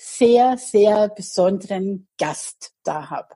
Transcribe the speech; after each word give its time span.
sehr, 0.00 0.56
sehr 0.56 1.08
besonderen 1.08 2.08
Gast 2.18 2.72
da 2.84 3.10
habe. 3.10 3.34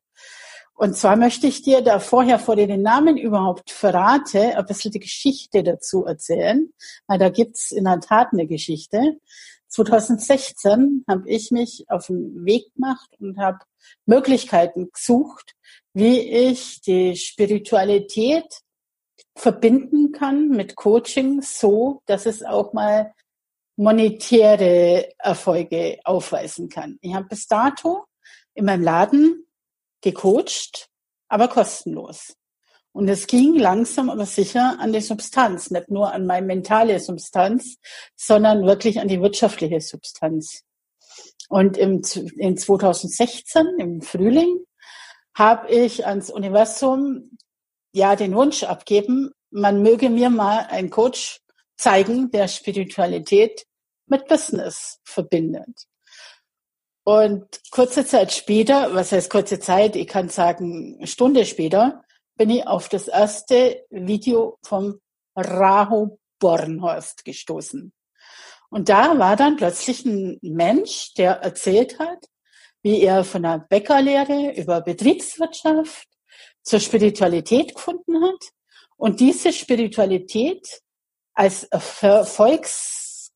Und 0.76 0.96
zwar 0.96 1.16
möchte 1.16 1.46
ich 1.46 1.62
dir 1.62 1.82
da 1.82 2.00
vorher, 2.00 2.38
vor 2.38 2.56
dir 2.56 2.66
den 2.66 2.82
Namen 2.82 3.16
überhaupt 3.16 3.70
verrate, 3.70 4.56
ein 4.56 4.66
bisschen 4.66 4.90
die 4.90 4.98
Geschichte 4.98 5.62
dazu 5.62 6.04
erzählen, 6.04 6.72
weil 7.06 7.18
da 7.18 7.28
gibt's 7.28 7.70
in 7.70 7.84
der 7.84 8.00
Tat 8.00 8.28
eine 8.32 8.46
Geschichte. 8.46 9.18
2016 9.68 11.04
habe 11.08 11.28
ich 11.28 11.50
mich 11.50 11.84
auf 11.88 12.06
den 12.06 12.44
Weg 12.44 12.74
gemacht 12.74 13.10
und 13.20 13.38
habe 13.38 13.58
Möglichkeiten 14.06 14.90
gesucht, 14.90 15.54
wie 15.92 16.20
ich 16.20 16.80
die 16.80 17.14
Spiritualität 17.16 18.62
verbinden 19.36 20.12
kann 20.12 20.48
mit 20.48 20.76
Coaching 20.76 21.42
so, 21.42 22.02
dass 22.06 22.26
es 22.26 22.42
auch 22.42 22.72
mal 22.72 23.12
monetäre 23.76 25.12
Erfolge 25.18 25.98
aufweisen 26.04 26.68
kann. 26.68 26.98
Ich 27.00 27.14
habe 27.14 27.26
bis 27.26 27.46
dato 27.46 28.04
in 28.54 28.64
meinem 28.64 28.82
Laden 28.82 29.46
gecoacht, 30.00 30.88
aber 31.28 31.48
kostenlos. 31.48 32.36
Und 32.92 33.08
es 33.08 33.26
ging 33.26 33.56
langsam 33.56 34.08
aber 34.08 34.24
sicher 34.24 34.76
an 34.78 34.92
die 34.92 35.00
Substanz, 35.00 35.72
nicht 35.72 35.90
nur 35.90 36.12
an 36.12 36.26
meine 36.26 36.46
mentale 36.46 37.00
Substanz, 37.00 37.78
sondern 38.14 38.66
wirklich 38.66 39.00
an 39.00 39.08
die 39.08 39.20
wirtschaftliche 39.20 39.80
Substanz. 39.80 40.62
Und 41.48 41.76
im, 41.76 42.02
in 42.36 42.56
2016, 42.56 43.66
im 43.78 44.00
Frühling, 44.00 44.64
habe 45.34 45.68
ich 45.68 46.06
ans 46.06 46.30
Universum 46.30 47.36
ja 47.92 48.14
den 48.14 48.34
Wunsch 48.36 48.62
abgeben, 48.62 49.32
man 49.50 49.82
möge 49.82 50.10
mir 50.10 50.30
mal 50.30 50.66
einen 50.68 50.90
Coach 50.90 51.40
zeigen, 51.76 52.30
der 52.30 52.48
Spiritualität 52.48 53.66
mit 54.06 54.26
Business 54.28 55.00
verbindet. 55.04 55.86
Und 57.04 57.60
kurze 57.70 58.06
Zeit 58.06 58.32
später, 58.32 58.94
was 58.94 59.12
heißt 59.12 59.30
kurze 59.30 59.60
Zeit, 59.60 59.94
ich 59.94 60.06
kann 60.06 60.30
sagen, 60.30 61.06
Stunde 61.06 61.44
später, 61.44 62.02
bin 62.36 62.50
ich 62.50 62.66
auf 62.66 62.88
das 62.88 63.08
erste 63.08 63.84
Video 63.90 64.58
vom 64.62 65.00
Raho 65.36 66.18
Bornhorst 66.38 67.24
gestoßen. 67.24 67.92
Und 68.70 68.88
da 68.88 69.18
war 69.18 69.36
dann 69.36 69.56
plötzlich 69.56 70.04
ein 70.04 70.38
Mensch, 70.42 71.14
der 71.14 71.34
erzählt 71.34 71.98
hat, 71.98 72.26
wie 72.82 73.00
er 73.02 73.24
von 73.24 73.42
der 73.42 73.58
Bäckerlehre 73.68 74.52
über 74.56 74.80
Betriebswirtschaft 74.80 76.08
zur 76.62 76.80
Spiritualität 76.80 77.74
gefunden 77.74 78.22
hat 78.24 78.50
und 78.96 79.20
diese 79.20 79.52
Spiritualität 79.52 80.80
als 81.34 81.64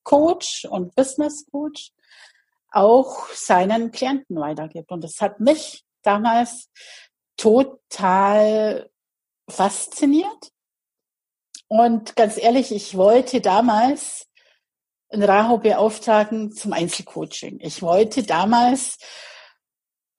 Erfolgscoach 0.09 0.67
und 0.71 0.95
Business 0.95 1.47
Coach 1.51 1.93
auch 2.71 3.29
seinen 3.29 3.91
Klienten 3.93 4.37
weitergibt. 4.37 4.91
Und 4.91 5.05
das 5.05 5.21
hat 5.21 5.41
mich 5.41 5.85
damals 6.03 6.69
total 7.37 8.91
fasziniert. 9.49 10.53
Und 11.69 12.17
ganz 12.17 12.39
ehrlich, 12.39 12.73
ich 12.73 12.97
wollte 12.97 13.41
damals 13.41 14.27
einen 15.11 15.23
Raho 15.23 15.59
beauftragen 15.59 16.53
zum 16.53 16.73
Einzelcoaching. 16.73 17.61
Ich 17.61 17.81
wollte 17.83 18.23
damals 18.23 18.99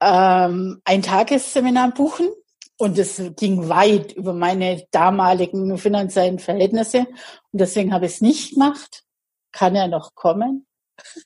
ähm, 0.02 0.81
ein 0.85 1.02
Tagesseminar 1.02 1.91
buchen 1.91 2.30
und 2.78 2.97
es 2.97 3.22
ging 3.35 3.69
weit 3.69 4.14
über 4.14 4.34
meine 4.34 4.88
damaligen 4.91 5.78
finanziellen 5.78 6.40
Verhältnisse. 6.40 7.00
Und 7.52 7.62
deswegen 7.62 7.94
habe 7.94 8.06
ich 8.06 8.14
es 8.14 8.22
nicht 8.22 8.53
gemacht. 8.53 9.03
Kann 9.52 9.76
er 9.76 9.88
noch 9.88 10.16
kommen? 10.16 10.66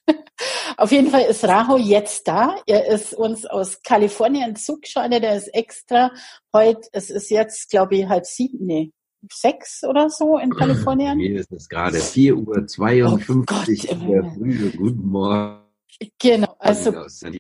Auf 0.78 0.92
jeden 0.92 1.10
Fall 1.10 1.24
ist 1.24 1.44
Raho 1.44 1.78
jetzt 1.78 2.28
da. 2.28 2.56
Er 2.66 2.88
ist 2.88 3.14
uns 3.14 3.46
aus 3.46 3.82
Kalifornien 3.84 4.56
zugeschaltet. 4.56 5.24
Er 5.24 5.36
ist 5.36 5.48
extra 5.54 6.12
heute, 6.54 6.88
es 6.92 7.10
ist 7.10 7.30
jetzt, 7.30 7.70
glaube 7.70 7.96
ich, 7.96 8.08
halb 8.08 8.26
sieben, 8.26 8.66
nee, 8.66 8.92
sechs 9.32 9.84
oder 9.84 10.10
so 10.10 10.38
in 10.38 10.50
Kalifornien. 10.56 11.20
Ist 11.20 11.52
es 11.52 11.70
gerade 11.70 11.98
4.52 11.98 13.04
Uhr 13.04 13.14
oh 13.30 13.44
Gott, 13.46 13.68
in 13.68 14.08
der 14.08 14.24
Früh. 14.32 14.72
Guten 14.72 15.08
Morgen. 15.08 15.63
Genau, 16.20 16.56
also 16.60 16.94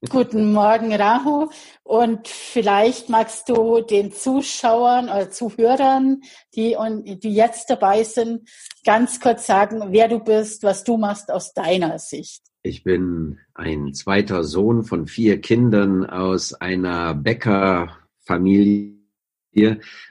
guten 0.09 0.53
Morgen, 0.53 0.93
Rahu. 0.93 1.49
Und 1.83 2.27
vielleicht 2.27 3.09
magst 3.09 3.49
du 3.49 3.81
den 3.81 4.11
Zuschauern 4.11 5.05
oder 5.05 5.31
Zuhörern, 5.31 6.21
die, 6.55 6.75
die 7.21 7.33
jetzt 7.33 7.69
dabei 7.69 8.03
sind, 8.03 8.49
ganz 8.85 9.19
kurz 9.19 9.47
sagen, 9.47 9.81
wer 9.89 10.07
du 10.07 10.19
bist, 10.19 10.63
was 10.63 10.83
du 10.83 10.97
machst 10.97 11.31
aus 11.31 11.53
deiner 11.53 11.99
Sicht. 11.99 12.43
Ich 12.61 12.83
bin 12.83 13.39
ein 13.53 13.93
zweiter 13.93 14.43
Sohn 14.43 14.83
von 14.83 15.07
vier 15.07 15.41
Kindern 15.41 16.05
aus 16.05 16.53
einer 16.53 17.13
Bäckerfamilie. 17.13 18.93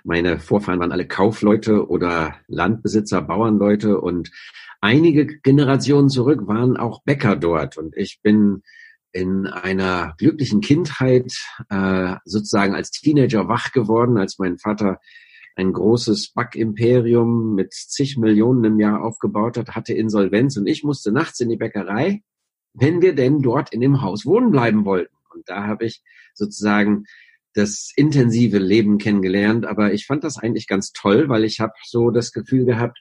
Meine 0.05 0.39
Vorfahren 0.39 0.79
waren 0.79 0.93
alle 0.93 1.09
Kaufleute 1.09 1.89
oder 1.89 2.37
Landbesitzer, 2.49 3.23
Bauernleute 3.23 4.01
und 4.01 4.31
einige 4.83 5.27
Generationen 5.27 6.11
zurück 6.11 6.47
waren 6.47 6.77
auch 6.77 7.03
Bäcker 7.05 7.37
dort 7.37 7.79
und 7.79 7.97
ich 7.97 8.21
bin 8.21 8.63
in 9.13 9.47
einer 9.47 10.15
glücklichen 10.19 10.61
Kindheit 10.61 11.33
äh, 11.71 12.17
sozusagen 12.25 12.75
als 12.75 12.91
Teenager 12.91 13.49
wach 13.49 13.73
geworden, 13.73 14.19
als 14.19 14.39
mein 14.39 14.59
Vater 14.59 14.99
ein 15.55 15.73
großes 15.73 16.33
Backimperium 16.33 17.55
mit 17.55 17.75
zig 17.75 18.17
Millionen 18.17 18.65
im 18.65 18.81
Jahr 18.81 19.05
aufgebaut 19.05 19.57
hat, 19.59 19.75
hatte 19.75 19.93
Insolvenz 19.93 20.57
und 20.57 20.67
ich 20.67 20.83
musste 20.83 21.13
nachts 21.13 21.41
in 21.41 21.51
die 21.51 21.59
Bäckerei, 21.59 22.23
wenn 22.73 23.03
wir 23.03 23.15
denn 23.15 23.43
dort 23.43 23.73
in 23.73 23.81
dem 23.81 24.01
Haus 24.01 24.25
wohnen 24.25 24.51
bleiben 24.51 24.85
wollten. 24.85 25.15
Und 25.33 25.49
da 25.49 25.67
habe 25.67 25.85
ich 25.85 26.03
sozusagen 26.35 27.05
das 27.55 27.93
intensive 27.95 28.59
Leben 28.59 28.97
kennengelernt, 28.97 29.67
aber 29.67 29.93
ich 29.93 30.07
fand 30.07 30.25
das 30.25 30.39
eigentlich 30.39 30.67
ganz 30.67 30.93
toll, 30.93 31.29
weil 31.29 31.45
ich 31.45 31.61
habe 31.61 31.75
so 31.85 32.11
das 32.11 32.33
Gefühl 32.33 32.65
gehabt, 32.65 32.99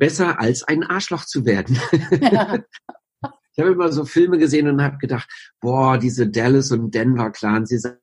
besser 0.00 0.40
als 0.40 0.64
ein 0.64 0.82
Arschloch 0.82 1.26
zu 1.26 1.44
werden. 1.44 1.78
Ja. 2.20 2.58
ich 3.52 3.58
habe 3.58 3.72
immer 3.72 3.92
so 3.92 4.04
Filme 4.04 4.38
gesehen 4.38 4.66
und 4.66 4.82
habe 4.82 4.96
gedacht, 4.96 5.28
boah, 5.60 5.98
diese 5.98 6.26
Dallas 6.26 6.72
und 6.72 6.92
Denver 6.92 7.30
Clans, 7.30 7.68
diese 7.68 8.00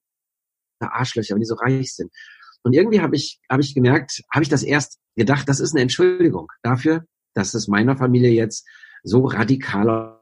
Arschlöcher, 0.80 1.34
wenn 1.34 1.42
die 1.42 1.48
so 1.48 1.56
reich 1.56 1.96
sind. 1.96 2.12
Und 2.64 2.74
irgendwie 2.74 3.02
habe 3.02 3.16
ich, 3.16 3.40
habe 3.50 3.62
ich 3.62 3.74
gemerkt, 3.74 4.22
habe 4.32 4.44
ich 4.44 4.50
das 4.50 4.64
erst 4.64 5.00
gedacht, 5.16 5.50
das 5.50 5.60
ist 5.60 5.74
eine 5.74 5.82
Entschuldigung 5.82 6.52
dafür, 6.62 7.04
dass 7.34 7.56
es 7.56 7.68
meiner 7.68 7.98
Familie 7.98 8.32
jetzt 8.32 8.68
so 9.04 9.26
radikal 9.26 10.22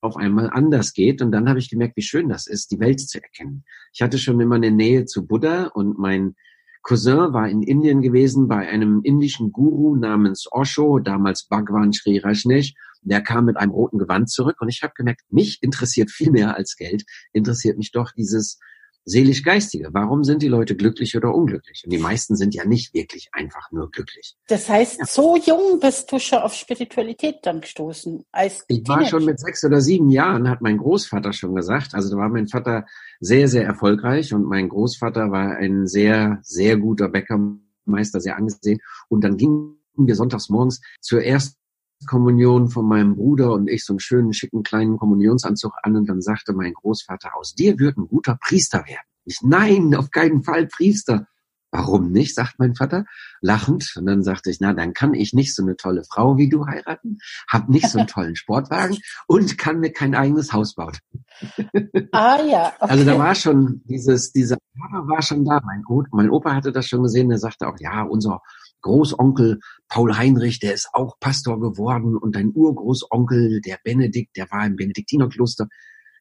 auf 0.00 0.16
einmal 0.16 0.48
anders 0.48 0.94
geht. 0.94 1.20
Und 1.20 1.32
dann 1.32 1.50
habe 1.50 1.58
ich 1.58 1.68
gemerkt, 1.68 1.96
wie 1.96 2.02
schön 2.02 2.30
das 2.30 2.46
ist, 2.46 2.70
die 2.70 2.80
Welt 2.80 3.00
zu 3.00 3.22
erkennen. 3.22 3.64
Ich 3.92 4.00
hatte 4.00 4.18
schon 4.18 4.40
immer 4.40 4.54
eine 4.54 4.70
Nähe 4.70 5.04
zu 5.04 5.26
Buddha 5.26 5.66
und 5.66 5.98
mein 5.98 6.34
Cousin 6.82 7.32
war 7.32 7.48
in 7.48 7.62
Indien 7.62 8.00
gewesen 8.00 8.48
bei 8.48 8.68
einem 8.68 9.02
indischen 9.04 9.52
Guru 9.52 9.96
namens 9.96 10.48
Osho, 10.50 10.98
damals 10.98 11.46
Bhagwan 11.46 11.92
Sri 11.92 12.18
Rajneesh. 12.18 12.74
Der 13.02 13.22
kam 13.22 13.46
mit 13.46 13.56
einem 13.56 13.72
roten 13.72 13.98
Gewand 13.98 14.30
zurück 14.30 14.56
und 14.60 14.68
ich 14.68 14.82
habe 14.82 14.92
gemerkt, 14.94 15.22
mich 15.30 15.62
interessiert 15.62 16.10
viel 16.10 16.30
mehr 16.30 16.56
als 16.56 16.76
Geld, 16.76 17.04
interessiert 17.32 17.78
mich 17.78 17.92
doch 17.92 18.12
dieses 18.12 18.58
seelisch-geistige. 19.04 19.88
Warum 19.92 20.24
sind 20.24 20.42
die 20.42 20.48
Leute 20.48 20.76
glücklich 20.76 21.16
oder 21.16 21.34
unglücklich? 21.34 21.82
Und 21.84 21.92
die 21.92 21.98
meisten 21.98 22.36
sind 22.36 22.54
ja 22.54 22.64
nicht 22.64 22.94
wirklich 22.94 23.30
einfach 23.32 23.70
nur 23.72 23.90
glücklich. 23.90 24.36
Das 24.48 24.68
heißt, 24.68 25.00
ja. 25.00 25.06
so 25.06 25.36
jung 25.36 25.80
bist 25.80 26.10
du 26.12 26.18
schon 26.18 26.40
auf 26.40 26.54
Spiritualität 26.54 27.38
dann 27.42 27.60
gestoßen. 27.60 28.24
Als 28.32 28.64
ich 28.68 28.86
war 28.86 29.04
schon 29.06 29.24
mit 29.24 29.40
sechs 29.40 29.64
oder 29.64 29.80
sieben 29.80 30.10
Jahren, 30.10 30.48
hat 30.48 30.60
mein 30.60 30.78
Großvater 30.78 31.32
schon 31.32 31.54
gesagt. 31.54 31.94
Also 31.94 32.10
da 32.10 32.16
war 32.16 32.28
mein 32.28 32.48
Vater 32.48 32.86
sehr, 33.20 33.48
sehr 33.48 33.64
erfolgreich 33.64 34.32
und 34.34 34.44
mein 34.44 34.68
Großvater 34.68 35.30
war 35.30 35.56
ein 35.56 35.86
sehr, 35.86 36.38
sehr 36.42 36.76
guter 36.76 37.08
Bäckermeister, 37.08 38.20
sehr 38.20 38.36
angesehen. 38.36 38.80
Und 39.08 39.24
dann 39.24 39.36
gingen 39.36 39.76
wir 39.96 40.14
sonntags 40.14 40.48
morgens 40.48 40.80
zur 41.00 41.22
ersten 41.22 41.59
Kommunion 42.06 42.68
von 42.68 42.86
meinem 42.86 43.16
Bruder 43.16 43.52
und 43.52 43.68
ich 43.68 43.84
so 43.84 43.92
einen 43.92 44.00
schönen, 44.00 44.32
schicken, 44.32 44.62
kleinen 44.62 44.96
Kommunionsanzug 44.96 45.72
an 45.82 45.96
und 45.96 46.08
dann 46.08 46.22
sagte 46.22 46.52
mein 46.52 46.72
Großvater, 46.72 47.36
aus 47.36 47.54
dir 47.54 47.78
wird 47.78 47.98
ein 47.98 48.08
guter 48.08 48.36
Priester 48.40 48.84
werden. 48.86 49.06
Ich, 49.24 49.42
nein, 49.42 49.94
auf 49.94 50.10
keinen 50.10 50.42
Fall 50.42 50.66
Priester. 50.66 51.26
Warum 51.72 52.10
nicht, 52.10 52.34
sagt 52.34 52.58
mein 52.58 52.74
Vater, 52.74 53.04
lachend. 53.40 53.92
Und 53.96 54.06
dann 54.06 54.24
sagte 54.24 54.50
ich, 54.50 54.58
na, 54.60 54.72
dann 54.72 54.92
kann 54.92 55.14
ich 55.14 55.32
nicht 55.32 55.54
so 55.54 55.62
eine 55.62 55.76
tolle 55.76 56.02
Frau 56.02 56.36
wie 56.36 56.48
du 56.48 56.66
heiraten, 56.66 57.18
hab 57.46 57.68
nicht 57.68 57.88
so 57.88 57.98
einen 57.98 58.08
tollen 58.08 58.34
Sportwagen 58.34 58.98
und 59.28 59.56
kann 59.56 59.78
mir 59.78 59.92
kein 59.92 60.16
eigenes 60.16 60.52
Haus 60.52 60.74
bauen. 60.74 60.96
Ah 62.12 62.42
ja. 62.42 62.72
Okay. 62.80 62.90
Also 62.92 63.04
da 63.04 63.18
war 63.18 63.34
schon 63.34 63.82
dieses, 63.84 64.32
dieser 64.32 64.56
war 64.72 65.22
schon 65.22 65.44
da. 65.44 65.60
Mein, 65.64 65.84
mein 66.10 66.30
Opa 66.30 66.54
hatte 66.54 66.72
das 66.72 66.88
schon 66.88 67.02
gesehen, 67.02 67.28
der 67.28 67.38
sagte 67.38 67.68
auch, 67.68 67.78
ja, 67.78 68.02
unser 68.02 68.42
Großonkel 68.82 69.60
Paul 69.88 70.16
Heinrich, 70.16 70.60
der 70.60 70.74
ist 70.74 70.88
auch 70.92 71.18
Pastor 71.20 71.60
geworden 71.60 72.16
und 72.16 72.36
dein 72.36 72.52
Urgroßonkel, 72.54 73.60
der 73.60 73.78
Benedikt, 73.82 74.36
der 74.36 74.50
war 74.50 74.66
im 74.66 74.76
Benediktinerkloster. 74.76 75.68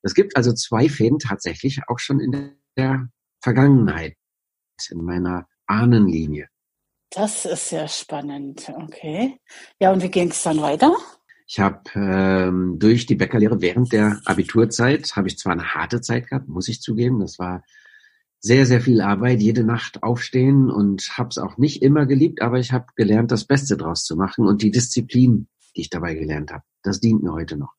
Es 0.02 0.14
gibt 0.14 0.36
also 0.36 0.54
zwei 0.54 0.90
Fäden 0.90 1.20
tatsächlich 1.20 1.82
auch 1.88 2.00
schon 2.00 2.20
in 2.20 2.56
der 2.78 3.10
Vergangenheit, 3.42 4.16
in 4.90 5.04
meiner 5.04 5.48
Ahnenlinie. 5.68 6.48
Das 7.12 7.46
ist 7.46 7.70
sehr 7.70 7.88
spannend, 7.88 8.72
okay. 8.76 9.40
Ja, 9.80 9.92
und 9.92 10.04
wie 10.04 10.12
ging 10.12 10.30
es 10.30 10.44
dann 10.44 10.62
weiter? 10.62 10.96
Ich 11.48 11.60
habe 11.60 11.82
ähm, 11.96 12.78
durch 12.78 13.08
die 13.08 13.16
Bäckerlehre 13.16 13.60
während 13.60 13.92
der 13.92 14.22
Abiturzeit, 14.26 15.16
habe 15.16 15.28
ich 15.28 15.38
zwar 15.40 15.54
eine 15.54 15.74
harte 15.74 16.00
Zeit 16.02 16.28
gehabt, 16.28 16.48
muss 16.48 16.68
ich 16.68 16.82
zugeben, 16.82 17.20
das 17.20 17.40
war 17.40 17.64
sehr, 18.40 18.66
sehr 18.66 18.82
viel 18.82 19.02
Arbeit, 19.02 19.42
jede 19.42 19.64
Nacht 19.64 20.02
aufstehen 20.04 20.70
und 20.70 21.18
habe 21.18 21.30
es 21.30 21.38
auch 21.38 21.58
nicht 21.58 21.82
immer 21.82 22.06
geliebt, 22.06 22.42
aber 22.42 22.60
ich 22.60 22.72
habe 22.72 22.86
gelernt, 22.96 23.32
das 23.32 23.46
Beste 23.46 23.76
draus 23.76 24.06
zu 24.06 24.16
machen 24.16 24.46
und 24.46 24.62
die 24.62 24.72
Disziplin, 24.72 25.48
die 25.76 25.82
ich 25.82 25.90
dabei 25.90 26.16
gelernt 26.16 26.52
habe, 26.52 26.64
das 26.82 27.00
dient 27.00 27.22
mir 27.22 27.34
heute 27.34 27.58
noch. 27.58 27.74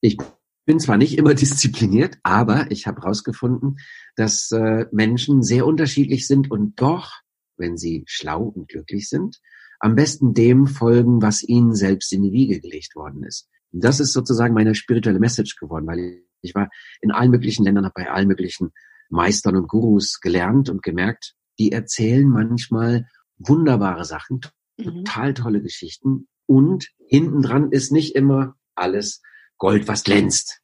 Ich 0.00 0.18
bin 0.66 0.80
zwar 0.80 0.96
nicht 0.96 1.16
immer 1.16 1.34
diszipliniert, 1.34 2.18
aber 2.22 2.70
ich 2.70 2.86
habe 2.86 3.02
herausgefunden, 3.02 3.76
dass 4.16 4.50
äh, 4.50 4.86
Menschen 4.90 5.42
sehr 5.42 5.66
unterschiedlich 5.66 6.26
sind 6.26 6.50
und 6.50 6.80
doch, 6.80 7.12
wenn 7.56 7.76
sie 7.76 8.04
schlau 8.06 8.42
und 8.42 8.68
glücklich 8.68 9.08
sind, 9.08 9.40
am 9.78 9.94
besten 9.94 10.34
dem 10.34 10.66
folgen, 10.66 11.22
was 11.22 11.42
ihnen 11.42 11.74
selbst 11.74 12.12
in 12.12 12.22
die 12.22 12.32
Wiege 12.32 12.60
gelegt 12.60 12.96
worden 12.96 13.22
ist. 13.22 13.48
Und 13.70 13.84
das 13.84 14.00
ist 14.00 14.12
sozusagen 14.12 14.54
meine 14.54 14.74
spirituelle 14.74 15.20
Message 15.20 15.56
geworden, 15.56 15.86
weil 15.86 16.22
ich 16.40 16.54
war 16.54 16.68
in 17.00 17.12
allen 17.12 17.30
möglichen 17.30 17.64
Ländern, 17.64 17.84
habe 17.84 17.94
bei 17.94 18.10
allen 18.10 18.28
möglichen 18.28 18.72
Meistern 19.08 19.56
und 19.56 19.68
Gurus 19.68 20.20
gelernt 20.20 20.70
und 20.70 20.82
gemerkt, 20.82 21.34
die 21.58 21.72
erzählen 21.72 22.28
manchmal 22.28 23.06
wunderbare 23.38 24.04
Sachen, 24.04 24.40
mhm. 24.76 25.04
total 25.04 25.34
tolle 25.34 25.62
Geschichten 25.62 26.28
und 26.46 26.88
hinten 27.06 27.42
dran 27.42 27.70
ist 27.70 27.92
nicht 27.92 28.14
immer 28.14 28.56
alles 28.74 29.22
Gold, 29.58 29.88
was 29.88 30.04
glänzt. 30.04 30.60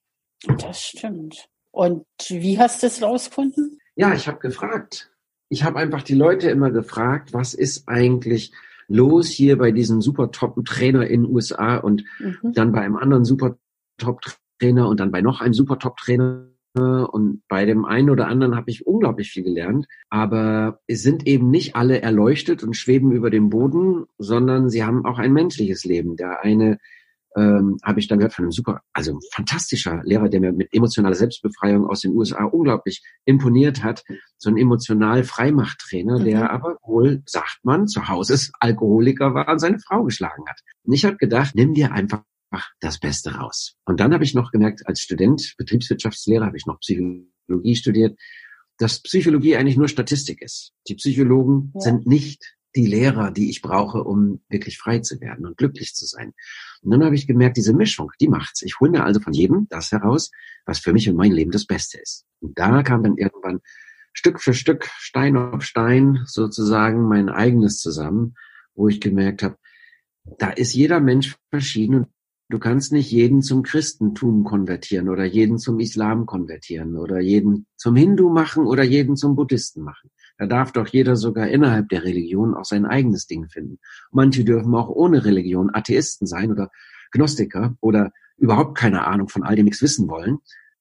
Das 0.59 0.83
stimmt. 0.83 1.49
Und 1.71 2.05
wie 2.29 2.59
hast 2.59 2.83
du 2.83 2.87
es 2.87 3.03
rausgefunden? 3.03 3.79
Ja, 3.95 4.15
ich 4.15 4.27
habe 4.27 4.39
gefragt. 4.39 5.13
Ich 5.49 5.65
habe 5.65 5.79
einfach 5.79 6.03
die 6.03 6.15
Leute 6.15 6.51
immer 6.51 6.71
gefragt, 6.71 7.33
was 7.33 7.55
ist 7.55 7.89
eigentlich 7.89 8.53
los 8.89 9.29
hier 9.29 9.57
bei 9.59 9.71
diesem 9.71 10.01
super 10.01 10.31
Top-Trainer 10.31 11.07
in 11.07 11.23
den 11.23 11.33
USA 11.33 11.77
und 11.77 12.05
mhm. 12.19 12.53
dann 12.53 12.73
bei 12.73 12.81
einem 12.81 12.97
anderen 12.97 13.25
super 13.25 13.57
Top-Trainer 13.99 14.89
und 14.89 14.99
dann 15.01 15.13
bei 15.13 15.23
noch 15.23 15.41
einem 15.41 15.55
super 15.55 15.79
Top-Trainer 15.79 16.49
und 16.79 17.43
bei 17.49 17.65
dem 17.65 17.85
einen 17.85 18.11
oder 18.11 18.29
anderen 18.29 18.55
habe 18.55 18.71
ich 18.71 18.87
unglaublich 18.87 19.31
viel 19.31 19.43
gelernt, 19.43 19.87
aber 20.09 20.81
es 20.87 21.03
sind 21.03 21.27
eben 21.27 21.51
nicht 21.51 21.75
alle 21.75 22.01
erleuchtet 22.01 22.63
und 22.63 22.77
schweben 22.77 23.11
über 23.13 23.31
dem 23.31 23.51
Boden, 23.51 24.05
sondern 24.19 24.71
sie 24.71 24.85
haben 24.85 25.05
auch 25.05 25.19
ein 25.19 25.33
menschliches 25.33 25.85
Leben. 25.85 26.17
Der 26.17 26.45
eine 26.45 26.79
ähm, 27.37 27.79
habe 27.83 28.01
ich 28.01 28.09
dann 28.09 28.19
gehört 28.19 28.35
von 28.35 28.45
einem 28.45 28.53
super, 28.53 28.83
also 28.93 29.13
ein 29.13 29.21
fantastischer 29.33 30.01
Lehrer, 30.05 30.29
der 30.29 30.41
mir 30.41 30.53
mit 30.53 30.73
emotionaler 30.73 31.15
Selbstbefreiung 31.15 31.87
aus 31.87 32.01
den 32.01 32.13
USA 32.13 32.45
unglaublich 32.45 33.03
imponiert 33.25 33.83
hat. 33.83 34.05
So 34.37 34.51
ein 34.51 34.57
emotional 34.57 35.25
Freimachttrainer, 35.25 36.19
mhm. 36.19 36.25
der 36.25 36.51
aber 36.51 36.79
wohl, 36.83 37.23
sagt 37.27 37.61
man, 37.63 37.87
zu 37.89 38.09
Hause 38.09 38.39
Alkoholiker 38.59 39.35
war 39.35 39.49
und 39.49 39.59
seine 39.59 39.79
Frau 39.79 40.05
geschlagen 40.05 40.45
hat. 40.49 40.61
Und 40.85 40.93
ich 40.93 41.05
habe 41.05 41.17
gedacht, 41.17 41.55
nimm 41.55 41.75
dir 41.75 41.93
einfach 41.93 42.23
das 42.81 42.99
Beste 42.99 43.33
raus. 43.33 43.77
Und 43.85 44.01
dann 44.01 44.13
habe 44.13 44.25
ich 44.25 44.35
noch 44.35 44.51
gemerkt, 44.51 44.87
als 44.87 45.01
Student, 45.01 45.55
Betriebswirtschaftslehrer, 45.59 46.47
habe 46.47 46.57
ich 46.57 46.67
noch 46.67 46.81
Psychologie 46.81 47.77
studiert, 47.77 48.19
dass 48.79 49.03
Psychologie 49.03 49.57
eigentlich 49.57 49.77
nur 49.77 49.89
Statistik 49.89 50.43
ist. 50.43 50.73
Die 50.89 50.95
Psychologen 50.95 51.73
ja. 51.75 51.81
sind 51.81 52.07
nicht 52.07 52.57
die 52.77 52.87
Lehrer, 52.87 53.31
die 53.31 53.51
ich 53.51 53.63
brauche, 53.63 54.05
um 54.05 54.43
wirklich 54.49 54.79
frei 54.79 55.01
zu 55.01 55.21
werden 55.21 55.45
und 55.45 55.57
glücklich 55.57 55.95
zu 55.95 56.07
sein. 56.07 56.33
Und 56.83 56.91
dann 56.91 57.05
habe 57.05 57.15
ich 57.15 57.27
gemerkt, 57.27 57.57
diese 57.57 57.75
Mischung, 57.75 58.11
die 58.21 58.29
macht's. 58.29 58.63
Ich 58.63 58.79
hole 58.81 58.91
mir 58.91 59.05
also 59.05 59.21
von 59.21 59.33
jedem 59.33 59.67
das 59.71 59.91
heraus, 59.93 60.31
was 60.67 60.79
für 60.79 60.93
mich 60.93 61.09
und 61.09 61.17
mein 61.17 61.33
Leben 61.33 61.51
das 61.51 61.67
Beste 61.67 61.99
ist. 61.99 62.27
Und 62.41 62.59
da 62.59 62.83
kam 62.83 63.03
dann 63.03 63.17
irgendwann 63.17 63.61
Stück 64.13 64.41
für 64.41 64.55
Stück, 64.55 64.89
Stein 64.99 65.37
auf 65.37 65.63
Stein 65.63 66.23
sozusagen 66.27 67.09
mein 67.09 67.29
eigenes 67.29 67.79
zusammen, 67.79 68.35
wo 68.75 68.89
ich 68.89 69.01
gemerkt 69.01 69.43
habe, 69.43 69.57
da 70.39 70.51
ist 70.51 70.75
jeder 70.75 71.01
Mensch 71.01 71.37
verschieden 71.51 71.97
und 71.97 72.09
Du 72.51 72.59
kannst 72.59 72.91
nicht 72.91 73.13
jeden 73.13 73.43
zum 73.43 73.63
Christentum 73.63 74.43
konvertieren 74.43 75.09
oder 75.09 75.25
jeden 75.25 75.57
zum 75.59 75.79
Islam 75.79 76.27
konvertieren 76.27 76.97
oder 76.97 77.21
jeden 77.21 77.69
zum 77.77 77.95
Hindu 77.95 78.29
machen 78.29 78.67
oder 78.67 78.83
jeden 78.83 79.15
zum 79.15 79.37
Buddhisten 79.37 79.85
machen. 79.85 80.11
Da 80.37 80.47
darf 80.47 80.73
doch 80.73 80.89
jeder 80.89 81.15
sogar 81.15 81.47
innerhalb 81.47 81.89
der 81.91 82.03
Religion 82.03 82.57
auch 82.57 82.65
sein 82.65 82.87
eigenes 82.87 83.29
Ding 83.29 83.49
finden. 83.49 83.79
Manche 84.11 84.45
dürfen 84.45 84.75
auch 84.75 84.89
ohne 84.89 85.25
Religion 85.25 85.71
Atheisten 85.73 86.27
sein 86.27 86.51
oder 86.51 86.73
Gnostiker 87.13 87.77
oder 87.81 88.11
überhaupt 88.37 88.77
keine 88.77 89.07
Ahnung 89.07 89.29
von 89.29 89.45
all 89.45 89.55
dem 89.55 89.67
nichts 89.67 89.81
wissen 89.81 90.09
wollen. 90.09 90.39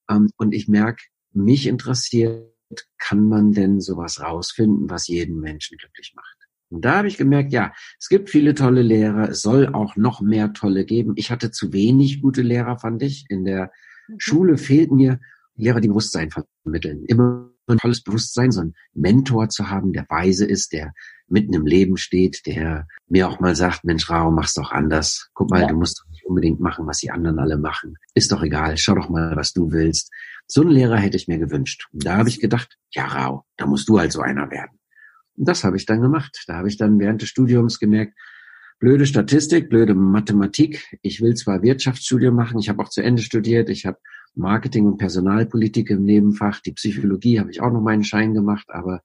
Ähm, 0.10 0.32
und 0.38 0.56
ich 0.56 0.68
merke, 0.68 1.04
mich 1.34 1.68
interessiert, 1.68 2.50
kann 2.98 3.28
man 3.28 3.52
denn 3.52 3.80
sowas 3.80 4.20
rausfinden, 4.20 4.90
was 4.90 5.08
jeden 5.08 5.40
Menschen 5.40 5.78
glücklich 5.78 6.14
macht? 6.16 6.39
Und 6.70 6.86
da 6.86 6.98
habe 6.98 7.08
ich 7.08 7.18
gemerkt, 7.18 7.52
ja, 7.52 7.74
es 8.00 8.10
gibt 8.10 8.30
viele 8.30 8.54
tolle 8.54 8.82
Lehrer, 8.82 9.30
es 9.30 9.42
soll 9.42 9.68
auch 9.68 9.96
noch 9.96 10.22
mehr 10.22 10.54
tolle 10.54 10.86
geben. 10.86 11.14
Ich 11.16 11.32
hatte 11.32 11.52
zu 11.52 11.74
wenig 11.74 12.22
gute 12.22 12.42
Lehrer, 12.42 12.78
fand 12.78 13.02
ich. 13.02 13.26
In 13.30 13.44
der 13.44 13.72
mhm. 14.08 14.16
Schule 14.20 14.58
fehlten 14.58 14.98
mir 14.98 15.20
Lehrer, 15.56 15.82
die 15.82 15.88
Bewusstsein 15.88 16.30
vermitteln. 16.32 17.04
Immer 17.06 17.50
ein 17.68 17.78
tolles 17.78 18.04
Bewusstsein, 18.04 18.52
so 18.52 18.62
ein 18.62 18.74
Mentor 18.94 19.50
zu 19.50 19.70
haben, 19.70 19.94
der 19.94 20.06
weise 20.10 20.46
ist, 20.46 20.74
der 20.74 20.94
mitten 21.28 21.54
im 21.54 21.66
Leben 21.66 21.98
steht, 21.98 22.46
der 22.46 22.88
mir 23.08 23.28
auch 23.28 23.40
mal 23.40 23.56
sagt, 23.56 23.84
Mensch, 23.84 24.10
Rao, 24.10 24.32
mach's 24.32 24.56
doch 24.56 24.72
anders. 24.72 25.30
Guck 25.34 25.52
mal, 25.52 25.62
ja. 25.62 25.68
du 25.68 25.76
musst 25.76 26.00
doch 26.00 26.10
nicht 26.10 26.26
unbedingt 26.26 26.60
machen, 26.60 26.88
was 26.88 27.00
die 27.00 27.12
anderen 27.12 27.40
alle 27.40 27.58
machen. 27.58 27.98
Ist 28.16 28.32
doch 28.32 28.42
egal, 28.42 28.78
schau 28.78 28.96
doch 28.96 29.10
mal, 29.10 29.36
was 29.36 29.54
du 29.54 29.72
willst. 29.72 30.12
So 30.48 30.62
einen 30.62 30.72
Lehrer 30.72 30.98
hätte 30.98 31.18
ich 31.18 31.28
mir 31.28 31.38
gewünscht. 31.38 31.88
Und 31.94 32.06
da 32.06 32.18
habe 32.18 32.30
ich 32.30 32.40
gedacht, 32.40 32.78
ja, 32.92 33.06
Rao, 33.06 33.46
da 33.58 33.68
musst 33.68 33.88
du 33.90 34.00
halt 34.00 34.12
so 34.12 34.22
einer 34.22 34.50
werden. 34.50 34.79
Und 35.40 35.48
das 35.48 35.64
habe 35.64 35.78
ich 35.78 35.86
dann 35.86 36.02
gemacht. 36.02 36.44
Da 36.48 36.58
habe 36.58 36.68
ich 36.68 36.78
dann 36.78 37.00
während 37.00 37.22
des 37.22 37.30
Studiums 37.30 37.80
gemerkt, 37.80 38.14
blöde 38.80 39.06
Statistik, 39.06 39.70
blöde 39.70 39.96
Mathematik. 39.96 40.86
Ich 41.02 41.22
will 41.22 41.34
zwar 41.36 41.64
Wirtschaftsstudium 41.64 42.36
machen, 42.36 42.60
ich 42.60 42.68
habe 42.68 42.84
auch 42.84 42.90
zu 42.90 43.02
Ende 43.02 43.22
studiert, 43.22 43.70
ich 43.70 43.86
habe 43.86 43.98
Marketing 44.36 44.86
und 44.86 44.98
Personalpolitik 44.98 45.90
im 45.90 46.04
Nebenfach, 46.04 46.60
die 46.60 46.74
Psychologie 46.74 47.40
habe 47.40 47.52
ich 47.52 47.62
auch 47.62 47.72
noch 47.72 47.82
meinen 47.82 48.04
Schein 48.04 48.34
gemacht, 48.34 48.68
aber 48.70 49.02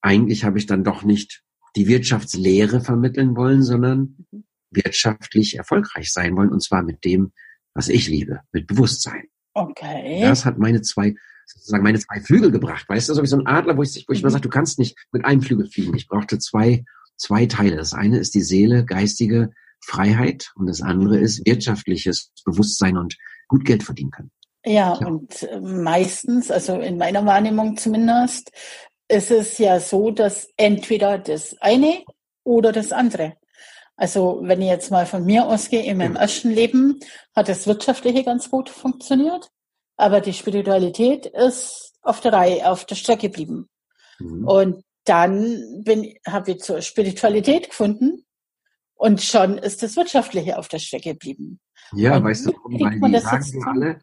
eigentlich 0.00 0.44
habe 0.44 0.58
ich 0.58 0.66
dann 0.66 0.82
doch 0.82 1.04
nicht 1.04 1.42
die 1.76 1.86
Wirtschaftslehre 1.86 2.80
vermitteln 2.80 3.36
wollen, 3.36 3.62
sondern 3.62 4.26
wirtschaftlich 4.70 5.56
erfolgreich 5.56 6.12
sein 6.12 6.36
wollen 6.36 6.50
und 6.50 6.62
zwar 6.62 6.82
mit 6.82 7.04
dem, 7.04 7.32
was 7.74 7.88
ich 7.88 8.08
liebe, 8.08 8.40
mit 8.52 8.66
Bewusstsein. 8.66 9.24
Okay. 9.54 10.20
Das 10.22 10.44
hat 10.44 10.58
meine 10.58 10.82
zwei 10.82 11.14
sozusagen 11.52 11.84
meine 11.84 11.98
zwei 11.98 12.20
Flügel 12.20 12.50
gebracht. 12.50 12.88
Weißt 12.88 13.08
du, 13.08 13.14
so 13.14 13.22
wie 13.22 13.26
so 13.26 13.36
ein 13.36 13.46
Adler, 13.46 13.76
wo 13.76 13.82
ich, 13.82 14.04
wo 14.08 14.12
ich 14.12 14.20
immer 14.20 14.28
mhm. 14.28 14.32
sage, 14.32 14.42
du 14.42 14.48
kannst 14.48 14.78
nicht 14.78 14.96
mit 15.12 15.24
einem 15.24 15.42
Flügel 15.42 15.66
fliegen. 15.66 15.94
Ich 15.96 16.08
brauchte 16.08 16.38
zwei, 16.38 16.84
zwei 17.16 17.46
Teile. 17.46 17.76
Das 17.76 17.92
eine 17.92 18.18
ist 18.18 18.34
die 18.34 18.42
Seele, 18.42 18.84
geistige 18.84 19.50
Freiheit 19.84 20.52
und 20.56 20.66
das 20.66 20.82
andere 20.82 21.18
ist 21.18 21.46
wirtschaftliches 21.46 22.32
Bewusstsein 22.44 22.96
und 22.96 23.16
gut 23.48 23.64
Geld 23.64 23.82
verdienen 23.82 24.10
können. 24.10 24.30
Ja, 24.64 24.98
ja, 25.00 25.06
und 25.06 25.42
äh, 25.42 25.60
meistens, 25.60 26.50
also 26.50 26.78
in 26.80 26.98
meiner 26.98 27.24
Wahrnehmung 27.24 27.76
zumindest, 27.78 28.52
ist 29.08 29.30
es 29.30 29.58
ja 29.58 29.80
so, 29.80 30.10
dass 30.10 30.48
entweder 30.56 31.18
das 31.18 31.56
eine 31.60 32.04
oder 32.44 32.72
das 32.72 32.92
andere. 32.92 33.34
Also 33.96 34.40
wenn 34.42 34.62
ich 34.62 34.68
jetzt 34.68 34.90
mal 34.90 35.06
von 35.06 35.24
mir 35.24 35.46
ausgehe, 35.46 35.84
in 35.84 35.98
meinem 35.98 36.16
ersten 36.16 36.50
Leben 36.50 37.00
hat 37.34 37.48
das 37.48 37.66
Wirtschaftliche 37.66 38.24
ganz 38.24 38.50
gut 38.50 38.70
funktioniert. 38.70 39.50
Aber 40.00 40.20
die 40.20 40.32
Spiritualität 40.32 41.26
ist 41.26 41.92
auf 42.02 42.20
der 42.20 42.32
Reihe, 42.32 42.70
auf 42.70 42.84
der 42.86 42.94
Strecke 42.94 43.28
geblieben. 43.28 43.68
Mhm. 44.18 44.46
Und 44.46 44.84
dann 45.04 45.84
habe 46.26 46.52
ich 46.52 46.60
zur 46.60 46.80
Spiritualität 46.82 47.70
gefunden 47.70 48.24
und 48.94 49.22
schon 49.22 49.58
ist 49.58 49.82
das 49.82 49.96
Wirtschaftliche 49.96 50.58
auf 50.58 50.68
der 50.68 50.78
Strecke 50.78 51.10
geblieben. 51.10 51.60
Ja, 51.92 52.16
und 52.16 52.24
weißt 52.24 52.46
du, 52.46 52.52
weil 52.64 53.10
die 53.10 53.18
sagen 53.18 53.64
alle, 53.66 53.98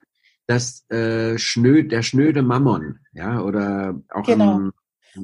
dass 0.47 0.89
äh, 0.89 1.37
schnö, 1.37 1.83
der 1.83 2.01
schnöde 2.01 2.41
Mammon, 2.41 2.99
ja, 3.13 3.41
oder 3.41 3.99
auch 4.09 4.25
genau. 4.25 4.57
Im, 4.57 4.73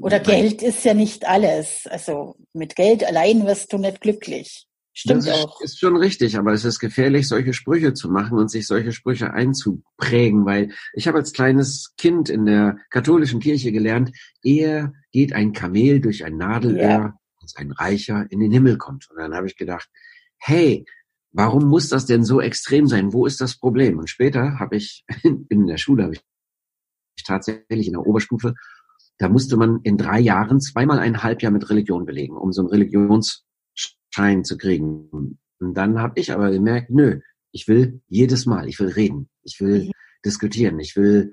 oder 0.01 0.20
Geld 0.20 0.63
ist 0.63 0.84
ja 0.86 0.94
nicht 0.94 1.27
alles. 1.27 1.88
Also 1.88 2.36
mit 2.53 2.75
Geld 2.75 3.03
allein 3.03 3.46
wirst 3.46 3.72
du 3.74 3.77
nicht 3.77 4.01
glücklich. 4.01 4.68
Stimmt 4.96 5.26
das 5.26 5.44
auch. 5.44 5.60
Ist 5.62 5.80
schon 5.80 5.98
richtig, 5.98 6.38
aber 6.38 6.54
es 6.54 6.66
ist 6.66 6.80
gefährlich, 6.80 7.28
solche 7.28 7.54
Sprüche 7.54 7.94
zu 7.94 8.10
machen 8.10 8.38
und 8.38 8.52
sich 8.52 8.68
solche 8.68 8.92
Sprüche 8.92 9.34
einzuprägen, 9.34 10.46
weil 10.46 10.72
ich 10.94 11.08
habe 11.08 11.18
als 11.18 11.34
kleines 11.34 11.96
Kind 11.98 12.30
in 12.30 12.46
der 12.46 12.78
katholischen 12.92 13.40
Kirche 13.40 13.72
gelernt, 13.72 14.12
eher 14.44 14.94
geht 15.12 15.34
ein 15.34 15.52
Kamel 15.52 16.00
durch 16.00 16.24
ein 16.24 16.38
Nadelöhr, 16.38 16.82
ja. 16.82 17.20
als 17.42 17.56
ein 17.56 17.72
Reicher 17.72 18.28
in 18.30 18.40
den 18.40 18.52
Himmel 18.52 18.78
kommt. 18.78 19.10
Und 19.10 19.18
dann 19.18 19.34
habe 19.34 19.48
ich 19.48 19.58
gedacht, 19.58 19.90
hey, 20.38 20.86
warum 21.32 21.66
muss 21.66 21.90
das 21.90 22.06
denn 22.06 22.24
so 22.24 22.40
extrem 22.40 22.86
sein? 22.86 23.14
Wo 23.14 23.26
ist 23.26 23.42
das 23.42 23.58
Problem? 23.58 23.98
Und 23.98 24.12
später 24.12 24.60
habe 24.60 24.76
ich 24.76 25.06
in 25.24 25.66
der 25.66 25.78
Schule, 25.78 26.04
habe 26.04 26.14
ich 26.14 26.24
tatsächlich 27.26 27.88
in 27.88 27.94
der 27.94 28.06
Oberstufe, 28.06 28.54
da 29.18 29.28
musste 29.28 29.58
man 29.58 29.80
in 29.84 29.98
drei 29.98 30.20
Jahren 30.20 30.60
zweimal 30.60 31.00
ein 31.00 31.24
Halbjahr 31.24 31.52
mit 31.52 31.70
Religion 31.70 32.06
belegen, 32.06 32.36
um 32.36 32.52
so 32.52 32.62
einen 32.62 32.70
Religionsschein 34.17 34.43
zu 34.43 34.58
kriegen. 34.58 35.38
Und 35.60 35.74
dann 35.74 36.00
habe 36.00 36.20
ich 36.20 36.32
aber 36.32 36.51
gemerkt, 36.51 36.89
nö, 36.89 37.22
ich 37.51 37.67
will 37.67 38.01
jedes 38.08 38.46
Mal, 38.46 38.67
ich 38.67 38.79
will 38.79 38.89
reden, 38.89 39.29
ich 39.43 39.60
will 39.60 39.86
mhm. 39.86 39.91
diskutieren, 40.25 40.79
ich 40.79 40.96
will 40.96 41.32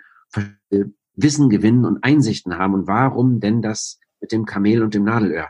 Wissen 1.17 1.51
gewinnen 1.51 1.85
und 1.85 2.05
Einsichten 2.05 2.57
haben. 2.57 2.75
Und 2.75 2.87
warum 2.87 3.41
denn 3.41 3.63
das 3.63 3.99
mit 4.21 4.33
dem 4.33 4.45
Kamel 4.45 4.83
und 4.83 4.95
dem 4.95 5.05
Nadelöhr? 5.05 5.49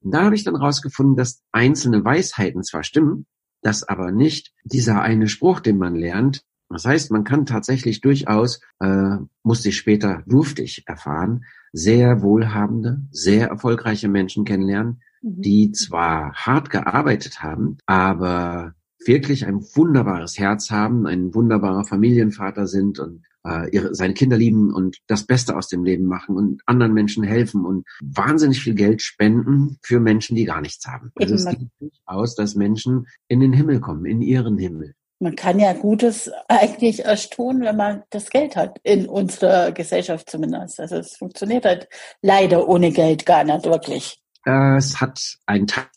Und 0.00 0.14
da 0.14 0.24
habe 0.24 0.34
ich 0.34 0.44
dann 0.44 0.56
rausgefunden, 0.56 1.16
dass 1.16 1.42
einzelne 1.52 2.04
Weisheiten 2.04 2.62
zwar 2.62 2.82
stimmen, 2.82 3.26
dass 3.62 3.82
aber 3.82 4.12
nicht 4.12 4.52
dieser 4.64 5.02
eine 5.02 5.28
Spruch, 5.28 5.60
den 5.60 5.78
man 5.78 5.94
lernt. 5.94 6.42
Das 6.68 6.84
heißt, 6.84 7.10
man 7.10 7.24
kann 7.24 7.46
tatsächlich 7.46 8.00
durchaus, 8.00 8.60
äh, 8.80 9.16
musste 9.42 9.68
ich 9.68 9.76
später, 9.76 10.22
durfte 10.26 10.62
ich 10.62 10.84
erfahren, 10.86 11.44
sehr 11.72 12.22
wohlhabende, 12.22 13.02
sehr 13.10 13.48
erfolgreiche 13.48 14.08
Menschen 14.08 14.44
kennenlernen. 14.44 15.02
Die 15.28 15.72
zwar 15.72 16.32
hart 16.34 16.70
gearbeitet 16.70 17.42
haben, 17.42 17.78
aber 17.86 18.74
wirklich 19.04 19.44
ein 19.44 19.60
wunderbares 19.74 20.38
Herz 20.38 20.70
haben, 20.70 21.06
ein 21.06 21.34
wunderbarer 21.34 21.84
Familienvater 21.84 22.66
sind 22.68 23.00
und 23.00 23.24
äh, 23.44 23.68
ihre, 23.70 23.94
seine 23.94 24.14
Kinder 24.14 24.36
lieben 24.36 24.72
und 24.72 24.98
das 25.08 25.26
Beste 25.26 25.56
aus 25.56 25.68
dem 25.68 25.84
Leben 25.84 26.04
machen 26.04 26.36
und 26.36 26.62
anderen 26.66 26.94
Menschen 26.94 27.24
helfen 27.24 27.64
und 27.64 27.86
wahnsinnig 28.00 28.60
viel 28.60 28.74
Geld 28.74 29.02
spenden 29.02 29.78
für 29.82 29.98
Menschen, 29.98 30.36
die 30.36 30.44
gar 30.44 30.60
nichts 30.60 30.86
haben. 30.86 31.10
Also 31.16 31.34
es 31.34 31.44
sieht 31.44 31.68
aus, 32.04 32.36
dass 32.36 32.54
Menschen 32.54 33.08
in 33.26 33.40
den 33.40 33.52
Himmel 33.52 33.80
kommen, 33.80 34.06
in 34.06 34.22
ihren 34.22 34.58
Himmel. 34.58 34.94
Man 35.18 35.34
kann 35.34 35.58
ja 35.58 35.72
Gutes 35.72 36.30
eigentlich 36.46 37.00
erst 37.00 37.32
tun, 37.32 37.62
wenn 37.62 37.76
man 37.76 38.02
das 38.10 38.28
Geld 38.28 38.54
hat, 38.54 38.78
in 38.82 39.06
unserer 39.06 39.72
Gesellschaft 39.72 40.28
zumindest. 40.30 40.78
Also 40.78 40.96
es 40.96 41.16
funktioniert 41.16 41.64
halt 41.64 41.88
leider 42.22 42.68
ohne 42.68 42.92
Geld 42.92 43.24
gar 43.26 43.42
nicht 43.42 43.64
wirklich. 43.64 44.20
Es 44.46 45.00
hat 45.00 45.38
einen 45.46 45.66
Teil 45.66 45.88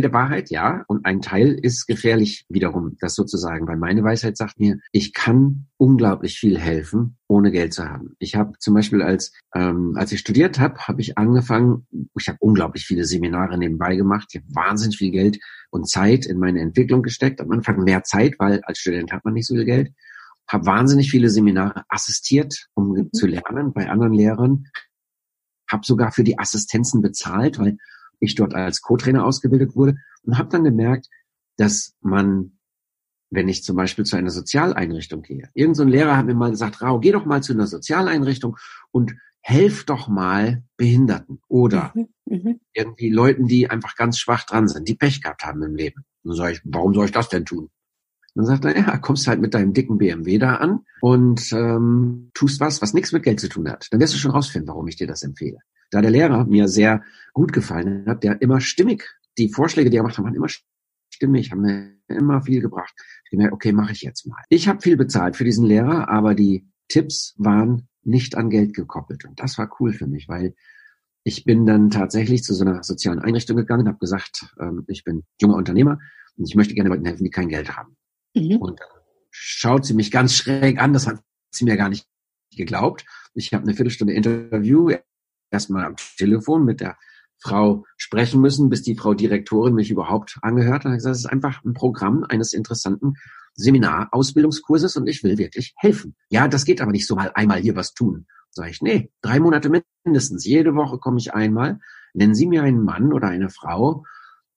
der 0.00 0.12
Wahrheit, 0.14 0.50
ja. 0.50 0.82
Und 0.88 1.04
ein 1.04 1.20
Teil 1.20 1.52
ist 1.52 1.86
gefährlich 1.86 2.46
wiederum, 2.48 2.96
das 3.00 3.14
sozusagen, 3.14 3.66
weil 3.68 3.76
meine 3.76 4.02
Weisheit 4.02 4.38
sagt 4.38 4.58
mir, 4.58 4.78
ich 4.92 5.12
kann 5.12 5.66
unglaublich 5.76 6.38
viel 6.38 6.58
helfen, 6.58 7.18
ohne 7.26 7.50
Geld 7.50 7.74
zu 7.74 7.84
haben. 7.84 8.14
Ich 8.18 8.34
habe 8.34 8.52
zum 8.58 8.72
Beispiel 8.72 9.02
als 9.02 9.32
ähm, 9.54 9.92
als 9.96 10.10
ich 10.12 10.20
studiert 10.20 10.58
habe, 10.58 10.78
habe 10.88 11.02
ich 11.02 11.18
angefangen. 11.18 11.86
Ich 12.18 12.28
habe 12.28 12.38
unglaublich 12.40 12.86
viele 12.86 13.04
Seminare 13.04 13.58
nebenbei 13.58 13.94
gemacht. 13.94 14.28
Ich 14.32 14.40
habe 14.40 14.54
wahnsinnig 14.54 14.96
viel 14.96 15.10
Geld 15.10 15.38
und 15.70 15.88
Zeit 15.88 16.24
in 16.24 16.38
meine 16.38 16.60
Entwicklung 16.60 17.02
gesteckt. 17.02 17.42
Am 17.42 17.50
Anfang 17.50 17.82
mehr 17.82 18.04
Zeit, 18.04 18.36
weil 18.38 18.62
als 18.62 18.78
Student 18.78 19.12
hat 19.12 19.24
man 19.24 19.34
nicht 19.34 19.46
so 19.46 19.54
viel 19.54 19.66
Geld. 19.66 19.92
Habe 20.46 20.64
wahnsinnig 20.64 21.10
viele 21.10 21.28
Seminare 21.28 21.84
assistiert, 21.90 22.68
um 22.72 22.92
mhm. 22.92 23.12
zu 23.12 23.26
lernen 23.26 23.74
bei 23.74 23.90
anderen 23.90 24.14
Lehrern. 24.14 24.64
Habe 25.70 25.84
sogar 25.84 26.10
für 26.10 26.24
die 26.24 26.38
Assistenzen 26.38 27.02
bezahlt, 27.02 27.58
weil 27.58 27.76
ich 28.20 28.34
dort 28.34 28.54
als 28.54 28.82
Co-Trainer 28.82 29.24
ausgebildet 29.24 29.76
wurde 29.76 29.96
und 30.22 30.38
habe 30.38 30.48
dann 30.48 30.64
gemerkt, 30.64 31.08
dass 31.56 31.96
man, 32.00 32.58
wenn 33.30 33.48
ich 33.48 33.64
zum 33.64 33.76
Beispiel 33.76 34.04
zu 34.04 34.16
einer 34.16 34.30
Sozialeinrichtung 34.30 35.22
gehe, 35.22 35.50
irgendein 35.54 35.74
so 35.74 35.84
Lehrer 35.84 36.16
hat 36.16 36.26
mir 36.26 36.34
mal 36.34 36.50
gesagt, 36.50 36.82
Rau, 36.82 36.98
geh 37.00 37.12
doch 37.12 37.24
mal 37.24 37.42
zu 37.42 37.52
einer 37.52 37.66
Sozialeinrichtung 37.66 38.56
und 38.90 39.14
helf 39.40 39.84
doch 39.84 40.08
mal 40.08 40.62
Behinderten 40.76 41.40
oder 41.48 41.92
mhm, 41.94 42.08
mhm. 42.26 42.60
irgendwie 42.72 43.10
Leuten, 43.10 43.46
die 43.46 43.70
einfach 43.70 43.96
ganz 43.96 44.18
schwach 44.18 44.44
dran 44.44 44.68
sind, 44.68 44.88
die 44.88 44.94
Pech 44.94 45.22
gehabt 45.22 45.44
haben 45.44 45.62
im 45.62 45.74
Leben. 45.74 46.04
dann 46.24 46.34
sage 46.34 46.52
ich, 46.52 46.60
warum 46.64 46.94
soll 46.94 47.06
ich 47.06 47.12
das 47.12 47.28
denn 47.28 47.44
tun? 47.44 47.70
Dann 48.34 48.46
sagt 48.46 48.64
er, 48.64 48.76
ja, 48.76 48.96
kommst 48.98 49.26
halt 49.26 49.40
mit 49.40 49.54
deinem 49.54 49.72
dicken 49.72 49.98
BMW 49.98 50.38
da 50.38 50.56
an 50.56 50.80
und 51.00 51.52
ähm, 51.52 52.30
tust 52.34 52.60
was, 52.60 52.80
was 52.82 52.94
nichts 52.94 53.12
mit 53.12 53.22
Geld 53.22 53.40
zu 53.40 53.48
tun 53.48 53.68
hat. 53.68 53.88
Dann 53.90 54.00
wirst 54.00 54.14
du 54.14 54.18
schon 54.18 54.30
rausfinden, 54.30 54.68
warum 54.68 54.86
ich 54.86 54.96
dir 54.96 55.06
das 55.06 55.22
empfehle. 55.22 55.58
Da 55.90 56.02
der 56.02 56.10
Lehrer 56.10 56.44
mir 56.44 56.68
sehr 56.68 57.02
gut 57.32 57.52
gefallen 57.52 58.04
hat, 58.06 58.22
der 58.22 58.40
immer 58.42 58.60
stimmig, 58.60 59.04
die 59.38 59.48
Vorschläge, 59.48 59.90
die 59.90 59.96
er 59.96 60.02
gemacht 60.02 60.18
hat, 60.18 60.24
waren 60.24 60.34
immer 60.34 60.48
stimmig, 61.10 61.50
haben 61.50 61.62
mir 61.62 61.94
immer 62.08 62.42
viel 62.42 62.60
gebracht. 62.60 62.94
Ich 63.24 63.30
gemerkt, 63.30 63.52
okay, 63.52 63.72
mache 63.72 63.92
ich 63.92 64.02
jetzt 64.02 64.26
mal. 64.26 64.42
Ich 64.48 64.68
habe 64.68 64.80
viel 64.80 64.96
bezahlt 64.96 65.36
für 65.36 65.44
diesen 65.44 65.64
Lehrer, 65.64 66.08
aber 66.08 66.34
die 66.34 66.68
Tipps 66.88 67.34
waren 67.38 67.88
nicht 68.02 68.36
an 68.36 68.50
Geld 68.50 68.74
gekoppelt. 68.74 69.24
Und 69.24 69.40
das 69.40 69.58
war 69.58 69.70
cool 69.80 69.92
für 69.92 70.06
mich, 70.06 70.28
weil 70.28 70.54
ich 71.24 71.44
bin 71.44 71.66
dann 71.66 71.90
tatsächlich 71.90 72.42
zu 72.42 72.54
so 72.54 72.64
einer 72.64 72.82
sozialen 72.82 73.18
Einrichtung 73.18 73.56
gegangen, 73.56 73.86
habe 73.86 73.98
gesagt, 73.98 74.54
ähm, 74.60 74.84
ich 74.88 75.04
bin 75.04 75.24
junger 75.40 75.56
Unternehmer 75.56 75.98
und 76.36 76.48
ich 76.48 76.54
möchte 76.54 76.74
gerne 76.74 76.88
Leuten 76.88 77.04
helfen, 77.04 77.24
die 77.24 77.30
kein 77.30 77.48
Geld 77.48 77.76
haben. 77.76 77.97
Mhm. 78.38 78.56
Und 78.56 78.80
dann 78.80 78.88
schaut 79.30 79.84
sie 79.84 79.94
mich 79.94 80.10
ganz 80.10 80.34
schräg 80.34 80.80
an, 80.80 80.92
das 80.92 81.06
hat 81.06 81.20
sie 81.50 81.64
mir 81.64 81.76
gar 81.76 81.88
nicht 81.88 82.06
geglaubt. 82.56 83.04
Ich 83.34 83.52
habe 83.52 83.64
eine 83.64 83.74
Viertelstunde 83.74 84.12
Interview 84.12 84.90
erstmal 85.50 85.84
am 85.84 85.96
Telefon 86.16 86.64
mit 86.64 86.80
der 86.80 86.96
Frau 87.40 87.84
sprechen 87.96 88.40
müssen, 88.40 88.68
bis 88.68 88.82
die 88.82 88.96
Frau 88.96 89.14
Direktorin 89.14 89.74
mich 89.74 89.90
überhaupt 89.90 90.38
angehört 90.42 90.84
hat. 90.84 90.92
Das 90.92 91.18
ist 91.18 91.26
einfach 91.26 91.64
ein 91.64 91.72
Programm 91.72 92.24
eines 92.28 92.52
interessanten 92.52 93.14
Seminarausbildungskurses 93.54 94.96
und 94.96 95.06
ich 95.06 95.22
will 95.22 95.38
wirklich 95.38 95.74
helfen. 95.76 96.16
Ja, 96.30 96.48
das 96.48 96.64
geht 96.64 96.80
aber 96.80 96.92
nicht 96.92 97.06
so 97.06 97.14
mal 97.14 97.30
einmal 97.34 97.60
hier 97.60 97.76
was 97.76 97.94
tun. 97.94 98.26
Sag 98.50 98.70
ich, 98.70 98.82
nee, 98.82 99.12
drei 99.20 99.40
Monate 99.40 99.70
mindestens. 100.04 100.44
Jede 100.44 100.74
Woche 100.74 100.98
komme 100.98 101.18
ich 101.18 101.34
einmal. 101.34 101.78
Nennen 102.14 102.34
Sie 102.34 102.46
mir 102.46 102.62
einen 102.62 102.82
Mann 102.82 103.12
oder 103.12 103.28
eine 103.28 103.50
Frau, 103.50 104.04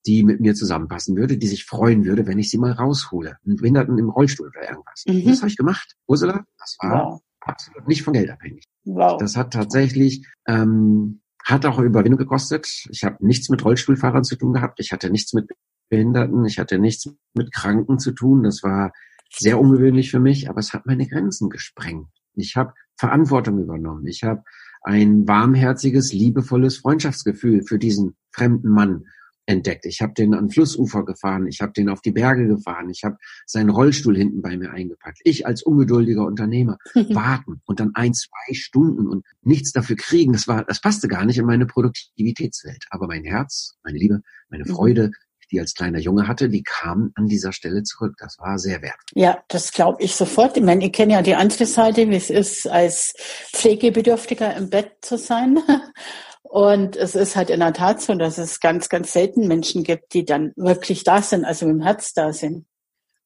die 0.05 0.24
mit 0.24 0.39
mir 0.39 0.55
zusammenpassen 0.55 1.15
würde, 1.15 1.38
die 1.38 1.48
sich 1.48 1.65
freuen 1.65 2.05
würde, 2.05 2.25
wenn 2.25 2.39
ich 2.39 2.50
sie 2.50 2.58
mal 2.58 2.72
raushole. 2.72 3.38
Einen 3.46 3.58
Behinderten 3.58 3.98
im 3.98 4.10
Rollstuhl 4.10 4.48
oder 4.48 4.70
irgendwas. 4.70 5.03
Mhm. 5.08 5.25
Das 5.25 5.39
habe 5.39 5.50
ich 5.50 5.58
gemacht. 5.58 5.96
Ursula, 6.08 6.46
das 6.58 6.77
war 6.81 7.05
wow. 7.05 7.22
absolut 7.41 7.88
nicht 7.88 8.03
von 8.03 8.13
Geld 8.13 8.29
abhängig. 8.29 8.65
Wow. 8.84 9.20
Das 9.20 9.36
hat 9.36 9.53
tatsächlich, 9.53 10.25
ähm, 10.48 11.22
hat 11.43 11.65
auch 11.65 11.79
Überwindung 11.79 12.20
gekostet. 12.20 12.67
Ich 12.89 13.03
habe 13.03 13.17
nichts 13.20 13.50
mit 13.50 13.63
Rollstuhlfahrern 13.63 14.24
zu 14.24 14.36
tun 14.36 14.53
gehabt. 14.53 14.79
Ich 14.79 14.91
hatte 14.91 15.10
nichts 15.10 15.34
mit 15.34 15.50
Behinderten. 15.89 16.46
Ich 16.46 16.58
hatte 16.60 16.79
nichts 16.79 17.10
mit 17.34 17.53
Kranken 17.53 18.00
zu 18.00 18.12
tun. 18.12 18.43
Das 18.43 18.63
war 18.63 18.91
sehr 19.34 19.60
ungewöhnlich 19.60 20.12
für 20.12 20.20
mich, 20.20 20.50
aber 20.50 20.60
es 20.60 20.74
hat 20.74 20.86
meine 20.86 21.08
Grenzen 21.08 21.50
gesprengt. 21.50 22.08
Ich 22.34 22.55
habe 22.55 22.74
Verantwortung 22.98 23.60
übernommen. 23.60 24.05
Ich 24.08 24.24
habe 24.24 24.43
ein 24.84 25.27
warmherziges, 25.27 26.12
liebevolles 26.13 26.77
Freundschaftsgefühl 26.77 27.63
für 27.63 27.77
diesen 27.77 28.15
fremden 28.31 28.70
Mann 28.70 29.05
entdeckt. 29.45 29.86
Ich 29.86 30.01
habe 30.01 30.13
den 30.13 30.33
an 30.33 30.50
Flussufer 30.50 31.03
gefahren, 31.03 31.48
ich 31.48 31.62
habe 31.62 31.74
den 31.74 31.89
auf 31.89 32.01
die 32.01 32.12
Berge 32.12 32.48
gefahren, 32.48 32.89
ich 32.89 33.03
habe 33.03 33.17
seinen 33.45 33.69
Rollstuhl 33.69 34.15
hinten 34.15 34.41
bei 34.41 34.57
mir 34.57 34.71
eingepackt. 34.71 35.19
Ich 35.24 35.45
als 35.45 35.63
ungeduldiger 35.63 36.25
Unternehmer 36.25 36.77
warten 37.10 37.62
und 37.65 37.79
dann 37.79 37.91
ein, 37.95 38.13
zwei 38.13 38.53
Stunden 38.53 39.07
und 39.07 39.25
nichts 39.41 39.71
dafür 39.71 39.95
kriegen, 39.95 40.33
das 40.33 40.48
war, 40.48 40.63
das 40.63 40.81
passte 40.81 41.07
gar 41.07 41.25
nicht 41.25 41.38
in 41.38 41.45
meine 41.45 41.65
Produktivitätswelt. 41.65 42.86
Aber 42.89 43.07
mein 43.07 43.24
Herz, 43.24 43.75
meine 43.83 43.98
Liebe, 43.98 44.21
meine 44.50 44.65
mhm. 44.65 44.69
Freude, 44.69 45.12
die 45.51 45.60
als 45.60 45.74
kleiner 45.74 46.00
Junge 46.00 46.27
hatte, 46.27 46.50
die 46.50 46.63
kam 46.63 47.12
an 47.15 47.27
dieser 47.27 47.51
Stelle 47.51 47.83
zurück. 47.83 48.15
Das 48.19 48.38
war 48.39 48.57
sehr 48.57 48.81
wertvoll. 48.81 49.21
Ja, 49.21 49.43
das 49.50 49.74
glaube 49.74 50.01
ich 50.01 50.15
sofort. 50.15 50.55
Ich 50.55 50.63
meine, 50.63 50.86
ich 50.86 50.93
kenne 50.93 51.13
ja 51.13 51.21
die 51.21 51.36
andere 51.36 51.65
Seite, 51.65 52.10
wie 52.10 52.15
es 52.15 52.29
ist, 52.29 52.67
als 52.67 53.13
Pflegebedürftiger 53.53 54.55
im 54.55 54.69
Bett 54.69 54.93
zu 55.01 55.17
sein. 55.17 55.60
Und 56.43 56.95
es 56.95 57.15
ist 57.15 57.36
halt 57.36 57.50
in 57.50 57.60
der 57.60 57.74
Tat 57.74 58.01
so, 58.01 58.13
dass 58.15 58.38
es 58.38 58.60
ganz, 58.60 58.89
ganz 58.89 59.13
selten 59.13 59.48
Menschen 59.48 59.83
gibt, 59.83 60.13
die 60.13 60.25
dann 60.25 60.51
wirklich 60.55 61.03
da 61.03 61.21
sind, 61.21 61.45
also 61.45 61.65
dem 61.65 61.81
Herz 61.81 62.13
da 62.13 62.33
sind. 62.33 62.65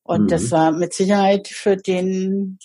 Und 0.04 0.24
mhm. 0.24 0.28
das 0.28 0.52
war 0.52 0.72
mit 0.72 0.94
Sicherheit 0.94 1.48
für 1.48 1.78
den 1.78 2.60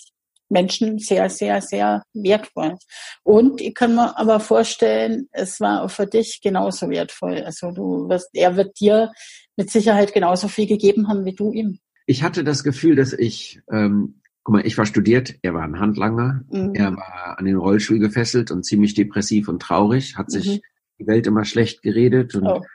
Menschen 0.49 0.99
sehr, 0.99 1.29
sehr, 1.29 1.61
sehr 1.61 2.03
wertvoll. 2.13 2.77
Und 3.23 3.61
ich 3.61 3.73
kann 3.73 3.95
mir 3.95 4.17
aber 4.17 4.39
vorstellen, 4.39 5.27
es 5.31 5.59
war 5.59 5.83
auch 5.83 5.89
für 5.89 6.05
dich 6.05 6.41
genauso 6.41 6.89
wertvoll. 6.89 7.41
Also 7.41 7.71
du 7.71 8.09
wirst, 8.09 8.29
er 8.33 8.57
wird 8.57 8.79
dir 8.79 9.11
mit 9.55 9.71
Sicherheit 9.71 10.13
genauso 10.13 10.47
viel 10.47 10.67
gegeben 10.67 11.07
haben 11.07 11.25
wie 11.25 11.33
du 11.33 11.51
ihm. 11.51 11.79
Ich 12.05 12.23
hatte 12.23 12.43
das 12.43 12.63
Gefühl, 12.63 12.95
dass 12.95 13.13
ich 13.13 13.61
ähm, 13.71 14.20
Guck 14.43 14.53
mal, 14.53 14.65
ich 14.65 14.77
war 14.77 14.85
studiert, 14.85 15.35
er 15.43 15.53
war 15.53 15.63
ein 15.63 15.79
Handlanger, 15.79 16.41
mhm. 16.49 16.73
er 16.73 16.95
war 16.95 17.37
an 17.37 17.45
den 17.45 17.57
Rollstuhl 17.57 17.99
gefesselt 17.99 18.49
und 18.49 18.65
ziemlich 18.65 18.95
depressiv 18.95 19.47
und 19.47 19.61
traurig, 19.61 20.17
hat 20.17 20.31
sich 20.31 20.47
mhm. 20.47 20.61
die 20.99 21.07
Welt 21.07 21.27
immer 21.27 21.45
schlecht 21.45 21.83
geredet 21.83 22.33
und 22.35 22.47
oh. 22.47 22.65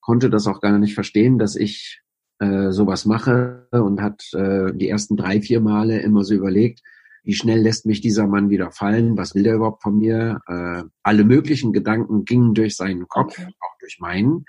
konnte 0.00 0.28
das 0.28 0.46
auch 0.46 0.60
gar 0.60 0.78
nicht 0.78 0.94
verstehen, 0.94 1.38
dass 1.38 1.56
ich 1.56 2.02
äh, 2.40 2.72
sowas 2.72 3.06
mache 3.06 3.68
und 3.70 4.02
hat 4.02 4.22
äh, 4.34 4.72
die 4.74 4.88
ersten 4.88 5.16
drei, 5.16 5.40
vier 5.40 5.60
Male 5.60 6.00
immer 6.00 6.24
so 6.24 6.34
überlegt, 6.34 6.80
wie 7.22 7.34
schnell 7.34 7.60
lässt 7.60 7.86
mich 7.86 8.02
dieser 8.02 8.26
Mann 8.26 8.50
wieder 8.50 8.70
fallen, 8.70 9.16
was 9.16 9.34
will 9.34 9.44
der 9.44 9.54
überhaupt 9.54 9.82
von 9.82 9.96
mir? 9.96 10.40
Äh, 10.46 10.82
alle 11.02 11.24
möglichen 11.24 11.72
Gedanken 11.72 12.26
gingen 12.26 12.52
durch 12.52 12.76
seinen 12.76 13.08
Kopf, 13.08 13.38
okay. 13.38 13.48
auch 13.60 13.78
durch 13.80 13.98
meinen. 13.98 14.44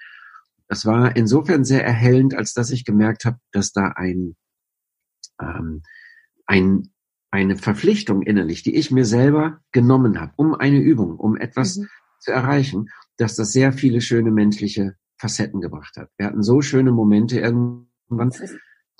Das 0.67 0.85
war 0.85 1.15
insofern 1.15 1.63
sehr 1.63 1.85
erhellend, 1.85 2.33
als 2.33 2.53
dass 2.53 2.71
ich 2.71 2.83
gemerkt 2.83 3.23
habe, 3.23 3.37
dass 3.51 3.71
da 3.71 3.93
ein 3.95 4.35
ähm, 5.41 5.83
ein, 6.45 6.89
eine 7.31 7.57
Verpflichtung 7.57 8.21
innerlich, 8.21 8.63
die 8.63 8.75
ich 8.75 8.91
mir 8.91 9.05
selber 9.05 9.59
genommen 9.71 10.19
habe, 10.19 10.33
um 10.35 10.55
eine 10.55 10.79
Übung, 10.79 11.17
um 11.17 11.35
etwas 11.35 11.77
mhm. 11.77 11.87
zu 12.19 12.31
erreichen, 12.31 12.89
dass 13.17 13.35
das 13.35 13.51
sehr 13.51 13.73
viele 13.73 14.01
schöne 14.01 14.31
menschliche 14.31 14.95
Facetten 15.17 15.61
gebracht 15.61 15.95
hat. 15.97 16.09
Wir 16.17 16.27
hatten 16.27 16.43
so 16.43 16.61
schöne 16.61 16.91
Momente 16.91 17.39
irgendwann. 17.39 18.31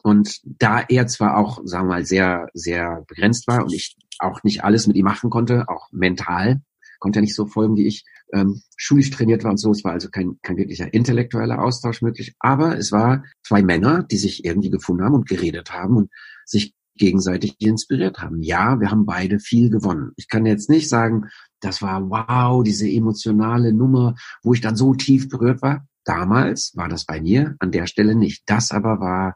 Und 0.02 0.40
da 0.44 0.82
er 0.88 1.08
zwar 1.08 1.38
auch, 1.38 1.62
sagen 1.66 1.88
wir 1.88 1.96
mal, 1.96 2.06
sehr, 2.06 2.48
sehr 2.54 3.04
begrenzt 3.08 3.48
war 3.48 3.64
und 3.64 3.74
ich 3.74 3.98
auch 4.20 4.44
nicht 4.44 4.64
alles 4.64 4.88
mit 4.88 4.96
ihm 4.96 5.06
machen 5.06 5.30
konnte, 5.30 5.68
auch 5.68 5.90
mental, 5.92 6.62
konnte 7.00 7.20
er 7.20 7.22
nicht 7.22 7.36
so 7.36 7.46
folgen 7.46 7.76
wie 7.76 7.88
ich, 7.88 8.06
ähm, 8.34 8.62
schulisch 8.78 9.10
trainiert 9.12 9.44
war 9.44 9.52
und 9.52 9.58
so. 9.58 9.72
Es 9.72 9.84
war 9.84 9.94
also 9.94 10.10
kein, 10.10 10.40
kein 10.42 10.58
wirklicher 10.58 10.94
intellektueller 10.94 11.62
Austausch 11.62 12.02
möglich. 12.02 12.36
Aber 12.40 12.78
es 12.78 12.92
war 12.92 13.26
zwei 13.44 13.62
Männer, 13.62 14.04
die 14.04 14.18
sich 14.18 14.46
irgendwie 14.46 14.70
gefunden 14.70 15.04
haben 15.04 15.16
und 15.16 15.28
geredet 15.28 15.72
haben 15.72 15.98
und 15.98 16.12
sich 16.46 16.74
gegenseitig 16.98 17.56
inspiriert 17.60 18.20
haben. 18.20 18.42
Ja, 18.42 18.80
wir 18.80 18.92
haben 18.92 19.06
beide 19.06 19.40
viel 19.40 19.70
gewonnen. 19.70 20.12
Ich 20.16 20.28
kann 20.28 20.46
jetzt 20.46 20.70
nicht 20.70 20.90
sagen, 20.90 21.26
das 21.60 21.82
war 21.82 22.10
wow, 22.10 22.64
diese 22.64 22.88
emotionale 22.88 23.74
Nummer, 23.74 24.16
wo 24.44 24.54
ich 24.54 24.62
dann 24.62 24.76
so 24.76 24.94
tief 24.94 25.30
berührt 25.30 25.62
war. 25.62 25.86
Damals 26.04 26.74
war 26.76 26.88
das 26.88 27.06
bei 27.06 27.22
mir 27.22 27.56
an 27.60 27.72
der 27.72 27.88
Stelle 27.88 28.16
nicht. 28.16 28.44
Das 28.46 28.72
aber 28.72 29.00
war 29.00 29.36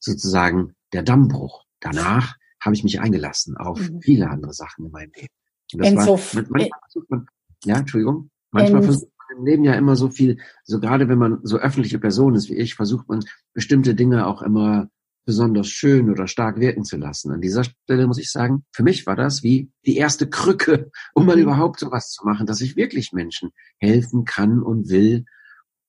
sozusagen 0.00 0.74
der 0.92 1.02
Dammbruch. 1.02 1.64
Danach 1.80 2.36
habe 2.60 2.74
ich 2.74 2.84
mich 2.84 3.00
eingelassen 3.00 3.56
auf 3.56 3.78
mhm. 3.78 4.00
viele 4.00 4.28
andere 4.28 4.52
Sachen 4.52 4.86
in 4.86 4.90
meinem 4.90 5.12
Leben. 5.14 5.28
Und 5.74 5.84
das 5.84 5.94
war, 5.94 6.44
manchmal 6.48 6.80
versucht 6.82 7.10
man, 7.10 7.26
ja, 7.64 7.76
Entschuldigung, 7.78 8.30
manchmal 8.50 8.82
versucht 8.82 9.12
man 9.28 9.38
im 9.38 9.46
Leben 9.46 9.64
ja 9.64 9.74
immer 9.74 9.96
so 9.96 10.10
viel, 10.10 10.38
so 10.64 10.80
gerade 10.80 11.08
wenn 11.08 11.18
man 11.18 11.38
so 11.42 11.58
öffentliche 11.58 11.98
Person 11.98 12.34
ist 12.34 12.48
wie 12.48 12.56
ich, 12.56 12.74
versucht 12.74 13.08
man 13.08 13.24
bestimmte 13.52 13.94
Dinge 13.94 14.26
auch 14.26 14.42
immer 14.42 14.88
besonders 15.28 15.68
schön 15.68 16.08
oder 16.08 16.26
stark 16.26 16.58
wirken 16.58 16.84
zu 16.84 16.96
lassen. 16.96 17.30
An 17.30 17.42
dieser 17.42 17.62
Stelle 17.62 18.06
muss 18.06 18.16
ich 18.16 18.32
sagen, 18.32 18.64
für 18.72 18.82
mich 18.82 19.06
war 19.06 19.14
das 19.14 19.42
wie 19.42 19.70
die 19.84 19.98
erste 19.98 20.26
Krücke, 20.26 20.90
um 21.14 21.26
mal 21.26 21.36
mhm. 21.36 21.42
überhaupt 21.42 21.80
sowas 21.80 22.12
zu 22.12 22.24
machen, 22.24 22.46
dass 22.46 22.62
ich 22.62 22.76
wirklich 22.76 23.12
Menschen 23.12 23.50
helfen 23.76 24.24
kann 24.24 24.62
und 24.62 24.88
will, 24.88 25.26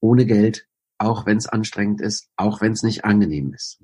ohne 0.01 0.25
Geld, 0.25 0.67
auch 0.97 1.25
wenn 1.25 1.37
es 1.37 1.47
anstrengend 1.47 2.01
ist, 2.01 2.27
auch 2.35 2.59
wenn 2.59 2.73
es 2.73 2.83
nicht 2.83 3.05
angenehm 3.05 3.53
ist. 3.53 3.81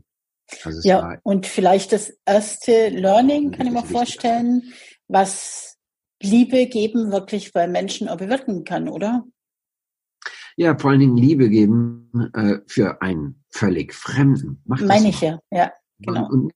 Also 0.66 0.86
ja, 0.86 1.20
und 1.24 1.46
vielleicht 1.46 1.94
das 1.94 2.12
erste 2.26 2.90
Learning, 2.90 3.52
kann 3.52 3.66
ich 3.66 3.72
mir 3.72 3.86
vorstellen, 3.86 4.74
was 5.08 5.78
Liebe 6.22 6.66
geben 6.66 7.14
wirklich 7.14 7.54
bei 7.54 7.66
Menschen 7.66 8.10
auch 8.10 8.18
bewirken 8.18 8.66
kann, 8.66 8.90
oder? 8.90 9.24
Ja, 10.58 10.78
vor 10.78 10.92
allen 10.92 11.00
Dingen 11.00 11.16
Liebe 11.16 11.50
geben 11.50 12.12
äh, 12.34 12.58
für 12.68 13.02
einen 13.02 13.45
völlig 13.56 13.94
Fremden. 13.94 14.62
Macht 14.66 14.84
Meine 14.84 15.10
ich 15.10 15.22
ja, 15.22 15.40
ja, 15.52 15.72
genau. 16.00 16.30
Und 16.30 16.52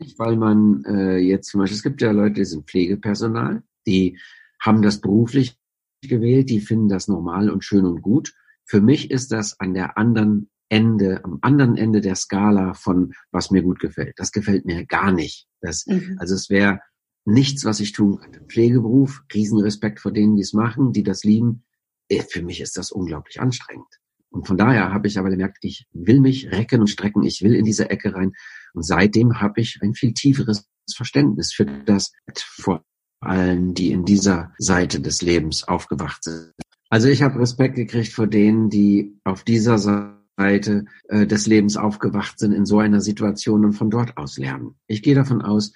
nicht, 0.00 0.18
weil 0.18 0.36
man 0.36 0.84
äh, 0.84 1.18
jetzt 1.18 1.48
zum 1.48 1.60
Beispiel, 1.60 1.76
es 1.76 1.82
gibt 1.82 2.02
ja 2.02 2.10
Leute, 2.10 2.34
die 2.34 2.44
sind 2.44 2.68
Pflegepersonal, 2.68 3.62
die 3.86 4.18
haben 4.60 4.82
das 4.82 5.00
beruflich 5.00 5.56
gewählt, 6.02 6.50
die 6.50 6.60
finden 6.60 6.88
das 6.88 7.06
normal 7.06 7.48
und 7.48 7.64
schön 7.64 7.86
und 7.86 8.02
gut. 8.02 8.34
Für 8.64 8.80
mich 8.80 9.10
ist 9.10 9.30
das 9.30 9.60
an 9.60 9.74
der 9.74 9.96
anderen 9.96 10.50
Ende, 10.68 11.24
am 11.24 11.38
anderen 11.42 11.76
Ende 11.76 12.00
der 12.00 12.16
Skala 12.16 12.74
von 12.74 13.12
was 13.30 13.50
mir 13.50 13.62
gut 13.62 13.78
gefällt. 13.78 14.14
Das 14.16 14.32
gefällt 14.32 14.64
mir 14.64 14.84
gar 14.84 15.12
nicht. 15.12 15.46
Das, 15.60 15.86
mhm. 15.86 16.16
Also 16.18 16.34
es 16.34 16.50
wäre 16.50 16.80
nichts, 17.24 17.64
was 17.64 17.78
ich 17.78 17.92
tun 17.92 18.18
könnte. 18.18 18.40
Pflegeberuf, 18.40 19.22
Riesenrespekt 19.32 20.00
vor 20.00 20.12
denen, 20.12 20.34
die 20.34 20.42
es 20.42 20.54
machen, 20.54 20.92
die 20.92 21.04
das 21.04 21.22
lieben. 21.22 21.64
Äh, 22.08 22.22
für 22.22 22.42
mich 22.42 22.60
ist 22.60 22.76
das 22.76 22.90
unglaublich 22.90 23.40
anstrengend. 23.40 24.01
Und 24.32 24.46
von 24.46 24.56
daher 24.56 24.92
habe 24.92 25.06
ich 25.06 25.18
aber 25.18 25.30
gemerkt, 25.30 25.58
ich 25.62 25.86
will 25.92 26.20
mich 26.20 26.50
recken 26.50 26.80
und 26.80 26.88
strecken, 26.88 27.22
ich 27.22 27.42
will 27.42 27.54
in 27.54 27.64
diese 27.64 27.90
Ecke 27.90 28.14
rein. 28.14 28.32
Und 28.72 28.82
seitdem 28.82 29.40
habe 29.40 29.60
ich 29.60 29.78
ein 29.82 29.94
viel 29.94 30.14
tieferes 30.14 30.68
Verständnis 30.94 31.52
für 31.52 31.66
das 31.66 32.12
vor 32.42 32.84
allen, 33.20 33.74
die 33.74 33.92
in 33.92 34.04
dieser 34.04 34.52
Seite 34.58 35.00
des 35.00 35.22
Lebens 35.22 35.64
aufgewacht 35.68 36.24
sind. 36.24 36.52
Also 36.88 37.08
ich 37.08 37.22
habe 37.22 37.38
Respekt 37.38 37.76
gekriegt 37.76 38.12
vor 38.12 38.26
denen, 38.26 38.68
die 38.68 39.18
auf 39.24 39.44
dieser 39.44 39.78
Seite 39.78 40.86
äh, 41.08 41.26
des 41.26 41.46
Lebens 41.46 41.76
aufgewacht 41.76 42.38
sind 42.38 42.52
in 42.52 42.66
so 42.66 42.78
einer 42.78 43.00
Situation 43.00 43.64
und 43.64 43.74
von 43.74 43.90
dort 43.90 44.16
aus 44.16 44.38
lernen. 44.38 44.74
Ich 44.86 45.02
gehe 45.02 45.14
davon 45.14 45.42
aus, 45.42 45.72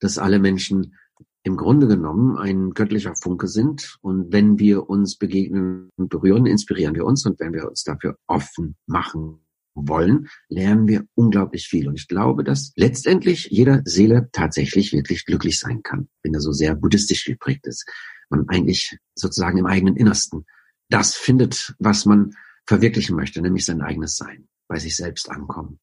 dass 0.00 0.18
alle 0.18 0.38
Menschen 0.38 0.94
im 1.42 1.56
Grunde 1.56 1.88
genommen 1.88 2.36
ein 2.36 2.70
göttlicher 2.70 3.14
Funke 3.14 3.48
sind. 3.48 3.96
Und 4.02 4.32
wenn 4.32 4.58
wir 4.58 4.90
uns 4.90 5.16
begegnen 5.16 5.90
und 5.96 6.10
berühren, 6.10 6.46
inspirieren 6.46 6.94
wir 6.94 7.06
uns. 7.06 7.24
Und 7.24 7.40
wenn 7.40 7.52
wir 7.52 7.68
uns 7.68 7.82
dafür 7.82 8.16
offen 8.26 8.76
machen 8.86 9.40
wollen, 9.74 10.28
lernen 10.48 10.86
wir 10.88 11.04
unglaublich 11.14 11.66
viel. 11.66 11.88
Und 11.88 11.98
ich 11.98 12.08
glaube, 12.08 12.44
dass 12.44 12.72
letztendlich 12.76 13.48
jeder 13.50 13.82
Seele 13.84 14.28
tatsächlich 14.32 14.92
wirklich 14.92 15.24
glücklich 15.24 15.58
sein 15.58 15.82
kann, 15.82 16.08
wenn 16.22 16.34
er 16.34 16.40
so 16.40 16.52
sehr 16.52 16.74
buddhistisch 16.74 17.24
geprägt 17.24 17.66
ist. 17.66 17.88
Man 18.28 18.48
eigentlich 18.48 18.98
sozusagen 19.14 19.58
im 19.58 19.66
eigenen 19.66 19.96
Innersten 19.96 20.44
das 20.90 21.14
findet, 21.14 21.74
was 21.78 22.04
man 22.04 22.34
verwirklichen 22.66 23.16
möchte, 23.16 23.40
nämlich 23.40 23.64
sein 23.64 23.80
eigenes 23.80 24.16
Sein, 24.16 24.48
bei 24.68 24.78
sich 24.78 24.96
selbst 24.96 25.30
ankommen. 25.30 25.78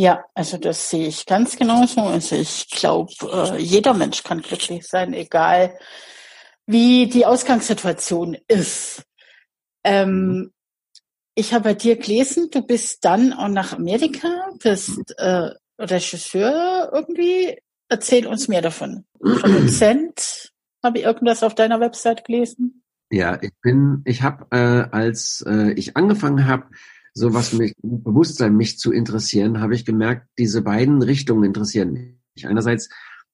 Ja, 0.00 0.24
also 0.32 0.58
das 0.58 0.90
sehe 0.90 1.08
ich 1.08 1.26
ganz 1.26 1.56
genauso. 1.56 2.02
Also 2.02 2.36
ich 2.36 2.70
glaube, 2.70 3.12
äh, 3.32 3.60
jeder 3.60 3.94
Mensch 3.94 4.22
kann 4.22 4.42
glücklich 4.42 4.86
sein, 4.86 5.12
egal 5.12 5.76
wie 6.66 7.08
die 7.08 7.26
Ausgangssituation 7.26 8.36
ist. 8.46 9.02
Ähm, 9.82 10.10
mhm. 10.10 10.52
ich 11.34 11.52
habe 11.52 11.64
bei 11.64 11.74
dir 11.74 11.96
gelesen, 11.96 12.48
du 12.52 12.62
bist 12.62 13.04
dann 13.04 13.32
auch 13.32 13.48
nach 13.48 13.72
Amerika, 13.72 14.28
bist 14.62 15.18
äh, 15.18 15.50
Regisseur 15.80 16.90
irgendwie. 16.92 17.58
Erzähl 17.88 18.28
uns 18.28 18.46
mehr 18.46 18.62
davon. 18.62 19.04
Produzent, 19.18 20.52
habe 20.84 20.98
ich 20.98 21.04
irgendwas 21.06 21.42
auf 21.42 21.56
deiner 21.56 21.80
Website 21.80 22.24
gelesen? 22.24 22.84
Ja, 23.10 23.36
ich 23.42 23.50
bin, 23.62 24.02
ich 24.04 24.22
habe, 24.22 24.46
äh, 24.52 24.94
als 24.96 25.44
äh, 25.44 25.72
ich 25.72 25.96
angefangen 25.96 26.46
habe, 26.46 26.66
so 27.18 27.34
was 27.34 27.52
mich 27.52 27.74
Bewusstsein 27.82 28.56
mich 28.56 28.78
zu 28.78 28.92
interessieren, 28.92 29.60
habe 29.60 29.74
ich 29.74 29.84
gemerkt, 29.84 30.28
diese 30.38 30.62
beiden 30.62 31.02
Richtungen 31.02 31.44
interessieren 31.44 31.92
mich. 31.92 32.46
Einerseits 32.46 32.88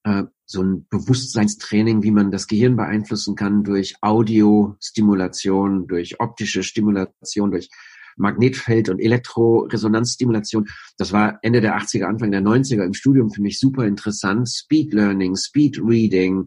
äh, 0.04 0.24
so 0.46 0.62
ein 0.62 0.86
Bewusstseinstraining, 0.88 2.02
wie 2.02 2.10
man 2.10 2.30
das 2.30 2.46
Gehirn 2.46 2.76
beeinflussen 2.76 3.34
kann 3.34 3.62
durch 3.62 3.94
Audiostimulation, 4.00 5.86
durch 5.86 6.20
optische 6.20 6.62
Stimulation, 6.62 7.50
durch 7.50 7.68
Magnetfeld- 8.16 8.90
und 8.90 9.00
Elektroresonanzstimulation. 9.00 10.68
Das 10.96 11.12
war 11.12 11.38
Ende 11.42 11.60
der 11.60 11.76
80er, 11.76 12.04
Anfang 12.04 12.30
der 12.30 12.42
90er 12.42 12.84
im 12.84 12.94
Studium 12.94 13.30
für 13.30 13.42
mich 13.42 13.58
super 13.58 13.86
interessant. 13.86 14.48
Speed 14.48 14.94
Learning, 14.94 15.36
Speed 15.36 15.78
Reading. 15.82 16.46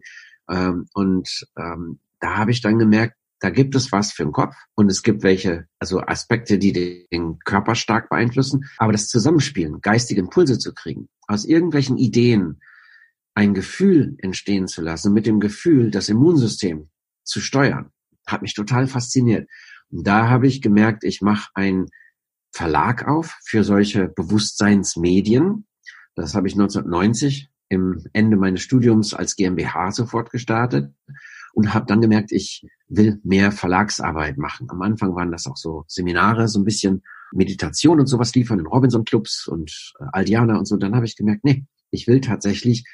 Ähm, 0.50 0.86
und 0.94 1.46
ähm, 1.56 2.00
da 2.20 2.36
habe 2.36 2.50
ich 2.50 2.62
dann 2.62 2.78
gemerkt, 2.78 3.14
da 3.40 3.50
gibt 3.50 3.74
es 3.76 3.92
was 3.92 4.12
für 4.12 4.24
den 4.24 4.32
Kopf 4.32 4.56
und 4.74 4.90
es 4.90 5.02
gibt 5.02 5.22
welche, 5.22 5.66
also 5.78 6.00
Aspekte, 6.00 6.58
die 6.58 7.06
den 7.10 7.38
Körper 7.40 7.74
stark 7.74 8.08
beeinflussen. 8.08 8.64
Aber 8.78 8.92
das 8.92 9.08
Zusammenspielen, 9.08 9.80
geistige 9.80 10.20
Impulse 10.20 10.58
zu 10.58 10.74
kriegen, 10.74 11.08
aus 11.26 11.44
irgendwelchen 11.44 11.98
Ideen 11.98 12.60
ein 13.34 13.54
Gefühl 13.54 14.16
entstehen 14.18 14.66
zu 14.66 14.82
lassen, 14.82 15.12
mit 15.12 15.26
dem 15.26 15.38
Gefühl 15.38 15.90
das 15.92 16.08
Immunsystem 16.08 16.90
zu 17.22 17.40
steuern, 17.40 17.90
hat 18.26 18.42
mich 18.42 18.54
total 18.54 18.88
fasziniert. 18.88 19.48
Und 19.90 20.06
da 20.06 20.28
habe 20.28 20.48
ich 20.48 20.60
gemerkt, 20.60 21.04
ich 21.04 21.22
mache 21.22 21.50
einen 21.54 21.86
Verlag 22.50 23.06
auf 23.06 23.38
für 23.44 23.62
solche 23.62 24.08
Bewusstseinsmedien. 24.08 25.66
Das 26.16 26.34
habe 26.34 26.48
ich 26.48 26.54
1990 26.54 27.48
im 27.68 28.04
Ende 28.12 28.36
meines 28.36 28.62
Studiums 28.62 29.14
als 29.14 29.36
GmbH 29.36 29.92
sofort 29.92 30.30
gestartet 30.30 30.92
und 31.52 31.74
habe 31.74 31.86
dann 31.86 32.00
gemerkt, 32.00 32.32
ich 32.32 32.66
will 32.88 33.20
mehr 33.22 33.52
Verlagsarbeit 33.52 34.38
machen. 34.38 34.68
Am 34.70 34.82
Anfang 34.82 35.14
waren 35.14 35.32
das 35.32 35.46
auch 35.46 35.56
so 35.56 35.84
Seminare, 35.88 36.48
so 36.48 36.60
ein 36.60 36.64
bisschen 36.64 37.02
Meditation 37.32 38.00
und 38.00 38.06
sowas 38.06 38.34
liefern 38.34 38.58
in 38.58 38.66
Robinson-Clubs 38.66 39.48
und 39.48 39.94
äh, 40.00 40.04
Aldiana 40.12 40.56
und 40.56 40.66
so. 40.66 40.76
Dann 40.76 40.94
habe 40.94 41.06
ich 41.06 41.16
gemerkt, 41.16 41.44
nee, 41.44 41.66
ich 41.90 42.06
will 42.06 42.20
tatsächlich 42.20 42.84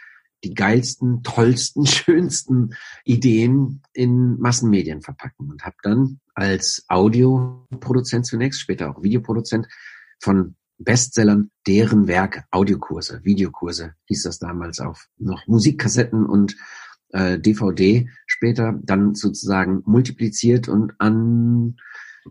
die 0.42 0.54
geilsten, 0.54 1.22
tollsten, 1.24 1.86
schönsten 1.86 2.74
Ideen 3.04 3.82
in 3.92 4.38
Massenmedien 4.38 5.02
verpacken 5.02 5.50
und 5.50 5.64
habe 5.64 5.76
dann 5.82 6.20
als 6.34 6.84
Audioproduzent 6.88 8.26
zunächst, 8.26 8.60
später 8.60 8.90
auch 8.90 9.02
Videoproduzent 9.02 9.68
von 10.20 10.56
Bestsellern 10.78 11.50
deren 11.66 12.08
Werk 12.08 12.44
Audiokurse, 12.50 13.20
Videokurse 13.22 13.94
hieß 14.06 14.24
das 14.24 14.40
damals 14.40 14.80
auf 14.80 15.06
noch 15.18 15.46
Musikkassetten 15.46 16.26
und 16.26 16.56
äh, 17.10 17.38
DVD 17.38 18.08
später 18.34 18.78
dann 18.82 19.14
sozusagen 19.14 19.82
multipliziert 19.86 20.68
und 20.68 20.92
an 20.98 21.76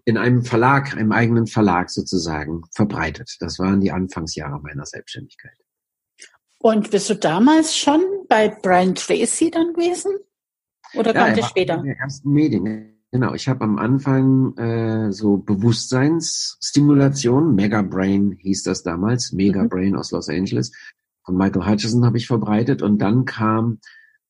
in 0.05 0.17
einem 0.17 0.43
Verlag, 0.43 0.97
einem 0.97 1.11
eigenen 1.11 1.45
Verlag 1.47 1.89
sozusagen 1.89 2.61
verbreitet. 2.71 3.35
Das 3.39 3.57
waren 3.59 3.79
die 3.79 3.91
Anfangsjahre 3.91 4.59
meiner 4.61 4.85
Selbstständigkeit. 4.85 5.55
Und 6.59 6.91
bist 6.91 7.09
du 7.09 7.15
damals 7.15 7.77
schon 7.77 8.01
bei 8.27 8.49
Brian 8.49 8.95
Tracy 8.95 9.49
dann 9.51 9.73
gewesen? 9.73 10.11
Oder 10.95 11.13
ja, 11.13 11.35
das 11.35 11.49
später? 11.49 11.75
In 11.75 11.83
der 11.83 11.99
ersten 11.99 12.31
Medien. 12.31 12.89
Genau, 13.11 13.35
ich 13.35 13.47
habe 13.47 13.63
am 13.63 13.77
Anfang 13.77 14.57
äh, 14.57 15.11
so 15.11 15.37
Bewusstseinsstimulation, 15.37 17.53
Mega 17.53 17.83
Brain 17.83 18.31
hieß 18.39 18.63
das 18.63 18.81
damals, 18.81 19.33
Mega 19.33 19.61
mhm. 19.63 19.69
Brain 19.69 19.95
aus 19.95 20.09
Los 20.11 20.29
Angeles, 20.29 20.71
von 21.23 21.37
Michael 21.37 21.67
Hutchison 21.67 22.05
habe 22.05 22.17
ich 22.17 22.27
verbreitet 22.27 22.81
und 22.81 22.99
dann 22.99 23.25
kam 23.25 23.79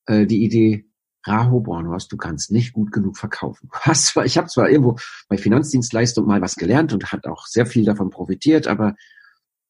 äh, 0.05 0.25
die 0.25 0.43
Idee, 0.43 0.85
Raho 1.25 1.61
Bornhorst, 1.61 2.11
du 2.11 2.17
kannst 2.17 2.51
nicht 2.51 2.73
gut 2.73 2.91
genug 2.91 3.17
verkaufen. 3.17 3.69
Hast 3.71 4.07
zwar, 4.07 4.25
ich 4.25 4.37
habe 4.37 4.47
zwar 4.47 4.69
irgendwo 4.69 4.97
bei 5.27 5.37
Finanzdienstleistung 5.37 6.25
mal 6.25 6.41
was 6.41 6.55
gelernt 6.55 6.93
und 6.93 7.11
hat 7.11 7.25
auch 7.27 7.45
sehr 7.45 7.65
viel 7.65 7.85
davon 7.85 8.09
profitiert, 8.09 8.67
aber 8.67 8.95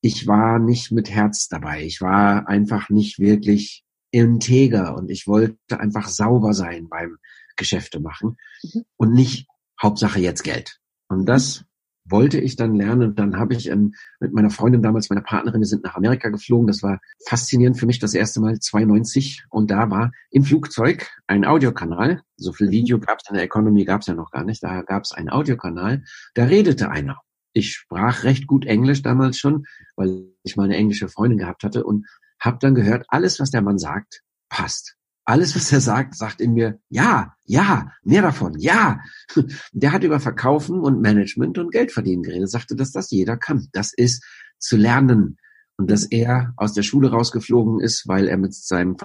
ich 0.01 0.27
war 0.27 0.59
nicht 0.59 0.91
mit 0.91 1.09
Herz 1.09 1.47
dabei. 1.47 1.83
Ich 1.83 2.01
war 2.01 2.47
einfach 2.47 2.89
nicht 2.89 3.19
wirklich 3.19 3.83
integer 4.11 4.95
und 4.95 5.09
ich 5.09 5.27
wollte 5.27 5.79
einfach 5.79 6.07
sauber 6.09 6.53
sein 6.53 6.89
beim 6.89 7.17
Geschäfte 7.55 7.99
machen 7.99 8.37
mhm. 8.63 8.83
und 8.97 9.13
nicht 9.13 9.47
Hauptsache 9.81 10.19
jetzt 10.19 10.43
Geld. 10.43 10.79
Und 11.07 11.25
das 11.25 11.65
wollte 12.05 12.39
ich 12.39 12.55
dann 12.55 12.75
lernen. 12.75 13.09
Und 13.09 13.19
dann 13.19 13.37
habe 13.37 13.53
ich 13.53 13.69
ähm, 13.69 13.93
mit 14.19 14.33
meiner 14.33 14.49
Freundin 14.49 14.81
damals, 14.81 15.09
meiner 15.09 15.21
Partnerin, 15.21 15.61
wir 15.61 15.67
sind 15.67 15.83
nach 15.83 15.95
Amerika 15.95 16.29
geflogen. 16.29 16.67
Das 16.67 16.83
war 16.83 16.99
faszinierend 17.25 17.77
für 17.77 17.85
mich 17.85 17.99
das 17.99 18.13
erste 18.13 18.39
Mal 18.39 18.59
92. 18.59 19.45
Und 19.49 19.71
da 19.71 19.89
war 19.89 20.11
im 20.31 20.43
Flugzeug 20.43 21.09
ein 21.27 21.45
Audiokanal. 21.45 22.21
So 22.37 22.51
viel 22.53 22.67
mhm. 22.67 22.71
Video 22.71 22.99
gab 22.99 23.19
es 23.21 23.29
in 23.29 23.35
der 23.35 23.43
Economy 23.43 23.85
gab 23.85 24.01
es 24.01 24.07
ja 24.07 24.13
noch 24.13 24.31
gar 24.31 24.43
nicht. 24.43 24.63
Da 24.63 24.81
gab 24.81 25.03
es 25.03 25.11
einen 25.11 25.29
Audiokanal. 25.29 26.03
Da 26.33 26.45
redete 26.45 26.89
einer. 26.89 27.19
Ich 27.53 27.73
sprach 27.73 28.23
recht 28.23 28.47
gut 28.47 28.65
Englisch 28.65 29.03
damals 29.03 29.37
schon, 29.37 29.65
weil 29.95 30.25
ich 30.43 30.55
mal 30.55 30.63
eine 30.63 30.75
englische 30.75 31.07
Freundin 31.07 31.37
gehabt 31.37 31.63
hatte 31.63 31.83
und 31.83 32.07
habe 32.39 32.57
dann 32.59 32.73
gehört, 32.75 33.05
alles, 33.09 33.39
was 33.39 33.51
der 33.51 33.61
Mann 33.61 33.77
sagt, 33.77 34.23
passt 34.49 34.97
alles, 35.25 35.55
was 35.55 35.71
er 35.71 35.81
sagt, 35.81 36.15
sagt 36.15 36.41
in 36.41 36.53
mir, 36.53 36.79
ja, 36.89 37.36
ja, 37.45 37.91
mehr 38.03 38.21
davon, 38.21 38.59
ja. 38.59 38.99
Der 39.71 39.91
hat 39.91 40.03
über 40.03 40.19
Verkaufen 40.19 40.79
und 40.79 41.01
Management 41.01 41.57
und 41.57 41.71
Geld 41.71 41.91
verdienen 41.91 42.23
geredet, 42.23 42.49
sagte, 42.49 42.75
dass 42.75 42.91
das 42.91 43.09
jeder 43.12 43.38
kann. 43.38 43.67
Das 43.71 43.93
ist 43.93 44.23
zu 44.59 44.75
lernen. 44.75 45.38
Und 45.77 45.89
dass 45.89 46.05
er 46.05 46.53
aus 46.57 46.73
der 46.73 46.83
Schule 46.83 47.12
rausgeflogen 47.12 47.79
ist, 47.79 48.07
weil 48.07 48.27
er 48.27 48.38
mit 48.38 48.53
seinem 48.53 48.95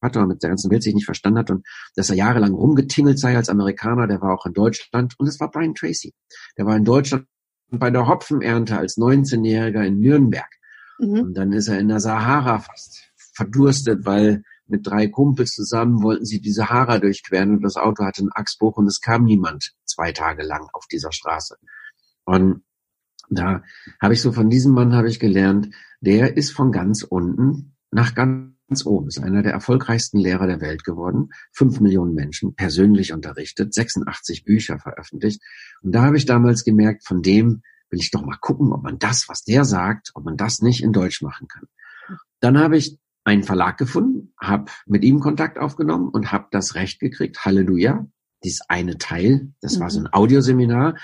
Vater 0.00 0.22
und 0.22 0.28
mit 0.28 0.42
der 0.42 0.50
ganzen 0.50 0.70
Welt 0.70 0.82
sich 0.82 0.94
nicht 0.94 1.04
verstanden 1.04 1.40
hat 1.40 1.50
und 1.50 1.66
dass 1.94 2.08
er 2.08 2.16
jahrelang 2.16 2.54
rumgetingelt 2.54 3.18
sei 3.18 3.36
als 3.36 3.50
Amerikaner, 3.50 4.06
der 4.06 4.20
war 4.22 4.32
auch 4.32 4.46
in 4.46 4.54
Deutschland 4.54 5.14
und 5.18 5.26
es 5.26 5.38
war 5.40 5.50
Brian 5.50 5.74
Tracy. 5.74 6.14
Der 6.56 6.64
war 6.64 6.76
in 6.76 6.84
Deutschland 6.84 7.26
bei 7.70 7.90
der 7.90 8.08
Hopfenernte 8.08 8.78
als 8.78 8.96
19-Jähriger 8.96 9.82
in 9.82 10.00
Nürnberg. 10.00 10.48
Mhm. 10.98 11.20
Und 11.20 11.34
dann 11.34 11.52
ist 11.52 11.68
er 11.68 11.78
in 11.78 11.88
der 11.88 12.00
Sahara 12.00 12.60
fast 12.60 13.10
verdurstet, 13.34 14.04
weil 14.04 14.42
mit 14.70 14.86
drei 14.86 15.08
Kumpels 15.08 15.52
zusammen 15.52 16.02
wollten 16.02 16.24
sie 16.24 16.40
die 16.40 16.52
Sahara 16.52 16.98
durchqueren 16.98 17.56
und 17.56 17.62
das 17.62 17.76
Auto 17.76 18.04
hatte 18.04 18.22
einen 18.22 18.32
Achsbruch 18.32 18.76
und 18.76 18.86
es 18.86 19.00
kam 19.00 19.24
niemand 19.24 19.72
zwei 19.84 20.12
Tage 20.12 20.42
lang 20.42 20.68
auf 20.72 20.86
dieser 20.86 21.12
Straße. 21.12 21.56
Und 22.24 22.62
da 23.28 23.62
habe 24.00 24.14
ich 24.14 24.20
so 24.20 24.32
von 24.32 24.50
diesem 24.50 24.72
Mann 24.72 24.94
habe 24.94 25.08
ich 25.08 25.20
gelernt, 25.20 25.74
der 26.00 26.36
ist 26.36 26.52
von 26.52 26.72
ganz 26.72 27.02
unten 27.02 27.76
nach 27.90 28.14
ganz 28.14 28.50
oben, 28.84 29.08
ist 29.08 29.18
einer 29.18 29.42
der 29.42 29.52
erfolgreichsten 29.52 30.18
Lehrer 30.18 30.46
der 30.46 30.60
Welt 30.60 30.84
geworden, 30.84 31.30
fünf 31.52 31.80
Millionen 31.80 32.14
Menschen 32.14 32.54
persönlich 32.54 33.12
unterrichtet, 33.12 33.74
86 33.74 34.44
Bücher 34.44 34.78
veröffentlicht. 34.78 35.42
Und 35.82 35.92
da 35.92 36.02
habe 36.02 36.16
ich 36.16 36.26
damals 36.26 36.64
gemerkt, 36.64 37.04
von 37.04 37.22
dem 37.22 37.62
will 37.90 38.00
ich 38.00 38.10
doch 38.10 38.24
mal 38.24 38.38
gucken, 38.40 38.72
ob 38.72 38.82
man 38.82 38.98
das, 38.98 39.28
was 39.28 39.42
der 39.42 39.64
sagt, 39.64 40.10
ob 40.14 40.24
man 40.24 40.36
das 40.36 40.60
nicht 40.60 40.82
in 40.82 40.92
Deutsch 40.92 41.22
machen 41.22 41.48
kann. 41.48 41.64
Dann 42.40 42.58
habe 42.58 42.76
ich 42.76 42.98
einen 43.24 43.42
Verlag 43.42 43.78
gefunden, 43.78 44.32
habe 44.40 44.70
mit 44.86 45.04
ihm 45.04 45.20
Kontakt 45.20 45.58
aufgenommen 45.58 46.08
und 46.08 46.32
habe 46.32 46.48
das 46.50 46.74
Recht 46.74 47.00
gekriegt, 47.00 47.44
Halleluja, 47.44 48.06
dies 48.42 48.60
eine 48.68 48.98
Teil, 48.98 49.52
das 49.60 49.76
mhm. 49.76 49.80
war 49.80 49.90
so 49.90 50.00
ein 50.00 50.12
Audioseminar, 50.12 50.96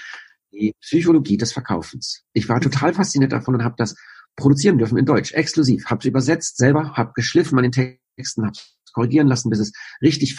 die 0.52 0.74
Psychologie 0.80 1.36
des 1.36 1.52
Verkaufens. 1.52 2.24
Ich 2.32 2.48
war 2.48 2.60
total 2.60 2.94
fasziniert 2.94 3.32
davon 3.32 3.54
und 3.54 3.64
habe 3.64 3.74
das 3.76 3.96
produzieren 4.36 4.78
dürfen 4.78 4.98
in 4.98 5.06
Deutsch, 5.06 5.32
exklusiv, 5.32 5.86
habe 5.86 6.00
es 6.00 6.06
übersetzt 6.06 6.56
selber, 6.56 6.92
habe 6.94 7.12
geschliffen 7.14 7.58
an 7.58 7.70
den 7.70 7.98
Texten, 8.16 8.44
habe 8.44 8.52
es 8.52 8.92
korrigieren 8.92 9.28
lassen, 9.28 9.50
bis 9.50 9.58
es 9.58 9.72
richtig 10.00 10.38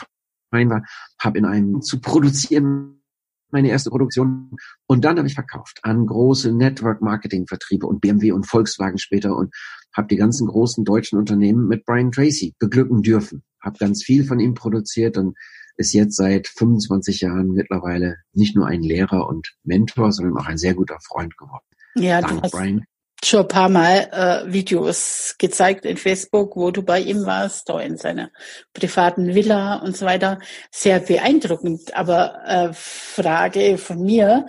fein 0.51 0.69
war, 0.69 0.83
habe 1.19 1.37
in 1.37 1.45
einem 1.45 1.81
zu 1.81 1.99
produzieren 1.99 3.03
meine 3.51 3.69
erste 3.69 3.89
Produktion. 3.89 4.51
Und 4.87 5.05
dann 5.05 5.17
habe 5.17 5.27
ich 5.27 5.33
verkauft 5.33 5.79
an 5.83 6.05
große 6.05 6.51
Network-Marketing-Vertriebe 6.51 7.87
und 7.87 8.01
BMW 8.01 8.31
und 8.31 8.45
Volkswagen 8.45 8.97
später 8.97 9.35
und 9.35 9.53
habe 9.95 10.07
die 10.07 10.17
ganzen 10.17 10.47
großen 10.47 10.85
deutschen 10.85 11.17
Unternehmen 11.17 11.67
mit 11.67 11.85
Brian 11.85 12.11
Tracy 12.11 12.55
beglücken 12.59 13.01
dürfen. 13.01 13.43
Habe 13.61 13.77
ganz 13.79 14.03
viel 14.03 14.23
von 14.23 14.39
ihm 14.39 14.53
produziert 14.53 15.17
und 15.17 15.35
ist 15.77 15.93
jetzt 15.93 16.15
seit 16.15 16.47
25 16.47 17.21
Jahren 17.21 17.53
mittlerweile 17.53 18.17
nicht 18.33 18.55
nur 18.55 18.67
ein 18.67 18.81
Lehrer 18.81 19.27
und 19.27 19.55
Mentor, 19.63 20.11
sondern 20.11 20.37
auch 20.37 20.47
ein 20.47 20.57
sehr 20.57 20.73
guter 20.73 20.97
Freund 21.01 21.37
geworden. 21.37 21.65
Ja, 21.95 22.21
Dank 22.21 22.33
du 22.33 22.41
hast, 22.41 22.51
Brian 22.51 22.85
schon 23.23 23.41
ein 23.41 23.47
paar 23.47 23.69
Mal 23.69 24.09
äh, 24.11 24.51
Videos 24.51 25.35
gezeigt 25.37 25.85
in 25.85 25.97
Facebook, 25.97 26.55
wo 26.55 26.71
du 26.71 26.83
bei 26.83 26.99
ihm 26.99 27.25
warst, 27.25 27.69
da 27.69 27.79
in 27.79 27.97
seiner 27.97 28.29
privaten 28.73 29.33
Villa 29.33 29.77
und 29.77 29.97
so 29.97 30.05
weiter. 30.05 30.39
Sehr 30.71 30.99
beeindruckend. 30.99 31.95
Aber 31.95 32.39
äh, 32.45 32.69
Frage 32.73 33.77
von 33.77 34.03
mir, 34.03 34.45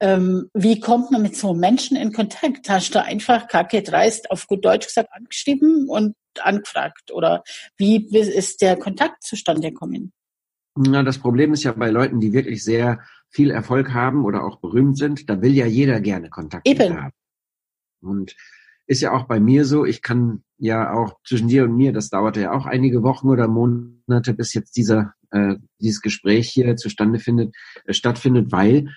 ähm, 0.00 0.48
wie 0.54 0.78
kommt 0.78 1.10
man 1.10 1.22
mit 1.22 1.36
so 1.36 1.54
Menschen 1.54 1.96
in 1.96 2.12
Kontakt? 2.12 2.68
Hast 2.68 2.94
du 2.94 3.02
einfach 3.02 3.48
kacke 3.48 3.82
dreist 3.82 4.30
auf 4.30 4.46
gut 4.46 4.64
Deutsch 4.64 4.86
gesagt 4.86 5.08
angeschrieben 5.12 5.88
und 5.88 6.14
angefragt? 6.40 7.10
Oder 7.12 7.42
wie 7.76 8.06
ist 8.16 8.62
der 8.62 8.76
Kontakt 8.76 9.24
zustande 9.24 9.70
gekommen? 9.70 10.12
Na, 10.76 11.02
das 11.02 11.18
Problem 11.18 11.52
ist 11.52 11.64
ja 11.64 11.72
bei 11.72 11.90
Leuten, 11.90 12.20
die 12.20 12.32
wirklich 12.32 12.62
sehr 12.62 13.00
viel 13.30 13.50
Erfolg 13.50 13.92
haben 13.92 14.24
oder 14.24 14.44
auch 14.44 14.60
berühmt 14.60 14.96
sind, 14.96 15.28
da 15.28 15.42
will 15.42 15.52
ja 15.52 15.66
jeder 15.66 16.00
gerne 16.00 16.30
Kontakt 16.30 16.66
Eben. 16.66 16.96
haben. 16.96 17.12
Und 18.00 18.36
ist 18.86 19.02
ja 19.02 19.12
auch 19.12 19.26
bei 19.26 19.38
mir 19.38 19.64
so, 19.64 19.84
ich 19.84 20.02
kann 20.02 20.42
ja 20.56 20.92
auch 20.92 21.18
zwischen 21.26 21.48
dir 21.48 21.64
und 21.64 21.76
mir, 21.76 21.92
das 21.92 22.08
dauerte 22.08 22.40
ja 22.40 22.52
auch 22.52 22.66
einige 22.66 23.02
Wochen 23.02 23.28
oder 23.28 23.46
Monate, 23.46 24.34
bis 24.34 24.54
jetzt 24.54 24.76
dieser, 24.76 25.14
äh, 25.30 25.56
dieses 25.78 26.00
Gespräch 26.00 26.48
hier 26.48 26.76
zustande 26.76 27.18
findet, 27.18 27.54
äh, 27.84 27.92
stattfindet, 27.92 28.50
weil 28.50 28.88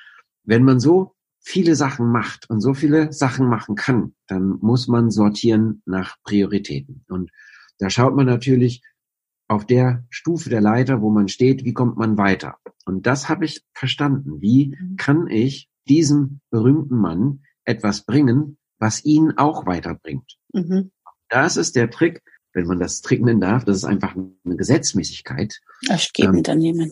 wenn 0.44 0.64
man 0.64 0.80
so 0.80 1.16
viele 1.40 1.76
Sachen 1.76 2.12
macht 2.12 2.50
und 2.50 2.62
so 2.62 2.74
viele 2.74 3.12
Sachen 3.12 3.48
machen 3.48 3.76
kann, 3.76 4.14
dann 4.28 4.58
muss 4.62 4.88
man 4.88 5.12
sortieren 5.12 5.82
nach 5.86 6.16
Prioritäten. 6.24 7.04
Und 7.10 7.32
da 7.80 7.90
schaut 7.90 8.16
man 8.16 8.28
natürlich 8.28 8.82
auf 9.48 9.66
der 9.66 10.06
Stufe 10.10 10.50
der 10.50 10.62
Leiter, 10.62 11.02
wo 11.02 11.10
man 11.10 11.28
steht, 11.28 11.66
wie 11.66 11.74
kommt 11.74 11.98
man 11.98 12.18
weiter? 12.18 12.58
Und 12.86 13.06
das 13.06 13.28
habe 13.28 13.44
ich 13.44 13.66
verstanden. 13.74 14.40
Wie 14.40 14.78
mhm. 14.80 14.96
kann 14.96 15.28
ich 15.28 15.70
diesem 15.90 16.40
berühmten 16.52 16.96
Mann 16.96 17.42
etwas 17.66 18.06
bringen, 18.06 18.58
was 18.82 19.06
ihn 19.06 19.34
auch 19.38 19.66
weiterbringt. 19.66 20.38
Mhm. 20.52 20.92
Das 21.30 21.56
ist 21.56 21.76
der 21.78 21.90
Trick, 21.90 22.22
wenn 22.52 22.66
man 22.66 22.80
das 22.80 23.02
Trick 23.02 23.22
nennen 23.22 23.40
darf, 23.40 23.64
das 23.64 23.78
ist 23.78 23.86
einfach 23.86 24.16
eine 24.16 24.56
Gesetzmäßigkeit. 24.58 25.62
Das 25.88 26.12
geben 26.12 26.38
ähm, 26.38 26.44
dann 26.44 26.60
jemand. 26.60 26.92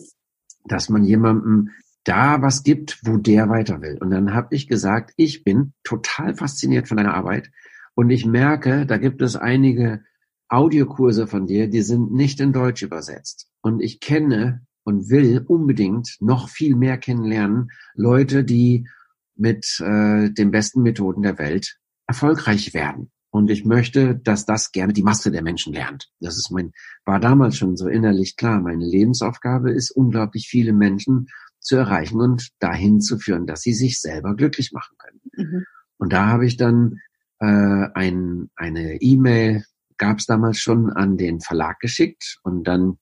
Dass 0.64 0.88
man 0.88 1.04
jemandem 1.04 1.70
da 2.04 2.40
was 2.40 2.62
gibt, 2.62 3.00
wo 3.04 3.18
der 3.18 3.48
weiter 3.50 3.82
will. 3.82 3.98
Und 4.00 4.10
dann 4.10 4.32
habe 4.32 4.54
ich 4.54 4.68
gesagt, 4.68 5.12
ich 5.16 5.44
bin 5.44 5.74
total 5.84 6.34
fasziniert 6.34 6.88
von 6.88 6.96
deiner 6.96 7.14
Arbeit 7.14 7.50
und 7.94 8.08
ich 8.08 8.24
merke, 8.24 8.86
da 8.86 8.96
gibt 8.96 9.20
es 9.20 9.36
einige 9.36 10.02
Audiokurse 10.48 11.26
von 11.26 11.46
dir, 11.46 11.68
die 11.68 11.82
sind 11.82 12.12
nicht 12.12 12.40
in 12.40 12.52
Deutsch 12.52 12.82
übersetzt. 12.82 13.48
Und 13.60 13.80
ich 13.80 14.00
kenne 14.00 14.62
und 14.84 15.10
will 15.10 15.44
unbedingt 15.46 16.16
noch 16.20 16.48
viel 16.48 16.76
mehr 16.76 16.98
kennenlernen, 16.98 17.70
Leute, 17.94 18.44
die 18.44 18.88
mit 19.36 19.80
äh, 19.80 20.30
den 20.30 20.50
besten 20.50 20.82
Methoden 20.82 21.22
der 21.22 21.38
Welt 21.38 21.79
erfolgreich 22.10 22.74
werden. 22.74 23.12
Und 23.32 23.48
ich 23.50 23.64
möchte, 23.64 24.16
dass 24.16 24.44
das 24.44 24.72
gerne 24.72 24.92
die 24.92 25.04
Masse 25.04 25.30
der 25.30 25.42
Menschen 25.42 25.72
lernt. 25.72 26.10
Das 26.18 26.36
ist 26.36 26.50
mein, 26.50 26.72
war 27.04 27.20
damals 27.20 27.56
schon 27.56 27.76
so 27.76 27.86
innerlich 27.86 28.34
klar. 28.34 28.60
Meine 28.60 28.84
Lebensaufgabe 28.84 29.70
ist, 29.70 29.92
unglaublich 29.92 30.48
viele 30.48 30.72
Menschen 30.72 31.28
zu 31.60 31.76
erreichen 31.76 32.20
und 32.20 32.48
dahin 32.58 33.00
zu 33.00 33.18
führen, 33.18 33.46
dass 33.46 33.62
sie 33.62 33.74
sich 33.74 34.00
selber 34.00 34.34
glücklich 34.34 34.72
machen 34.72 34.96
können. 34.98 35.20
Mhm. 35.36 35.64
Und 35.98 36.12
da 36.12 36.26
habe 36.26 36.46
ich 36.46 36.56
dann 36.56 36.98
äh, 37.38 37.46
ein, 37.94 38.50
eine 38.56 39.00
E-Mail, 39.00 39.64
gab 39.96 40.18
es 40.18 40.26
damals 40.26 40.58
schon, 40.58 40.90
an 40.90 41.16
den 41.16 41.40
Verlag 41.40 41.78
geschickt 41.78 42.38
und 42.42 42.64
dann 42.64 42.98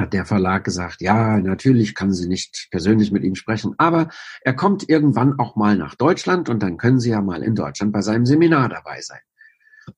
hat 0.00 0.12
der 0.12 0.24
Verlag 0.24 0.64
gesagt, 0.64 1.00
ja, 1.00 1.38
natürlich 1.38 1.94
kann 1.94 2.12
sie 2.12 2.28
nicht 2.28 2.68
persönlich 2.70 3.12
mit 3.12 3.24
ihm 3.24 3.34
sprechen, 3.34 3.74
aber 3.78 4.08
er 4.42 4.54
kommt 4.54 4.88
irgendwann 4.88 5.38
auch 5.38 5.56
mal 5.56 5.76
nach 5.76 5.94
Deutschland 5.94 6.48
und 6.48 6.62
dann 6.62 6.76
können 6.76 7.00
Sie 7.00 7.10
ja 7.10 7.20
mal 7.20 7.42
in 7.42 7.54
Deutschland 7.54 7.92
bei 7.92 8.02
seinem 8.02 8.26
Seminar 8.26 8.68
dabei 8.68 9.00
sein. 9.00 9.20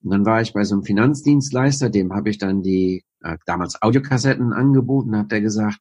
Und 0.03 0.11
dann 0.11 0.25
war 0.25 0.41
ich 0.41 0.53
bei 0.53 0.65
so 0.65 0.75
einem 0.75 0.85
Finanzdienstleister, 0.85 1.91
dem 1.91 2.13
habe 2.13 2.31
ich 2.31 2.39
dann 2.39 2.63
die 2.63 3.05
äh, 3.23 3.37
damals 3.47 3.81
Audiokassetten 3.83 4.53
angeboten, 4.53 5.17
hat 5.17 5.31
der 5.31 5.41
gesagt, 5.41 5.79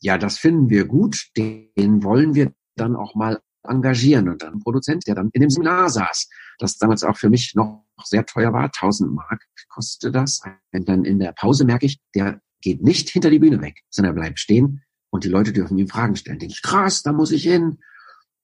ja, 0.00 0.18
das 0.18 0.38
finden 0.38 0.68
wir 0.68 0.86
gut, 0.86 1.28
den 1.36 2.02
wollen 2.02 2.34
wir 2.34 2.52
dann 2.76 2.96
auch 2.96 3.14
mal 3.14 3.40
engagieren. 3.62 4.28
Und 4.28 4.42
dann 4.42 4.54
ein 4.54 4.60
Produzent, 4.60 5.06
der 5.06 5.14
dann 5.14 5.30
in 5.32 5.40
dem 5.40 5.50
Seminar 5.50 5.88
saß, 5.88 6.28
das 6.58 6.78
damals 6.78 7.04
auch 7.04 7.16
für 7.16 7.30
mich 7.30 7.54
noch 7.54 7.84
sehr 8.04 8.26
teuer 8.26 8.52
war, 8.52 8.64
1000 8.64 9.12
Mark 9.12 9.44
kostete 9.68 10.10
das. 10.10 10.40
Und 10.72 10.88
dann 10.88 11.04
in 11.04 11.18
der 11.18 11.32
Pause 11.32 11.64
merke 11.64 11.86
ich, 11.86 12.00
der 12.14 12.40
geht 12.62 12.82
nicht 12.82 13.10
hinter 13.10 13.30
die 13.30 13.38
Bühne 13.38 13.60
weg, 13.60 13.82
sondern 13.90 14.16
er 14.16 14.20
bleibt 14.20 14.38
stehen 14.38 14.82
und 15.10 15.24
die 15.24 15.28
Leute 15.28 15.52
dürfen 15.52 15.76
ihm 15.76 15.88
Fragen 15.88 16.16
stellen. 16.16 16.38
Denke 16.38 16.54
ich, 16.54 16.62
krass, 16.62 17.02
da 17.02 17.12
muss 17.12 17.32
ich 17.32 17.42
hin. 17.42 17.78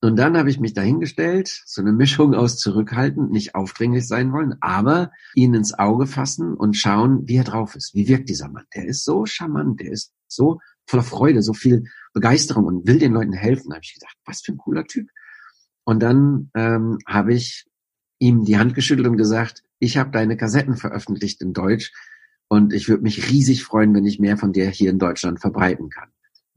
Und 0.00 0.16
dann 0.16 0.36
habe 0.36 0.48
ich 0.48 0.60
mich 0.60 0.74
dahingestellt, 0.74 1.62
so 1.66 1.80
eine 1.80 1.92
Mischung 1.92 2.34
aus 2.34 2.58
zurückhaltend, 2.58 3.32
nicht 3.32 3.56
aufdringlich 3.56 4.06
sein 4.06 4.32
wollen, 4.32 4.54
aber 4.60 5.10
ihn 5.34 5.54
ins 5.54 5.76
Auge 5.76 6.06
fassen 6.06 6.54
und 6.54 6.76
schauen, 6.76 7.26
wie 7.26 7.36
er 7.36 7.44
drauf 7.44 7.74
ist. 7.74 7.94
Wie 7.94 8.06
wirkt 8.06 8.28
dieser 8.28 8.48
Mann? 8.48 8.64
Der 8.76 8.86
ist 8.86 9.04
so 9.04 9.26
charmant, 9.26 9.80
der 9.80 9.90
ist 9.90 10.12
so 10.28 10.60
voller 10.86 11.02
Freude, 11.02 11.42
so 11.42 11.52
viel 11.52 11.84
Begeisterung 12.12 12.64
und 12.64 12.86
will 12.86 13.00
den 13.00 13.12
Leuten 13.12 13.32
helfen. 13.32 13.70
Da 13.70 13.76
habe 13.76 13.84
ich 13.84 13.94
gedacht, 13.94 14.16
was 14.24 14.40
für 14.40 14.52
ein 14.52 14.58
cooler 14.58 14.84
Typ. 14.84 15.08
Und 15.84 16.00
dann 16.00 16.50
ähm, 16.54 16.98
habe 17.06 17.34
ich 17.34 17.66
ihm 18.20 18.44
die 18.44 18.58
Hand 18.58 18.74
geschüttelt 18.74 19.08
und 19.08 19.16
gesagt, 19.16 19.62
ich 19.80 19.96
habe 19.96 20.10
deine 20.10 20.36
Kassetten 20.36 20.76
veröffentlicht 20.76 21.40
in 21.40 21.52
Deutsch 21.52 21.92
und 22.48 22.72
ich 22.72 22.88
würde 22.88 23.02
mich 23.02 23.30
riesig 23.30 23.64
freuen, 23.64 23.94
wenn 23.94 24.06
ich 24.06 24.18
mehr 24.18 24.38
von 24.38 24.52
dir 24.52 24.68
hier 24.68 24.90
in 24.90 24.98
Deutschland 24.98 25.40
verbreiten 25.40 25.90
kann. 25.90 26.08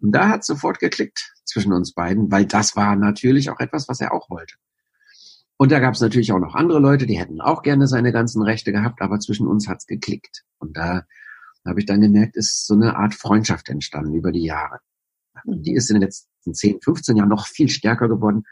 Und 0.01 0.13
da 0.13 0.29
hat 0.29 0.43
sofort 0.43 0.79
geklickt 0.79 1.33
zwischen 1.45 1.73
uns 1.73 1.93
beiden, 1.93 2.31
weil 2.31 2.45
das 2.45 2.75
war 2.75 2.95
natürlich 2.95 3.49
auch 3.49 3.59
etwas, 3.59 3.87
was 3.87 4.01
er 4.01 4.13
auch 4.13 4.29
wollte. 4.29 4.55
Und 5.57 5.71
da 5.71 5.79
gab 5.79 5.93
es 5.93 6.01
natürlich 6.01 6.31
auch 6.31 6.39
noch 6.39 6.55
andere 6.55 6.79
Leute, 6.79 7.05
die 7.05 7.19
hätten 7.19 7.39
auch 7.39 7.61
gerne 7.61 7.85
seine 7.87 8.11
ganzen 8.11 8.41
Rechte 8.41 8.71
gehabt, 8.71 9.01
aber 9.01 9.19
zwischen 9.19 9.45
uns 9.45 9.67
hat's 9.67 9.85
geklickt. 9.85 10.43
Und 10.57 10.75
da 10.75 11.03
habe 11.67 11.79
ich 11.79 11.85
dann 11.85 12.01
gemerkt, 12.01 12.35
ist 12.35 12.65
so 12.65 12.73
eine 12.73 12.95
Art 12.95 13.13
Freundschaft 13.13 13.69
entstanden 13.69 14.15
über 14.15 14.31
die 14.31 14.43
Jahre. 14.43 14.79
Die 15.45 15.75
ist 15.75 15.89
in 15.91 15.95
den 15.95 16.03
letzten 16.03 16.53
10, 16.53 16.81
15 16.81 17.17
Jahren 17.17 17.29
noch 17.29 17.45
viel 17.45 17.69
stärker 17.69 18.07
geworden, 18.07 18.43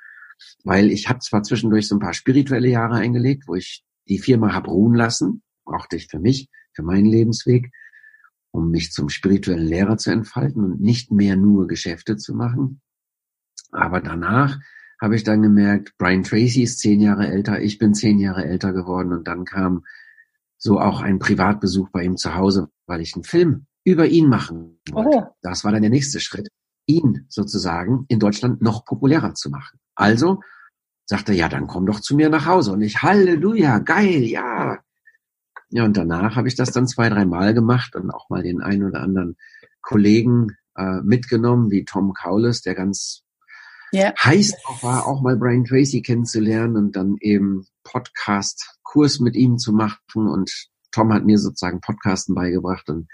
weil 0.64 0.92
ich 0.92 1.10
habe 1.10 1.20
zwar 1.20 1.42
zwischendurch 1.42 1.88
so 1.88 1.96
ein 1.96 2.00
paar 2.00 2.14
spirituelle 2.14 2.70
Jahre 2.70 2.96
eingelegt, 2.96 3.48
wo 3.48 3.56
ich 3.56 3.84
die 4.08 4.20
Firma 4.20 4.54
hab 4.54 4.68
ruhen 4.68 4.94
lassen, 4.94 5.42
brauchte 5.66 5.96
ich 5.96 6.08
für 6.08 6.20
mich, 6.20 6.48
für 6.74 6.84
meinen 6.84 7.06
Lebensweg, 7.06 7.72
um 8.52 8.72
mich 8.72 8.92
zum 8.92 9.10
spirituellen 9.10 9.66
Lehrer 9.66 9.98
zu 9.98 10.12
entfalten 10.12 10.64
und 10.64 10.82
nicht 10.82 11.12
mehr 11.12 11.36
nur 11.36 11.68
Geschäfte 11.68 12.18
zu 12.18 12.36
machen. 12.36 12.82
Aber 13.72 14.02
danach 14.02 14.60
habe 15.02 15.16
ich 15.16 15.24
dann 15.24 15.42
gemerkt, 15.42 15.94
Brian 15.98 16.24
Tracy 16.24 16.64
ist 16.64 16.80
zehn 16.80 17.00
Jahre 17.00 17.28
älter, 17.28 17.62
ich 17.62 17.78
bin 17.78 17.94
zehn 17.94 18.20
Jahre 18.20 18.46
älter 18.46 18.74
geworden 18.74 19.14
und 19.14 19.28
dann 19.28 19.46
kam 19.46 19.86
so 20.58 20.80
auch 20.80 21.02
ein 21.02 21.20
Privatbesuch 21.20 21.90
bei 21.90 22.04
ihm 22.04 22.18
zu 22.18 22.36
Hause, 22.36 22.70
weil 22.86 23.02
ich 23.02 23.16
einen 23.16 23.24
Film 23.24 23.66
über 23.86 24.08
ihn 24.08 24.28
machen 24.28 24.80
wollte. 24.92 25.18
Oh. 25.18 25.36
Das 25.42 25.64
war 25.64 25.72
dann 25.72 25.82
der 25.82 25.92
nächste 25.92 26.20
Schritt, 26.20 26.50
ihn 26.86 27.26
sozusagen 27.30 28.06
in 28.10 28.20
Deutschland 28.20 28.62
noch 28.62 28.84
populärer 28.84 29.34
zu 29.36 29.50
machen. 29.50 29.80
Also 29.96 30.42
sagte 31.06 31.32
er, 31.32 31.38
ja, 31.38 31.50
dann 31.50 31.68
komm 31.68 31.86
doch 31.86 32.02
zu 32.02 32.16
mir 32.16 32.30
nach 32.30 32.46
Hause. 32.46 32.74
Und 32.74 32.82
ich, 32.82 33.02
Halleluja, 33.02 33.80
geil, 33.80 34.24
ja. 34.24 34.80
Ja, 35.72 35.86
und 35.86 35.98
danach 35.98 36.36
habe 36.36 36.48
ich 36.48 36.56
das 36.56 36.72
dann 36.72 36.88
zwei, 36.88 37.10
drei 37.10 37.26
Mal 37.26 37.54
gemacht 37.54 37.96
und 37.96 38.10
auch 38.10 38.30
mal 38.30 38.42
den 38.42 38.62
einen 38.62 38.84
oder 38.84 39.02
anderen 39.02 39.38
Kollegen 39.82 40.58
äh, 40.76 41.02
mitgenommen, 41.02 41.70
wie 41.70 41.86
Tom 41.86 42.14
Kaules, 42.14 42.62
der 42.62 42.74
ganz 42.74 43.24
ja. 43.92 44.14
heiß 44.18 44.54
auch 44.66 44.84
war, 44.84 45.08
auch 45.08 45.22
mal 45.22 45.38
Brian 45.38 45.66
Tracy 45.66 46.02
kennenzulernen 46.02 46.76
und 46.76 46.96
dann 46.96 47.18
eben 47.22 47.66
Podcast-Kurs 47.84 49.20
mit 49.20 49.36
ihm 49.36 49.58
zu 49.58 49.72
machen. 49.74 50.00
Und 50.28 50.70
Tom 50.92 51.14
hat 51.14 51.26
mir 51.26 51.38
sozusagen 51.38 51.82
Podcasten 51.82 52.34
beigebracht 52.34 52.90
und 52.90 53.08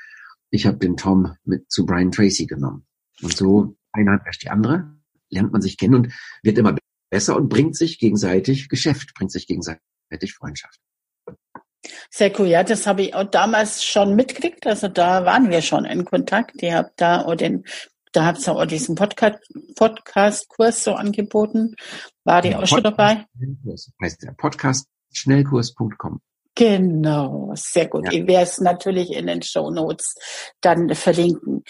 ich 0.50 0.66
habe 0.66 0.78
den 0.78 0.96
Tom 0.96 1.36
mit 1.44 1.70
zu 1.70 1.86
Brian 1.86 2.12
Tracy 2.12 2.46
genommen. 2.46 2.86
Und 3.22 3.36
so 3.36 3.76
eine 3.92 4.12
Hand 4.12 4.26
wäscht 4.26 4.44
die 4.44 4.50
andere, 4.50 4.96
lernt 5.30 5.52
man 5.52 5.62
sich 5.62 5.78
kennen 5.78 5.96
und 5.96 6.14
wird 6.44 6.58
immer 6.58 6.76
besser 7.10 7.36
und 7.36 7.50
bringt 7.50 7.76
sich 7.76 8.00
gegenseitig 8.00 8.70
Geschäft, 8.70 9.14
bringt 9.16 9.32
sich 9.32 9.48
gegenseitig 9.48 10.34
Freundschaft. 10.34 10.80
Sehr 12.10 12.32
cool, 12.40 12.48
ja, 12.48 12.64
das 12.64 12.88
habe 12.88 13.04
ich 13.04 13.16
auch 13.16 13.26
damals 13.26 13.84
schon 13.84 14.16
mitgekriegt. 14.16 14.66
Also 14.68 14.88
da 14.88 15.26
waren 15.26 15.50
wir 15.50 15.62
schon 15.62 15.86
in 15.86 16.06
Kontakt. 16.06 16.62
Ihr 16.62 16.76
habt 16.76 17.00
da 17.02 17.24
auch 17.24 17.36
den, 17.36 17.64
da 18.12 18.26
habt 18.26 18.48
ihr 18.48 18.56
auch 18.56 18.66
diesen 18.66 18.96
Podcast, 18.96 19.40
Podcast-Kurs 19.76 20.84
so 20.84 20.94
angeboten. 20.94 21.76
War 22.24 22.42
die 22.42 22.50
ja, 22.50 22.60
auch 22.60 22.68
schon 22.68 22.84
dabei? 22.84 23.26
Heißt 24.02 24.24
der 24.24 24.32
Podcast 24.32 24.88
schnellkurs.com. 25.12 26.22
Genau, 26.58 27.52
sehr 27.54 27.88
gut. 27.88 28.06
Ja. 28.06 28.14
Ich 28.14 28.28
werde 28.28 28.44
es 28.44 28.62
natürlich 28.62 29.12
in 29.12 29.28
den 29.28 29.42
Show 29.42 29.70
Notes 29.72 30.16
dann 30.62 30.96
verlinken. 30.96 31.66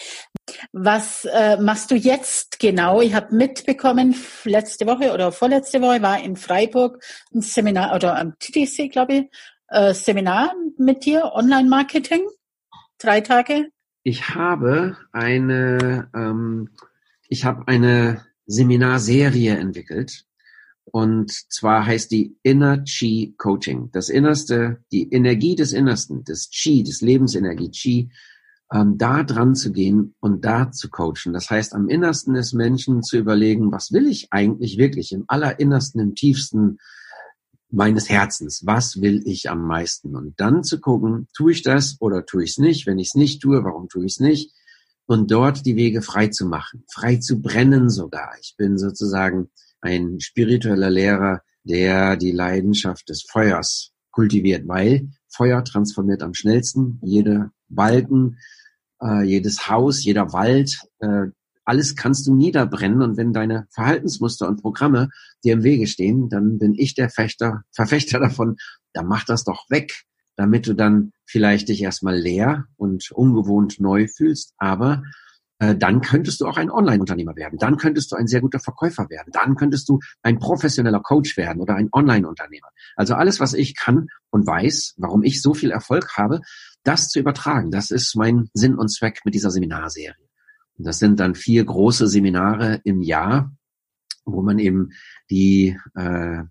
Was 0.73 1.25
äh, 1.25 1.57
machst 1.57 1.89
du 1.89 1.95
jetzt 1.95 2.59
genau? 2.59 3.01
Ich 3.01 3.15
habe 3.15 3.35
mitbekommen, 3.35 4.15
letzte 4.43 4.85
Woche 4.85 5.11
oder 5.11 5.31
vorletzte 5.31 5.81
Woche 5.81 6.03
war 6.03 6.23
in 6.23 6.35
Freiburg 6.35 7.03
ein 7.33 7.41
Seminar 7.41 7.95
oder 7.95 8.15
am 8.15 8.35
TTC, 8.37 8.91
glaube 8.91 9.13
ich, 9.13 9.23
äh, 9.75 9.93
Seminar 9.93 10.53
mit 10.77 11.05
dir, 11.05 11.31
Online-Marketing, 11.33 12.21
drei 12.97 13.21
Tage. 13.21 13.67
Ich 14.03 14.29
habe 14.29 14.97
eine, 15.11 16.09
ähm, 16.15 16.69
ich 17.27 17.43
habe 17.43 17.67
eine 17.67 18.25
Seminarserie 18.45 19.57
entwickelt. 19.57 20.25
Und 20.85 21.31
zwar 21.51 21.85
heißt 21.85 22.11
die 22.11 22.37
Inner 22.43 22.83
Chi 22.85 23.35
Coaching. 23.37 23.89
Das 23.91 24.07
Innerste, 24.09 24.83
die 24.91 25.11
Energie 25.11 25.55
des 25.55 25.73
Innersten, 25.73 26.23
des 26.23 26.49
Chi, 26.51 26.83
des 26.83 27.01
Lebensenergie 27.01 27.71
Chi, 27.71 28.09
ähm, 28.71 28.97
da 28.97 29.23
dran 29.23 29.55
zu 29.55 29.71
gehen 29.73 30.15
und 30.19 30.45
da 30.45 30.71
zu 30.71 30.89
coachen. 30.89 31.33
Das 31.33 31.49
heißt, 31.49 31.73
am 31.73 31.89
Innersten 31.89 32.33
des 32.35 32.53
Menschen 32.53 33.03
zu 33.03 33.17
überlegen, 33.17 33.71
was 33.71 33.91
will 33.91 34.07
ich 34.07 34.27
eigentlich 34.31 34.77
wirklich 34.77 35.11
im 35.11 35.25
allerinnersten, 35.27 35.99
im 35.99 36.15
tiefsten 36.15 36.77
meines 37.75 38.09
Herzens. 38.09 38.65
Was 38.65 39.01
will 39.01 39.21
ich 39.25 39.49
am 39.49 39.67
meisten? 39.67 40.15
Und 40.15 40.39
dann 40.39 40.63
zu 40.63 40.79
gucken, 40.79 41.27
tue 41.35 41.51
ich 41.51 41.61
das 41.61 41.97
oder 41.99 42.25
tue 42.25 42.43
ich 42.43 42.51
es 42.51 42.57
nicht? 42.57 42.87
Wenn 42.87 42.99
ich 42.99 43.09
es 43.09 43.15
nicht 43.15 43.41
tue, 43.41 43.63
warum 43.63 43.89
tue 43.89 44.05
ich 44.05 44.13
es 44.13 44.19
nicht? 44.19 44.53
Und 45.05 45.29
dort 45.29 45.65
die 45.65 45.75
Wege 45.75 46.01
frei 46.01 46.29
zu 46.29 46.47
machen, 46.47 46.83
frei 46.91 47.17
zu 47.17 47.41
brennen 47.41 47.89
sogar. 47.89 48.31
Ich 48.41 48.55
bin 48.57 48.77
sozusagen 48.77 49.49
ein 49.81 50.19
spiritueller 50.19 50.89
Lehrer, 50.89 51.41
der 51.63 52.15
die 52.15 52.31
Leidenschaft 52.31 53.09
des 53.09 53.23
Feuers 53.29 53.91
kultiviert, 54.11 54.67
weil 54.67 55.09
Feuer 55.27 55.63
transformiert 55.63 56.23
am 56.23 56.33
schnellsten. 56.33 56.99
Jede 57.03 57.51
Balken, 57.67 58.37
äh, 59.01 59.23
jedes 59.23 59.69
Haus, 59.69 60.03
jeder 60.03 60.31
Wald, 60.33 60.79
äh, 60.99 61.27
alles 61.65 61.95
kannst 61.95 62.27
du 62.27 62.33
niederbrennen 62.33 63.01
und 63.01 63.17
wenn 63.17 63.33
deine 63.33 63.67
Verhaltensmuster 63.71 64.47
und 64.47 64.61
Programme 64.61 65.09
dir 65.43 65.53
im 65.53 65.63
Wege 65.63 65.87
stehen, 65.87 66.29
dann 66.29 66.57
bin 66.57 66.73
ich 66.73 66.93
der 66.93 67.09
Fechter, 67.09 67.63
Verfechter 67.71 68.19
davon, 68.19 68.55
dann 68.93 69.07
mach 69.07 69.25
das 69.25 69.43
doch 69.43 69.69
weg, 69.69 70.03
damit 70.35 70.67
du 70.67 70.73
dann 70.73 71.11
vielleicht 71.25 71.69
dich 71.69 71.81
erstmal 71.81 72.17
leer 72.17 72.65
und 72.77 73.11
ungewohnt 73.11 73.79
neu 73.79 74.07
fühlst, 74.07 74.53
aber 74.57 75.03
äh, 75.59 75.75
dann 75.75 76.01
könntest 76.01 76.41
du 76.41 76.47
auch 76.47 76.57
ein 76.57 76.69
Online-Unternehmer 76.69 77.35
werden, 77.35 77.57
dann 77.57 77.77
könntest 77.77 78.11
du 78.11 78.15
ein 78.15 78.27
sehr 78.27 78.41
guter 78.41 78.59
Verkäufer 78.59 79.09
werden, 79.09 79.31
dann 79.31 79.55
könntest 79.55 79.87
du 79.87 79.99
ein 80.21 80.39
professioneller 80.39 80.99
Coach 80.99 81.37
werden 81.37 81.61
oder 81.61 81.75
ein 81.75 81.89
Online-Unternehmer. 81.91 82.67
Also 82.95 83.15
alles, 83.15 83.39
was 83.39 83.53
ich 83.53 83.75
kann 83.75 84.07
und 84.29 84.45
weiß, 84.45 84.95
warum 84.97 85.23
ich 85.23 85.41
so 85.41 85.53
viel 85.53 85.71
Erfolg 85.71 86.17
habe, 86.17 86.41
das 86.83 87.09
zu 87.09 87.19
übertragen, 87.19 87.71
das 87.71 87.89
ist 87.89 88.15
mein 88.15 88.49
Sinn 88.53 88.75
und 88.75 88.89
Zweck 88.89 89.21
mit 89.23 89.33
dieser 89.33 89.49
Seminarserie. 89.49 90.24
Das 90.77 90.99
sind 90.99 91.19
dann 91.19 91.35
vier 91.35 91.63
große 91.63 92.07
Seminare 92.07 92.81
im 92.83 93.01
Jahr, 93.01 93.55
wo 94.25 94.41
man 94.41 94.59
eben 94.59 94.89
die 95.29 95.77
äh, 95.95 96.43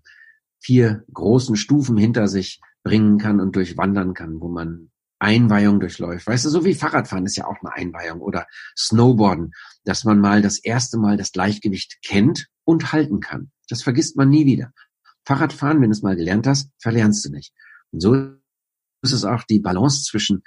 vier 0.59 1.03
großen 1.13 1.55
Stufen 1.55 1.97
hinter 1.97 2.27
sich 2.27 2.59
bringen 2.83 3.17
kann 3.17 3.39
und 3.39 3.55
durchwandern 3.55 4.13
kann, 4.13 4.39
wo 4.41 4.47
man 4.47 4.91
Einweihung 5.19 5.79
durchläuft. 5.79 6.27
Weißt 6.27 6.45
du, 6.45 6.49
so 6.49 6.65
wie 6.65 6.73
Fahrradfahren 6.73 7.25
ist 7.25 7.35
ja 7.35 7.45
auch 7.45 7.57
eine 7.61 7.73
Einweihung 7.73 8.21
oder 8.21 8.47
Snowboarden, 8.77 9.53
dass 9.83 10.03
man 10.03 10.19
mal 10.19 10.41
das 10.41 10.59
erste 10.59 10.97
Mal 10.97 11.17
das 11.17 11.31
Gleichgewicht 11.31 11.99
kennt 12.03 12.47
und 12.63 12.91
halten 12.91 13.19
kann. 13.19 13.51
Das 13.69 13.83
vergisst 13.83 14.17
man 14.17 14.29
nie 14.29 14.45
wieder. 14.45 14.71
Fahrradfahren, 15.25 15.81
wenn 15.81 15.89
du 15.89 15.95
es 15.95 16.03
mal 16.03 16.15
gelernt 16.15 16.47
hast, 16.47 16.71
verlernst 16.79 17.25
du 17.25 17.31
nicht. 17.31 17.53
Und 17.91 18.01
so 18.01 18.13
ist 19.01 19.13
es 19.13 19.23
auch 19.23 19.43
die 19.43 19.59
Balance 19.59 20.03
zwischen 20.03 20.43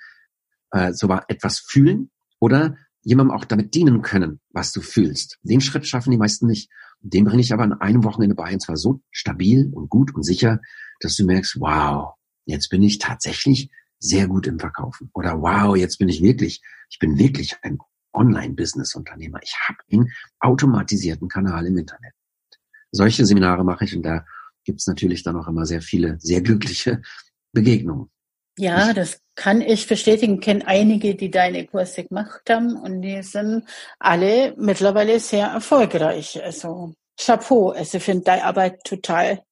äh, 0.71 0.93
so 0.93 1.09
etwas 1.29 1.59
fühlen 1.61 2.11
oder 2.38 2.77
jemandem 3.09 3.35
auch 3.35 3.47
damit 3.47 3.75
dienen 3.75 4.03
können, 4.03 4.38
was 4.51 4.71
du 4.73 4.83
fühlst. 4.83 5.38
Den 5.42 5.62
Schritt 5.62 5.87
schaffen 5.87 6.11
die 6.11 6.18
meisten 6.18 6.47
nicht. 6.47 6.71
Den 7.01 7.25
bringe 7.25 7.40
ich 7.40 7.55
aber 7.55 7.62
an 7.62 7.73
einem 7.73 8.05
Wochenende 8.05 8.35
bei 8.35 8.53
und 8.53 8.61
zwar 8.61 8.77
so 8.77 9.01
stabil 9.11 9.71
und 9.73 9.88
gut 9.88 10.14
und 10.14 10.25
sicher, 10.25 10.61
dass 11.01 11.16
du 11.16 11.25
merkst, 11.25 11.59
wow, 11.59 12.16
jetzt 12.44 12.68
bin 12.68 12.83
ich 12.83 12.99
tatsächlich 12.99 13.71
sehr 13.99 14.29
gut 14.29 14.47
im 14.47 14.59
Verkaufen. 14.59 15.11
Oder 15.14 15.40
wow, 15.40 15.75
jetzt 15.75 15.97
bin 15.97 16.11
ich 16.11 16.23
wirklich, 16.23 16.61
ich 16.90 16.99
bin 16.99 17.18
wirklich 17.18 17.57
ein 17.62 17.79
Online-Business-Unternehmer. 18.12 19.38
Ich 19.42 19.57
habe 19.66 19.79
einen 19.90 20.12
automatisierten 20.40 21.29
Kanal 21.29 21.66
im 21.66 21.79
Internet. 21.79 22.12
Solche 22.90 23.25
Seminare 23.25 23.64
mache 23.64 23.87
ich 23.87 23.97
und 23.97 24.03
da 24.03 24.27
gibt's 24.64 24.87
natürlich 24.87 25.23
dann 25.23 25.37
auch 25.37 25.49
immer 25.49 25.64
sehr 25.64 25.81
viele, 25.81 26.18
sehr 26.21 26.42
glückliche 26.42 27.01
Begegnungen. 27.53 28.11
Ja, 28.59 28.92
das 28.92 29.21
kann 29.37 29.61
ich 29.61 29.87
bestätigen. 29.87 30.40
Kenne 30.40 30.66
einige, 30.66 31.14
die 31.14 31.31
deine 31.31 31.66
Kurse 31.66 32.05
gemacht 32.05 32.42
haben 32.51 32.77
und 32.77 33.03
die 33.03 33.23
sind 33.23 33.64
alle 33.99 34.55
mittlerweile 34.57 35.21
sehr 35.21 35.47
erfolgreich. 35.47 36.42
Also 36.42 36.94
Chapeau. 37.18 37.71
Also 37.71 37.99
ich 37.99 38.05
finde 38.05 38.25
deine 38.25 38.44
Arbeit 38.44 38.83
total 38.85 39.42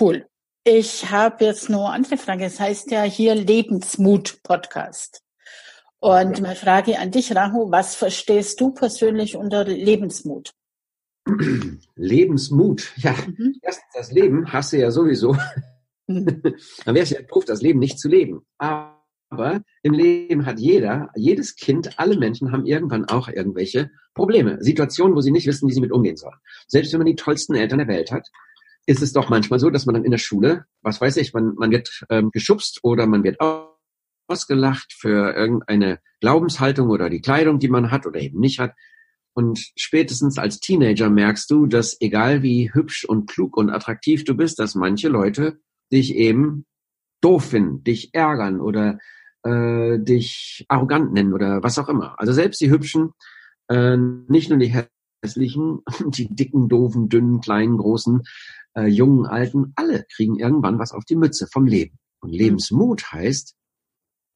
cool. 0.00 0.26
Ich 0.64 1.10
habe 1.10 1.44
jetzt 1.44 1.68
noch 1.68 1.86
eine 1.86 1.94
andere 1.94 2.16
Frage. 2.16 2.44
Das 2.44 2.58
heißt 2.58 2.90
ja 2.90 3.02
hier 3.02 3.34
Lebensmut 3.34 4.42
Podcast. 4.42 5.22
Und 6.00 6.40
meine 6.40 6.56
Frage 6.56 6.98
an 6.98 7.10
dich, 7.10 7.34
Rahu, 7.34 7.70
was 7.70 7.96
verstehst 7.96 8.60
du 8.60 8.70
persönlich 8.70 9.36
unter 9.36 9.64
Lebensmut? 9.64 10.52
Lebensmut, 11.96 12.92
ja. 12.96 13.14
Mhm. 13.26 13.60
Das 13.94 14.12
Leben 14.12 14.52
hast 14.52 14.72
du 14.72 14.78
ja 14.78 14.90
sowieso. 14.90 15.36
Dann 16.84 16.94
wäre 16.94 17.04
es 17.04 17.10
ja 17.10 17.20
doof, 17.22 17.44
das 17.44 17.60
Leben 17.62 17.78
nicht 17.78 18.00
zu 18.00 18.08
leben. 18.08 18.46
Aber 18.56 19.62
im 19.82 19.92
Leben 19.92 20.46
hat 20.46 20.58
jeder, 20.58 21.10
jedes 21.14 21.54
Kind, 21.54 21.98
alle 21.98 22.16
Menschen 22.16 22.50
haben 22.50 22.64
irgendwann 22.64 23.04
auch 23.04 23.28
irgendwelche 23.28 23.90
Probleme, 24.14 24.56
Situationen, 24.60 25.14
wo 25.14 25.20
sie 25.20 25.30
nicht 25.30 25.46
wissen, 25.46 25.68
wie 25.68 25.72
sie 25.72 25.82
mit 25.82 25.92
umgehen 25.92 26.16
sollen. 26.16 26.38
Selbst 26.66 26.92
wenn 26.92 27.00
man 27.00 27.06
die 27.06 27.14
tollsten 27.14 27.54
Eltern 27.54 27.78
der 27.78 27.88
Welt 27.88 28.10
hat, 28.10 28.26
ist 28.86 29.02
es 29.02 29.12
doch 29.12 29.28
manchmal 29.28 29.58
so, 29.58 29.68
dass 29.68 29.84
man 29.84 29.94
dann 29.94 30.04
in 30.04 30.10
der 30.10 30.18
Schule, 30.18 30.64
was 30.80 30.98
weiß 30.98 31.18
ich, 31.18 31.34
man, 31.34 31.54
man 31.56 31.70
wird 31.70 32.04
ähm, 32.08 32.30
geschubst 32.32 32.80
oder 32.82 33.06
man 33.06 33.22
wird 33.22 33.38
ausgelacht 34.28 34.94
für 34.94 35.34
irgendeine 35.34 36.00
Glaubenshaltung 36.20 36.88
oder 36.88 37.10
die 37.10 37.20
Kleidung, 37.20 37.58
die 37.58 37.68
man 37.68 37.90
hat 37.90 38.06
oder 38.06 38.18
eben 38.18 38.40
nicht 38.40 38.60
hat. 38.60 38.72
Und 39.34 39.72
spätestens 39.76 40.38
als 40.38 40.58
Teenager 40.58 41.10
merkst 41.10 41.50
du, 41.50 41.66
dass 41.66 42.00
egal 42.00 42.42
wie 42.42 42.72
hübsch 42.72 43.04
und 43.04 43.28
klug 43.28 43.58
und 43.58 43.68
attraktiv 43.68 44.24
du 44.24 44.34
bist, 44.34 44.58
dass 44.58 44.74
manche 44.74 45.08
Leute 45.08 45.60
dich 45.92 46.14
eben 46.14 46.66
doof 47.20 47.46
finden, 47.46 47.82
dich 47.84 48.14
ärgern 48.14 48.60
oder 48.60 48.98
äh, 49.44 49.98
dich 49.98 50.64
arrogant 50.68 51.12
nennen 51.12 51.32
oder 51.32 51.62
was 51.62 51.78
auch 51.78 51.88
immer. 51.88 52.18
Also 52.18 52.32
selbst 52.32 52.60
die 52.60 52.70
Hübschen, 52.70 53.10
äh, 53.68 53.96
nicht 53.96 54.50
nur 54.50 54.58
die 54.58 54.74
hässlichen, 55.22 55.80
die 56.06 56.28
dicken, 56.34 56.68
doofen, 56.68 57.08
dünnen, 57.08 57.40
kleinen, 57.40 57.78
großen, 57.78 58.22
äh, 58.74 58.86
jungen, 58.86 59.26
alten, 59.26 59.72
alle 59.76 60.04
kriegen 60.14 60.38
irgendwann 60.38 60.78
was 60.78 60.92
auf 60.92 61.04
die 61.04 61.16
Mütze 61.16 61.46
vom 61.50 61.66
Leben. 61.66 61.98
Und 62.20 62.32
Lebensmut 62.32 63.12
heißt, 63.12 63.54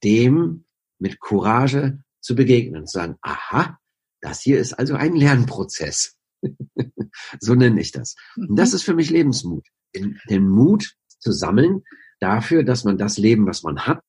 dem 0.05 0.65
mit 0.99 1.21
Courage 1.21 1.99
zu 2.21 2.35
begegnen, 2.35 2.87
zu 2.87 2.99
sagen, 2.99 3.17
aha, 3.23 3.79
das 4.21 4.41
hier 4.41 4.59
ist 4.59 4.75
also 4.75 4.95
ein 4.95 5.17
Lernprozess. 5.17 6.17
so 7.41 7.55
nenne 7.55 7.81
ich 7.81 7.91
das. 7.91 8.15
Und 8.37 8.57
das 8.57 8.71
mhm. 8.71 8.77
ist 8.77 8.83
für 8.85 8.95
mich 8.95 9.11
Lebensmut. 9.11 9.67
Den, 9.95 10.19
den 10.31 10.49
Mut 10.49 10.95
zu 11.23 11.33
sammeln 11.33 11.83
dafür, 12.21 12.63
dass 12.63 12.85
man 12.85 12.99
das 12.99 13.19
Leben, 13.19 13.47
was 13.47 13.63
man 13.63 13.87
hat, 13.87 14.03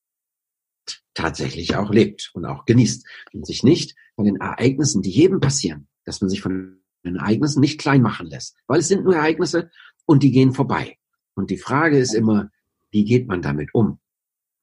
tatsächlich 1.13 1.75
auch 1.75 1.91
lebt 1.91 2.31
und 2.33 2.45
auch 2.45 2.65
genießt 2.65 3.07
und 3.33 3.45
sich 3.45 3.63
nicht 3.63 3.95
von 4.15 4.25
den 4.25 4.37
Ereignissen, 4.37 5.01
die 5.01 5.11
jedem 5.11 5.39
passieren, 5.39 5.87
dass 6.05 6.21
man 6.21 6.29
sich 6.29 6.41
von 6.41 6.81
den 7.05 7.15
Ereignissen 7.17 7.59
nicht 7.59 7.79
klein 7.79 8.01
machen 8.01 8.27
lässt, 8.27 8.55
weil 8.67 8.79
es 8.79 8.87
sind 8.87 9.03
nur 9.03 9.15
Ereignisse 9.15 9.69
und 10.05 10.23
die 10.23 10.31
gehen 10.31 10.53
vorbei. 10.53 10.97
Und 11.35 11.49
die 11.49 11.57
Frage 11.57 11.97
ist 11.97 12.13
immer, 12.13 12.49
wie 12.91 13.05
geht 13.05 13.27
man 13.27 13.41
damit 13.41 13.73
um? 13.73 13.99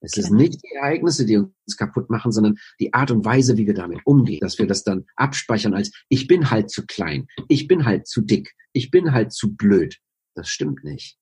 Es 0.01 0.17
ist 0.17 0.31
nicht 0.31 0.63
die 0.63 0.75
Ereignisse, 0.75 1.27
die 1.27 1.37
uns 1.37 1.77
kaputt 1.77 2.09
machen, 2.09 2.33
sondern 2.33 2.57
die 2.79 2.95
Art 2.95 3.11
und 3.11 3.25
Weise, 3.25 3.59
wie 3.59 3.67
wir 3.67 3.75
damit 3.75 4.01
umgehen, 4.05 4.41
dass 4.41 4.59
wir 4.59 4.67
das 4.67 4.83
dann 4.83 5.05
abspeichern 5.17 5.75
als 5.75 5.93
ich 6.09 6.27
bin 6.27 6.51
halt 6.51 6.71
zu 6.71 6.87
klein, 6.87 7.27
ich 7.49 7.69
bin 7.69 7.85
halt 7.85 8.07
zu 8.07 8.23
dick, 8.23 8.55
ich 8.73 8.91
bin 8.91 9.13
halt 9.13 9.33
zu 9.33 9.55
blöd. 9.55 9.99
Das 10.35 10.49
stimmt 10.49 10.85
nicht. 10.85 11.19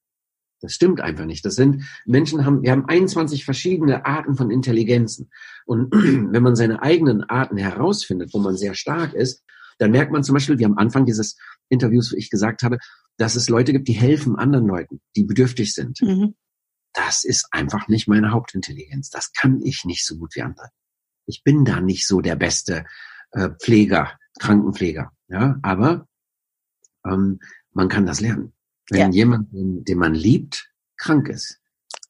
Das 0.61 0.73
stimmt 0.73 1.01
einfach 1.01 1.25
nicht. 1.25 1.44
Das 1.44 1.55
sind 1.55 1.85
Menschen 2.05 2.44
haben, 2.44 2.62
wir 2.62 2.73
haben 2.73 2.87
21 2.87 3.44
verschiedene 3.44 4.05
Arten 4.05 4.35
von 4.35 4.51
Intelligenzen. 4.51 5.31
Und 5.66 5.92
wenn 5.92 6.42
man 6.42 6.57
seine 6.57 6.83
eigenen 6.83 7.23
Arten 7.25 7.57
herausfindet, 7.57 8.31
wo 8.33 8.38
man 8.38 8.57
sehr 8.57 8.75
stark 8.75 9.14
ist, 9.14 9.44
dann 9.79 9.92
merkt 9.92 10.11
man 10.11 10.25
zum 10.25 10.35
Beispiel, 10.35 10.59
wie 10.59 10.64
am 10.64 10.77
Anfang 10.77 11.07
dieses 11.07 11.37
Interviews, 11.68 12.12
wo 12.12 12.16
ich 12.16 12.31
gesagt 12.31 12.62
habe, 12.62 12.79
dass 13.16 13.37
es 13.37 13.49
Leute 13.49 13.73
gibt, 13.73 13.88
die 13.88 13.92
helfen 13.92 14.37
anderen 14.37 14.66
Leuten, 14.66 15.01
die 15.16 15.25
bedürftig 15.25 15.75
sind. 15.75 16.01
Mhm. 16.03 16.35
Das 16.92 17.25
ist 17.25 17.49
einfach 17.53 17.87
nicht 17.88 18.09
meine 18.09 18.33
Hauptintelligenz. 18.33 19.11
Das 19.11 19.33
kann 19.33 19.61
ich 19.62 19.85
nicht 19.85 20.05
so 20.05 20.16
gut 20.16 20.35
wie 20.35 20.42
andere. 20.42 20.68
Ich 21.27 21.42
bin 21.44 21.64
da 21.64 21.81
nicht 21.81 22.07
so 22.07 22.21
der 22.21 22.37
beste 22.37 22.87
äh, 23.33 23.51
Pfleger, 23.61 24.18
Krankenpfleger. 24.40 25.12
Ja, 25.29 25.59
aber 25.62 26.09
ähm, 27.05 27.38
man 27.73 27.88
kann 27.88 28.07
das 28.07 28.21
lernen. 28.21 28.53
Wenn 28.90 29.01
ja. 29.01 29.09
jemand, 29.11 29.48
den 29.53 29.98
man 29.98 30.14
liebt, 30.14 30.70
krank 30.96 31.29
ist, 31.29 31.61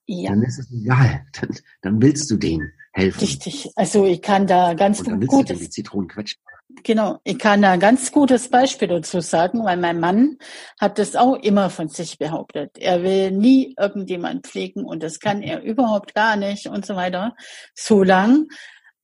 ja. 0.07 0.31
dann 0.31 0.43
ist 0.43 0.59
es 0.59 0.73
egal. 0.73 1.27
Dann, 1.41 1.51
dann 1.83 2.03
willst 2.03 2.31
du 2.31 2.37
dem 2.37 2.71
helfen. 2.93 3.21
Richtig. 3.21 3.71
Also 3.77 4.07
ich 4.07 4.23
kann 4.23 4.47
da 4.47 4.75
ganz 4.75 5.01
Und 5.01 5.09
dann 5.09 5.27
gut. 5.27 5.51
Du 5.51 5.55
die 5.55 5.71
Zitronen 5.71 6.09
quetschen. 6.09 6.41
Genau, 6.85 7.19
ich 7.25 7.38
kann 7.38 7.62
da 7.62 7.73
ein 7.73 7.81
ganz 7.81 8.12
gutes 8.12 8.51
Beispiel 8.51 8.88
dazu 8.88 9.21
sagen, 9.21 9.64
weil 9.64 9.79
mein 9.79 10.01
Mann 10.01 10.37
hat 10.79 10.99
das 10.99 11.17
auch 11.17 11.35
immer 11.37 11.71
von 11.71 11.88
sich 11.88 12.19
behauptet. 12.19 12.79
Er 12.79 13.03
will 13.03 13.31
nie 13.31 13.75
irgendjemand 13.79 14.47
pflegen 14.47 14.85
und 14.85 15.03
das 15.03 15.19
kann 15.19 15.43
er 15.43 15.62
überhaupt 15.62 16.14
gar 16.14 16.37
nicht 16.37 16.67
und 16.67 16.85
so 16.85 16.95
weiter. 16.95 17.35
Solange 17.75 18.47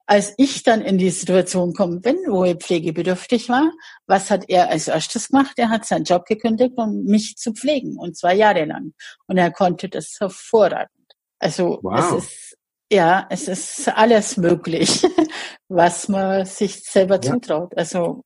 als 0.06 0.34
ich 0.36 0.62
dann 0.62 0.82
in 0.82 0.98
die 0.98 1.10
Situation 1.10 1.72
komme, 1.72 2.00
wenn 2.02 2.18
Roy 2.28 2.54
pflegebedürftig 2.54 3.48
war, 3.48 3.72
was 4.06 4.30
hat 4.30 4.44
er 4.48 4.68
als 4.68 4.88
erstes 4.88 5.28
gemacht? 5.28 5.54
Er 5.56 5.70
hat 5.70 5.86
seinen 5.86 6.04
Job 6.04 6.26
gekündigt, 6.26 6.74
um 6.76 7.04
mich 7.04 7.36
zu 7.36 7.52
pflegen, 7.52 7.96
und 7.98 8.16
zwar 8.16 8.32
jahrelang. 8.32 8.92
Und 9.26 9.38
er 9.38 9.50
konnte 9.50 9.88
das 9.88 10.16
hervorragend. 10.20 10.90
Also 11.38 11.78
wow. 11.82 12.18
es 12.18 12.24
ist 12.24 12.56
ja, 12.92 13.26
es 13.30 13.48
ist 13.48 13.88
alles 13.88 14.36
möglich, 14.36 15.02
was 15.68 16.08
man 16.08 16.44
sich 16.44 16.84
selber 16.84 17.18
ja. 17.22 17.32
zutraut. 17.32 17.76
Also 17.76 18.24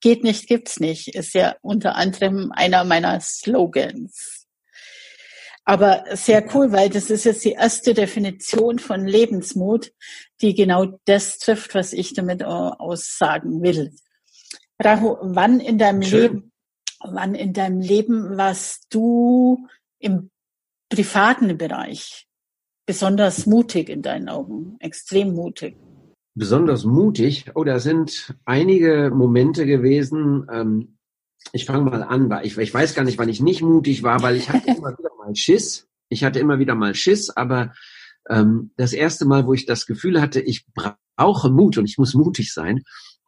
geht 0.00 0.22
nicht, 0.22 0.46
gibt's 0.46 0.80
nicht, 0.80 1.14
ist 1.14 1.34
ja 1.34 1.56
unter 1.60 1.96
anderem 1.96 2.52
einer 2.52 2.84
meiner 2.84 3.20
Slogans. 3.20 4.35
Aber 5.68 6.04
sehr 6.12 6.46
cool, 6.54 6.70
weil 6.70 6.90
das 6.90 7.10
ist 7.10 7.24
jetzt 7.24 7.44
die 7.44 7.52
erste 7.52 7.92
Definition 7.92 8.78
von 8.78 9.04
Lebensmut, 9.04 9.92
die 10.40 10.54
genau 10.54 11.00
das 11.06 11.38
trifft, 11.38 11.74
was 11.74 11.92
ich 11.92 12.14
damit 12.14 12.44
aussagen 12.44 13.62
will. 13.62 13.92
Rahu, 14.82 15.16
wann 15.22 15.58
in 15.58 15.76
deinem 15.76 16.02
Schön. 16.02 16.20
Leben, 16.20 16.52
wann 17.02 17.34
in 17.34 17.52
deinem 17.52 17.80
Leben 17.80 18.36
warst 18.36 18.86
du 18.90 19.66
im 19.98 20.30
privaten 20.88 21.58
Bereich 21.58 22.28
besonders 22.86 23.44
mutig 23.46 23.88
in 23.88 24.02
deinen 24.02 24.28
Augen? 24.28 24.76
Extrem 24.78 25.34
mutig? 25.34 25.76
Besonders 26.36 26.84
mutig? 26.84 27.46
Oh, 27.56 27.64
da 27.64 27.80
sind 27.80 28.36
einige 28.44 29.10
Momente 29.12 29.66
gewesen. 29.66 30.46
Ähm, 30.52 30.98
ich 31.52 31.64
fange 31.64 31.90
mal 31.90 32.04
an, 32.04 32.30
weil 32.30 32.46
ich, 32.46 32.56
ich 32.56 32.72
weiß 32.72 32.94
gar 32.94 33.02
nicht, 33.02 33.18
wann 33.18 33.28
ich 33.28 33.40
nicht 33.40 33.62
mutig 33.62 34.04
war, 34.04 34.22
weil 34.22 34.36
ich 34.36 34.48
hatte 34.48 34.66
immer 34.76 34.96
wieder 34.96 35.15
mal 35.26 35.36
Schiss. 35.36 35.88
Ich 36.08 36.24
hatte 36.24 36.38
immer 36.38 36.58
wieder 36.58 36.74
mal 36.74 36.94
Schiss, 36.94 37.30
aber 37.30 37.72
ähm, 38.28 38.70
das 38.76 38.92
erste 38.92 39.26
Mal, 39.26 39.46
wo 39.46 39.54
ich 39.54 39.66
das 39.66 39.86
Gefühl 39.86 40.20
hatte, 40.20 40.40
ich 40.40 40.64
brauche 40.72 41.50
Mut 41.50 41.78
und 41.78 41.84
ich 41.84 41.98
muss 41.98 42.14
mutig 42.14 42.52
sein, 42.52 42.82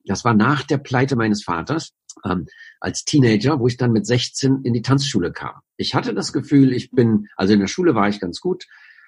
das 0.05 0.25
war 0.25 0.35
nach 0.35 0.63
der 0.63 0.79
Pleite 0.79 1.17
meines 1.17 1.43
Vaters 1.43 1.93
ähm, 2.25 2.47
als 2.81 3.05
Teenager, 3.05 3.61
wo 3.61 3.67
ich 3.67 3.77
dann 3.77 3.93
mit 3.93 4.07
16 4.07 4.63
in 4.63 4.73
die 4.73 4.83
Tanzschule 4.83 5.33
kam. 5.33 5.61
Ich 5.77 5.95
hatte 5.95 6.15
das 6.15 6.33
Gefühl, 6.33 6.73
ich 6.73 6.91
bin, 6.91 7.27
also 7.37 7.53
in 7.53 7.61
der 7.61 7.67
Schule 7.67 7.95
war 7.95 8.09
ich 8.09 8.21
ganz 8.21 8.41
gut, 8.41 8.65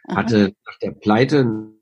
hatte 0.09 0.55
nach 0.67 0.79
der 0.79 0.93
Pleite 0.93 1.73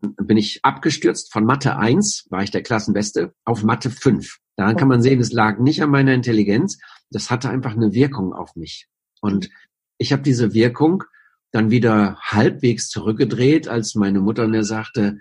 bin 0.00 0.36
ich 0.36 0.64
abgestürzt 0.64 1.32
von 1.32 1.44
Mathe 1.44 1.76
1, 1.76 2.26
war 2.30 2.42
ich 2.42 2.50
der 2.50 2.62
Klassenbeste, 2.62 3.34
auf 3.44 3.64
Mathe 3.64 3.90
5. 3.90 4.38
Daran 4.56 4.76
kann 4.76 4.88
man 4.88 5.02
sehen, 5.02 5.20
es 5.20 5.32
lag 5.32 5.58
nicht 5.58 5.82
an 5.82 5.90
meiner 5.90 6.14
Intelligenz, 6.14 6.78
das 7.10 7.30
hatte 7.30 7.48
einfach 7.48 7.74
eine 7.74 7.92
Wirkung 7.92 8.32
auf 8.32 8.54
mich. 8.54 8.86
Und 9.20 9.50
ich 9.98 10.12
habe 10.12 10.22
diese 10.22 10.54
Wirkung 10.54 11.04
dann 11.50 11.70
wieder 11.70 12.18
halbwegs 12.20 12.88
zurückgedreht, 12.88 13.68
als 13.68 13.94
meine 13.94 14.20
Mutter 14.20 14.48
mir 14.48 14.64
sagte, 14.64 15.18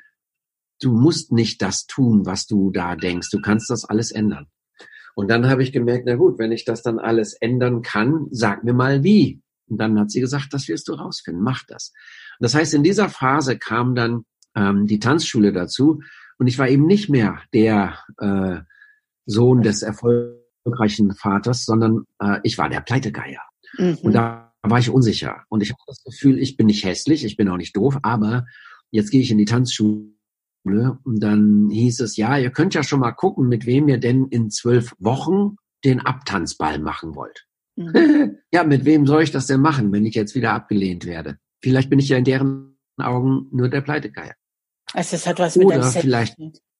du 0.81 0.91
musst 0.91 1.31
nicht 1.31 1.61
das 1.61 1.87
tun, 1.87 2.25
was 2.25 2.45
du 2.45 2.71
da 2.71 2.95
denkst, 2.95 3.29
du 3.31 3.41
kannst 3.41 3.69
das 3.69 3.85
alles 3.85 4.11
ändern. 4.11 4.47
Und 5.15 5.29
dann 5.31 5.49
habe 5.49 5.63
ich 5.63 5.71
gemerkt, 5.71 6.03
na 6.05 6.15
gut, 6.15 6.37
wenn 6.37 6.51
ich 6.51 6.63
das 6.63 6.83
dann 6.83 6.99
alles 6.99 7.33
ändern 7.33 7.81
kann, 7.81 8.27
sag 8.29 8.63
mir 8.63 8.73
mal 8.73 9.03
wie. 9.03 9.41
Und 9.67 9.79
dann 9.79 9.99
hat 9.99 10.11
sie 10.11 10.21
gesagt, 10.21 10.53
das 10.53 10.67
wirst 10.67 10.87
du 10.87 10.93
rausfinden, 10.93 11.43
mach 11.43 11.63
das. 11.67 11.91
Das 12.39 12.53
heißt, 12.53 12.73
in 12.73 12.83
dieser 12.83 13.09
Phase 13.09 13.57
kam 13.57 13.95
dann 13.95 14.25
ähm, 14.55 14.85
die 14.85 14.99
Tanzschule 14.99 15.51
dazu 15.51 16.01
und 16.37 16.47
ich 16.47 16.59
war 16.59 16.69
eben 16.69 16.85
nicht 16.85 17.09
mehr 17.09 17.41
der 17.53 17.97
äh, 18.19 18.59
Sohn 19.25 19.63
des 19.63 19.81
erfolgreichen 19.81 21.15
Vaters, 21.15 21.65
sondern 21.65 22.05
äh, 22.21 22.39
ich 22.43 22.57
war 22.57 22.69
der 22.69 22.81
Pleitegeier. 22.81 23.41
Mhm. 23.77 23.97
Und 24.03 24.13
da 24.13 24.46
war 24.63 24.79
ich 24.79 24.89
unsicher 24.89 25.43
und 25.49 25.61
ich 25.61 25.71
habe 25.71 25.79
das 25.87 26.03
Gefühl, 26.03 26.39
ich 26.39 26.57
bin 26.57 26.67
nicht 26.67 26.83
hässlich, 26.83 27.23
ich 27.23 27.37
bin 27.37 27.49
auch 27.49 27.57
nicht 27.57 27.75
doof, 27.75 27.97
aber 28.01 28.45
jetzt 28.91 29.11
gehe 29.11 29.21
ich 29.21 29.31
in 29.31 29.37
die 29.37 29.45
Tanzschule 29.45 30.09
und 31.03 31.19
dann 31.19 31.69
hieß 31.69 32.01
es, 32.01 32.17
ja, 32.17 32.37
ihr 32.37 32.51
könnt 32.51 32.73
ja 32.73 32.83
schon 32.83 32.99
mal 32.99 33.11
gucken, 33.11 33.47
mit 33.47 33.65
wem 33.65 33.87
ihr 33.87 33.97
denn 33.97 34.27
in 34.27 34.49
zwölf 34.49 34.93
Wochen 34.99 35.55
den 35.85 36.01
Abtanzball 36.01 36.79
machen 36.79 37.15
wollt. 37.15 37.45
Mhm. 37.75 38.37
ja, 38.51 38.63
mit 38.63 38.85
wem 38.85 39.05
soll 39.05 39.23
ich 39.23 39.31
das 39.31 39.47
denn 39.47 39.61
machen, 39.61 39.91
wenn 39.91 40.05
ich 40.05 40.15
jetzt 40.15 40.35
wieder 40.35 40.53
abgelehnt 40.53 41.05
werde? 41.05 41.37
Vielleicht 41.61 41.89
bin 41.89 41.99
ich 41.99 42.09
ja 42.09 42.17
in 42.17 42.23
deren 42.23 42.77
Augen 42.97 43.47
nur 43.51 43.69
der 43.69 43.81
Pleitegeier. 43.81 44.33
Also 44.93 45.15
es 45.15 45.27
hat 45.27 45.39
was 45.39 45.55
mit 45.55 45.67
Oder 45.67 45.83
vielleicht 45.83 46.37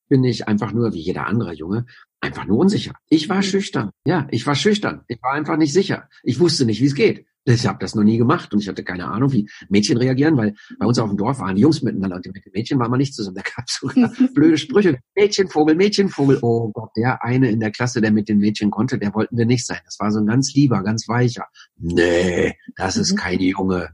bin 0.09 0.23
ich 0.23 0.47
einfach 0.47 0.71
nur 0.71 0.93
wie 0.93 0.99
jeder 0.99 1.27
andere 1.27 1.53
Junge 1.53 1.85
einfach 2.21 2.45
nur 2.45 2.57
unsicher. 2.57 2.93
Ich 3.09 3.29
war 3.29 3.37
mhm. 3.37 3.43
schüchtern. 3.43 3.91
Ja, 4.05 4.27
ich 4.31 4.45
war 4.47 4.55
schüchtern. 4.55 5.03
Ich 5.07 5.21
war 5.21 5.33
einfach 5.33 5.57
nicht 5.57 5.73
sicher. 5.73 6.09
Ich 6.23 6.39
wusste 6.39 6.65
nicht, 6.65 6.81
wie 6.81 6.87
es 6.87 6.95
geht. 6.95 7.27
Ich 7.53 7.65
habe 7.65 7.79
das 7.79 7.95
noch 7.95 8.03
nie 8.03 8.17
gemacht 8.17 8.53
und 8.53 8.59
ich 8.59 8.67
hatte 8.67 8.83
keine 8.83 9.07
Ahnung, 9.07 9.31
wie 9.31 9.49
Mädchen 9.69 9.97
reagieren, 9.97 10.35
weil 10.35 10.53
bei 10.79 10.85
uns 10.85 10.99
auf 10.99 11.09
dem 11.09 11.17
Dorf 11.17 11.39
waren 11.39 11.55
die 11.55 11.61
Jungs 11.61 11.81
miteinander 11.81 12.17
und 12.17 12.25
mit 12.25 12.45
den 12.45 12.51
Mädchen 12.53 12.77
waren 12.77 12.91
wir 12.91 12.97
nicht 12.97 13.13
zusammen. 13.13 13.37
Da 13.37 13.41
gab 13.41 13.65
es 13.67 13.75
sogar 13.75 14.11
blöde 14.33 14.57
Sprüche. 14.57 14.99
Mädchenvogel, 15.15 15.75
Mädchenvogel. 15.75 16.39
Oh 16.41 16.71
Gott, 16.73 16.91
der 16.97 17.23
eine 17.23 17.49
in 17.49 17.61
der 17.61 17.71
Klasse, 17.71 18.01
der 18.01 18.11
mit 18.11 18.27
den 18.27 18.39
Mädchen 18.39 18.69
konnte, 18.69 18.99
der 18.99 19.13
wollten 19.13 19.37
wir 19.37 19.45
nicht 19.45 19.65
sein. 19.65 19.79
Das 19.85 19.97
war 19.99 20.11
so 20.11 20.19
ein 20.19 20.25
ganz 20.25 20.53
lieber, 20.53 20.83
ganz 20.83 21.07
weicher. 21.07 21.45
Nee, 21.77 22.57
das 22.75 22.97
ist 22.97 23.13
mhm. 23.13 23.17
kein 23.17 23.39
Junge. 23.39 23.93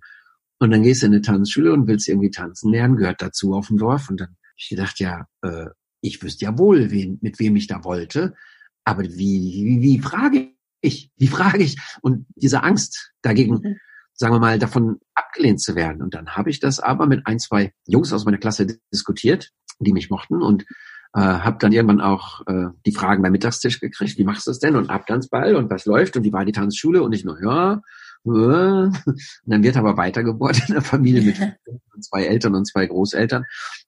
Und 0.57 0.71
dann 0.71 0.81
gehst 0.81 1.03
du 1.03 1.07
in 1.07 1.13
eine 1.13 1.21
Tanzschule 1.21 1.73
und 1.73 1.87
willst 1.87 2.07
irgendwie 2.07 2.31
tanzen 2.31 2.71
lernen, 2.71 2.95
gehört 2.95 3.21
dazu 3.21 3.53
auf 3.53 3.67
dem 3.67 3.77
Dorf. 3.77 4.09
Und 4.09 4.19
dann 4.19 4.29
hab 4.29 4.57
ich 4.57 4.69
gedacht, 4.69 4.99
ja, 4.99 5.27
äh, 5.43 5.67
ich 6.01 6.23
wüsste 6.23 6.45
ja 6.45 6.57
wohl, 6.57 6.89
wen, 6.89 7.19
mit 7.21 7.37
wem 7.39 7.55
ich 7.55 7.67
da 7.67 7.83
wollte. 7.83 8.33
Aber 8.83 9.03
wie, 9.03 9.09
wie, 9.09 9.81
wie 9.81 9.99
frage 9.99 10.52
ich? 10.83 11.11
Wie 11.17 11.27
frage 11.27 11.63
ich? 11.63 11.77
Und 12.01 12.25
diese 12.35 12.63
Angst 12.63 13.11
dagegen, 13.21 13.55
mhm. 13.55 13.77
sagen 14.13 14.33
wir 14.33 14.39
mal, 14.39 14.59
davon 14.59 14.99
abgelehnt 15.15 15.61
zu 15.61 15.75
werden. 15.75 16.01
Und 16.01 16.13
dann 16.13 16.35
habe 16.35 16.49
ich 16.49 16.59
das 16.59 16.79
aber 16.79 17.07
mit 17.07 17.25
ein, 17.25 17.39
zwei 17.39 17.73
Jungs 17.87 18.13
aus 18.13 18.25
meiner 18.25 18.37
Klasse 18.37 18.67
diskutiert, 18.91 19.51
die 19.79 19.93
mich 19.93 20.09
mochten 20.09 20.41
und 20.41 20.65
äh, 21.15 21.19
habe 21.19 21.57
dann 21.59 21.71
irgendwann 21.71 22.01
auch 22.01 22.45
äh, 22.47 22.67
die 22.85 22.91
Fragen 22.91 23.21
beim 23.21 23.31
Mittagstisch 23.31 23.79
gekriegt, 23.79 24.17
wie 24.17 24.23
machst 24.23 24.47
du 24.47 24.51
es 24.51 24.59
denn 24.59 24.75
und 24.75 24.89
Abtanzball 24.89 25.55
und 25.55 25.69
was 25.69 25.85
läuft 25.85 26.17
und 26.17 26.23
wie 26.23 26.33
war 26.33 26.45
die 26.45 26.51
Tanzschule 26.51 27.03
und 27.03 27.13
ich 27.13 27.23
nur, 27.23 27.41
ja, 27.41 27.81
äh. 28.25 28.29
und 28.29 28.93
dann 29.45 29.63
wird 29.63 29.77
aber 29.77 29.97
weitergebohrt 29.97 30.67
in 30.67 30.73
der 30.73 30.81
Familie 30.81 31.21
mit 31.21 31.37
zwei 32.01 32.25
Eltern 32.25 32.55
und 32.55 32.65
zwei 32.65 32.85
Großeltern. 32.85 33.43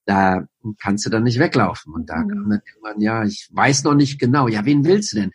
Da 0.06 0.46
kannst 0.82 1.06
du 1.06 1.10
dann 1.10 1.24
nicht 1.24 1.39
weglaufen. 1.39 1.93
Und 1.93 2.10
da 2.10 2.16
kann 2.16 2.50
dann 2.50 2.62
irgendwann, 2.66 3.02
ja, 3.02 3.24
ich 3.24 3.50
weiß 3.52 3.84
noch 3.86 3.96
nicht 3.96 4.20
genau, 4.20 4.48
ja, 4.48 4.66
wen 4.66 4.86
willst 4.86 5.14
du 5.14 5.18
denn? 5.18 5.32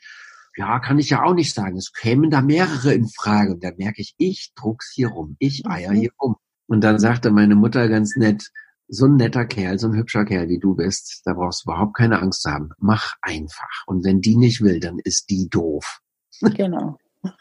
Ja, 0.56 0.78
kann 0.80 0.98
ich 0.98 1.10
ja 1.10 1.22
auch 1.22 1.34
nicht 1.34 1.54
sagen. 1.54 1.76
Es 1.76 1.92
kämen 1.92 2.30
da 2.30 2.42
mehrere 2.42 2.92
in 2.92 3.08
Frage. 3.08 3.54
Und 3.54 3.64
da 3.64 3.70
merke 3.76 4.02
ich, 4.02 4.14
ich 4.18 4.52
druck's 4.54 4.92
hier 4.92 5.08
rum. 5.08 5.36
Ich 5.38 5.66
eier 5.66 5.92
hier 5.92 6.10
rum. 6.20 6.36
Und 6.66 6.82
dann 6.82 6.98
sagte 6.98 7.30
meine 7.30 7.54
Mutter 7.54 7.88
ganz 7.88 8.16
nett, 8.16 8.50
so 8.88 9.06
ein 9.06 9.16
netter 9.16 9.44
Kerl, 9.44 9.78
so 9.78 9.86
ein 9.88 9.96
hübscher 9.96 10.24
Kerl 10.24 10.48
wie 10.48 10.58
du 10.58 10.74
bist, 10.74 11.22
da 11.24 11.34
brauchst 11.34 11.64
du 11.64 11.70
überhaupt 11.70 11.96
keine 11.96 12.20
Angst 12.20 12.42
zu 12.42 12.50
haben. 12.50 12.70
Mach 12.78 13.14
einfach. 13.22 13.84
Und 13.86 14.04
wenn 14.04 14.20
die 14.20 14.36
nicht 14.36 14.60
will, 14.60 14.80
dann 14.80 14.98
ist 14.98 15.30
die 15.30 15.48
doof. 15.48 16.00
Genau. 16.56 16.96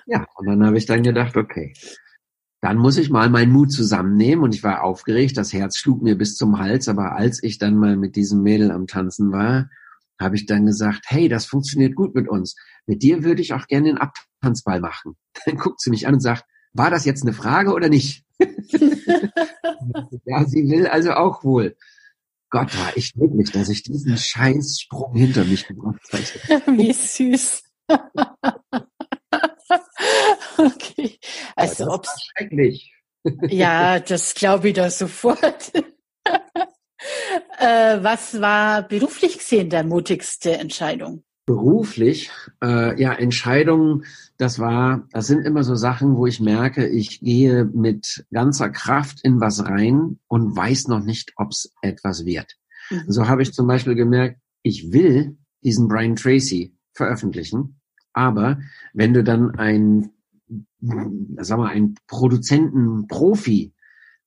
Ja, 0.05 0.26
und 0.36 0.45
dann 0.45 0.66
habe 0.66 0.78
ich 0.78 0.86
dann 0.86 1.03
gedacht, 1.03 1.38
okay, 1.38 1.74
dann 2.60 2.78
muss 2.78 2.97
ich 2.97 3.10
mal 3.10 3.30
meinen 3.30 3.53
Mut 3.53 3.72
zusammennehmen 3.72 4.43
und 4.43 4.53
ich 4.53 4.64
war 4.64 4.84
aufgeregt, 4.84 5.38
das 5.38 5.53
Herz 5.53 5.78
schlug 5.78 6.01
mir 6.01 6.18
bis 6.18 6.36
zum 6.36 6.60
Hals, 6.60 6.89
aber 6.89 7.14
als 7.14 7.41
ich 7.41 7.60
dann 7.60 7.78
mal 7.78 7.95
mit 7.95 8.18
diesem 8.18 8.41
Mädel 8.41 8.72
am 8.72 8.88
Tanzen 8.88 9.32
war, 9.32 9.70
habe 10.20 10.36
ich 10.36 10.45
dann 10.45 10.65
gesagt, 10.65 11.05
hey, 11.07 11.30
das 11.30 11.45
funktioniert 11.45 11.95
gut 11.95 12.13
mit 12.13 12.28
uns. 12.28 12.57
Mit 12.86 13.01
dir 13.03 13.24
würde 13.24 13.41
ich 13.41 13.53
auch 13.53 13.67
gerne 13.67 13.88
den 13.88 13.97
Abtanzball 13.97 14.82
machen. 14.82 15.15
Dann 15.45 15.55
guckt 15.57 15.80
sie 15.82 15.89
mich 15.89 16.05
an 16.07 16.15
und 16.15 16.20
sagt, 16.20 16.43
war 16.74 16.91
das 16.91 17.05
jetzt 17.05 17.22
eine 17.24 17.32
Frage 17.34 17.74
oder 17.74 17.89
nicht? 17.89 18.24
ja, 18.39 18.47
sie 20.45 20.70
will 20.70 20.86
also 20.88 21.13
auch 21.13 21.43
wohl. 21.43 21.76
Gott, 22.51 22.78
war 22.78 22.95
ich 22.95 23.13
glücklich, 23.13 23.51
dass 23.51 23.70
ich 23.70 23.82
diesen 23.84 24.17
Scheißsprung 24.17 25.15
hinter 25.15 25.45
mich 25.45 25.67
gebracht 25.67 26.01
habe. 26.11 26.24
Wie 26.78 26.91
süß. 26.93 27.63
okay. 30.57 31.20
Also 31.55 31.88
ob's, 31.88 32.09
schrecklich. 32.24 32.91
ja, 33.49 33.99
das 33.99 34.34
glaube 34.34 34.70
ich 34.70 34.76
da 34.76 34.89
sofort. 34.89 35.72
Äh, 37.60 38.03
was 38.03 38.41
war 38.41 38.88
beruflich 38.88 39.38
gesehen 39.38 39.70
der 39.70 39.84
mutigste 39.84 40.57
Entscheidung? 40.57 41.24
Beruflich, 41.45 42.30
äh, 42.64 42.99
ja, 43.01 43.14
Entscheidungen, 43.14 44.05
das 44.38 44.60
war, 44.60 45.07
das 45.12 45.28
sind 45.28 45.45
immer 45.45 45.64
so 45.64 45.76
Sachen, 45.76 46.16
wo 46.16 46.26
ich 46.28 46.39
merke, 46.39 46.88
ich 46.88 47.20
gehe 47.22 47.66
mit 47.66 48.26
ganzer 48.32 48.70
Kraft 48.70 49.20
in 49.24 49.41
was 49.41 49.66
rein 49.66 50.20
und 50.28 50.55
weiß 50.55 50.88
noch 50.88 51.03
nicht, 51.03 51.34
ob 51.38 51.51
es 51.51 51.74
etwas 51.82 52.26
wird. 52.26 52.55
Mhm. 52.89 53.03
So 53.07 53.28
habe 53.28 53.41
ich 53.41 53.53
zum 53.53 53.68
Beispiel 53.68 53.95
gemerkt, 53.95 54.39
ich 54.62 54.91
will 54.91 55.38
diesen 55.64 55.88
Brian 55.88 56.16
Tracy 56.16 56.76
veröffentlichen, 56.93 57.80
aber 58.14 58.60
wenn 58.93 59.14
du 59.14 59.24
dann 59.24 59.55
ein, 59.55 60.12
sag 61.38 61.57
mal, 61.57 61.70
ein 61.70 61.95
Produzenten-Profi 62.07 63.74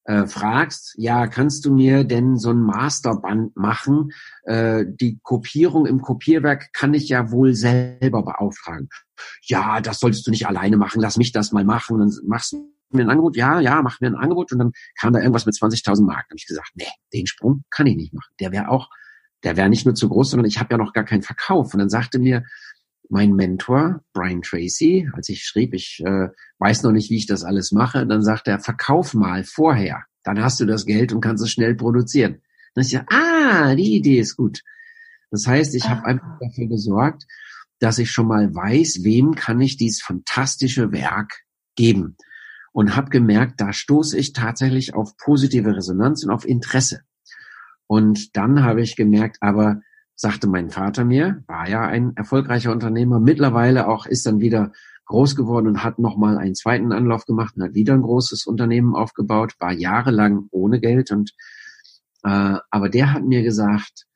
äh, 0.05 0.27
fragst, 0.27 0.95
ja, 0.97 1.27
kannst 1.27 1.65
du 1.65 1.73
mir 1.73 2.05
denn 2.05 2.37
so 2.37 2.51
ein 2.51 2.61
Masterband 2.61 3.57
machen? 3.57 4.11
Äh, 4.45 4.85
die 4.89 5.21
Kopierung 5.23 5.87
im 5.87 6.01
Kopierwerk 6.01 6.73
kann 6.73 6.95
ich 6.95 7.09
ja 7.09 7.31
wohl 7.31 7.55
selber 7.55 8.23
beauftragen. 8.23 8.89
Ja, 9.43 9.81
das 9.81 10.01
solltest 10.01 10.27
du 10.27 10.31
nicht 10.31 10.47
alleine 10.47 10.77
machen, 10.77 11.01
lass 11.01 11.17
mich 11.17 11.33
das 11.33 11.53
mal 11.53 11.65
machen. 11.65 11.99
Dann 11.99 12.13
machst 12.27 12.53
du 12.53 12.73
mir 12.91 13.03
ein 13.03 13.11
Angebot, 13.11 13.37
ja, 13.37 13.61
ja, 13.61 13.81
mach 13.83 14.01
mir 14.01 14.09
ein 14.09 14.17
Angebot 14.17 14.53
und 14.53 14.59
dann 14.59 14.73
kam 14.99 15.13
da 15.13 15.21
irgendwas 15.21 15.47
mit 15.47 15.55
20.000 15.55 16.05
Mark. 16.05 16.27
Dann 16.29 16.35
habe 16.35 16.37
ich 16.37 16.47
gesagt, 16.47 16.71
nee, 16.75 16.85
den 17.13 17.27
Sprung 17.27 17.65
kann 17.71 17.87
ich 17.87 17.97
nicht 17.97 18.13
machen. 18.13 18.33
Der 18.41 18.53
wäre 18.53 18.69
auch, 18.69 18.89
der 19.45 19.57
wäre 19.57 19.69
nicht 19.69 19.87
nur 19.87 19.95
zu 19.95 20.09
groß, 20.09 20.31
sondern 20.31 20.47
ich 20.47 20.59
habe 20.59 20.73
ja 20.73 20.79
noch 20.79 20.93
gar 20.93 21.05
keinen 21.05 21.23
Verkauf. 21.23 21.73
Und 21.73 21.81
dann 21.81 21.89
sagte 21.89 22.19
mir 22.19 22.45
mein 23.13 23.35
Mentor, 23.35 24.03
Brian 24.15 24.41
Tracy, 24.41 25.07
als 25.13 25.29
ich 25.29 25.45
schrieb, 25.45 25.75
ich 25.75 26.01
äh, 26.03 26.29
weiß 26.59 26.83
noch 26.83 26.93
nicht, 26.93 27.11
wie 27.11 27.19
ich 27.19 27.27
das 27.27 27.45
alles 27.45 27.71
mache, 27.71 28.07
dann 28.07 28.23
sagt 28.23 28.49
er, 28.49 28.59
verkauf 28.59 29.13
mal 29.13 29.45
vorher. 29.45 30.05
Dann 30.25 30.43
hast 30.43 30.61
du 30.61 30.65
das 30.65 30.87
Geld 30.87 31.13
und 31.13 31.21
kannst 31.21 31.45
es 31.45 31.51
schnell 31.51 31.75
produzieren. 31.75 32.41
Dann 32.75 32.81
ist 32.83 32.91
ja, 32.91 33.05
ah, 33.11 33.75
die 33.75 33.97
Idee 33.97 34.19
ist 34.19 34.37
gut. 34.37 34.63
Das 35.31 35.47
heißt, 35.47 35.75
ich 35.75 35.85
ah. 35.85 35.91
habe 35.91 36.07
einfach 36.07 36.39
dafür 36.41 36.69
gesorgt, 36.69 37.27
dass 37.81 37.99
ich 37.99 38.11
schon 38.11 38.29
mal 38.29 38.55
weiß, 38.55 39.01
wem 39.05 39.35
kann 39.35 39.61
ich 39.61 39.77
dieses 39.77 40.01
fantastische 40.01 40.91
Werk 40.91 41.43
geben. 41.77 42.17
Und 42.73 42.97
habe 42.97 43.11
gemerkt, 43.11 43.61
da 43.61 43.75
stoße 43.75 44.17
ich 44.17 44.33
tatsächlich 44.33 44.95
auf 44.95 45.19
positive 45.19 45.77
Resonanz 45.77 46.25
und 46.25 46.31
auf 46.31 46.47
Interesse. 46.47 47.03
Und 47.87 48.39
dann 48.39 48.63
habe 48.63 48.81
ich 48.81 48.97
gemerkt, 48.97 49.37
aber 49.43 49.83
sagte 50.23 50.47
mein 50.47 50.71
Vater 50.71 51.05
mir, 51.05 51.43
war 51.49 51.69
ja 51.69 51.85
ein 51.85 52.17
erfolgreicher 52.17 52.71
Unternehmer, 52.71 53.19
mittlerweile 53.19 53.89
auch 53.89 54.07
ist 54.07 54.25
dann 54.25 54.39
wieder 54.39 54.71
groß 55.07 55.35
geworden 55.35 55.67
und 55.67 55.83
hat 55.83 55.99
nochmal 55.99 56.39
einen 56.39 56.55
zweiten 56.55 56.93
Anlauf 56.93 57.27
gemacht 57.27 57.57
und 57.57 57.65
hat 57.65 57.75
wieder 57.75 57.95
ein 57.95 58.03
großes 58.03 58.47
Unternehmen 58.47 58.95
aufgebaut, 58.95 59.55
war 59.59 59.73
jahrelang 59.73 60.47
ohne 60.53 60.79
Geld 60.79 61.11
und 61.11 61.33
äh, 62.23 62.57
aber 62.71 62.89
der 62.89 63.13
hat 63.13 63.25
mir 63.25 63.43
gesagt, 63.43 64.07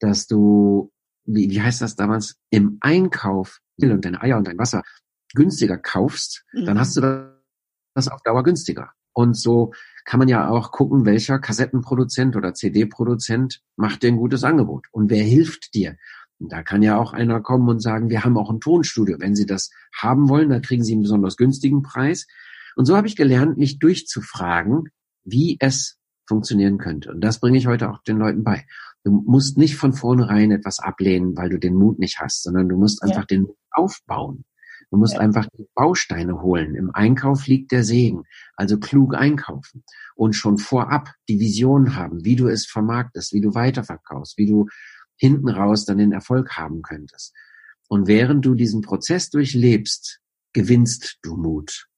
dass 0.00 0.26
du, 0.26 0.92
wie, 1.24 1.48
wie 1.48 1.62
heißt 1.62 1.80
das 1.80 1.96
damals, 1.96 2.36
im 2.50 2.76
Einkauf 2.82 3.60
und 3.80 4.04
deine 4.04 4.20
Eier 4.20 4.36
und 4.36 4.46
dein 4.46 4.58
Wasser 4.58 4.82
günstiger 5.34 5.78
kaufst, 5.78 6.44
mhm. 6.52 6.66
dann 6.66 6.78
hast 6.78 6.94
du 6.98 7.40
das 7.94 8.08
auf 8.08 8.20
Dauer 8.22 8.44
günstiger. 8.44 8.90
Und 9.14 9.34
so 9.34 9.72
kann 10.04 10.18
man 10.18 10.28
ja 10.28 10.48
auch 10.48 10.70
gucken, 10.70 11.04
welcher 11.04 11.38
Kassettenproduzent 11.38 12.36
oder 12.36 12.54
CD-Produzent 12.54 13.62
macht 13.76 14.02
dir 14.02 14.08
ein 14.08 14.16
gutes 14.16 14.44
Angebot 14.44 14.86
und 14.92 15.10
wer 15.10 15.22
hilft 15.22 15.74
dir. 15.74 15.96
Und 16.38 16.52
da 16.52 16.62
kann 16.62 16.82
ja 16.82 16.98
auch 16.98 17.12
einer 17.12 17.40
kommen 17.40 17.68
und 17.68 17.80
sagen, 17.80 18.10
wir 18.10 18.24
haben 18.24 18.36
auch 18.36 18.50
ein 18.50 18.60
Tonstudio. 18.60 19.16
Wenn 19.20 19.34
Sie 19.34 19.46
das 19.46 19.70
haben 19.96 20.28
wollen, 20.28 20.50
dann 20.50 20.62
kriegen 20.62 20.84
Sie 20.84 20.92
einen 20.92 21.02
besonders 21.02 21.36
günstigen 21.36 21.82
Preis. 21.82 22.26
Und 22.76 22.86
so 22.86 22.96
habe 22.96 23.06
ich 23.06 23.16
gelernt, 23.16 23.56
mich 23.56 23.78
durchzufragen, 23.78 24.88
wie 25.24 25.56
es 25.60 25.98
funktionieren 26.26 26.78
könnte. 26.78 27.12
Und 27.12 27.20
das 27.20 27.38
bringe 27.38 27.58
ich 27.58 27.66
heute 27.66 27.90
auch 27.90 28.02
den 28.02 28.18
Leuten 28.18 28.44
bei. 28.44 28.66
Du 29.04 29.10
musst 29.10 29.58
nicht 29.58 29.76
von 29.76 29.92
vornherein 29.92 30.50
etwas 30.50 30.80
ablehnen, 30.80 31.36
weil 31.36 31.50
du 31.50 31.58
den 31.58 31.74
Mut 31.74 31.98
nicht 31.98 32.18
hast, 32.20 32.42
sondern 32.42 32.68
du 32.68 32.76
musst 32.76 33.02
einfach 33.02 33.22
ja. 33.22 33.26
den 33.26 33.42
Mut 33.42 33.56
aufbauen. 33.70 34.44
Du 34.90 34.96
musst 34.96 35.14
ja. 35.14 35.20
einfach 35.20 35.46
die 35.58 35.66
Bausteine 35.74 36.40
holen. 36.42 36.74
Im 36.74 36.94
Einkauf 36.94 37.46
liegt 37.46 37.72
der 37.72 37.84
Segen. 37.84 38.24
Also 38.56 38.78
klug 38.78 39.14
einkaufen 39.14 39.84
und 40.14 40.34
schon 40.34 40.58
vorab 40.58 41.10
die 41.28 41.40
Vision 41.40 41.96
haben, 41.96 42.24
wie 42.24 42.36
du 42.36 42.48
es 42.48 42.66
vermarktest, 42.66 43.32
wie 43.32 43.40
du 43.40 43.54
weiterverkaufst, 43.54 44.38
wie 44.38 44.46
du 44.46 44.66
hinten 45.16 45.48
raus 45.48 45.84
dann 45.84 45.98
den 45.98 46.12
Erfolg 46.12 46.56
haben 46.56 46.82
könntest. 46.82 47.34
Und 47.88 48.06
während 48.06 48.44
du 48.44 48.54
diesen 48.54 48.80
Prozess 48.80 49.30
durchlebst, 49.30 50.20
gewinnst 50.52 51.18
du 51.22 51.36
Mut. 51.36 51.88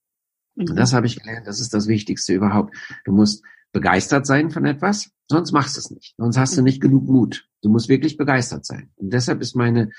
Mhm. 0.54 0.70
Und 0.70 0.76
das 0.76 0.92
habe 0.92 1.06
ich 1.06 1.20
gelernt, 1.20 1.46
das 1.46 1.60
ist 1.60 1.72
das 1.72 1.86
Wichtigste 1.86 2.34
überhaupt. 2.34 2.74
Du 3.04 3.12
musst 3.12 3.44
begeistert 3.72 4.26
sein 4.26 4.50
von 4.50 4.64
etwas, 4.64 5.10
sonst 5.28 5.52
machst 5.52 5.76
du 5.76 5.80
es 5.80 5.90
nicht. 5.90 6.14
Sonst 6.16 6.38
hast 6.38 6.56
du 6.56 6.62
nicht 6.62 6.80
genug 6.80 7.08
Mut. 7.08 7.48
Du 7.62 7.68
musst 7.68 7.88
wirklich 7.88 8.16
begeistert 8.16 8.64
sein. 8.64 8.90
Und 8.96 9.12
deshalb 9.12 9.40
ist 9.42 9.54
meine 9.54 9.90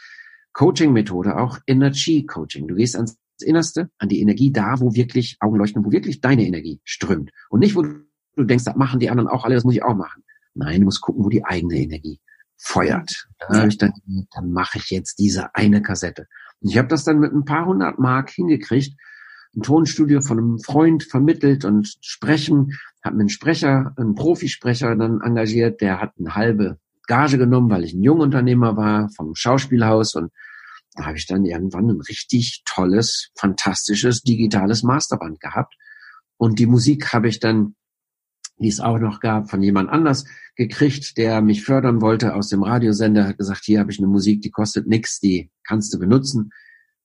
Coaching-Methode, 0.58 1.38
auch 1.38 1.60
Energy-Coaching. 1.68 2.68
Du 2.68 2.76
gehst 2.76 2.96
ans 2.96 3.18
Innerste, 3.42 3.92
an 4.00 4.10
die 4.10 4.22
Energie 4.22 4.52
da, 4.52 4.80
wo 4.80 4.96
wirklich 4.96 5.38
Augen 5.40 5.58
leuchten, 5.58 5.86
wo 5.86 5.92
wirklich 5.92 6.20
deine 6.20 6.48
Energie 6.48 6.82
strömt. 6.84 7.30
Und 7.50 7.60
nicht, 7.60 7.76
wo 7.76 7.84
du 7.84 8.44
denkst, 8.44 8.66
das 8.66 8.76
machen 8.76 9.00
die 9.00 9.12
anderen 9.12 9.30
auch 9.30 9.46
alle, 9.46 9.54
das 9.54 9.64
muss 9.64 9.76
ich 9.76 9.84
auch 9.84 9.96
machen. 9.96 10.24
Nein, 10.56 10.80
du 10.80 10.86
musst 10.86 11.02
gucken, 11.02 11.24
wo 11.24 11.30
die 11.30 11.46
eigene 11.46 11.76
Energie 11.76 12.20
feuert. 12.58 13.28
Da 13.38 13.60
habe 13.60 13.68
ich 13.68 13.78
dann, 13.78 13.94
dann 14.34 14.52
mache 14.52 14.80
ich 14.80 14.90
jetzt 14.90 15.20
diese 15.20 15.54
eine 15.54 15.84
Kassette. 15.84 16.26
Und 16.60 16.72
ich 16.72 16.80
habe 16.80 16.88
das 16.88 17.04
dann 17.04 17.20
mit 17.20 17.32
ein 17.32 17.46
paar 17.46 17.68
hundert 17.68 18.00
Mark 18.00 18.32
hingekriegt, 18.32 19.00
ein 19.56 19.62
Tonstudio 19.62 20.22
von 20.22 20.40
einem 20.40 20.60
Freund 20.60 21.04
vermittelt 21.04 21.66
und 21.66 21.98
sprechen, 22.02 22.72
habe 23.04 23.18
mir 23.18 23.22
einen 23.22 23.30
Sprecher, 23.30 23.94
einen 23.96 24.16
Profisprecher 24.16 24.96
dann 24.96 25.22
engagiert, 25.22 25.82
der 25.82 26.02
hat 26.02 26.14
eine 26.18 26.34
halbe 26.34 26.80
Gage 27.06 27.38
genommen, 27.38 27.70
weil 27.70 27.84
ich 27.84 27.94
ein 27.94 28.02
Jungunternehmer 28.02 28.76
war 28.76 29.10
vom 29.10 29.36
Schauspielhaus 29.36 30.16
und 30.16 30.32
da 30.98 31.06
habe 31.06 31.18
ich 31.18 31.28
dann 31.28 31.46
irgendwann 31.46 31.90
ein 31.90 32.02
richtig 32.02 32.64
tolles, 32.66 33.30
fantastisches 33.36 34.24
digitales 34.24 34.82
Masterband 34.84 35.40
gehabt. 35.40 35.76
Und 36.38 36.60
die 36.60 36.66
Musik 36.66 37.14
habe 37.14 37.28
ich 37.30 37.40
dann, 37.40 37.76
die 38.58 38.68
es 38.68 38.80
auch 38.80 38.98
noch 38.98 39.20
gab, 39.20 39.50
von 39.50 39.62
jemand 39.62 39.90
anders 39.90 40.26
gekriegt, 40.56 41.18
der 41.18 41.42
mich 41.42 41.64
fördern 41.64 42.02
wollte 42.02 42.34
aus 42.34 42.50
dem 42.50 42.64
Radiosender, 42.64 43.28
hat 43.28 43.38
gesagt, 43.38 43.64
hier 43.64 43.80
habe 43.80 43.92
ich 43.92 44.00
eine 44.00 44.08
Musik, 44.08 44.42
die 44.42 44.50
kostet 44.50 44.88
nichts, 44.88 45.20
die 45.20 45.52
kannst 45.64 45.94
du 45.94 46.00
benutzen. 46.00 46.50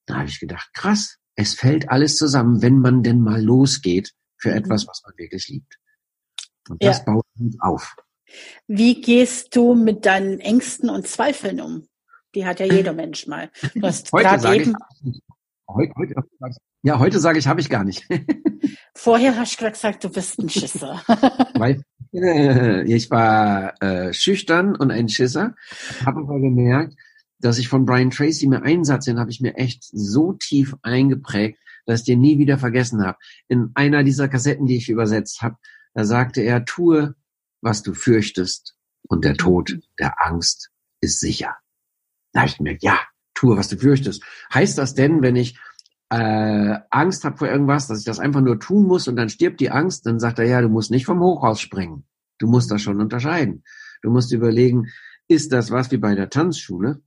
Da 0.07 0.15
habe 0.15 0.27
ich 0.27 0.39
gedacht, 0.39 0.71
krass, 0.73 1.19
es 1.35 1.53
fällt 1.53 1.89
alles 1.89 2.17
zusammen, 2.17 2.63
wenn 2.63 2.79
man 2.79 3.03
denn 3.03 3.21
mal 3.21 3.41
losgeht 3.41 4.13
für 4.37 4.51
etwas, 4.51 4.87
was 4.87 5.03
man 5.05 5.13
wirklich 5.17 5.47
liebt. 5.49 5.77
Und 6.67 6.83
das 6.83 6.99
ja. 6.99 7.03
baut 7.05 7.25
uns 7.39 7.57
auf. 7.59 7.95
Wie 8.67 9.01
gehst 9.01 9.55
du 9.55 9.75
mit 9.75 10.07
deinen 10.07 10.39
Ängsten 10.39 10.89
und 10.89 11.07
Zweifeln 11.07 11.61
um? 11.61 11.87
Die 12.35 12.45
hat 12.45 12.59
ja 12.59 12.65
jeder 12.65 12.93
Mensch 12.93 13.27
mal. 13.27 13.49
Du 13.75 13.81
hast 13.81 14.11
Heute 14.11 14.39
sage 14.39 14.61
eben, 14.61 14.75
ich, 15.05 15.21
Heute, 15.67 15.93
heute, 15.97 16.15
ja, 16.83 16.99
heute 16.99 17.19
sage 17.19 17.39
ich, 17.39 17.47
habe 17.47 17.61
ich 17.61 17.69
gar 17.69 17.83
nicht. 17.83 18.05
Vorher 18.95 19.37
hast 19.37 19.59
du 19.59 19.69
gesagt, 19.69 20.03
du 20.03 20.09
bist 20.09 20.39
ein 20.39 20.49
Schisser. 20.49 21.01
Weil 21.55 21.83
äh, 22.13 22.83
ich 22.83 23.09
war 23.09 23.81
äh, 23.81 24.13
schüchtern 24.13 24.75
und 24.75 24.91
ein 24.91 25.09
Schisser, 25.09 25.55
habe 26.05 26.19
aber 26.19 26.39
gemerkt, 26.39 26.95
dass 27.39 27.57
ich 27.57 27.69
von 27.69 27.85
Brian 27.85 28.11
Tracy 28.11 28.47
mir 28.47 28.63
einen 28.63 28.83
Satz, 28.83 29.05
den 29.05 29.19
habe 29.19 29.31
ich 29.31 29.41
mir 29.41 29.55
echt 29.55 29.83
so 29.91 30.33
tief 30.33 30.75
eingeprägt, 30.81 31.59
dass 31.85 32.01
ich 32.01 32.05
den 32.05 32.21
nie 32.21 32.37
wieder 32.37 32.57
vergessen 32.57 33.05
habe. 33.05 33.17
In 33.47 33.71
einer 33.73 34.03
dieser 34.03 34.27
Kassetten, 34.27 34.65
die 34.65 34.77
ich 34.77 34.89
übersetzt 34.89 35.41
habe, 35.41 35.57
da 35.93 36.05
sagte 36.05 36.41
er, 36.41 36.65
tue, 36.65 37.15
was 37.61 37.83
du 37.83 37.93
fürchtest 37.93 38.75
und 39.07 39.25
der 39.25 39.35
Tod 39.35 39.79
der 39.99 40.21
Angst 40.25 40.69
ist 41.01 41.19
sicher. 41.19 41.55
Da 42.33 42.41
habe 42.41 42.49
ich 42.49 42.57
gemerkt, 42.57 42.83
ja, 42.83 42.99
tue, 43.33 43.55
was 43.57 43.69
du 43.69 43.77
fürchtest. 43.77 44.23
Heißt 44.53 44.77
das 44.77 44.95
denn, 44.95 45.21
wenn 45.21 45.35
ich 45.35 45.57
äh, 46.09 46.79
Angst 46.89 47.23
habe 47.23 47.37
vor 47.37 47.47
irgendwas, 47.47 47.87
dass 47.87 47.99
ich 47.99 48.05
das 48.05 48.19
einfach 48.19 48.41
nur 48.41 48.59
tun 48.59 48.85
muss 48.85 49.07
und 49.07 49.15
dann 49.15 49.29
stirbt 49.29 49.59
die 49.59 49.71
Angst, 49.71 50.05
dann 50.05 50.19
sagt 50.19 50.39
er, 50.39 50.45
ja, 50.45 50.61
du 50.61 50.69
musst 50.69 50.91
nicht 50.91 51.05
vom 51.05 51.19
Hochhaus 51.19 51.61
springen. 51.61 52.05
Du 52.39 52.47
musst 52.47 52.69
das 52.71 52.81
schon 52.81 52.99
unterscheiden. 52.99 53.63
Du 54.01 54.11
musst 54.11 54.31
überlegen, 54.31 54.87
ist 55.27 55.51
das 55.51 55.71
was 55.71 55.91
wie 55.91 55.97
bei 55.97 56.13
der 56.15 56.29
Tanzschule, 56.29 57.01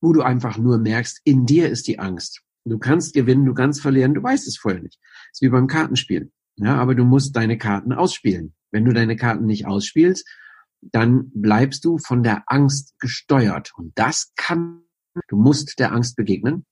wo 0.00 0.12
du 0.12 0.22
einfach 0.22 0.58
nur 0.58 0.78
merkst, 0.78 1.20
in 1.24 1.46
dir 1.46 1.68
ist 1.68 1.86
die 1.86 1.98
Angst. 1.98 2.42
Du 2.64 2.78
kannst 2.78 3.14
gewinnen, 3.14 3.44
du 3.44 3.54
kannst 3.54 3.82
verlieren, 3.82 4.14
du 4.14 4.22
weißt 4.22 4.48
es 4.48 4.56
vorher 4.56 4.82
nicht. 4.82 4.98
Ist 5.32 5.42
wie 5.42 5.50
beim 5.50 5.66
Kartenspielen. 5.66 6.32
Ja, 6.56 6.76
aber 6.76 6.94
du 6.94 7.04
musst 7.04 7.36
deine 7.36 7.58
Karten 7.58 7.92
ausspielen. 7.92 8.54
Wenn 8.70 8.84
du 8.84 8.92
deine 8.92 9.16
Karten 9.16 9.44
nicht 9.44 9.66
ausspielst, 9.66 10.26
dann 10.92 11.30
bleibst 11.34 11.84
du 11.84 11.98
von 11.98 12.22
der 12.22 12.44
Angst 12.46 12.94
gesteuert. 12.98 13.72
Und 13.76 13.92
das 13.96 14.32
kann, 14.36 14.82
du 15.28 15.36
musst 15.36 15.78
der 15.78 15.92
Angst 15.92 16.16
begegnen 16.16 16.64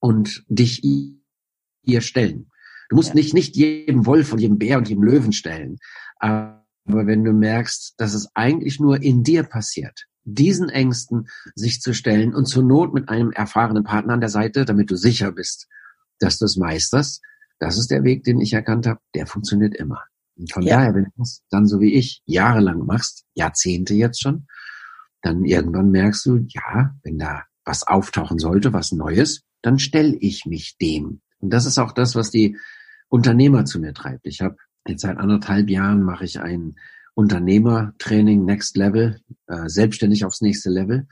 und 0.00 0.44
dich 0.48 0.82
ihr 0.84 2.00
stellen. 2.00 2.50
Du 2.88 2.96
musst 2.96 3.10
ja. 3.10 3.14
nicht, 3.14 3.34
nicht 3.34 3.56
jedem 3.56 4.06
Wolf 4.06 4.32
und 4.32 4.38
jedem 4.38 4.58
Bär 4.58 4.78
und 4.78 4.88
jedem 4.88 5.02
Löwen 5.02 5.32
stellen. 5.32 5.78
Aber 6.18 6.62
wenn 6.84 7.24
du 7.24 7.32
merkst, 7.32 7.94
dass 7.98 8.14
es 8.14 8.28
eigentlich 8.34 8.78
nur 8.80 9.02
in 9.02 9.22
dir 9.22 9.42
passiert, 9.42 10.06
diesen 10.24 10.68
Ängsten 10.68 11.28
sich 11.54 11.80
zu 11.80 11.94
stellen 11.94 12.34
und 12.34 12.46
zur 12.46 12.62
Not 12.62 12.92
mit 12.92 13.08
einem 13.08 13.32
erfahrenen 13.32 13.84
Partner 13.84 14.14
an 14.14 14.20
der 14.20 14.28
Seite, 14.28 14.64
damit 14.64 14.90
du 14.90 14.96
sicher 14.96 15.32
bist, 15.32 15.68
dass 16.18 16.38
du 16.38 16.44
es 16.44 16.56
meisterst, 16.56 17.22
das 17.58 17.78
ist 17.78 17.90
der 17.90 18.04
Weg, 18.04 18.24
den 18.24 18.40
ich 18.40 18.52
erkannt 18.52 18.86
habe, 18.86 19.00
der 19.14 19.26
funktioniert 19.26 19.74
immer. 19.74 20.04
Und 20.36 20.52
von 20.52 20.62
ja. 20.62 20.76
daher, 20.76 20.94
wenn 20.94 21.04
du 21.04 21.10
das 21.16 21.42
dann 21.50 21.66
so 21.66 21.80
wie 21.80 21.94
ich 21.94 22.22
jahrelang 22.26 22.84
machst, 22.84 23.24
Jahrzehnte 23.34 23.94
jetzt 23.94 24.22
schon, 24.22 24.46
dann 25.22 25.44
irgendwann 25.44 25.90
merkst 25.90 26.26
du, 26.26 26.46
ja, 26.48 26.94
wenn 27.02 27.18
da 27.18 27.44
was 27.64 27.86
auftauchen 27.86 28.38
sollte, 28.38 28.72
was 28.72 28.92
Neues, 28.92 29.42
dann 29.62 29.78
stelle 29.78 30.16
ich 30.16 30.46
mich 30.46 30.76
dem. 30.80 31.20
Und 31.40 31.50
das 31.50 31.66
ist 31.66 31.78
auch 31.78 31.92
das, 31.92 32.14
was 32.14 32.30
die 32.30 32.56
Unternehmer 33.08 33.64
zu 33.64 33.80
mir 33.80 33.92
treibt. 33.92 34.26
Ich 34.26 34.40
habe 34.40 34.56
jetzt 34.86 35.02
seit 35.02 35.18
anderthalb 35.18 35.68
Jahren 35.68 36.02
mache 36.02 36.24
ich 36.24 36.40
ein 36.40 36.76
Unternehmertraining 37.14 38.44
Next 38.44 38.76
Level, 38.76 39.20
äh, 39.46 39.68
selbstständig 39.68 40.24
aufs 40.24 40.42
nächste 40.42 40.70
Level. 40.70 41.06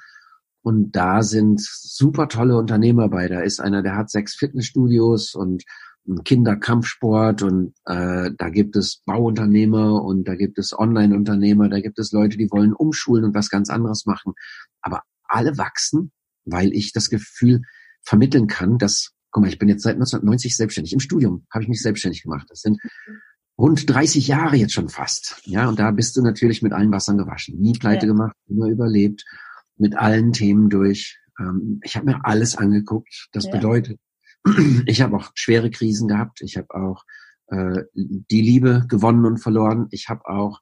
Und 0.62 0.92
da 0.92 1.22
sind 1.22 1.60
super 1.60 2.28
tolle 2.28 2.56
Unternehmer 2.56 3.08
bei. 3.08 3.28
Da 3.28 3.40
ist 3.40 3.60
einer, 3.60 3.82
der 3.82 3.96
hat 3.96 4.10
sechs 4.10 4.34
Fitnessstudios 4.34 5.34
und 5.34 5.64
Kinderkampfsport 6.24 7.42
und 7.42 7.74
äh, 7.86 8.30
da 8.36 8.50
gibt 8.50 8.76
es 8.76 9.02
Bauunternehmer 9.06 10.02
und 10.02 10.28
da 10.28 10.34
gibt 10.34 10.58
es 10.58 10.78
Online-Unternehmer, 10.78 11.68
da 11.68 11.80
gibt 11.80 11.98
es 11.98 12.12
Leute, 12.12 12.36
die 12.36 12.50
wollen 12.50 12.74
umschulen 12.74 13.24
und 13.24 13.34
was 13.34 13.48
ganz 13.48 13.70
anderes 13.70 14.04
machen. 14.04 14.34
Aber 14.82 15.02
alle 15.24 15.56
wachsen, 15.56 16.12
weil 16.44 16.72
ich 16.74 16.92
das 16.92 17.08
Gefühl 17.08 17.62
vermitteln 18.02 18.46
kann, 18.46 18.76
dass, 18.76 19.12
guck 19.30 19.42
mal, 19.42 19.48
ich 19.48 19.58
bin 19.58 19.68
jetzt 19.68 19.82
seit 19.82 19.94
1990 19.94 20.56
selbstständig. 20.56 20.92
Im 20.92 21.00
Studium 21.00 21.46
habe 21.50 21.62
ich 21.62 21.68
mich 21.68 21.80
selbstständig 21.80 22.22
gemacht. 22.22 22.46
Das 22.50 22.60
sind 22.60 22.78
rund 23.56 23.88
30 23.88 24.28
Jahre 24.28 24.56
jetzt 24.56 24.74
schon 24.74 24.90
fast. 24.90 25.40
Ja, 25.44 25.68
und 25.68 25.78
da 25.78 25.90
bist 25.90 26.16
du 26.16 26.22
natürlich 26.22 26.60
mit 26.60 26.72
allen 26.72 26.92
Wassern 26.92 27.16
gewaschen. 27.16 27.58
Nie 27.58 27.72
pleite 27.72 28.06
ja. 28.06 28.12
gemacht, 28.12 28.36
immer 28.46 28.66
überlebt, 28.66 29.24
mit 29.76 29.96
allen 29.96 30.32
Themen 30.32 30.68
durch. 30.68 31.18
Ähm, 31.38 31.80
ich 31.82 31.96
habe 31.96 32.06
mir 32.06 32.24
alles 32.24 32.56
angeguckt. 32.56 33.28
Das 33.32 33.44
ja. 33.44 33.52
bedeutet, 33.52 33.98
ich 34.86 35.00
habe 35.02 35.16
auch 35.16 35.30
schwere 35.34 35.70
Krisen 35.70 36.08
gehabt. 36.08 36.40
Ich 36.42 36.56
habe 36.56 36.74
auch 36.74 37.04
äh, 37.48 37.82
die 37.94 38.40
Liebe 38.40 38.84
gewonnen 38.88 39.24
und 39.24 39.38
verloren. 39.38 39.88
Ich 39.90 40.08
habe 40.08 40.26
auch 40.26 40.60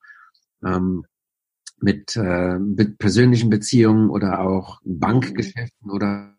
ähm, 0.65 1.05
mit, 1.79 2.17
äh, 2.17 2.59
mit 2.59 2.99
persönlichen 2.99 3.51
Beziehungen 3.51 4.11
oder 4.11 4.41
auch 4.41 4.81
Bankgeschäften 4.85 5.91
oder 5.91 6.37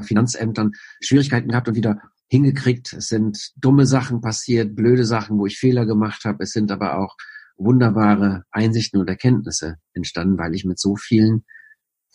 Finanzämtern 0.00 0.72
Schwierigkeiten 1.00 1.48
gehabt 1.48 1.68
und 1.68 1.76
wieder 1.76 2.00
hingekriegt. 2.28 2.92
Es 2.92 3.08
sind 3.08 3.52
dumme 3.56 3.86
Sachen 3.86 4.20
passiert, 4.20 4.74
blöde 4.74 5.04
Sachen, 5.04 5.38
wo 5.38 5.46
ich 5.46 5.58
Fehler 5.58 5.86
gemacht 5.86 6.24
habe. 6.24 6.44
Es 6.44 6.52
sind 6.52 6.70
aber 6.70 6.98
auch 6.98 7.16
wunderbare 7.56 8.44
Einsichten 8.50 9.00
und 9.00 9.08
Erkenntnisse 9.08 9.76
entstanden, 9.92 10.38
weil 10.38 10.54
ich 10.54 10.64
mit 10.64 10.78
so 10.78 10.96
vielen 10.96 11.44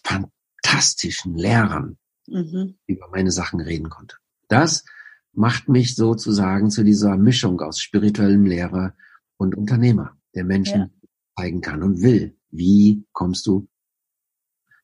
fantastischen 0.04 1.36
Lehrern 1.36 1.98
mhm. 2.28 2.78
über 2.88 3.08
meine 3.10 3.32
Sachen 3.32 3.62
reden 3.62 3.90
konnte. 3.90 4.18
Das 4.48 4.86
macht 5.34 5.70
mich 5.70 5.96
sozusagen 5.96 6.72
zu 6.72 6.84
dieser 6.84 7.16
Mischung 7.18 7.62
aus 7.62 7.80
spirituellem 7.80 8.46
Lehrer 8.46 8.96
und 9.38 9.56
Unternehmer, 9.56 10.18
der 10.34 10.44
Menschen 10.44 10.80
ja. 10.80 10.90
zeigen 11.38 11.62
kann 11.62 11.84
und 11.84 12.02
will. 12.02 12.38
Wie 12.50 13.06
kommst 13.12 13.46
du 13.46 13.68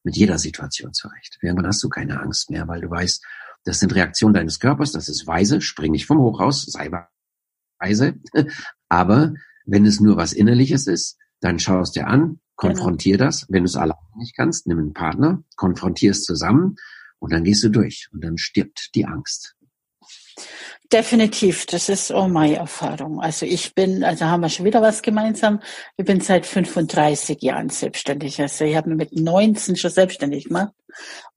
mit 0.04 0.16
jeder 0.16 0.38
Situation 0.38 0.94
zurecht? 0.94 1.40
Irgendwann 1.42 1.68
hast 1.68 1.84
du 1.84 1.90
keine 1.90 2.20
Angst 2.20 2.52
mehr, 2.52 2.68
weil 2.68 2.82
du 2.82 2.90
weißt, 2.90 3.26
das 3.64 3.80
sind 3.80 3.96
Reaktionen 3.96 4.34
deines 4.34 4.60
Körpers, 4.60 4.92
das 4.92 5.10
ist 5.10 5.26
weise, 5.26 5.62
spring 5.62 5.94
nicht 5.94 6.06
vom 6.06 6.20
Hochhaus, 6.20 6.66
sei 6.66 6.92
weise. 7.80 8.16
Aber 8.90 9.34
wenn 9.66 9.86
es 9.86 10.00
nur 10.00 10.18
was 10.18 10.34
Innerliches 10.34 10.88
ist, 10.88 11.18
dann 11.40 11.60
schau 11.60 11.82
es 11.82 11.92
dir 11.92 12.08
an, 12.08 12.42
konfrontier 12.56 13.18
genau. 13.18 13.26
das. 13.26 13.46
Wenn 13.50 13.64
du 13.64 13.70
es 13.70 13.76
alleine 13.76 13.98
nicht 14.18 14.36
kannst, 14.36 14.68
nimm 14.68 14.78
einen 14.78 14.94
Partner, 14.94 15.44
konfrontier 15.56 16.12
es 16.12 16.24
zusammen 16.24 16.76
und 17.24 17.32
dann 17.32 17.46
gehst 17.46 17.64
du 17.64 17.70
durch 17.70 18.10
und 18.12 18.22
dann 18.22 18.38
stirbt 18.38 18.90
die 18.96 19.06
Angst. 19.06 19.56
Definitiv, 20.92 21.66
das 21.66 21.88
ist 21.88 22.12
auch 22.12 22.28
meine 22.28 22.58
Erfahrung. 22.58 23.22
Also 23.22 23.46
ich 23.46 23.74
bin, 23.74 24.04
also 24.04 24.26
haben 24.26 24.42
wir 24.42 24.50
schon 24.50 24.66
wieder 24.66 24.82
was 24.82 25.02
gemeinsam. 25.02 25.62
Ich 25.96 26.04
bin 26.04 26.20
seit 26.20 26.46
35 26.46 27.42
Jahren 27.42 27.70
selbstständig. 27.70 28.42
Also 28.42 28.66
ich 28.66 28.76
habe 28.76 28.90
mich 28.90 28.98
mit 29.10 29.22
19 29.22 29.78
schon 29.78 29.90
selbstständig 29.90 30.50
gemacht. 30.50 30.74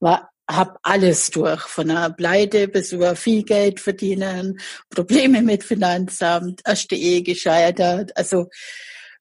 War 0.01 0.29
hab 0.45 0.77
alles 0.83 1.31
durch, 1.31 1.61
von 1.61 1.89
einer 1.89 2.09
Pleite 2.09 2.67
bis 2.67 2.91
über 2.91 3.15
viel 3.15 3.43
Geld 3.43 3.79
verdienen, 3.79 4.59
Probleme 4.89 5.41
mit 5.41 5.63
Finanzamt, 5.63 6.61
erste 6.65 6.95
Ehe 6.95 7.23
gescheitert. 7.23 8.15
Also 8.17 8.49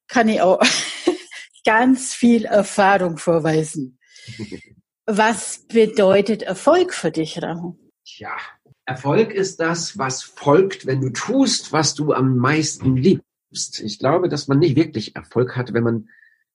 kann 0.09 0.29
ich 0.29 0.41
auch 0.41 0.61
ganz 1.65 2.13
viel 2.13 2.45
Erfahrung 2.45 3.19
vorweisen. 3.19 4.01
Was 5.07 5.67
bedeutet 5.69 6.43
Erfolg 6.43 6.93
für 6.93 7.13
dich, 7.13 7.41
Rahu? 7.41 7.77
Tja, 8.05 8.37
Erfolg 8.87 9.33
ist 9.33 9.61
das, 9.61 9.99
was 9.99 10.25
folgt, 10.25 10.85
wenn 10.85 11.01
du 11.01 11.11
tust, 11.11 11.73
was 11.73 11.95
du 11.95 12.13
am 12.13 12.37
meisten 12.37 12.97
liebst. 12.97 13.81
Ich 13.81 14.01
glaube, 14.01 14.29
dass 14.29 14.49
man 14.49 14.59
nicht 14.59 14.75
wirklich 14.75 15.15
Erfolg 15.15 15.57
hat, 15.57 15.73
wenn 15.73 15.85
man 15.85 16.09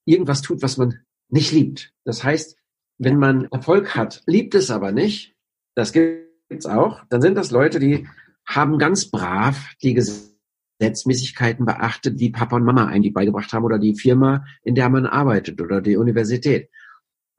irgendwas 0.04 0.42
tut, 0.42 0.62
was 0.62 0.76
man 0.76 1.00
nicht 1.30 1.54
liebt. 1.54 1.94
Das 2.04 2.26
heißt, 2.26 2.58
wenn 2.98 3.18
man 3.18 3.46
Erfolg 3.46 3.96
hat, 3.96 4.22
liebt 4.26 4.54
es 4.54 4.70
aber 4.70 4.92
nicht, 4.92 5.34
das 5.74 5.94
gibt's 5.94 6.66
auch, 6.66 7.04
dann 7.10 7.22
sind 7.22 7.36
das 7.36 7.52
Leute, 7.52 7.80
die 7.80 8.06
haben 8.46 8.78
ganz 8.78 9.10
brav 9.10 9.58
die 9.82 9.94
Gesetzmäßigkeiten 9.94 11.66
beachtet, 11.66 12.20
wie 12.20 12.32
Papa 12.32 12.58
und 12.58 12.66
Mama 12.66 12.88
eigentlich 12.88 13.14
beigebracht 13.14 13.54
haben 13.54 13.64
oder 13.64 13.80
die 13.80 13.96
Firma, 13.96 14.46
in 14.64 14.76
der 14.76 14.90
man 14.90 15.06
arbeitet 15.06 15.62
oder 15.62 15.80
die 15.80 15.96
Universität. 15.96 16.70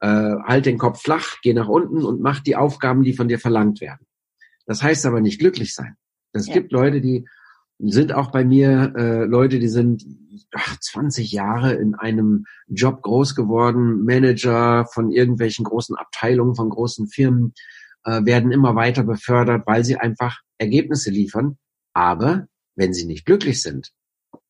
Äh, 0.03 0.35
halt 0.43 0.65
den 0.65 0.77
Kopf 0.77 1.01
flach, 1.01 1.37
geh 1.43 1.53
nach 1.53 1.69
unten 1.69 2.03
und 2.03 2.19
mach 2.19 2.41
die 2.41 2.57
Aufgaben, 2.57 3.03
die 3.03 3.13
von 3.13 3.29
dir 3.29 3.39
verlangt 3.39 3.79
werden. 3.79 4.05
Das 4.65 4.83
heißt 4.83 5.05
aber 5.05 5.21
nicht 5.21 5.39
glücklich 5.39 5.73
sein. 5.73 5.95
Es 6.33 6.47
ja. 6.47 6.55
gibt 6.55 6.73
Leute, 6.73 6.99
die 6.99 7.25
sind 7.79 8.11
auch 8.11 8.29
bei 8.29 8.43
mir 8.43 8.93
äh, 8.97 9.23
Leute, 9.23 9.59
die 9.59 9.69
sind 9.69 10.03
ach, 10.53 10.77
20 10.77 11.31
Jahre 11.31 11.75
in 11.75 11.95
einem 11.95 12.43
Job 12.67 13.01
groß 13.01 13.33
geworden, 13.33 14.03
Manager 14.03 14.85
von 14.91 15.09
irgendwelchen 15.09 15.63
großen 15.63 15.95
Abteilungen, 15.95 16.55
von 16.55 16.69
großen 16.69 17.07
Firmen, 17.07 17.53
äh, 18.03 18.25
werden 18.25 18.51
immer 18.51 18.75
weiter 18.75 19.03
befördert, 19.03 19.63
weil 19.67 19.85
sie 19.85 19.95
einfach 19.95 20.41
Ergebnisse 20.57 21.11
liefern. 21.11 21.57
Aber 21.93 22.47
wenn 22.75 22.93
sie 22.93 23.05
nicht 23.05 23.25
glücklich 23.25 23.61
sind, 23.61 23.93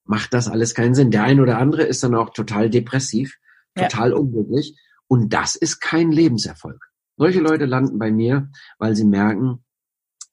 macht 0.04 0.34
das 0.34 0.47
alles 0.47 0.74
keinen 0.74 0.95
Sinn. 0.95 1.12
Der 1.12 1.22
eine 1.22 1.43
oder 1.43 1.60
andere 1.60 1.84
ist 1.84 2.04
dann 2.04 2.16
auch 2.16 2.32
total 2.32 2.72
depressiv, 2.72 3.38
total 3.76 4.10
ja. 4.10 4.16
unglücklich. 4.16 4.76
Und 5.08 5.34
das 5.34 5.56
ist 5.56 5.80
kein 5.80 6.12
Lebenserfolg. 6.12 6.89
Solche 7.18 7.39
Leute 7.39 7.66
landen 7.66 7.99
bei 7.99 8.12
mir, 8.12 8.49
weil 8.80 8.95
sie 8.95 9.06
merken, 9.06 9.64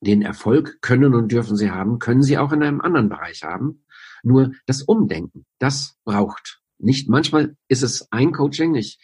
den 0.01 0.23
Erfolg 0.23 0.81
können 0.81 1.15
und 1.15 1.31
dürfen 1.31 1.57
sie 1.57 1.71
haben, 1.71 1.99
können 1.99 2.23
sie 2.23 2.39
auch 2.39 2.53
in 2.53 2.63
einem 2.63 2.81
anderen 2.81 3.09
Bereich 3.09 3.43
haben. 3.43 3.85
Nur 4.23 4.53
das 4.67 4.83
Umdenken, 4.83 5.45
das 5.59 5.97
braucht 6.05 6.61
nicht. 6.79 7.09
Manchmal 7.09 7.57
ist 7.69 7.83
es 7.83 8.11
ein 8.11 8.33
Coaching. 8.33 8.75
Ich 8.75 8.99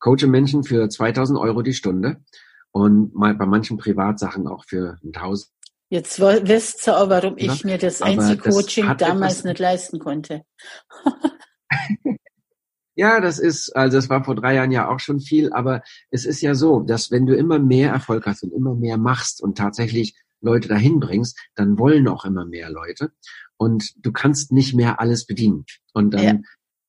coache 0.00 0.26
Menschen 0.26 0.64
für 0.64 0.88
2000 0.88 1.38
Euro 1.38 1.62
die 1.62 1.74
Stunde 1.74 2.22
und 2.72 3.14
mal 3.14 3.34
bei 3.34 3.46
manchen 3.46 3.78
Privatsachen 3.78 4.48
auch 4.48 4.64
für 4.66 4.98
1000 5.04 5.50
Jetzt 5.92 6.20
wisst 6.20 6.86
ihr 6.86 6.96
auch, 6.96 7.08
warum 7.08 7.36
ich 7.36 7.64
mir 7.64 7.76
das 7.76 8.00
Einzelcoaching 8.00 8.96
damals 8.96 9.42
nicht 9.42 9.58
leisten 9.58 9.98
konnte. 9.98 10.44
ja, 13.00 13.18
das 13.18 13.38
ist, 13.38 13.74
also 13.74 13.96
das 13.96 14.10
war 14.10 14.22
vor 14.24 14.34
drei 14.34 14.56
Jahren 14.56 14.72
ja 14.72 14.86
auch 14.90 15.00
schon 15.00 15.20
viel, 15.20 15.54
aber 15.54 15.82
es 16.10 16.26
ist 16.26 16.42
ja 16.42 16.54
so, 16.54 16.80
dass 16.80 17.10
wenn 17.10 17.24
du 17.24 17.34
immer 17.34 17.58
mehr 17.58 17.90
Erfolg 17.90 18.26
hast 18.26 18.42
und 18.42 18.52
immer 18.52 18.74
mehr 18.74 18.98
machst 18.98 19.42
und 19.42 19.56
tatsächlich 19.56 20.14
Leute 20.42 20.68
dahin 20.68 21.00
bringst, 21.00 21.40
dann 21.54 21.78
wollen 21.78 22.08
auch 22.08 22.26
immer 22.26 22.44
mehr 22.44 22.70
Leute 22.70 23.10
und 23.56 23.94
du 24.04 24.12
kannst 24.12 24.52
nicht 24.52 24.74
mehr 24.74 25.00
alles 25.00 25.24
bedienen. 25.24 25.64
Und 25.94 26.12
dann 26.12 26.22
ja. 26.22 26.34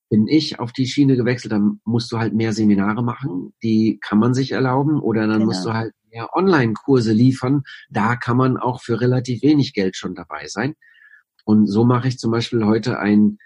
bin 0.09 0.27
ich 0.27 0.59
auf 0.59 0.73
die 0.73 0.85
Schiene 0.85 1.15
gewechselt, 1.15 1.53
dann 1.53 1.79
musst 1.85 2.11
du 2.11 2.17
halt 2.19 2.33
mehr 2.33 2.51
Seminare 2.51 3.05
machen, 3.05 3.53
die 3.63 3.97
kann 4.01 4.19
man 4.19 4.33
sich 4.33 4.51
erlauben 4.51 4.99
oder 4.99 5.21
dann 5.21 5.39
genau. 5.39 5.45
musst 5.45 5.65
du 5.65 5.71
halt 5.71 5.93
mehr 6.11 6.35
Online-Kurse 6.35 7.13
liefern. 7.13 7.63
Da 7.89 8.17
kann 8.17 8.35
man 8.35 8.57
auch 8.57 8.81
für 8.81 8.99
relativ 8.99 9.43
wenig 9.43 9.71
Geld 9.73 9.95
schon 9.95 10.13
dabei 10.13 10.47
sein. 10.47 10.73
Und 11.45 11.67
so 11.67 11.85
mache 11.85 12.09
ich 12.09 12.19
zum 12.19 12.31
Beispiel 12.31 12.65
heute 12.65 12.99
ein 12.99 13.37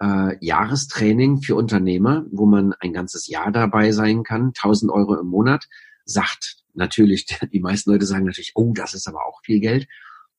äh, 0.00 0.36
Jahrestraining 0.44 1.42
für 1.42 1.56
Unternehmer, 1.56 2.24
wo 2.30 2.46
man 2.46 2.72
ein 2.80 2.92
ganzes 2.92 3.28
Jahr 3.28 3.52
dabei 3.52 3.92
sein 3.92 4.22
kann, 4.22 4.48
1000 4.48 4.90
Euro 4.90 5.18
im 5.18 5.26
Monat. 5.26 5.66
Sagt 6.04 6.56
natürlich, 6.74 7.26
die 7.52 7.60
meisten 7.60 7.90
Leute 7.90 8.06
sagen 8.06 8.24
natürlich, 8.24 8.52
oh, 8.54 8.72
das 8.74 8.94
ist 8.94 9.06
aber 9.06 9.26
auch 9.26 9.40
viel 9.44 9.60
Geld. 9.60 9.86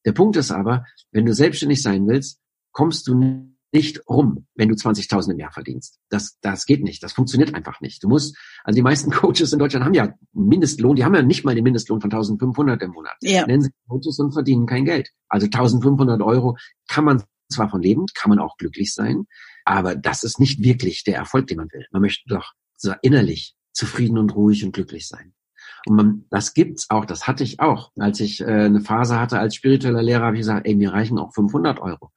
Der 0.05 0.13
Punkt 0.13 0.35
ist 0.35 0.51
aber, 0.51 0.85
wenn 1.11 1.25
du 1.25 1.33
selbstständig 1.33 1.81
sein 1.81 2.07
willst, 2.07 2.39
kommst 2.71 3.07
du 3.07 3.47
nicht 3.73 4.09
rum, 4.09 4.47
wenn 4.55 4.67
du 4.67 4.75
20.000 4.75 5.31
im 5.31 5.39
Jahr 5.39 5.51
verdienst. 5.51 5.99
Das, 6.09 6.37
das 6.41 6.65
geht 6.65 6.83
nicht. 6.83 7.01
Das 7.03 7.13
funktioniert 7.13 7.53
einfach 7.55 7.79
nicht. 7.79 8.03
Du 8.03 8.09
musst, 8.09 8.35
also 8.63 8.75
die 8.75 8.81
meisten 8.81 9.11
Coaches 9.11 9.53
in 9.53 9.59
Deutschland 9.59 9.85
haben 9.85 9.93
ja 9.93 10.13
Mindestlohn. 10.33 10.95
Die 10.95 11.05
haben 11.05 11.15
ja 11.15 11.21
nicht 11.21 11.45
mal 11.45 11.55
den 11.55 11.63
Mindestlohn 11.63 12.01
von 12.01 12.11
1.500 12.11 12.81
im 12.81 12.91
Monat. 12.91 13.15
Ja. 13.21 13.45
Nennen 13.45 13.61
sie 13.61 13.71
Coaches 13.87 14.19
und 14.19 14.33
verdienen 14.33 14.65
kein 14.65 14.85
Geld. 14.85 15.09
Also 15.29 15.47
1.500 15.47 16.25
Euro 16.25 16.57
kann 16.89 17.05
man 17.05 17.23
zwar 17.49 17.69
von 17.69 17.81
leben, 17.81 18.05
kann 18.13 18.29
man 18.29 18.39
auch 18.39 18.57
glücklich 18.57 18.93
sein, 18.93 19.25
aber 19.65 19.95
das 19.95 20.23
ist 20.23 20.39
nicht 20.39 20.63
wirklich 20.63 21.03
der 21.03 21.15
Erfolg, 21.15 21.47
den 21.47 21.57
man 21.57 21.71
will. 21.71 21.85
Man 21.91 22.01
möchte 22.01 22.27
doch 22.27 22.53
so 22.77 22.93
innerlich 23.01 23.55
zufrieden 23.71 24.17
und 24.17 24.35
ruhig 24.35 24.63
und 24.63 24.73
glücklich 24.73 25.07
sein. 25.07 25.33
Und 25.85 25.95
man, 25.95 26.25
das 26.29 26.53
gibt's 26.53 26.89
auch, 26.89 27.05
das 27.05 27.27
hatte 27.27 27.43
ich 27.43 27.59
auch. 27.59 27.91
Als 27.97 28.19
ich 28.19 28.41
äh, 28.41 28.45
eine 28.45 28.81
Phase 28.81 29.19
hatte 29.19 29.39
als 29.39 29.55
spiritueller 29.55 30.03
Lehrer, 30.03 30.25
habe 30.25 30.35
ich 30.35 30.41
gesagt, 30.41 30.67
ey, 30.67 30.75
mir 30.75 30.93
reichen 30.93 31.17
auch 31.17 31.33
500 31.33 31.79
Euro. 31.79 32.11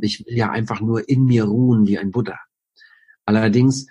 Ich 0.00 0.24
will 0.26 0.36
ja 0.36 0.50
einfach 0.50 0.80
nur 0.80 1.08
in 1.08 1.24
mir 1.24 1.44
ruhen 1.44 1.86
wie 1.86 1.98
ein 1.98 2.10
Buddha. 2.10 2.38
Allerdings, 3.24 3.86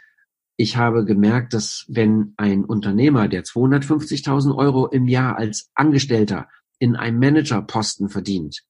ich 0.55 0.77
habe 0.77 1.05
gemerkt, 1.05 1.53
dass 1.53 1.85
wenn 1.89 2.33
ein 2.37 2.65
Unternehmer, 2.65 3.27
der 3.27 3.43
250.000 3.43 4.55
Euro 4.55 4.87
im 4.87 5.07
Jahr 5.07 5.37
als 5.37 5.69
Angestellter 5.75 6.47
in 6.79 6.95
einem 6.95 7.19
Managerposten 7.19 8.09
verdient, 8.09 8.63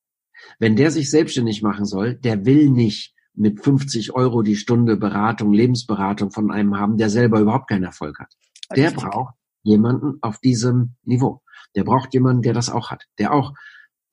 wenn 0.60 0.76
der 0.76 0.92
sich 0.92 1.10
selbstständig 1.10 1.62
machen 1.62 1.86
soll, 1.86 2.16
der 2.16 2.46
will 2.46 2.70
nicht 2.70 3.14
mit 3.38 3.64
50 3.64 4.14
Euro 4.14 4.42
die 4.42 4.56
Stunde 4.56 4.98
Beratung, 4.98 5.54
Lebensberatung 5.54 6.32
von 6.32 6.52
einem 6.52 6.78
haben, 6.78 6.98
der 6.98 7.10
selber 7.10 7.40
überhaupt 7.40 7.70
keinen 7.70 7.84
Erfolg 7.84 8.20
hat. 8.20 8.34
Der 8.76 8.92
braucht 8.92 9.36
jemanden 9.64 10.18
auf 10.22 10.40
diesem 10.40 10.96
Niveau. 11.04 11.42
Der 11.76 11.84
braucht 11.84 12.14
jemanden, 12.14 12.42
der 12.42 12.54
das 12.54 12.70
auch 12.70 12.90
hat, 12.92 13.06
der 13.20 13.34
auch 13.34 13.54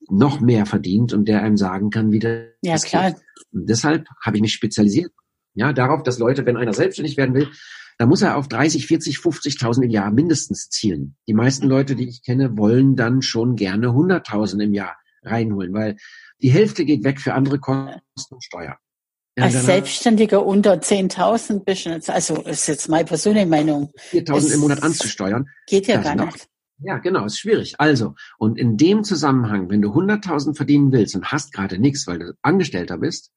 noch 0.08 0.40
mehr 0.40 0.66
verdient 0.66 1.12
und 1.12 1.26
der 1.28 1.42
einem 1.42 1.56
sagen 1.56 1.90
kann, 1.90 2.12
wie 2.12 2.18
der 2.18 2.52
ja, 2.62 2.76
klar. 2.76 3.12
Geht. 3.12 3.22
Und 3.52 3.68
deshalb 3.68 4.06
habe 4.24 4.36
ich 4.36 4.42
mich 4.42 4.52
spezialisiert. 4.52 5.12
Ja, 5.54 5.72
darauf, 5.72 6.02
dass 6.02 6.18
Leute, 6.18 6.44
wenn 6.46 6.56
einer 6.56 6.74
selbstständig 6.74 7.16
werden 7.16 7.34
will, 7.34 7.48
da 7.96 8.06
muss 8.06 8.22
er 8.22 8.36
auf 8.36 8.48
30, 8.48 8.86
40, 8.86 9.18
50.000 9.18 9.84
im 9.84 9.90
Jahr 9.90 10.10
mindestens 10.10 10.68
zielen. 10.68 11.16
Die 11.28 11.34
meisten 11.34 11.68
Leute, 11.68 11.94
die 11.94 12.08
ich 12.08 12.22
kenne, 12.22 12.58
wollen 12.58 12.96
dann 12.96 13.22
schon 13.22 13.54
gerne 13.54 13.88
100.000 13.88 14.64
im 14.64 14.74
Jahr 14.74 14.96
reinholen, 15.22 15.72
weil 15.72 15.96
die 16.42 16.50
Hälfte 16.50 16.84
geht 16.84 17.04
weg 17.04 17.20
für 17.20 17.34
andere 17.34 17.60
Kosten 17.60 18.02
und 18.34 18.44
Steuer. 18.44 18.78
Ja, 19.36 19.44
Als 19.44 19.64
Selbstständiger 19.64 20.46
unter 20.46 20.74
10.000 20.74 21.64
bist 21.64 21.86
du 21.86 21.90
jetzt, 21.90 22.08
also 22.08 22.42
ist 22.42 22.68
jetzt 22.68 22.88
meine 22.88 23.04
persönliche 23.04 23.46
Meinung. 23.46 23.90
4.000 24.10 24.54
im 24.54 24.60
Monat 24.60 24.82
anzusteuern. 24.84 25.48
Geht 25.66 25.88
ja 25.88 26.00
gar 26.00 26.14
nicht. 26.14 26.48
Ja, 26.78 26.98
genau, 26.98 27.24
ist 27.24 27.40
schwierig. 27.40 27.74
Also, 27.78 28.14
und 28.38 28.58
in 28.58 28.76
dem 28.76 29.02
Zusammenhang, 29.02 29.70
wenn 29.70 29.82
du 29.82 29.90
100.000 29.90 30.54
verdienen 30.54 30.92
willst 30.92 31.16
und 31.16 31.32
hast 31.32 31.52
gerade 31.52 31.78
nichts, 31.78 32.06
weil 32.06 32.18
du 32.20 32.32
Angestellter 32.42 32.98
bist, 32.98 33.32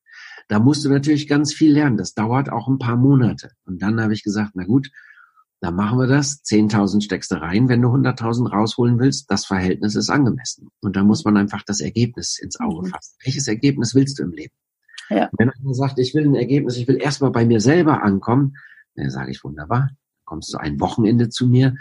da 0.47 0.59
musst 0.59 0.85
du 0.85 0.89
natürlich 0.89 1.27
ganz 1.27 1.53
viel 1.53 1.73
lernen. 1.73 1.97
Das 1.97 2.13
dauert 2.13 2.51
auch 2.51 2.67
ein 2.67 2.77
paar 2.77 2.95
Monate. 2.95 3.51
Und 3.65 3.81
dann 3.81 3.99
habe 3.99 4.13
ich 4.13 4.23
gesagt, 4.23 4.51
na 4.53 4.65
gut, 4.65 4.89
dann 5.61 5.75
machen 5.75 5.97
wir 5.97 6.07
das. 6.07 6.43
10.000 6.43 7.01
steckst 7.01 7.31
du 7.31 7.35
rein, 7.35 7.69
wenn 7.69 7.81
du 7.81 7.89
100.000 7.89 8.49
rausholen 8.49 8.99
willst. 8.99 9.31
Das 9.31 9.45
Verhältnis 9.45 9.95
ist 9.95 10.09
angemessen. 10.09 10.69
Und 10.81 10.95
da 10.95 11.03
muss 11.03 11.25
man 11.25 11.37
einfach 11.37 11.63
das 11.65 11.81
Ergebnis 11.81 12.37
ins 12.39 12.59
Auge 12.59 12.87
mhm. 12.87 12.91
fassen. 12.91 13.15
Welches 13.23 13.47
Ergebnis 13.47 13.95
willst 13.95 14.19
du 14.19 14.23
im 14.23 14.31
Leben? 14.31 14.53
Ja. 15.09 15.29
Wenn 15.37 15.49
einer 15.49 15.73
sagt, 15.73 15.99
ich 15.99 16.13
will 16.13 16.25
ein 16.25 16.35
Ergebnis, 16.35 16.77
ich 16.77 16.87
will 16.87 17.01
erstmal 17.01 17.31
bei 17.31 17.45
mir 17.45 17.59
selber 17.59 18.03
ankommen, 18.03 18.55
dann 18.95 19.09
sage 19.09 19.31
ich 19.31 19.43
wunderbar, 19.43 19.91
kommst 20.25 20.53
du 20.53 20.57
ein 20.57 20.79
Wochenende 20.79 21.29
zu 21.29 21.47
mir 21.47 21.75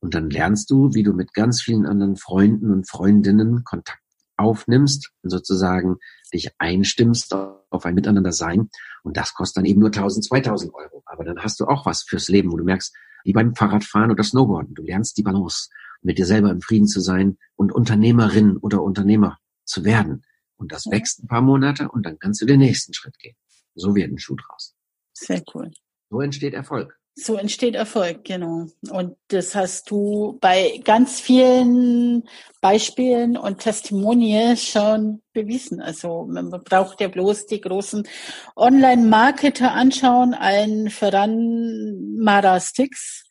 und 0.00 0.14
dann 0.14 0.30
lernst 0.30 0.70
du, 0.70 0.92
wie 0.94 1.02
du 1.02 1.12
mit 1.12 1.34
ganz 1.34 1.62
vielen 1.62 1.86
anderen 1.86 2.16
Freunden 2.16 2.70
und 2.70 2.88
Freundinnen 2.88 3.64
Kontakt 3.64 4.00
aufnimmst 4.36 5.10
und 5.22 5.30
sozusagen 5.30 5.96
dich 6.32 6.50
einstimmst 6.58 7.34
auf 7.34 7.86
ein 7.86 7.94
Miteinander 7.94 8.32
sein. 8.32 8.68
Und 9.02 9.16
das 9.16 9.34
kostet 9.34 9.58
dann 9.58 9.64
eben 9.64 9.80
nur 9.80 9.88
1000, 9.88 10.24
2000 10.24 10.74
Euro. 10.74 11.02
Aber 11.06 11.24
dann 11.24 11.38
hast 11.38 11.60
du 11.60 11.66
auch 11.66 11.86
was 11.86 12.02
fürs 12.02 12.28
Leben, 12.28 12.50
wo 12.52 12.56
du 12.56 12.64
merkst, 12.64 12.94
wie 13.24 13.32
beim 13.32 13.54
Fahrradfahren 13.54 14.10
oder 14.10 14.24
Snowboarden. 14.24 14.74
Du 14.74 14.82
lernst 14.82 15.16
die 15.16 15.22
Balance, 15.22 15.68
mit 16.02 16.18
dir 16.18 16.26
selber 16.26 16.50
im 16.50 16.60
Frieden 16.60 16.86
zu 16.86 17.00
sein 17.00 17.38
und 17.56 17.72
Unternehmerin 17.72 18.56
oder 18.58 18.82
Unternehmer 18.82 19.38
zu 19.64 19.84
werden. 19.84 20.22
Und 20.56 20.72
das 20.72 20.86
wächst 20.86 21.22
ein 21.22 21.28
paar 21.28 21.42
Monate 21.42 21.88
und 21.88 22.04
dann 22.04 22.18
kannst 22.18 22.40
du 22.40 22.46
den 22.46 22.60
nächsten 22.60 22.94
Schritt 22.94 23.18
gehen. 23.18 23.36
So 23.74 23.94
wird 23.94 24.10
ein 24.10 24.18
Schuh 24.18 24.36
draus. 24.36 24.74
Sehr 25.12 25.42
cool. 25.54 25.70
So 26.10 26.20
entsteht 26.20 26.54
Erfolg. 26.54 26.98
So 27.16 27.36
entsteht 27.36 27.76
Erfolg, 27.76 28.24
genau. 28.24 28.66
Und 28.90 29.16
das 29.28 29.54
hast 29.54 29.88
du 29.88 30.36
bei 30.40 30.80
ganz 30.84 31.20
vielen 31.20 32.24
Beispielen 32.60 33.36
und 33.36 33.60
Testimonials 33.60 34.64
schon 34.64 35.22
bewiesen. 35.32 35.80
Also 35.80 36.26
man 36.28 36.50
braucht 36.50 37.00
ja 37.00 37.06
bloß 37.06 37.46
die 37.46 37.60
großen 37.60 38.08
Online-Marketer 38.56 39.72
anschauen, 39.72 40.34
allen 40.34 40.90
voran 40.90 42.16
Mara 42.18 42.58
Stix, 42.58 43.24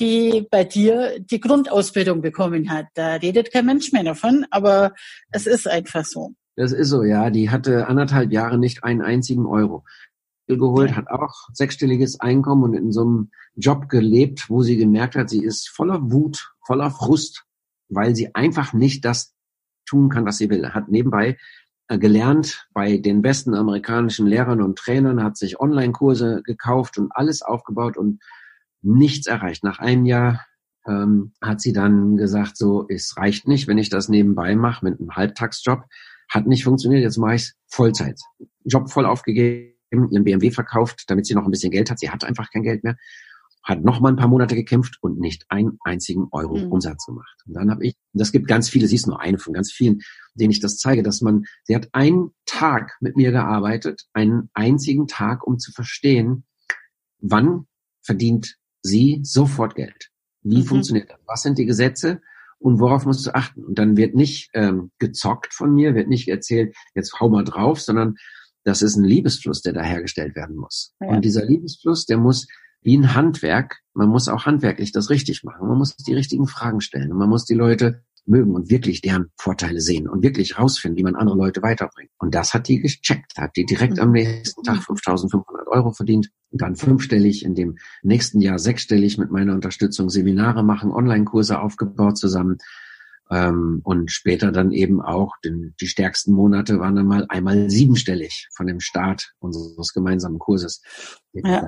die 0.00 0.44
bei 0.50 0.64
dir 0.64 1.20
die 1.20 1.38
Grundausbildung 1.38 2.22
bekommen 2.22 2.70
hat. 2.70 2.86
Da 2.94 3.14
redet 3.14 3.52
kein 3.52 3.66
Mensch 3.66 3.92
mehr 3.92 4.02
davon, 4.02 4.46
aber 4.50 4.94
es 5.30 5.46
ist 5.46 5.68
einfach 5.68 6.04
so. 6.04 6.34
Das 6.56 6.72
ist 6.72 6.88
so, 6.88 7.02
ja. 7.02 7.30
Die 7.30 7.50
hatte 7.50 7.88
anderthalb 7.88 8.32
Jahre 8.32 8.58
nicht 8.58 8.84
einen 8.84 9.02
einzigen 9.02 9.46
Euro 9.46 9.84
geholt, 10.48 10.96
hat 10.96 11.08
auch 11.08 11.48
sechsstelliges 11.52 12.20
Einkommen 12.20 12.64
und 12.64 12.74
in 12.74 12.92
so 12.92 13.02
einem 13.02 13.30
Job 13.54 13.88
gelebt, 13.88 14.50
wo 14.50 14.62
sie 14.62 14.76
gemerkt 14.76 15.16
hat, 15.16 15.30
sie 15.30 15.42
ist 15.42 15.68
voller 15.68 16.10
Wut, 16.10 16.52
voller 16.66 16.90
Frust, 16.90 17.44
weil 17.88 18.14
sie 18.14 18.34
einfach 18.34 18.72
nicht 18.72 19.04
das 19.04 19.34
tun 19.86 20.08
kann, 20.08 20.26
was 20.26 20.38
sie 20.38 20.50
will. 20.50 20.70
Hat 20.70 20.88
nebenbei 20.88 21.38
äh, 21.88 21.98
gelernt 21.98 22.68
bei 22.72 22.98
den 22.98 23.22
besten 23.22 23.54
amerikanischen 23.54 24.26
Lehrern 24.26 24.62
und 24.62 24.78
Trainern, 24.78 25.22
hat 25.22 25.36
sich 25.36 25.60
Online-Kurse 25.60 26.42
gekauft 26.44 26.98
und 26.98 27.10
alles 27.14 27.42
aufgebaut 27.42 27.96
und 27.96 28.20
nichts 28.82 29.26
erreicht. 29.26 29.64
Nach 29.64 29.78
einem 29.78 30.06
Jahr 30.06 30.44
ähm, 30.86 31.32
hat 31.40 31.60
sie 31.60 31.72
dann 31.72 32.16
gesagt, 32.16 32.56
so, 32.56 32.86
es 32.88 33.16
reicht 33.16 33.46
nicht, 33.46 33.68
wenn 33.68 33.78
ich 33.78 33.90
das 33.90 34.08
nebenbei 34.08 34.56
mache 34.56 34.84
mit 34.84 34.98
einem 34.98 35.14
Halbtagsjob 35.14 35.84
hat 36.32 36.46
nicht 36.46 36.64
funktioniert, 36.64 37.02
jetzt 37.02 37.18
mache 37.18 37.34
ich 37.34 37.52
Vollzeit. 37.68 38.18
Job 38.64 38.90
voll 38.90 39.04
aufgegeben, 39.04 39.74
ihren 39.90 40.24
BMW 40.24 40.50
verkauft, 40.50 41.04
damit 41.08 41.26
sie 41.26 41.34
noch 41.34 41.44
ein 41.44 41.50
bisschen 41.50 41.70
Geld 41.70 41.90
hat. 41.90 41.98
Sie 41.98 42.10
hatte 42.10 42.26
einfach 42.26 42.50
kein 42.50 42.62
Geld 42.62 42.82
mehr. 42.84 42.96
Hat 43.62 43.84
noch 43.84 44.00
mal 44.00 44.08
ein 44.08 44.16
paar 44.16 44.28
Monate 44.28 44.56
gekämpft 44.56 44.96
und 45.02 45.20
nicht 45.20 45.44
einen 45.50 45.78
einzigen 45.84 46.28
Euro 46.32 46.56
mhm. 46.56 46.72
Umsatz 46.72 47.04
gemacht. 47.04 47.36
Und 47.46 47.54
dann 47.54 47.70
habe 47.70 47.86
ich, 47.86 47.96
das 48.14 48.32
gibt 48.32 48.48
ganz 48.48 48.70
viele, 48.70 48.88
sie 48.88 48.96
ist 48.96 49.06
nur 49.06 49.20
eine 49.20 49.38
von 49.38 49.52
ganz 49.52 49.70
vielen, 49.70 50.00
denen 50.34 50.50
ich 50.50 50.60
das 50.60 50.78
zeige, 50.78 51.02
dass 51.02 51.20
man, 51.20 51.44
sie 51.64 51.76
hat 51.76 51.90
einen 51.92 52.30
Tag 52.46 52.96
mit 53.00 53.14
mir 53.14 53.30
gearbeitet, 53.30 54.06
einen 54.14 54.48
einzigen 54.54 55.06
Tag, 55.06 55.46
um 55.46 55.58
zu 55.58 55.70
verstehen, 55.70 56.44
wann 57.20 57.66
verdient 58.00 58.56
sie 58.80 59.20
sofort 59.22 59.74
Geld. 59.74 60.08
Wie 60.42 60.62
mhm. 60.62 60.64
funktioniert 60.64 61.10
das? 61.10 61.20
Was 61.26 61.42
sind 61.42 61.58
die 61.58 61.66
Gesetze? 61.66 62.22
Und 62.62 62.80
worauf 62.80 63.04
musst 63.04 63.26
du 63.26 63.34
achten. 63.34 63.64
Und 63.64 63.78
dann 63.78 63.96
wird 63.96 64.14
nicht 64.14 64.50
ähm, 64.54 64.90
gezockt 64.98 65.52
von 65.52 65.74
mir, 65.74 65.94
wird 65.94 66.08
nicht 66.08 66.28
erzählt, 66.28 66.74
jetzt 66.94 67.20
hau 67.20 67.28
mal 67.28 67.44
drauf, 67.44 67.80
sondern 67.80 68.14
das 68.64 68.82
ist 68.82 68.96
ein 68.96 69.04
Liebesfluss, 69.04 69.62
der 69.62 69.72
da 69.72 69.82
hergestellt 69.82 70.36
werden 70.36 70.56
muss. 70.56 70.94
Ja. 71.00 71.08
Und 71.08 71.24
dieser 71.24 71.44
Liebesfluss, 71.44 72.06
der 72.06 72.18
muss 72.18 72.46
wie 72.80 72.96
ein 72.96 73.14
Handwerk, 73.14 73.80
man 73.94 74.08
muss 74.08 74.28
auch 74.28 74.46
handwerklich 74.46 74.92
das 74.92 75.10
richtig 75.10 75.44
machen. 75.44 75.68
Man 75.68 75.78
muss 75.78 75.96
die 75.96 76.14
richtigen 76.14 76.46
Fragen 76.46 76.80
stellen 76.80 77.12
und 77.12 77.18
man 77.18 77.28
muss 77.28 77.44
die 77.44 77.54
Leute 77.54 78.02
mögen 78.24 78.54
und 78.54 78.70
wirklich 78.70 79.00
deren 79.00 79.32
Vorteile 79.36 79.80
sehen 79.80 80.08
und 80.08 80.22
wirklich 80.22 80.58
rausfinden, 80.58 80.96
wie 80.96 81.02
man 81.02 81.16
andere 81.16 81.36
Leute 81.36 81.62
weiterbringt. 81.62 82.10
Und 82.18 82.34
das 82.34 82.54
hat 82.54 82.68
die 82.68 82.80
gecheckt, 82.80 83.36
hat 83.36 83.56
die 83.56 83.64
direkt 83.64 83.98
am 83.98 84.12
nächsten 84.12 84.62
Tag 84.62 84.78
5.500 84.78 85.66
Euro 85.68 85.92
verdient 85.92 86.28
dann 86.52 86.76
fünfstellig, 86.76 87.44
in 87.44 87.54
dem 87.54 87.78
nächsten 88.02 88.40
Jahr 88.40 88.58
sechsstellig 88.58 89.18
mit 89.18 89.30
meiner 89.30 89.54
Unterstützung 89.54 90.10
Seminare 90.10 90.62
machen, 90.62 90.92
Online-Kurse 90.92 91.60
aufgebaut 91.60 92.18
zusammen. 92.18 92.58
Ähm, 93.30 93.80
und 93.84 94.10
später 94.12 94.52
dann 94.52 94.72
eben 94.72 95.00
auch, 95.00 95.36
den, 95.42 95.74
die 95.80 95.86
stärksten 95.86 96.32
Monate 96.32 96.78
waren 96.78 96.96
dann 96.96 97.06
mal 97.06 97.26
einmal 97.28 97.70
siebenstellig 97.70 98.48
von 98.54 98.66
dem 98.66 98.80
Start 98.80 99.32
unseres 99.38 99.92
gemeinsamen 99.94 100.38
Kurses. 100.38 100.82
Ja. 101.32 101.66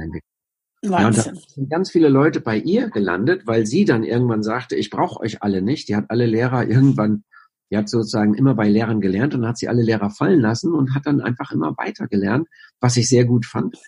Ja, 0.82 1.06
und 1.06 1.16
da 1.16 1.22
sind 1.22 1.70
ganz 1.70 1.90
viele 1.90 2.10
Leute 2.10 2.42
bei 2.42 2.58
ihr 2.58 2.90
gelandet, 2.90 3.46
weil 3.46 3.64
sie 3.64 3.86
dann 3.86 4.04
irgendwann 4.04 4.42
sagte, 4.42 4.76
ich 4.76 4.90
brauche 4.90 5.20
euch 5.20 5.42
alle 5.42 5.62
nicht. 5.62 5.88
Die 5.88 5.96
hat 5.96 6.10
alle 6.10 6.26
Lehrer 6.26 6.68
irgendwann, 6.68 7.24
die 7.70 7.78
hat 7.78 7.88
sozusagen 7.88 8.34
immer 8.34 8.54
bei 8.54 8.68
Lehrern 8.68 9.00
gelernt 9.00 9.34
und 9.34 9.46
hat 9.46 9.56
sie 9.56 9.68
alle 9.68 9.82
Lehrer 9.82 10.10
fallen 10.10 10.40
lassen 10.40 10.74
und 10.74 10.94
hat 10.94 11.06
dann 11.06 11.22
einfach 11.22 11.52
immer 11.52 11.74
weiter 11.78 12.06
gelernt, 12.06 12.48
was 12.80 12.98
ich 12.98 13.08
sehr 13.08 13.24
gut 13.24 13.46
fand. 13.46 13.78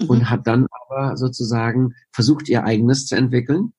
Mhm. 0.00 0.08
Und 0.08 0.30
hat 0.30 0.46
dann 0.46 0.66
aber 0.70 1.16
sozusagen 1.16 1.94
versucht, 2.12 2.48
ihr 2.48 2.64
eigenes 2.64 3.06
zu 3.06 3.16
entwickeln. 3.16 3.72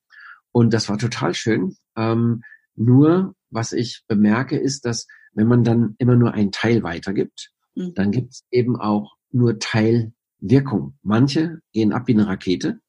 Und 0.52 0.74
das 0.74 0.90
war 0.90 0.98
total 0.98 1.34
schön. 1.34 1.76
Ähm, 1.96 2.44
nur, 2.76 3.36
was 3.50 3.74
ich 3.74 4.04
bemerke, 4.08 4.58
ist, 4.58 4.86
dass 4.86 5.08
wenn 5.34 5.48
man 5.48 5.64
dann 5.64 5.96
immer 5.98 6.16
nur 6.16 6.34
einen 6.34 6.52
Teil 6.52 6.84
weitergibt, 6.84 7.52
mhm. 7.76 7.94
dann 7.96 8.12
gibt 8.12 8.32
es 8.32 8.44
eben 8.52 8.80
auch 8.80 9.16
nur 9.32 9.60
Teilwirkung. 9.60 10.98
Manche 11.04 11.60
gehen 11.72 11.94
ab 11.94 12.08
wie 12.08 12.14
eine 12.14 12.28
Rakete, 12.28 12.80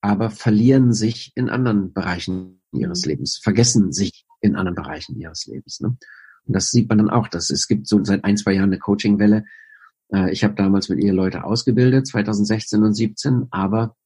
aber 0.00 0.30
verlieren 0.30 0.92
sich 0.92 1.32
in 1.34 1.48
anderen 1.48 1.92
Bereichen 1.92 2.60
ihres 2.72 3.04
mhm. 3.04 3.10
Lebens, 3.10 3.38
vergessen 3.42 3.92
sich 3.92 4.24
in 4.40 4.56
anderen 4.56 4.74
Bereichen 4.74 5.18
ihres 5.18 5.46
Lebens. 5.46 5.80
Ne? 5.80 5.96
Und 6.46 6.54
das 6.54 6.70
sieht 6.70 6.88
man 6.88 6.98
dann 6.98 7.10
auch, 7.10 7.28
dass 7.28 7.50
es 7.50 7.66
gibt 7.66 7.88
so 7.88 8.02
seit 8.04 8.24
ein, 8.24 8.36
zwei 8.36 8.52
Jahren 8.52 8.70
eine 8.70 8.78
Coaching-Welle. 8.78 9.44
Äh, 10.12 10.32
ich 10.32 10.44
habe 10.44 10.54
damals 10.54 10.88
mit 10.88 11.02
ihr 11.02 11.12
Leute 11.12 11.44
ausgebildet, 11.44 12.06
2016 12.06 12.82
und 12.82 12.94
17, 12.94 13.46
aber 13.50 13.96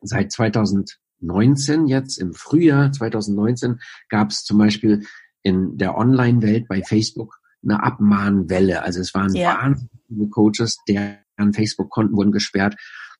seit 0.00 0.32
2000 0.32 0.98
2019 1.20 1.86
jetzt, 1.86 2.18
im 2.18 2.32
Frühjahr 2.32 2.92
2019, 2.92 3.80
gab 4.08 4.30
es 4.30 4.44
zum 4.44 4.58
Beispiel 4.58 5.04
in 5.42 5.76
der 5.76 5.96
Online-Welt 5.96 6.68
bei 6.68 6.82
Facebook 6.82 7.38
eine 7.62 7.82
Abmahnwelle. 7.82 8.82
Also 8.82 9.00
es 9.00 9.14
waren 9.14 9.34
ja. 9.34 9.58
wahnsinnig 9.60 9.90
viele 10.06 10.28
Coaches, 10.28 10.78
deren 10.88 11.52
Facebook-Konten 11.52 12.16
wurden 12.16 12.32
gesperrt 12.32 12.76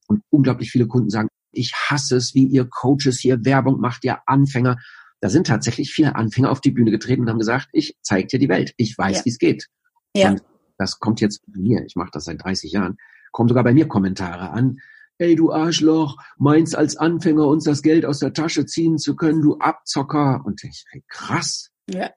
und 0.06 0.22
unglaublich 0.30 0.70
viele 0.70 0.86
Kunden 0.86 1.10
sagen, 1.10 1.28
ich 1.52 1.72
hasse 1.74 2.16
es, 2.16 2.34
wie 2.34 2.44
ihr 2.44 2.66
Coaches 2.66 3.18
hier 3.18 3.44
Werbung 3.44 3.80
macht, 3.80 4.04
ihr 4.04 4.18
Anfänger. 4.26 4.76
Da 5.20 5.28
sind 5.30 5.46
tatsächlich 5.46 5.90
viele 5.90 6.14
Anfänger 6.14 6.50
auf 6.50 6.60
die 6.60 6.70
Bühne 6.70 6.90
getreten 6.90 7.22
und 7.22 7.30
haben 7.30 7.38
gesagt, 7.38 7.68
ich 7.72 7.96
zeig 8.02 8.28
dir 8.28 8.38
die 8.38 8.48
Welt, 8.48 8.74
ich 8.76 8.96
weiß, 8.96 9.18
ja. 9.18 9.24
wie 9.24 9.30
es 9.30 9.38
geht. 9.38 9.66
Ja. 10.14 10.30
Und 10.30 10.42
das 10.78 10.98
kommt 10.98 11.20
jetzt 11.20 11.42
bei 11.46 11.60
mir, 11.60 11.84
ich 11.84 11.96
mache 11.96 12.10
das 12.12 12.24
seit 12.24 12.42
30 12.42 12.72
Jahren, 12.72 12.96
kommen 13.32 13.48
sogar 13.48 13.64
bei 13.64 13.74
mir 13.74 13.88
Kommentare 13.88 14.50
an, 14.50 14.78
ey 15.18 15.34
du 15.34 15.52
Arschloch, 15.52 16.16
meinst 16.38 16.76
als 16.76 16.96
Anfänger 16.96 17.46
uns 17.46 17.64
das 17.64 17.82
Geld 17.82 18.06
aus 18.06 18.20
der 18.20 18.32
Tasche 18.32 18.66
ziehen 18.66 18.98
zu 18.98 19.16
können, 19.16 19.42
du 19.42 19.58
Abzocker. 19.58 20.42
Und 20.44 20.62
ich, 20.64 20.84
ey, 20.92 21.04
krass. 21.08 21.70
Ja. 21.90 22.10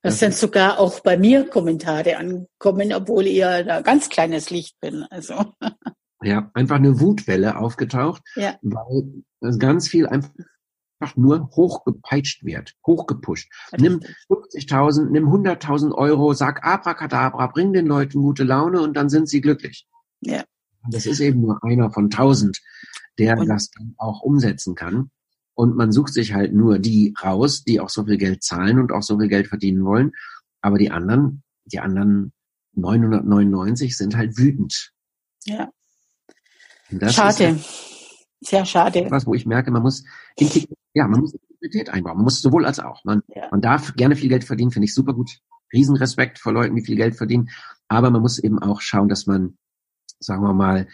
Das 0.00 0.20
sind 0.20 0.34
sogar 0.34 0.78
auch 0.78 1.00
bei 1.00 1.18
mir 1.18 1.48
Kommentare 1.48 2.16
ankommen, 2.16 2.94
obwohl 2.94 3.26
ich 3.26 3.36
ja 3.36 3.62
da 3.62 3.82
ganz 3.82 4.08
kleines 4.08 4.48
Licht 4.50 4.80
bin. 4.80 5.02
Also. 5.10 5.52
Ja, 6.22 6.50
einfach 6.54 6.76
eine 6.76 6.98
Wutwelle 7.00 7.58
aufgetaucht, 7.58 8.22
ja. 8.36 8.56
weil 8.62 9.58
ganz 9.58 9.88
viel 9.88 10.06
einfach 10.06 10.30
nur 11.14 11.50
hochgepeitscht 11.50 12.44
wird, 12.44 12.74
hochgepusht. 12.86 13.50
Nimm 13.78 14.00
50.000, 14.30 15.10
nimm 15.10 15.28
100.000 15.28 15.92
Euro, 15.92 16.32
sag 16.32 16.64
Abracadabra, 16.64 17.46
bring 17.48 17.72
den 17.72 17.86
Leuten 17.86 18.22
gute 18.22 18.44
Laune 18.44 18.80
und 18.80 18.96
dann 18.96 19.08
sind 19.08 19.28
sie 19.28 19.40
glücklich. 19.40 19.86
Ja. 20.20 20.44
Das 20.88 21.06
ist 21.06 21.20
eben 21.20 21.40
nur 21.40 21.62
einer 21.64 21.90
von 21.90 22.10
tausend, 22.10 22.60
der 23.18 23.38
und 23.38 23.48
das 23.48 23.70
dann 23.70 23.94
auch 23.98 24.22
umsetzen 24.22 24.74
kann. 24.74 25.10
Und 25.54 25.76
man 25.76 25.90
sucht 25.90 26.12
sich 26.12 26.34
halt 26.34 26.52
nur 26.52 26.78
die 26.78 27.14
raus, 27.22 27.64
die 27.64 27.80
auch 27.80 27.88
so 27.88 28.04
viel 28.04 28.18
Geld 28.18 28.42
zahlen 28.42 28.78
und 28.78 28.92
auch 28.92 29.02
so 29.02 29.18
viel 29.18 29.28
Geld 29.28 29.48
verdienen 29.48 29.84
wollen. 29.84 30.12
Aber 30.60 30.78
die 30.78 30.90
anderen, 30.90 31.42
die 31.64 31.80
anderen 31.80 32.32
999 32.74 33.96
sind 33.96 34.16
halt 34.16 34.36
wütend. 34.36 34.92
Ja. 35.44 35.70
schade. 37.08 37.46
Halt 37.46 37.95
Sehr 38.40 38.64
schade. 38.64 39.06
Was, 39.10 39.26
wo 39.26 39.34
ich 39.34 39.46
merke, 39.46 39.70
man 39.70 39.82
muss, 39.82 40.04
ja, 40.94 41.08
man 41.08 41.20
muss 41.20 41.34
Integrität 41.34 41.90
einbauen. 41.90 42.16
Man 42.16 42.24
muss 42.24 42.40
sowohl 42.42 42.66
als 42.66 42.80
auch. 42.80 43.04
Man, 43.04 43.22
ja. 43.28 43.48
man 43.50 43.60
darf 43.60 43.94
gerne 43.94 44.16
viel 44.16 44.28
Geld 44.28 44.44
verdienen, 44.44 44.70
finde 44.70 44.84
ich 44.84 44.94
super 44.94 45.14
gut. 45.14 45.38
Riesenrespekt 45.72 46.38
vor 46.38 46.52
Leuten, 46.52 46.76
die 46.76 46.84
viel 46.84 46.96
Geld 46.96 47.16
verdienen. 47.16 47.48
Aber 47.88 48.10
man 48.10 48.22
muss 48.22 48.38
eben 48.38 48.58
auch 48.58 48.80
schauen, 48.80 49.08
dass 49.08 49.26
man 49.26 49.56
sagen 50.20 50.42
wir 50.42 50.54
mal, 50.54 50.86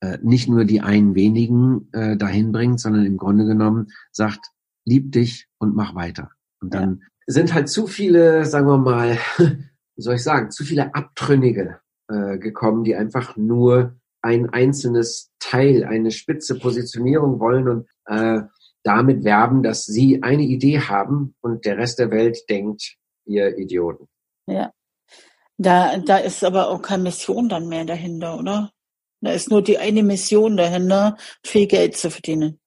äh, 0.00 0.18
nicht 0.22 0.48
nur 0.48 0.64
die 0.64 0.80
einen 0.80 1.14
wenigen 1.14 1.88
äh, 1.92 2.16
dahin 2.16 2.52
bringt, 2.52 2.80
sondern 2.80 3.06
im 3.06 3.16
Grunde 3.16 3.46
genommen 3.46 3.88
sagt, 4.12 4.50
lieb 4.84 5.12
dich 5.12 5.48
und 5.58 5.74
mach 5.74 5.94
weiter. 5.94 6.30
Und 6.60 6.74
dann 6.74 7.00
ja. 7.00 7.06
sind 7.26 7.54
halt 7.54 7.68
zu 7.68 7.86
viele, 7.86 8.44
sagen 8.44 8.66
wir 8.66 8.78
mal, 8.78 9.18
wie 9.38 10.02
soll 10.02 10.16
ich 10.16 10.22
sagen, 10.22 10.50
zu 10.50 10.64
viele 10.64 10.94
Abtrünnige 10.94 11.80
äh, 12.08 12.38
gekommen, 12.38 12.84
die 12.84 12.94
einfach 12.94 13.36
nur 13.36 13.96
ein 14.26 14.50
einzelnes 14.50 15.30
Teil, 15.38 15.84
eine 15.84 16.10
spitze 16.10 16.58
Positionierung 16.58 17.38
wollen 17.38 17.68
und 17.68 17.88
äh, 18.06 18.42
damit 18.82 19.24
werben, 19.24 19.62
dass 19.62 19.84
sie 19.84 20.22
eine 20.22 20.42
Idee 20.42 20.80
haben 20.80 21.36
und 21.40 21.64
der 21.64 21.78
Rest 21.78 21.98
der 21.98 22.10
Welt 22.10 22.38
denkt, 22.50 22.96
ihr 23.24 23.56
Idioten. 23.56 24.08
Ja. 24.46 24.72
Da, 25.58 25.98
da 25.98 26.18
ist 26.18 26.44
aber 26.44 26.68
auch 26.68 26.82
keine 26.82 27.04
Mission 27.04 27.48
dann 27.48 27.68
mehr 27.68 27.84
dahinter, 27.84 28.38
oder? 28.38 28.72
Da 29.22 29.30
ist 29.30 29.50
nur 29.50 29.62
die 29.62 29.78
eine 29.78 30.02
Mission 30.02 30.56
dahinter, 30.56 31.16
viel 31.44 31.66
Geld 31.66 31.96
zu 31.96 32.10
verdienen. 32.10 32.60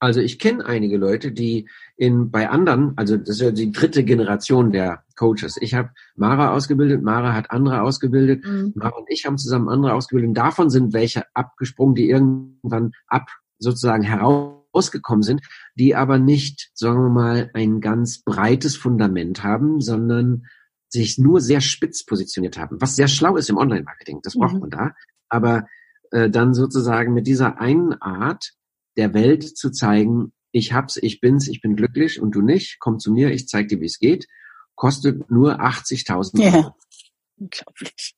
Also 0.00 0.20
ich 0.20 0.38
kenne 0.38 0.64
einige 0.64 0.96
Leute, 0.96 1.30
die 1.30 1.68
in 1.96 2.30
bei 2.30 2.48
anderen, 2.48 2.94
also 2.96 3.18
das 3.18 3.28
ist 3.28 3.40
ja 3.42 3.50
die 3.50 3.70
dritte 3.70 4.02
Generation 4.02 4.72
der 4.72 5.04
Coaches. 5.14 5.58
Ich 5.60 5.74
habe 5.74 5.90
Mara 6.16 6.54
ausgebildet, 6.54 7.02
Mara 7.02 7.34
hat 7.34 7.50
andere 7.50 7.82
ausgebildet, 7.82 8.42
mhm. 8.44 8.72
Mara 8.74 8.96
und 8.96 9.04
ich 9.10 9.26
haben 9.26 9.36
zusammen 9.36 9.68
andere 9.68 9.92
ausgebildet. 9.92 10.28
Und 10.28 10.34
davon 10.34 10.70
sind 10.70 10.94
welche 10.94 11.24
abgesprungen, 11.34 11.94
die 11.94 12.08
irgendwann 12.08 12.92
ab 13.06 13.28
sozusagen 13.58 14.02
herausgekommen 14.02 15.22
sind, 15.22 15.42
die 15.74 15.94
aber 15.94 16.18
nicht, 16.18 16.70
sagen 16.72 17.02
wir 17.02 17.10
mal, 17.10 17.50
ein 17.52 17.82
ganz 17.82 18.22
breites 18.22 18.76
Fundament 18.76 19.44
haben, 19.44 19.82
sondern 19.82 20.46
sich 20.88 21.18
nur 21.18 21.42
sehr 21.42 21.60
spitz 21.60 22.06
positioniert 22.06 22.56
haben, 22.56 22.80
was 22.80 22.96
sehr 22.96 23.06
schlau 23.06 23.36
ist 23.36 23.50
im 23.50 23.58
Online-Marketing, 23.58 24.20
das 24.22 24.34
braucht 24.34 24.54
mhm. 24.54 24.60
man 24.60 24.70
da. 24.70 24.92
Aber 25.28 25.66
äh, 26.10 26.30
dann 26.30 26.54
sozusagen 26.54 27.12
mit 27.12 27.26
dieser 27.26 27.60
einen 27.60 27.92
Art 28.00 28.54
der 28.96 29.14
Welt 29.14 29.56
zu 29.56 29.70
zeigen, 29.70 30.32
ich 30.52 30.72
hab's, 30.72 30.96
ich 30.96 31.20
bin's, 31.20 31.48
ich 31.48 31.60
bin 31.60 31.76
glücklich 31.76 32.20
und 32.20 32.34
du 32.34 32.42
nicht, 32.42 32.78
komm 32.80 32.98
zu 32.98 33.12
mir, 33.12 33.30
ich 33.30 33.48
zeig 33.48 33.68
dir, 33.68 33.80
wie 33.80 33.86
es 33.86 33.98
geht, 33.98 34.26
kostet 34.74 35.30
nur 35.30 35.60
80.000 35.60 36.44
Euro. 36.44 36.56
Ja. 36.56 36.74
Unglaublich. 37.36 38.14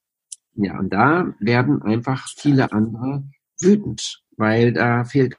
Ja, 0.54 0.78
und 0.78 0.90
da 0.90 1.34
werden 1.38 1.82
einfach 1.82 2.28
viele 2.36 2.72
andere 2.72 3.24
wütend, 3.60 4.22
weil 4.36 4.72
da 4.72 5.04
fehlt. 5.04 5.36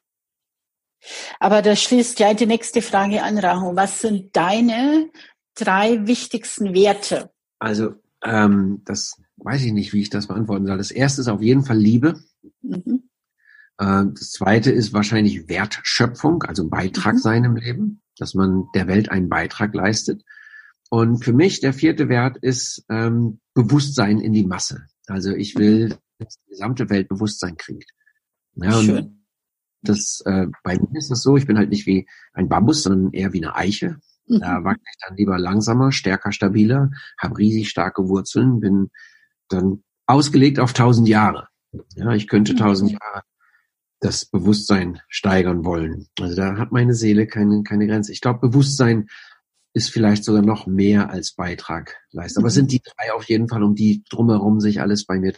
Aber 1.39 1.61
das 1.61 1.81
schließt 1.81 2.19
ja 2.19 2.33
die 2.33 2.45
nächste 2.45 2.81
Frage 2.81 3.23
an, 3.23 3.37
Rahu. 3.37 3.75
Was 3.75 4.01
sind 4.01 4.35
deine 4.35 5.09
drei 5.55 6.07
wichtigsten 6.07 6.73
Werte? 6.73 7.31
Also, 7.59 7.95
ähm, 8.23 8.81
das 8.85 9.21
weiß 9.37 9.63
ich 9.63 9.73
nicht, 9.73 9.93
wie 9.93 10.01
ich 10.01 10.09
das 10.09 10.27
beantworten 10.27 10.65
soll. 10.65 10.77
Das 10.77 10.91
erste 10.91 11.21
ist 11.21 11.27
auf 11.27 11.41
jeden 11.41 11.65
Fall 11.65 11.77
Liebe. 11.77 12.23
Mhm. 12.61 13.02
Äh, 13.77 14.05
das 14.13 14.31
zweite 14.31 14.71
ist 14.71 14.93
wahrscheinlich 14.93 15.49
Wertschöpfung, 15.49 16.43
also 16.43 16.69
Beitrag 16.69 17.15
mhm. 17.15 17.19
sein 17.19 17.43
im 17.43 17.55
Leben, 17.55 18.01
dass 18.17 18.33
man 18.33 18.65
der 18.75 18.87
Welt 18.87 19.09
einen 19.09 19.29
Beitrag 19.29 19.73
leistet. 19.73 20.23
Und 20.89 21.23
für 21.23 21.33
mich 21.33 21.59
der 21.59 21.73
vierte 21.73 22.07
Wert 22.09 22.37
ist 22.37 22.85
ähm, 22.89 23.39
Bewusstsein 23.53 24.19
in 24.19 24.33
die 24.33 24.45
Masse. 24.45 24.85
Also 25.07 25.31
ich 25.31 25.55
will, 25.57 25.97
dass 26.19 26.37
die 26.37 26.51
gesamte 26.51 26.89
Welt 26.89 27.09
Bewusstsein 27.09 27.57
kriegt. 27.57 27.89
Ja, 28.55 28.79
Schön. 28.79 29.25
das 29.81 30.21
äh, 30.25 30.47
bei 30.63 30.77
mir 30.77 30.99
ist 30.99 31.09
das 31.09 31.23
so, 31.23 31.35
ich 31.35 31.47
bin 31.47 31.57
halt 31.57 31.69
nicht 31.69 31.87
wie 31.87 32.07
ein 32.33 32.47
Bambus, 32.47 32.83
sondern 32.83 33.11
eher 33.11 33.33
wie 33.33 33.43
eine 33.43 33.55
Eiche. 33.55 33.97
Da 34.27 34.59
mhm. 34.59 34.65
wachse 34.65 34.81
ich 34.85 34.97
dann 35.05 35.17
lieber 35.17 35.39
langsamer, 35.39 35.91
stärker, 35.91 36.31
stabiler, 36.31 36.91
habe 37.17 37.37
riesig 37.37 37.69
starke 37.69 38.07
Wurzeln, 38.07 38.59
bin 38.59 38.89
dann 39.49 39.83
ausgelegt 40.05 40.59
auf 40.59 40.73
tausend 40.73 41.07
Jahre. 41.07 41.47
Ja, 41.95 42.11
ich 42.13 42.27
könnte 42.27 42.53
mhm. 42.53 42.57
tausend 42.57 42.91
Jahre 42.91 43.23
das 44.03 44.25
Bewusstsein 44.25 44.99
steigern 45.07 45.63
wollen. 45.63 46.07
Also 46.19 46.35
da 46.35 46.57
hat 46.57 46.71
meine 46.71 46.93
Seele 46.93 47.25
keine, 47.25 47.63
keine 47.63 47.87
Grenze. 47.87 48.11
Ich 48.11 48.19
glaube, 48.21 48.47
Bewusstsein 48.49 49.07
ist 49.73 49.89
vielleicht 49.89 50.23
sogar 50.23 50.41
noch 50.41 50.67
mehr 50.67 51.09
als 51.09 51.33
Beitrag 51.33 51.95
leistet. 52.11 52.39
Aber 52.39 52.49
es 52.49 52.53
sind 52.53 52.71
die 52.71 52.81
drei 52.81 53.13
auf 53.13 53.23
jeden 53.23 53.47
Fall, 53.47 53.63
um 53.63 53.75
die 53.75 54.03
drumherum 54.09 54.59
sich 54.59 54.81
alles 54.81 55.05
bei 55.05 55.19
mir 55.19 55.33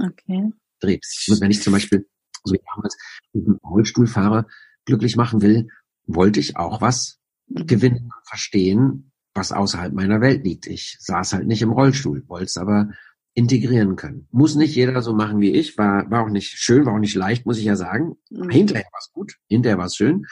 okay. 0.00 0.52
dreht. 0.80 1.04
Wenn 1.40 1.50
ich 1.50 1.62
zum 1.62 1.72
Beispiel, 1.72 2.08
so 2.44 2.54
wie 2.54 2.60
damals, 2.74 2.96
einen 3.34 3.58
Rollstuhlfahrer 3.64 4.46
glücklich 4.84 5.16
machen 5.16 5.42
will, 5.42 5.68
wollte 6.06 6.40
ich 6.40 6.56
auch 6.56 6.80
was 6.80 7.18
mhm. 7.48 7.66
gewinnen, 7.66 8.10
verstehen, 8.24 9.10
was 9.34 9.52
außerhalb 9.52 9.92
meiner 9.92 10.20
Welt 10.20 10.44
liegt. 10.44 10.66
Ich 10.66 10.96
saß 11.00 11.32
halt 11.32 11.46
nicht 11.46 11.62
im 11.62 11.72
Rollstuhl, 11.72 12.22
wollte 12.28 12.46
es 12.46 12.56
aber 12.56 12.92
integrieren 13.34 13.96
können. 13.96 14.26
Muss 14.30 14.56
nicht 14.56 14.74
jeder 14.74 15.00
so 15.02 15.14
machen 15.14 15.40
wie 15.40 15.52
ich, 15.52 15.78
war, 15.78 16.10
war 16.10 16.24
auch 16.24 16.28
nicht 16.28 16.58
schön, 16.58 16.86
war 16.86 16.94
auch 16.94 16.98
nicht 16.98 17.14
leicht, 17.14 17.46
muss 17.46 17.58
ich 17.58 17.64
ja 17.64 17.76
sagen. 17.76 18.16
Mhm. 18.30 18.50
Hinterher 18.50 18.88
war 18.90 18.98
es 18.98 19.12
gut, 19.12 19.34
hinterher 19.48 19.78
war 19.78 19.86
es 19.86 19.96
schön. 19.96 20.26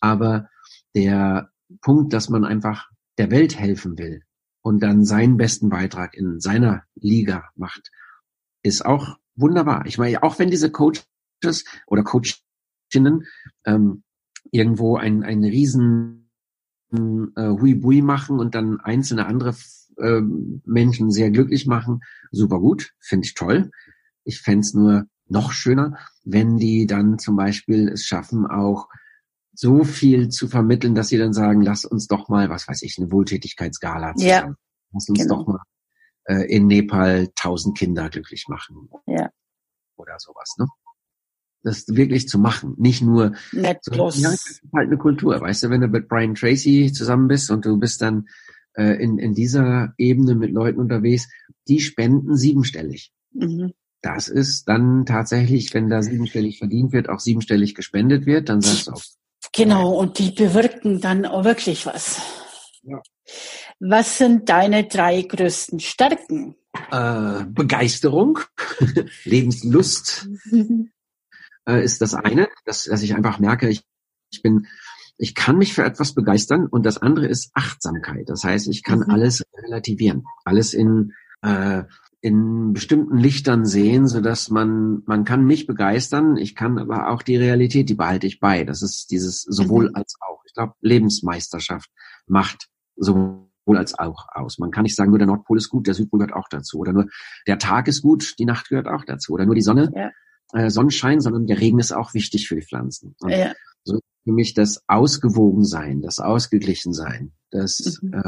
Aber 0.00 0.48
der 0.94 1.50
Punkt, 1.80 2.12
dass 2.12 2.28
man 2.28 2.44
einfach 2.44 2.90
der 3.18 3.30
Welt 3.30 3.58
helfen 3.58 3.98
will 3.98 4.22
und 4.62 4.82
dann 4.82 5.04
seinen 5.04 5.36
besten 5.36 5.68
Beitrag 5.68 6.14
in 6.14 6.40
seiner 6.40 6.84
Liga 6.94 7.50
macht, 7.54 7.90
ist 8.62 8.84
auch 8.84 9.16
wunderbar. 9.36 9.86
Ich 9.86 9.98
meine, 9.98 10.22
auch 10.22 10.38
wenn 10.38 10.50
diese 10.50 10.70
Coaches 10.70 11.64
oder 11.86 12.02
Coachinnen 12.02 13.26
ähm, 13.64 14.02
irgendwo 14.50 14.96
ein, 14.96 15.22
ein 15.22 15.44
riesen 15.44 16.30
äh, 16.92 17.48
Hui-Bui 17.48 18.02
machen 18.02 18.38
und 18.38 18.54
dann 18.54 18.80
einzelne 18.80 19.26
andere 19.26 19.54
äh, 20.00 20.22
Menschen 20.64 21.10
sehr 21.10 21.30
glücklich 21.30 21.66
machen, 21.66 22.00
super 22.30 22.58
gut, 22.58 22.92
finde 23.00 23.26
ich 23.26 23.34
toll. 23.34 23.70
Ich 24.24 24.40
fände 24.40 24.60
es 24.60 24.74
nur 24.74 25.04
noch 25.28 25.52
schöner, 25.52 25.98
wenn 26.24 26.56
die 26.56 26.86
dann 26.86 27.18
zum 27.18 27.36
Beispiel 27.36 27.88
es 27.88 28.04
schaffen, 28.04 28.46
auch 28.46 28.88
so 29.52 29.84
viel 29.84 30.28
zu 30.28 30.48
vermitteln, 30.48 30.94
dass 30.94 31.08
sie 31.08 31.18
dann 31.18 31.32
sagen, 31.32 31.62
lass 31.62 31.84
uns 31.84 32.06
doch 32.06 32.28
mal, 32.28 32.48
was 32.50 32.66
weiß 32.66 32.82
ich, 32.82 32.96
eine 32.98 33.12
Wohltätigkeitsgala 33.12 34.14
zusammen. 34.14 34.50
Ja, 34.50 34.54
lass 34.92 35.08
uns 35.08 35.18
genau. 35.18 35.36
doch 35.36 35.46
mal 35.46 35.62
äh, 36.24 36.44
in 36.44 36.66
Nepal 36.66 37.28
tausend 37.34 37.76
Kinder 37.76 38.08
glücklich 38.08 38.46
machen. 38.48 38.88
Ja. 39.06 39.30
Oder 39.96 40.18
sowas, 40.18 40.54
ne? 40.58 40.66
Das 41.62 41.88
wirklich 41.88 42.26
zu 42.26 42.38
machen, 42.38 42.74
nicht 42.78 43.02
nur 43.02 43.34
Nicht 43.52 43.84
so, 43.84 43.92
bloß. 43.92 44.18
Ja, 44.20 44.30
das 44.30 44.46
ist 44.46 44.62
halt 44.74 44.86
eine 44.86 44.96
Kultur, 44.96 45.38
weißt 45.38 45.64
du, 45.64 45.70
wenn 45.70 45.82
du 45.82 45.88
mit 45.88 46.08
Brian 46.08 46.34
Tracy 46.34 46.90
zusammen 46.90 47.28
bist 47.28 47.50
und 47.50 47.66
du 47.66 47.78
bist 47.78 48.00
dann 48.00 48.28
äh, 48.74 49.02
in, 49.02 49.18
in 49.18 49.34
dieser 49.34 49.94
Ebene 49.98 50.34
mit 50.34 50.50
Leuten 50.50 50.80
unterwegs, 50.80 51.28
die 51.68 51.80
spenden 51.80 52.36
siebenstellig. 52.36 53.12
Mhm. 53.32 53.72
Das 54.02 54.28
ist 54.28 54.66
dann 54.68 55.04
tatsächlich, 55.04 55.74
wenn 55.74 55.90
da 55.90 56.02
siebenstellig 56.02 56.58
verdient 56.58 56.92
wird, 56.92 57.08
auch 57.08 57.20
siebenstellig 57.20 57.74
gespendet 57.74 58.26
wird, 58.26 58.48
dann 58.48 58.60
sagst 58.62 58.86
du 58.86 58.92
auch. 58.92 59.02
Genau, 59.52 59.94
und 59.94 60.18
die 60.18 60.30
bewirken 60.30 61.00
dann 61.00 61.26
auch 61.26 61.44
wirklich 61.44 61.86
was. 61.86 62.22
Ja. 62.82 63.02
Was 63.78 64.18
sind 64.18 64.48
deine 64.48 64.84
drei 64.84 65.22
größten 65.22 65.80
Stärken? 65.80 66.56
Äh, 66.90 67.44
Begeisterung, 67.46 68.38
Lebenslust 69.24 70.28
äh, 71.66 71.84
ist 71.84 72.00
das 72.00 72.14
eine, 72.14 72.48
dass, 72.64 72.84
dass 72.84 73.02
ich 73.02 73.14
einfach 73.14 73.38
merke, 73.38 73.68
ich, 73.68 73.82
ich 74.30 74.42
bin, 74.42 74.66
ich 75.20 75.34
kann 75.34 75.58
mich 75.58 75.74
für 75.74 75.84
etwas 75.84 76.14
begeistern 76.14 76.66
und 76.66 76.86
das 76.86 76.98
andere 76.98 77.26
ist 77.26 77.50
Achtsamkeit. 77.54 78.28
Das 78.28 78.42
heißt, 78.42 78.68
ich 78.68 78.82
kann 78.82 79.00
mhm. 79.00 79.10
alles 79.10 79.42
relativieren, 79.54 80.24
alles 80.44 80.72
in 80.72 81.12
äh, 81.42 81.84
in 82.22 82.74
bestimmten 82.74 83.16
Lichtern 83.16 83.64
sehen, 83.64 84.06
so 84.06 84.20
dass 84.20 84.50
man, 84.50 85.02
man 85.06 85.24
kann 85.24 85.44
mich 85.44 85.66
begeistern, 85.66 86.36
ich 86.36 86.54
kann 86.54 86.78
aber 86.78 87.08
auch 87.08 87.22
die 87.22 87.36
Realität, 87.36 87.88
die 87.88 87.94
behalte 87.94 88.26
ich 88.26 88.40
bei. 88.40 88.64
Das 88.64 88.82
ist 88.82 89.10
dieses 89.10 89.42
sowohl 89.42 89.88
mhm. 89.88 89.94
als 89.94 90.16
auch. 90.20 90.42
Ich 90.44 90.52
glaube, 90.52 90.74
Lebensmeisterschaft 90.82 91.90
macht 92.26 92.68
sowohl 92.96 93.48
als 93.68 93.98
auch 93.98 94.26
aus. 94.34 94.58
Man 94.58 94.70
kann 94.70 94.82
nicht 94.82 94.96
sagen, 94.96 95.10
nur 95.10 95.18
der 95.18 95.28
Nordpol 95.28 95.56
ist 95.56 95.70
gut, 95.70 95.86
der 95.86 95.94
Südpol 95.94 96.20
gehört 96.20 96.36
auch 96.36 96.48
dazu. 96.50 96.78
Oder 96.78 96.92
nur 96.92 97.06
der 97.46 97.58
Tag 97.58 97.88
ist 97.88 98.02
gut, 98.02 98.38
die 98.38 98.44
Nacht 98.44 98.68
gehört 98.68 98.86
auch 98.86 99.04
dazu. 99.06 99.32
Oder 99.32 99.46
nur 99.46 99.54
die 99.54 99.62
Sonne, 99.62 99.90
ja. 99.94 100.10
äh, 100.52 100.68
Sonnenschein, 100.68 101.22
sondern 101.22 101.46
der 101.46 101.58
Regen 101.58 101.78
ist 101.78 101.92
auch 101.92 102.12
wichtig 102.12 102.48
für 102.48 102.56
die 102.56 102.66
Pflanzen. 102.66 103.14
Und 103.20 103.30
ja. 103.30 103.52
Für 104.24 104.32
mich 104.32 104.54
das 104.54 104.82
Ausgewogensein, 104.86 106.02
das 106.02 106.18
Ausgeglichensein, 106.18 107.32
das 107.50 107.98
mhm. 108.02 108.14
äh, 108.14 108.22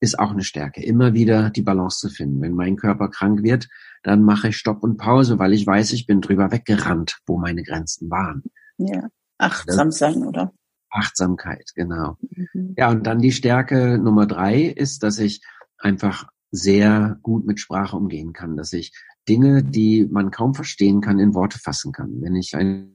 ist 0.00 0.18
auch 0.18 0.32
eine 0.32 0.44
Stärke, 0.44 0.84
immer 0.84 1.14
wieder 1.14 1.50
die 1.50 1.62
Balance 1.62 1.98
zu 1.98 2.08
finden. 2.10 2.40
Wenn 2.42 2.52
mein 2.52 2.76
Körper 2.76 3.08
krank 3.08 3.42
wird, 3.42 3.68
dann 4.02 4.22
mache 4.22 4.48
ich 4.48 4.56
Stopp 4.56 4.82
und 4.82 4.98
Pause, 4.98 5.38
weil 5.38 5.52
ich 5.52 5.66
weiß, 5.66 5.92
ich 5.92 6.06
bin 6.06 6.20
drüber 6.20 6.52
weggerannt, 6.52 7.20
wo 7.26 7.38
meine 7.38 7.62
Grenzen 7.62 8.10
waren. 8.10 8.42
Ja, 8.76 9.08
achtsam 9.38 9.90
sein, 9.90 10.24
oder? 10.24 10.52
Achtsamkeit, 10.90 11.70
genau. 11.74 12.18
Mhm. 12.52 12.74
Ja, 12.76 12.90
und 12.90 13.06
dann 13.06 13.20
die 13.20 13.32
Stärke 13.32 13.98
Nummer 13.98 14.26
drei 14.26 14.62
ist, 14.62 15.02
dass 15.02 15.18
ich 15.18 15.42
einfach 15.78 16.28
sehr 16.50 17.18
gut 17.22 17.46
mit 17.46 17.58
Sprache 17.58 17.96
umgehen 17.96 18.32
kann, 18.32 18.56
dass 18.56 18.72
ich 18.72 18.92
Dinge, 19.28 19.64
die 19.64 20.06
man 20.10 20.30
kaum 20.30 20.54
verstehen 20.54 21.00
kann, 21.00 21.18
in 21.18 21.34
Worte 21.34 21.58
fassen 21.58 21.92
kann. 21.92 22.20
Wenn 22.20 22.36
ich 22.36 22.54
eine, 22.54 22.90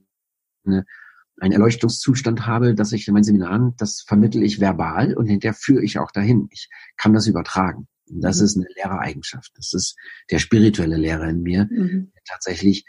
einen 1.40 1.52
Erleuchtungszustand 1.52 2.46
habe, 2.46 2.74
dass 2.74 2.92
ich 2.92 3.08
in 3.08 3.14
meinen 3.14 3.24
Seminaren, 3.24 3.74
das 3.76 4.02
vermittel 4.06 4.42
ich 4.42 4.60
verbal 4.60 5.14
und 5.14 5.26
hinterher 5.26 5.54
führe 5.54 5.82
ich 5.82 5.98
auch 5.98 6.10
dahin. 6.10 6.48
Ich 6.50 6.68
kann 6.96 7.14
das 7.14 7.26
übertragen. 7.26 7.88
Und 8.10 8.20
das 8.20 8.38
mhm. 8.38 8.44
ist 8.44 8.56
eine 8.56 8.66
Lehrereigenschaft. 8.76 9.50
Das 9.56 9.72
ist 9.72 9.96
der 10.30 10.38
spirituelle 10.38 10.96
Lehrer 10.96 11.28
in 11.28 11.42
mir, 11.42 11.66
mhm. 11.70 12.12
der 12.14 12.22
tatsächlich 12.26 12.84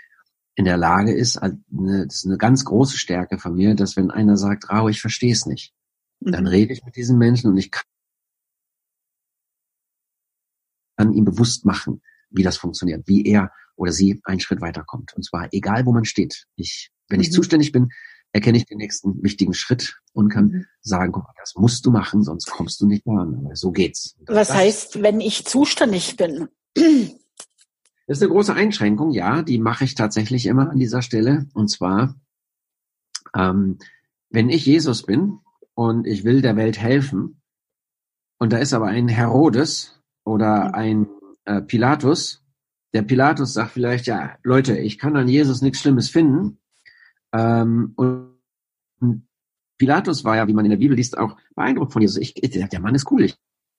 in 0.55 0.65
der 0.65 0.77
Lage 0.77 1.13
ist, 1.13 1.37
eine, 1.37 1.61
das 2.05 2.17
ist 2.17 2.25
eine 2.25 2.37
ganz 2.37 2.65
große 2.65 2.97
Stärke 2.97 3.39
von 3.39 3.55
mir, 3.55 3.73
dass 3.73 3.95
wenn 3.95 4.11
einer 4.11 4.35
sagt, 4.35 4.69
Rau, 4.69 4.89
ich 4.89 4.99
verstehe 4.99 5.31
es 5.31 5.45
nicht, 5.45 5.73
mhm. 6.19 6.33
dann 6.33 6.47
rede 6.47 6.73
ich 6.73 6.83
mit 6.83 6.97
diesen 6.97 7.17
Menschen 7.17 7.49
und 7.49 7.57
ich 7.57 7.71
kann 10.97 11.13
ihm 11.13 11.23
bewusst 11.23 11.65
machen, 11.65 12.01
wie 12.29 12.43
das 12.43 12.57
funktioniert, 12.57 13.07
wie 13.07 13.25
er 13.25 13.51
oder 13.75 13.93
sie 13.93 14.19
einen 14.25 14.41
Schritt 14.41 14.61
weiterkommt. 14.61 15.13
Und 15.15 15.23
zwar 15.23 15.47
egal, 15.51 15.85
wo 15.85 15.93
man 15.93 16.05
steht. 16.05 16.45
Ich, 16.55 16.91
wenn 17.07 17.21
ich 17.21 17.29
mhm. 17.29 17.33
zuständig 17.33 17.71
bin, 17.71 17.89
erkenne 18.33 18.57
ich 18.57 18.65
den 18.65 18.77
nächsten 18.77 19.21
wichtigen 19.23 19.53
Schritt 19.53 19.99
und 20.13 20.29
kann 20.29 20.45
mhm. 20.45 20.65
sagen, 20.81 21.11
guck 21.11 21.23
mal, 21.23 21.33
das 21.39 21.55
musst 21.55 21.85
du 21.85 21.91
machen, 21.91 22.23
sonst 22.23 22.47
kommst 22.47 22.79
du 22.81 22.87
nicht 22.87 23.03
voran. 23.03 23.43
Aber 23.45 23.55
so 23.55 23.71
geht's. 23.71 24.15
Was 24.27 24.49
das, 24.49 24.57
heißt, 24.57 25.01
wenn 25.01 25.19
ich 25.21 25.45
zuständig 25.45 26.17
bin? 26.17 26.47
Das 28.07 28.17
ist 28.17 28.23
eine 28.23 28.31
große 28.33 28.53
Einschränkung, 28.53 29.11
ja, 29.11 29.41
die 29.41 29.57
mache 29.57 29.85
ich 29.85 29.95
tatsächlich 29.95 30.45
immer 30.47 30.69
an 30.69 30.79
dieser 30.79 31.01
Stelle. 31.01 31.47
Und 31.53 31.69
zwar, 31.69 32.19
ähm, 33.33 33.77
wenn 34.29 34.49
ich 34.49 34.65
Jesus 34.65 35.03
bin 35.03 35.39
und 35.75 36.05
ich 36.05 36.25
will 36.25 36.41
der 36.41 36.57
Welt 36.57 36.77
helfen, 36.77 37.41
und 38.37 38.51
da 38.51 38.57
ist 38.57 38.73
aber 38.73 38.87
ein 38.87 39.07
Herodes 39.07 40.01
oder 40.25 40.69
mhm. 40.69 40.73
ein 40.73 41.07
äh, 41.45 41.61
Pilatus, 41.61 42.43
der 42.93 43.03
Pilatus 43.03 43.53
sagt 43.53 43.71
vielleicht, 43.71 44.07
ja, 44.07 44.37
Leute, 44.43 44.77
ich 44.77 44.97
kann 44.97 45.15
an 45.15 45.29
Jesus 45.29 45.61
nichts 45.61 45.79
Schlimmes 45.79 46.09
finden, 46.09 46.57
ähm, 47.33 47.93
und 47.95 49.27
Pilatus 49.77 50.23
war 50.23 50.35
ja, 50.35 50.47
wie 50.47 50.53
man 50.53 50.65
in 50.65 50.71
der 50.71 50.77
Bibel 50.77 50.95
liest, 50.95 51.17
auch 51.17 51.37
beeindruckt 51.55 51.93
von 51.93 52.03
Jesus. 52.03 52.17
Ich, 52.17 52.33
der 52.35 52.79
Mann 52.79 52.93
ist 52.93 53.09
cool. 53.11 53.23
Ich, 53.23 53.35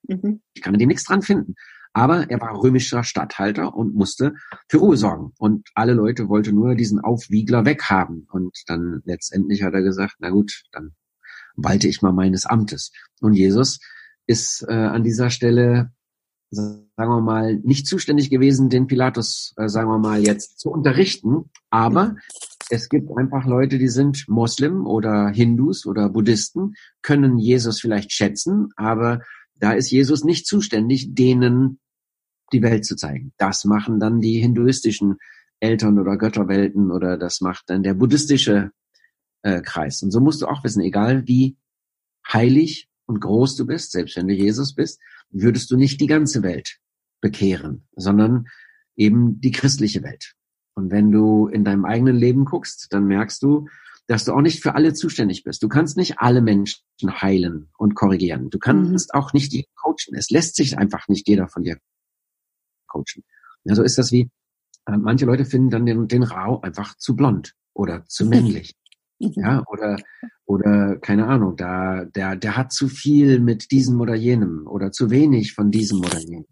mhm. 0.08 0.40
ich 0.52 0.60
kann 0.60 0.74
an 0.74 0.80
dem 0.80 0.88
nichts 0.88 1.04
dran 1.04 1.22
finden. 1.22 1.54
Aber 1.92 2.28
er 2.30 2.40
war 2.40 2.60
römischer 2.60 3.04
Statthalter 3.04 3.74
und 3.74 3.94
musste 3.94 4.34
für 4.68 4.78
Ruhe 4.78 4.96
sorgen. 4.96 5.32
Und 5.38 5.68
alle 5.74 5.92
Leute 5.92 6.28
wollten 6.28 6.54
nur 6.54 6.74
diesen 6.74 7.00
Aufwiegler 7.00 7.64
weghaben. 7.64 8.26
Und 8.32 8.62
dann 8.66 9.02
letztendlich 9.04 9.62
hat 9.62 9.74
er 9.74 9.82
gesagt, 9.82 10.16
na 10.18 10.30
gut, 10.30 10.64
dann 10.72 10.94
walte 11.54 11.86
ich 11.86 12.02
mal 12.02 12.12
meines 12.12 12.46
Amtes. 12.46 12.92
Und 13.20 13.34
Jesus 13.34 13.78
ist 14.26 14.64
äh, 14.68 14.72
an 14.72 15.04
dieser 15.04 15.30
Stelle, 15.30 15.92
sagen 16.50 16.88
wir 16.96 17.20
mal, 17.20 17.56
nicht 17.56 17.86
zuständig 17.86 18.30
gewesen, 18.30 18.70
den 18.70 18.86
Pilatus, 18.86 19.54
äh, 19.56 19.68
sagen 19.68 19.88
wir 19.88 19.98
mal, 19.98 20.22
jetzt 20.22 20.58
zu 20.58 20.70
unterrichten. 20.70 21.50
Aber 21.70 22.16
es 22.72 22.88
gibt 22.88 23.10
einfach 23.18 23.44
Leute, 23.44 23.76
die 23.76 23.88
sind 23.88 24.24
Moslem 24.28 24.86
oder 24.86 25.28
Hindus 25.28 25.84
oder 25.84 26.08
Buddhisten, 26.08 26.72
können 27.02 27.36
Jesus 27.36 27.82
vielleicht 27.82 28.12
schätzen, 28.12 28.70
aber 28.76 29.20
da 29.56 29.72
ist 29.72 29.90
Jesus 29.90 30.24
nicht 30.24 30.46
zuständig, 30.46 31.14
denen 31.14 31.80
die 32.50 32.62
Welt 32.62 32.86
zu 32.86 32.96
zeigen. 32.96 33.34
Das 33.36 33.66
machen 33.66 34.00
dann 34.00 34.22
die 34.22 34.40
hinduistischen 34.40 35.18
Eltern 35.60 35.98
oder 35.98 36.16
Götterwelten 36.16 36.90
oder 36.90 37.18
das 37.18 37.42
macht 37.42 37.64
dann 37.66 37.82
der 37.82 37.92
buddhistische 37.92 38.70
äh, 39.42 39.60
Kreis. 39.60 40.02
Und 40.02 40.10
so 40.10 40.20
musst 40.20 40.40
du 40.40 40.46
auch 40.46 40.64
wissen, 40.64 40.80
egal 40.80 41.28
wie 41.28 41.58
heilig 42.26 42.88
und 43.04 43.20
groß 43.20 43.54
du 43.56 43.66
bist, 43.66 43.92
selbst 43.92 44.16
wenn 44.16 44.28
du 44.28 44.34
Jesus 44.34 44.74
bist, 44.74 44.98
würdest 45.28 45.70
du 45.70 45.76
nicht 45.76 46.00
die 46.00 46.06
ganze 46.06 46.42
Welt 46.42 46.78
bekehren, 47.20 47.86
sondern 47.96 48.46
eben 48.96 49.42
die 49.42 49.50
christliche 49.50 50.02
Welt. 50.02 50.36
Und 50.74 50.90
wenn 50.90 51.10
du 51.10 51.48
in 51.48 51.64
deinem 51.64 51.84
eigenen 51.84 52.16
Leben 52.16 52.44
guckst, 52.44 52.88
dann 52.90 53.06
merkst 53.06 53.42
du, 53.42 53.68
dass 54.06 54.24
du 54.24 54.32
auch 54.32 54.40
nicht 54.40 54.62
für 54.62 54.74
alle 54.74 54.94
zuständig 54.94 55.44
bist. 55.44 55.62
Du 55.62 55.68
kannst 55.68 55.96
nicht 55.96 56.18
alle 56.18 56.40
Menschen 56.40 56.82
heilen 57.04 57.70
und 57.78 57.94
korrigieren. 57.94 58.50
Du 58.50 58.58
kannst 58.58 59.10
mhm. 59.12 59.18
auch 59.18 59.32
nicht 59.32 59.52
jeden 59.52 59.72
coachen. 59.74 60.14
Es 60.14 60.30
lässt 60.30 60.56
sich 60.56 60.78
einfach 60.78 61.08
nicht 61.08 61.28
jeder 61.28 61.48
von 61.48 61.62
dir 61.62 61.78
coachen. 62.86 63.24
Ja, 63.64 63.74
so 63.74 63.82
ist 63.82 63.98
das 63.98 64.12
wie, 64.12 64.30
äh, 64.86 64.96
manche 64.96 65.26
Leute 65.26 65.44
finden 65.44 65.70
dann 65.70 65.86
den, 65.86 66.08
den 66.08 66.22
Rau 66.22 66.60
einfach 66.60 66.96
zu 66.96 67.14
blond 67.14 67.54
oder 67.74 68.04
zu 68.06 68.26
männlich. 68.26 68.74
ja, 69.18 69.62
oder, 69.68 69.96
oder, 70.44 70.98
keine 70.98 71.26
Ahnung, 71.26 71.56
da, 71.56 72.04
der, 72.04 72.36
der 72.36 72.56
hat 72.56 72.72
zu 72.72 72.88
viel 72.88 73.38
mit 73.38 73.70
diesem 73.70 74.00
oder 74.00 74.14
jenem 74.14 74.66
oder 74.66 74.90
zu 74.90 75.10
wenig 75.10 75.54
von 75.54 75.70
diesem 75.70 76.00
oder 76.00 76.18
jenem. 76.18 76.46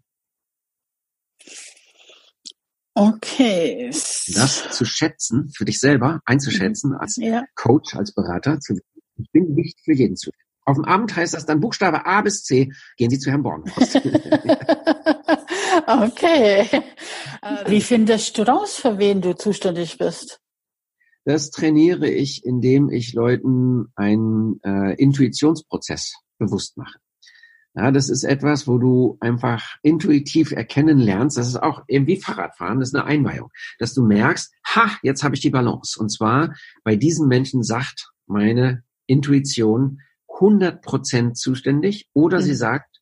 Okay. 2.93 3.89
Das 3.89 4.69
zu 4.71 4.85
schätzen, 4.85 5.51
für 5.55 5.65
dich 5.65 5.79
selber 5.79 6.21
einzuschätzen, 6.25 6.93
als 6.93 7.15
ja. 7.17 7.45
Coach, 7.55 7.95
als 7.95 8.13
Berater, 8.13 8.59
zu, 8.59 8.77
ich 9.17 9.31
bin 9.31 9.53
nicht 9.53 9.79
für 9.83 9.93
jeden 9.93 10.17
zu. 10.17 10.31
Auf 10.65 10.75
dem 10.75 10.85
Abend 10.85 11.15
heißt 11.15 11.33
das 11.33 11.45
dann 11.45 11.59
Buchstabe 11.59 12.05
A 12.05 12.21
bis 12.21 12.43
C, 12.43 12.71
gehen 12.97 13.09
Sie 13.09 13.17
zu 13.17 13.31
Herrn 13.31 13.43
Bornhorst. 13.43 13.95
okay. 15.87 16.67
Äh, 17.41 17.69
wie 17.69 17.81
findest 17.81 18.37
du 18.37 18.43
raus, 18.43 18.75
für 18.75 18.97
wen 18.99 19.21
du 19.21 19.33
zuständig 19.33 19.97
bist? 19.97 20.39
Das 21.23 21.49
trainiere 21.49 22.09
ich, 22.09 22.45
indem 22.45 22.89
ich 22.89 23.13
Leuten 23.13 23.91
einen 23.95 24.59
äh, 24.63 24.93
Intuitionsprozess 24.95 26.13
bewusst 26.37 26.77
mache. 26.77 26.99
Ja, 27.73 27.91
das 27.91 28.09
ist 28.09 28.25
etwas, 28.25 28.67
wo 28.67 28.77
du 28.77 29.17
einfach 29.21 29.77
intuitiv 29.81 30.51
erkennen 30.51 30.99
lernst. 30.99 31.37
Das 31.37 31.47
ist 31.47 31.61
auch 31.61 31.83
eben 31.87 32.05
wie 32.05 32.17
Fahrradfahren, 32.17 32.79
das 32.79 32.89
ist 32.89 32.95
eine 32.95 33.05
Einweihung. 33.05 33.49
Dass 33.79 33.93
du 33.93 34.05
merkst, 34.05 34.53
ha, 34.75 34.91
jetzt 35.03 35.23
habe 35.23 35.35
ich 35.35 35.41
die 35.41 35.51
Balance. 35.51 35.97
Und 35.97 36.09
zwar 36.09 36.53
bei 36.83 36.97
diesen 36.97 37.29
Menschen 37.29 37.63
sagt 37.63 38.11
meine 38.27 38.83
Intuition 39.05 40.01
100 40.33 40.81
Prozent 40.81 41.37
zuständig 41.37 42.09
oder 42.13 42.39
mhm. 42.39 42.43
sie 42.43 42.55
sagt, 42.55 43.01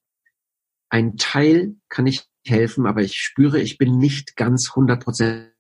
ein 0.90 1.18
Teil 1.18 1.76
kann 1.88 2.06
ich 2.06 2.26
helfen, 2.46 2.86
aber 2.86 3.02
ich 3.02 3.16
spüre, 3.16 3.60
ich 3.60 3.78
bin 3.78 3.98
nicht 3.98 4.36
ganz 4.36 4.70
100 4.70 5.04
Prozent 5.04 5.52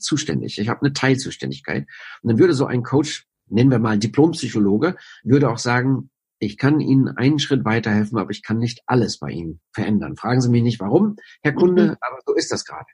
zuständig. 0.00 0.58
Ich 0.58 0.68
habe 0.68 0.82
eine 0.82 0.92
Teilzuständigkeit. 0.92 1.86
Und 2.22 2.30
dann 2.30 2.38
würde 2.38 2.54
so 2.54 2.66
ein 2.66 2.82
Coach, 2.82 3.26
nennen 3.46 3.70
wir 3.70 3.78
mal 3.78 3.98
Diplompsychologe, 3.98 4.96
würde 5.22 5.50
auch 5.50 5.58
sagen, 5.58 6.10
ich 6.40 6.56
kann 6.56 6.80
Ihnen 6.80 7.08
einen 7.08 7.38
Schritt 7.38 7.64
weiterhelfen, 7.64 8.18
aber 8.18 8.30
ich 8.30 8.42
kann 8.42 8.58
nicht 8.58 8.82
alles 8.86 9.18
bei 9.18 9.28
Ihnen 9.30 9.60
verändern. 9.72 10.16
Fragen 10.16 10.40
Sie 10.40 10.48
mich 10.48 10.62
nicht 10.62 10.80
warum, 10.80 11.16
Herr 11.42 11.52
Kunde, 11.52 11.82
mhm. 11.84 11.96
aber 12.00 12.18
so 12.26 12.34
ist 12.34 12.50
das 12.50 12.64
gerade. 12.64 12.86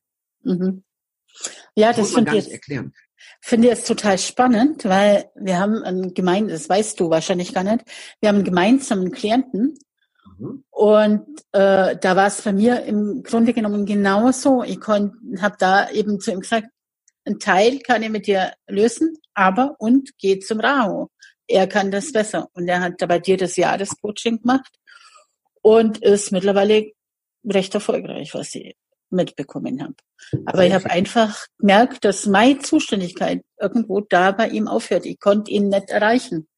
Mhm. 0.43 0.83
Ja, 1.77 1.89
das, 1.89 1.99
das 1.99 2.15
finde 2.15 2.37
ich 2.37 2.51
erklären. 2.51 2.93
Finde 3.41 3.69
jetzt 3.69 3.87
total 3.87 4.19
spannend, 4.19 4.85
weil 4.85 5.31
wir 5.37 5.59
haben 5.59 5.83
ein 5.85 6.13
gemein, 6.13 6.49
das 6.49 6.69
weißt 6.69 6.99
du 6.99 7.09
wahrscheinlich 7.09 7.55
gar 7.55 7.63
nicht, 7.63 7.85
wir 8.21 8.29
haben 8.29 8.37
einen 8.37 8.45
gemeinsamen 8.45 9.13
Klienten 9.13 9.79
mhm. 10.39 10.65
und 10.71 11.27
äh, 11.53 11.97
da 11.97 12.17
war 12.17 12.27
es 12.27 12.43
bei 12.43 12.53
mir 12.53 12.83
im 12.83 13.23
Grunde 13.23 13.55
genommen 13.55 13.87
genauso. 13.87 14.65
Ich 14.65 14.81
habe 14.87 15.57
da 15.59 15.89
eben 15.91 16.19
zu 16.19 16.33
ihm 16.33 16.41
gesagt, 16.41 16.67
ein 17.25 17.39
Teil 17.39 17.79
kann 17.79 18.03
ich 18.03 18.11
mit 18.11 18.27
dir 18.27 18.55
lösen, 18.67 19.17
aber 19.35 19.77
und 19.79 20.11
geh 20.19 20.41
zum 20.41 20.61
Rahu 20.61 21.09
er 21.49 21.67
kann 21.67 21.91
das 21.91 22.13
besser. 22.13 22.49
Und 22.53 22.69
er 22.69 22.81
hat 22.81 23.01
da 23.01 23.07
bei 23.07 23.19
dir 23.19 23.37
das 23.37 23.57
Jahrescoaching 23.57 24.43
gemacht 24.43 24.79
und 25.63 25.99
ist 25.99 26.33
mittlerweile 26.33 26.93
recht 27.45 27.75
erfolgreich, 27.75 28.35
was 28.35 28.55
ich 28.55 28.77
mitbekommen 29.11 29.83
habe. 29.83 29.95
Aber 30.47 30.67
ich 30.67 30.73
habe 30.73 30.91
einfach 30.91 31.47
gemerkt, 31.59 32.05
dass 32.05 32.27
meine 32.27 32.59
Zuständigkeit 32.59 33.43
irgendwo 33.61 34.01
da 34.01 34.33
bei 34.33 34.49
ihm 34.49 34.67
aufhört. 34.67 35.07
Ich 35.07 35.21
konnte 35.21 35.51
ihn 35.51 35.69
nicht 35.69 35.91
erreichen 35.91 36.49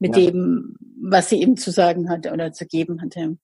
mit 0.00 0.16
ja. 0.16 0.30
dem, 0.30 0.76
was 1.00 1.28
sie 1.28 1.40
ihm 1.40 1.56
zu 1.56 1.70
sagen 1.70 2.10
hatte 2.10 2.32
oder 2.32 2.52
zu 2.52 2.66
geben 2.66 3.00
hatte. 3.00 3.38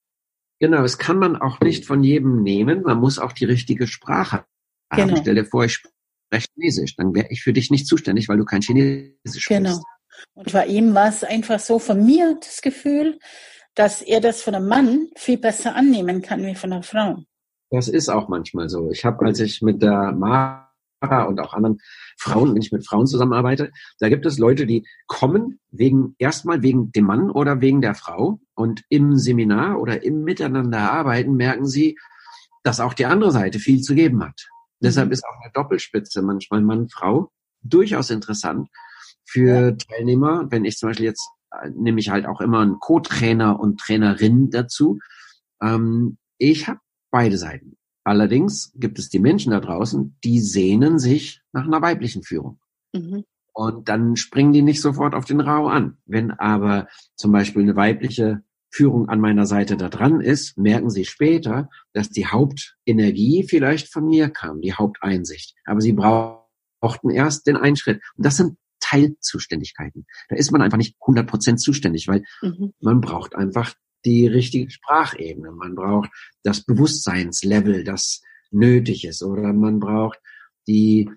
Genau, 0.59 0.83
es 0.83 0.99
kann 0.99 1.19
man 1.19 1.37
auch 1.37 1.61
nicht 1.61 1.87
von 1.87 2.03
jedem 2.03 2.43
nehmen. 2.43 2.83
Man 2.83 2.99
muss 2.99 3.19
auch 3.19 3.33
die 3.33 3.45
richtige 3.47 3.87
Sprache 3.87 4.45
haben. 4.91 5.09
Genau. 5.09 5.21
Stell 5.21 5.37
dir 5.37 5.47
vor, 5.47 5.65
ich 5.65 5.75
spreche 5.75 6.49
Chinesisch. 6.55 6.97
Dann 6.97 7.15
wäre 7.15 7.29
ich 7.31 7.43
für 7.43 7.53
dich 7.53 7.71
nicht 7.71 7.87
zuständig, 7.87 8.29
weil 8.29 8.37
du 8.37 8.45
kein 8.45 8.61
Chinesisch 8.61 9.47
genau. 9.47 9.71
sprichst. 9.71 9.87
Und 10.35 10.53
bei 10.53 10.67
ihm 10.67 10.95
war 10.95 11.09
es 11.09 11.25
einfach 11.25 11.59
so 11.59 11.79
von 11.79 12.05
mir 12.05 12.39
das 12.41 12.63
Gefühl, 12.63 13.19
dass 13.75 14.03
er 14.03 14.21
das 14.21 14.43
von 14.43 14.55
einem 14.55 14.69
Mann 14.69 15.09
viel 15.17 15.39
besser 15.39 15.75
annehmen 15.75 16.23
kann 16.23 16.45
wie 16.45 16.55
von 16.55 16.73
einer 16.73 16.83
Frau. 16.83 17.19
Das 17.71 17.89
ist 17.89 18.09
auch 18.09 18.29
manchmal 18.29 18.69
so. 18.69 18.91
Ich 18.91 19.05
habe, 19.05 19.25
als 19.25 19.39
ich 19.41 19.63
mit 19.63 19.81
der 19.81 20.13
Mara 20.13 21.23
und 21.25 21.39
auch 21.41 21.55
anderen 21.55 21.79
Frauen, 22.19 22.55
wenn 22.55 22.63
ich 22.63 22.73
mit 22.73 22.87
Frauen 22.87 23.07
zusammenarbeite, 23.07 23.71
da 24.01 24.09
gibt 24.09 24.27
es 24.27 24.39
Leute, 24.39 24.67
die 24.67 24.87
kommen 25.07 25.61
wegen 25.71 26.15
erstmal 26.19 26.63
wegen 26.63 26.91
dem 26.93 27.05
Mann 27.05 27.31
oder 27.31 27.61
wegen 27.61 27.81
der 27.81 27.95
Frau 27.95 28.41
und 28.55 28.83
im 28.89 29.17
Seminar 29.17 29.81
oder 29.81 30.03
im 30.03 30.25
Miteinander 30.25 30.93
arbeiten 30.93 31.37
merken 31.37 31.67
sie, 31.67 31.97
dass 32.65 32.81
auch 32.81 32.93
die 32.93 33.07
andere 33.07 33.31
Seite 33.31 33.59
viel 33.59 33.81
zu 33.81 33.95
geben 33.95 34.23
hat. 34.23 34.49
Mhm. 34.81 34.85
Deshalb 34.87 35.13
ist 35.13 35.25
auch 35.25 35.41
eine 35.41 35.53
Doppelspitze 35.53 36.23
manchmal 36.23 36.61
Mann-Frau 36.63 37.31
durchaus 37.63 38.11
interessant, 38.11 38.69
für 39.31 39.77
Teilnehmer. 39.77 40.47
Wenn 40.51 40.65
ich 40.65 40.77
zum 40.77 40.89
Beispiel 40.89 41.07
jetzt 41.07 41.29
äh, 41.53 41.71
nehme 41.71 42.01
ich 42.01 42.11
halt 42.11 42.27
auch 42.27 42.41
immer 42.41 42.61
einen 42.61 42.79
Co-Trainer 42.79 43.59
und 43.59 43.81
Trainerin 43.81 44.51
dazu. 44.51 44.99
Ähm, 45.63 46.19
ich 46.39 46.69
habe 46.69 46.81
beide 47.11 47.39
Seiten. 47.39 47.77
Allerdings 48.05 48.73
gibt 48.77 48.99
es 48.99 49.09
die 49.09 49.19
Menschen 49.19 49.53
da 49.53 49.61
draußen, 49.61 50.17
die 50.25 50.41
sehnen 50.41 50.99
sich 50.99 51.43
nach 51.53 51.67
einer 51.67 51.83
weiblichen 51.83 52.23
Führung. 52.23 52.59
Mhm. 52.95 53.25
Und 53.53 53.89
dann 53.89 54.17
springen 54.17 54.53
die 54.53 54.63
nicht 54.63 54.81
sofort 54.81 55.15
auf 55.15 55.25
den 55.25 55.41
Rau 55.41 55.69
an. 55.69 55.99
Wenn 56.07 56.31
aber 56.31 56.89
zum 57.17 57.33
Beispiel 57.33 57.63
eine 57.63 57.77
weibliche 57.77 58.43
Führung 58.73 59.09
an 59.09 59.21
meiner 59.21 59.45
Seite 59.45 59.77
da 59.77 59.89
dran 59.89 60.21
ist, 60.21 60.57
merken 60.57 60.91
sie 60.91 61.05
später, 61.05 61.69
dass 61.93 62.11
die 62.11 62.27
Hauptenergie 62.27 63.45
vielleicht 63.49 63.93
von 63.93 64.07
mir 64.07 64.31
kam, 64.31 64.61
die 64.61 64.73
Haupteinsicht. 64.73 65.57
Aber 65.65 65.81
sie 65.81 65.93
brauchten 65.93 67.11
erst 67.11 67.49
den 67.49 67.57
Einschritt. 67.57 68.01
Und 68.17 68.25
das 68.25 68.37
sind 68.37 68.57
Teilzuständigkeiten. 68.81 70.07
Da 70.29 70.37
ist 70.37 70.51
man 70.51 70.63
einfach 70.63 70.79
nicht 70.79 70.97
100 71.01 71.27
Prozent 71.27 71.61
zuständig, 71.61 72.09
weil 72.09 72.25
mhm. 72.43 72.73
man 72.81 73.01
braucht 73.01 73.35
einfach 73.35 73.75
die 74.05 74.27
richtige 74.27 74.71
Sprachebene. 74.71 75.53
Man 75.53 75.75
braucht 75.75 76.11
das 76.43 76.65
Bewusstseinslevel, 76.65 77.85
das 77.85 78.23
nötig 78.51 79.05
ist. 79.05 79.23
Oder 79.23 79.53
man 79.53 79.79
braucht 79.81 80.19
die 80.67 81.11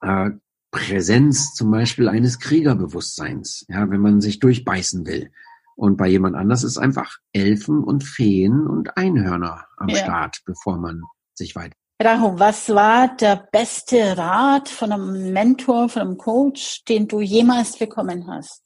äh, 0.00 0.30
Präsenz 0.70 1.54
zum 1.54 1.70
Beispiel 1.70 2.08
eines 2.08 2.38
Kriegerbewusstseins, 2.38 3.66
ja, 3.68 3.90
wenn 3.90 4.00
man 4.00 4.20
sich 4.20 4.38
durchbeißen 4.38 5.06
will. 5.06 5.30
Und 5.76 5.96
bei 5.96 6.08
jemand 6.08 6.36
anders 6.36 6.64
ist 6.64 6.78
einfach 6.78 7.18
Elfen 7.32 7.82
und 7.82 8.04
Feen 8.04 8.66
und 8.66 8.96
Einhörner 8.96 9.66
am 9.76 9.88
ja. 9.88 9.96
Start, 9.96 10.42
bevor 10.44 10.78
man 10.78 11.02
sich 11.34 11.56
weiter 11.56 11.76
Rahu, 12.04 12.38
was 12.38 12.68
war 12.68 13.14
der 13.16 13.48
beste 13.50 14.16
Rat 14.16 14.68
von 14.68 14.92
einem 14.92 15.32
Mentor, 15.32 15.88
von 15.88 16.02
einem 16.02 16.18
Coach, 16.18 16.84
den 16.84 17.08
du 17.08 17.20
jemals 17.20 17.78
bekommen 17.78 18.26
hast? 18.26 18.62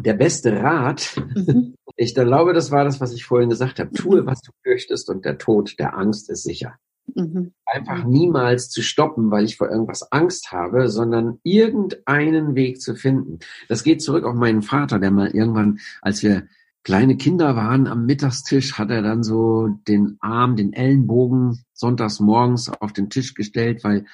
Der 0.00 0.14
beste 0.14 0.62
Rat? 0.62 1.16
Mhm. 1.34 1.74
Ich 1.96 2.14
glaube, 2.14 2.54
das 2.54 2.70
war 2.70 2.84
das, 2.84 2.98
was 3.02 3.12
ich 3.12 3.26
vorhin 3.26 3.50
gesagt 3.50 3.78
habe. 3.78 3.92
Tue, 3.92 4.22
mhm. 4.22 4.26
was 4.26 4.40
du 4.40 4.52
fürchtest 4.62 5.10
und 5.10 5.26
der 5.26 5.36
Tod 5.36 5.78
der 5.78 5.98
Angst 5.98 6.30
ist 6.30 6.44
sicher. 6.44 6.76
Mhm. 7.14 7.52
Einfach 7.66 8.04
niemals 8.04 8.70
zu 8.70 8.80
stoppen, 8.80 9.30
weil 9.30 9.44
ich 9.44 9.58
vor 9.58 9.68
irgendwas 9.68 10.10
Angst 10.10 10.50
habe, 10.50 10.88
sondern 10.88 11.40
irgendeinen 11.42 12.54
Weg 12.54 12.80
zu 12.80 12.94
finden. 12.94 13.40
Das 13.68 13.84
geht 13.84 14.00
zurück 14.00 14.24
auf 14.24 14.34
meinen 14.34 14.62
Vater, 14.62 14.98
der 14.98 15.10
mal 15.10 15.28
irgendwann, 15.28 15.78
als 16.00 16.22
wir 16.22 16.44
kleine 16.82 17.16
Kinder 17.16 17.56
waren 17.56 17.86
am 17.86 18.06
Mittagstisch, 18.06 18.78
hat 18.78 18.90
er 18.90 19.02
dann 19.02 19.22
so 19.22 19.68
den 19.88 20.16
Arm, 20.20 20.56
den 20.56 20.72
Ellenbogen 20.72 21.64
sonntags 21.72 22.20
morgens 22.20 22.68
auf 22.68 22.92
den 22.92 23.10
Tisch 23.10 23.34
gestellt, 23.34 23.84
weil 23.84 24.06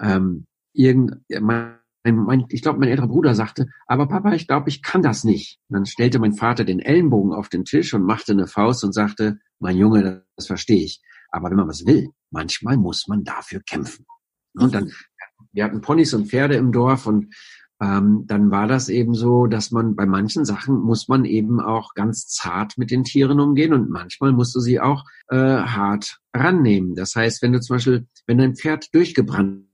ähm, 0.00 0.46
irgend, 0.72 1.20
mein, 1.40 1.76
mein, 2.04 2.44
ich 2.48 2.62
glaube, 2.62 2.80
mein 2.80 2.88
älterer 2.88 3.08
Bruder 3.08 3.34
sagte, 3.34 3.68
aber 3.86 4.08
Papa, 4.08 4.32
ich 4.32 4.46
glaube, 4.46 4.68
ich 4.68 4.82
kann 4.82 5.02
das 5.02 5.24
nicht. 5.24 5.58
Und 5.68 5.74
dann 5.74 5.86
stellte 5.86 6.18
mein 6.18 6.34
Vater 6.34 6.64
den 6.64 6.80
Ellenbogen 6.80 7.32
auf 7.32 7.48
den 7.48 7.64
Tisch 7.64 7.94
und 7.94 8.04
machte 8.04 8.32
eine 8.32 8.46
Faust 8.46 8.84
und 8.84 8.92
sagte, 8.92 9.38
mein 9.58 9.76
Junge, 9.76 10.24
das, 10.36 10.46
verstehe 10.46 10.84
ich. 10.84 11.00
Aber 11.30 11.50
wenn 11.50 11.56
man 11.56 11.68
was 11.68 11.86
will, 11.86 12.08
manchmal 12.30 12.76
muss 12.76 13.06
man 13.08 13.24
dafür 13.24 13.60
kämpfen. 13.60 14.06
Und 14.54 14.74
dann, 14.74 14.92
wir 15.52 15.64
hatten 15.64 15.80
Ponys 15.80 16.14
und 16.14 16.28
Pferde 16.28 16.56
im 16.56 16.72
Dorf 16.72 17.06
und 17.06 17.34
ähm, 17.84 18.24
dann 18.26 18.50
war 18.50 18.66
das 18.66 18.88
eben 18.88 19.14
so, 19.14 19.46
dass 19.46 19.70
man 19.70 19.94
bei 19.94 20.06
manchen 20.06 20.44
Sachen 20.46 20.76
muss 20.80 21.08
man 21.08 21.24
eben 21.26 21.60
auch 21.60 21.92
ganz 21.94 22.28
zart 22.28 22.78
mit 22.78 22.90
den 22.90 23.04
Tieren 23.04 23.40
umgehen 23.40 23.74
und 23.74 23.90
manchmal 23.90 24.32
musst 24.32 24.54
du 24.54 24.60
sie 24.60 24.80
auch 24.80 25.04
äh, 25.28 25.36
hart 25.36 26.18
rannehmen. 26.32 26.94
Das 26.94 27.14
heißt, 27.14 27.42
wenn 27.42 27.52
du 27.52 27.60
zum 27.60 27.76
Beispiel, 27.76 28.06
wenn 28.26 28.38
dein 28.38 28.56
Pferd 28.56 28.94
durchgebrannt 28.94 29.66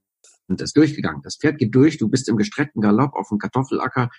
ist, 0.48 0.76
durchgegangen, 0.76 1.22
das 1.22 1.36
Pferd 1.36 1.58
geht 1.58 1.74
durch, 1.74 1.98
du 1.98 2.08
bist 2.08 2.28
im 2.28 2.36
gestreckten 2.36 2.82
Galopp 2.82 3.14
auf 3.14 3.28
dem 3.28 3.38
Kartoffelacker 3.38 4.10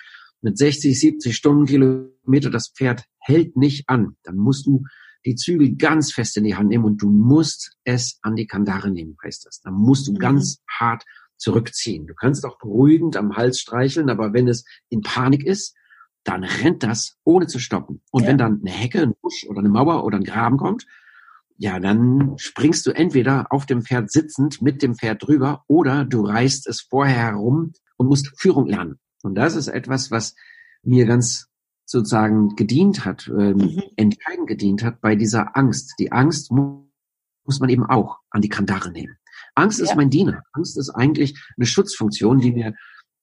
mit 0.41 0.57
60, 0.57 0.97
70 0.97 1.35
Stundenkilometer, 1.35 2.49
das 2.49 2.69
Pferd 2.69 3.03
hält 3.19 3.57
nicht 3.57 3.89
an, 3.89 4.15
dann 4.23 4.37
musst 4.37 4.67
du 4.67 4.83
die 5.25 5.35
Zügel 5.35 5.75
ganz 5.75 6.13
fest 6.13 6.37
in 6.37 6.45
die 6.45 6.55
Hand 6.55 6.69
nehmen 6.69 6.85
und 6.85 7.01
du 7.01 7.09
musst 7.09 7.73
es 7.83 8.19
an 8.21 8.35
die 8.35 8.47
Kandare 8.47 8.89
nehmen, 8.89 9.17
heißt 9.23 9.45
das. 9.45 9.61
Dann 9.61 9.73
musst 9.73 10.07
du 10.07 10.13
mhm. 10.13 10.17
ganz 10.17 10.61
hart 10.67 11.03
zurückziehen. 11.41 12.07
Du 12.07 12.13
kannst 12.13 12.45
auch 12.45 12.57
beruhigend 12.57 13.17
am 13.17 13.35
Hals 13.35 13.59
streicheln, 13.59 14.09
aber 14.09 14.33
wenn 14.33 14.47
es 14.47 14.63
in 14.89 15.01
Panik 15.01 15.45
ist, 15.45 15.75
dann 16.23 16.43
rennt 16.43 16.83
das 16.83 17.17
ohne 17.23 17.47
zu 17.47 17.59
stoppen. 17.59 18.01
Und 18.11 18.23
ja. 18.23 18.29
wenn 18.29 18.37
dann 18.37 18.61
eine 18.61 18.69
Hecke, 18.71 19.01
ein 19.01 19.15
Busch 19.21 19.45
oder 19.49 19.59
eine 19.59 19.69
Mauer 19.69 20.03
oder 20.03 20.17
ein 20.17 20.23
Graben 20.23 20.57
kommt, 20.57 20.85
ja, 21.57 21.79
dann 21.79 22.33
springst 22.37 22.85
du 22.85 22.91
entweder 22.91 23.51
auf 23.51 23.65
dem 23.65 23.81
Pferd 23.81 24.11
sitzend 24.11 24.61
mit 24.61 24.81
dem 24.81 24.95
Pferd 24.95 25.27
drüber 25.27 25.63
oder 25.67 26.05
du 26.05 26.21
reißt 26.21 26.67
es 26.67 26.81
vorher 26.81 27.33
herum 27.33 27.73
und 27.97 28.07
musst 28.07 28.31
Führung 28.39 28.67
lernen. 28.67 28.99
Und 29.23 29.35
das 29.35 29.55
ist 29.55 29.67
etwas, 29.67 30.09
was 30.09 30.35
mir 30.83 31.05
ganz 31.05 31.47
sozusagen 31.85 32.55
gedient 32.55 33.05
hat, 33.05 33.27
ähm, 33.27 33.57
mhm. 33.57 33.83
entscheidend 33.95 34.47
gedient 34.47 34.83
hat 34.83 35.01
bei 35.01 35.15
dieser 35.15 35.55
Angst. 35.55 35.93
Die 35.99 36.11
Angst 36.11 36.51
mu 36.51 36.87
muss 37.43 37.59
man 37.59 37.69
eben 37.69 37.85
auch 37.85 38.19
an 38.29 38.41
die 38.41 38.49
Kandare 38.49 38.91
nehmen. 38.91 39.17
Angst 39.55 39.79
ja. 39.79 39.85
ist 39.85 39.95
mein 39.95 40.09
Diener. 40.09 40.43
Angst 40.53 40.77
ist 40.77 40.89
eigentlich 40.89 41.39
eine 41.57 41.65
Schutzfunktion, 41.65 42.39
die 42.39 42.51
mir 42.51 42.73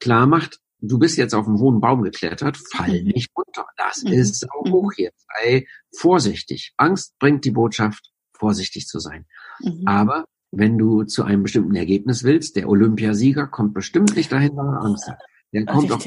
klar 0.01 0.27
macht, 0.27 0.61
du 0.81 0.99
bist 0.99 1.17
jetzt 1.17 1.35
auf 1.35 1.47
einen 1.47 1.59
hohen 1.59 1.81
Baum 1.81 2.03
geklettert, 2.03 2.57
fall 2.57 3.01
mhm. 3.03 3.09
nicht 3.09 3.31
runter. 3.37 3.67
Das 3.77 4.03
mhm. 4.03 4.13
ist 4.13 4.51
auch 4.51 4.67
mhm. 4.67 4.73
hoch 4.73 4.93
hier. 4.95 5.11
Sei 5.17 5.67
vorsichtig. 5.97 6.73
Angst 6.77 7.19
bringt 7.19 7.45
die 7.45 7.51
Botschaft, 7.51 8.13
vorsichtig 8.33 8.87
zu 8.87 8.99
sein. 8.99 9.27
Mhm. 9.61 9.83
Aber 9.87 10.25
wenn 10.51 10.79
du 10.79 11.05
zu 11.05 11.25
einem 11.25 11.43
bestimmten 11.43 11.75
Ergebnis 11.75 12.25
willst, 12.25 12.57
der 12.57 12.69
Olympiasieger 12.69 13.47
kommt 13.47 13.75
bestimmt 13.75 14.17
nicht 14.17 14.33
dahin, 14.33 14.57
weil 14.57 14.67
er 14.67 14.81
Angst 14.83 15.09
hat. 15.09 15.19
Der 15.53 15.65
kommt 15.65 15.91
auch 15.91 16.05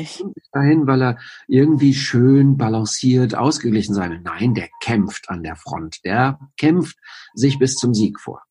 dahin, 0.52 0.86
weil 0.86 1.02
er 1.02 1.18
irgendwie 1.48 1.96
schön 1.96 2.58
balanciert, 2.58 3.34
ausgeglichen 3.34 3.96
sein 3.96 4.12
will. 4.12 4.22
Nein, 4.22 4.54
der 4.54 4.70
kämpft 4.84 5.30
an 5.30 5.42
der 5.42 5.56
Front. 5.56 6.06
Der 6.06 6.40
kämpft 6.58 6.98
sich 7.34 7.58
bis 7.58 7.76
zum 7.76 7.96
Sieg 7.96 8.20
vor. 8.20 8.44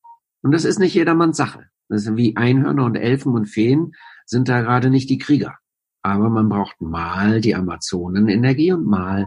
Und 0.42 0.52
das 0.52 0.64
ist 0.64 0.78
nicht 0.78 0.94
jedermanns 0.94 1.36
Sache. 1.36 1.66
Das 1.88 2.02
ist 2.02 2.16
wie 2.16 2.36
Einhörner 2.36 2.84
und 2.84 2.96
Elfen 2.96 3.34
und 3.34 3.46
Feen 3.46 3.92
sind 4.24 4.48
da 4.48 4.60
gerade 4.60 4.90
nicht 4.90 5.10
die 5.10 5.18
Krieger. 5.18 5.56
Aber 6.02 6.30
man 6.30 6.48
braucht 6.48 6.80
mal 6.80 7.40
die 7.40 7.54
Amazonenenergie 7.54 8.72
und 8.72 8.86
mal 8.86 9.26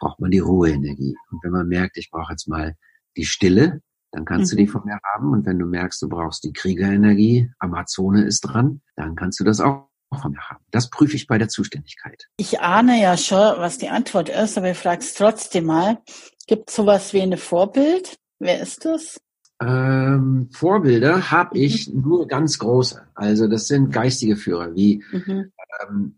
braucht 0.00 0.20
man 0.20 0.30
die 0.30 0.38
Ruheenergie. 0.38 1.16
Und 1.30 1.44
wenn 1.44 1.52
man 1.52 1.68
merkt, 1.68 1.96
ich 1.96 2.10
brauche 2.10 2.32
jetzt 2.32 2.48
mal 2.48 2.74
die 3.16 3.24
Stille, 3.24 3.82
dann 4.10 4.24
kannst 4.24 4.52
mhm. 4.52 4.56
du 4.56 4.62
die 4.62 4.68
von 4.68 4.82
mir 4.84 4.98
haben. 5.14 5.32
Und 5.32 5.46
wenn 5.46 5.58
du 5.58 5.66
merkst, 5.66 6.00
du 6.02 6.08
brauchst 6.08 6.44
die 6.44 6.52
Kriegerenergie, 6.52 7.50
Amazone 7.58 8.24
ist 8.24 8.40
dran, 8.40 8.80
dann 8.96 9.14
kannst 9.14 9.38
du 9.38 9.44
das 9.44 9.60
auch 9.60 9.88
von 10.18 10.32
mir 10.32 10.40
haben. 10.48 10.64
Das 10.70 10.88
prüfe 10.88 11.16
ich 11.16 11.26
bei 11.26 11.36
der 11.36 11.48
Zuständigkeit. 11.48 12.28
Ich 12.38 12.60
ahne 12.60 13.00
ja 13.00 13.16
schon, 13.16 13.58
was 13.58 13.78
die 13.78 13.90
Antwort 13.90 14.30
ist, 14.30 14.56
aber 14.56 14.70
ich 14.70 14.78
frage 14.78 15.00
es 15.00 15.14
trotzdem 15.14 15.66
mal. 15.66 15.98
Gibt 16.46 16.70
es 16.70 16.76
sowas 16.76 17.12
wie 17.12 17.20
ein 17.20 17.36
Vorbild? 17.36 18.16
Wer 18.38 18.60
ist 18.60 18.86
das? 18.86 19.20
Ähm, 19.60 20.48
Vorbilder 20.52 21.30
habe 21.30 21.58
ich 21.58 21.92
mhm. 21.92 22.02
nur 22.02 22.28
ganz 22.28 22.58
große. 22.58 23.02
Also 23.14 23.48
das 23.48 23.66
sind 23.66 23.92
geistige 23.92 24.36
Führer, 24.36 24.74
wie 24.74 25.02
mhm. 25.10 25.52
ähm, 25.82 26.14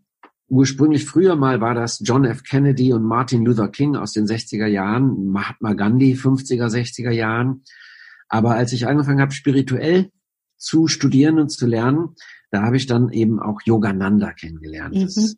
ursprünglich 0.47 1.05
früher 1.05 1.35
mal 1.35 1.61
war 1.61 1.73
das 1.73 2.01
John 2.03 2.25
F. 2.25 2.43
Kennedy 2.43 2.93
und 2.93 3.03
Martin 3.03 3.45
Luther 3.45 3.69
King 3.69 3.95
aus 3.95 4.11
den 4.13 4.25
60er 4.25 4.67
Jahren, 4.67 5.27
Mahatma 5.27 5.73
Gandhi 5.73 6.13
50er, 6.13 6.67
60er 6.67 7.09
Jahren. 7.09 7.63
Aber 8.27 8.51
als 8.51 8.73
ich 8.73 8.85
angefangen 8.85 9.21
habe, 9.21 9.31
spirituell 9.31 10.11
zu 10.57 10.87
studieren 10.87 11.39
und 11.39 11.49
zu 11.49 11.65
lernen, 11.65 12.15
da 12.51 12.63
habe 12.63 12.77
ich 12.77 12.85
dann 12.85 13.09
eben 13.09 13.39
auch 13.39 13.61
Yogananda 13.63 14.33
kennengelernt. 14.33 14.95
Mhm. 14.95 15.01
Das 15.01 15.35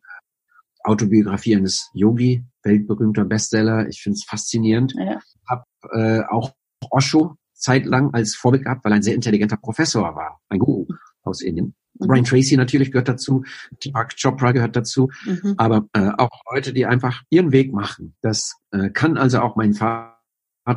Autobiografie 0.84 1.56
eines 1.56 1.90
Yogi, 1.94 2.44
weltberühmter 2.64 3.24
Bestseller. 3.24 3.88
Ich 3.88 4.02
finde 4.02 4.18
es 4.18 4.26
faszinierend. 4.26 4.94
Ja. 4.98 5.22
Hab 5.48 5.66
äh, 5.94 6.22
auch 6.28 6.54
Osho 6.90 7.38
zeitlang 7.64 8.14
als 8.14 8.36
Vorbild 8.36 8.66
gehabt, 8.66 8.84
weil 8.84 8.92
er 8.92 8.98
ein 8.98 9.04
sehr 9.04 9.16
intelligenter 9.16 9.58
Professor 9.58 10.16
war, 10.16 10.42
ein 10.50 10.60
Guru 10.60 10.86
aus 11.24 11.42
Indien. 11.42 11.76
Mhm. 12.00 12.08
Brian 12.08 12.26
Tracy 12.26 12.58
natürlich 12.58 12.92
gehört 12.92 13.08
dazu, 13.08 13.44
Deepak 13.84 14.16
Chopra 14.22 14.52
gehört 14.52 14.76
dazu, 14.76 15.10
mhm. 15.26 15.56
aber 15.58 15.88
äh, 15.94 16.12
auch 16.18 16.42
Leute, 16.52 16.74
die 16.74 16.86
einfach 16.86 17.22
ihren 17.30 17.52
Weg 17.52 17.74
machen. 17.74 18.16
Das 18.22 18.56
äh, 18.72 18.90
kann 18.90 19.18
also 19.18 19.40
auch 19.40 19.56
mein 19.56 19.74
Vater 19.74 20.16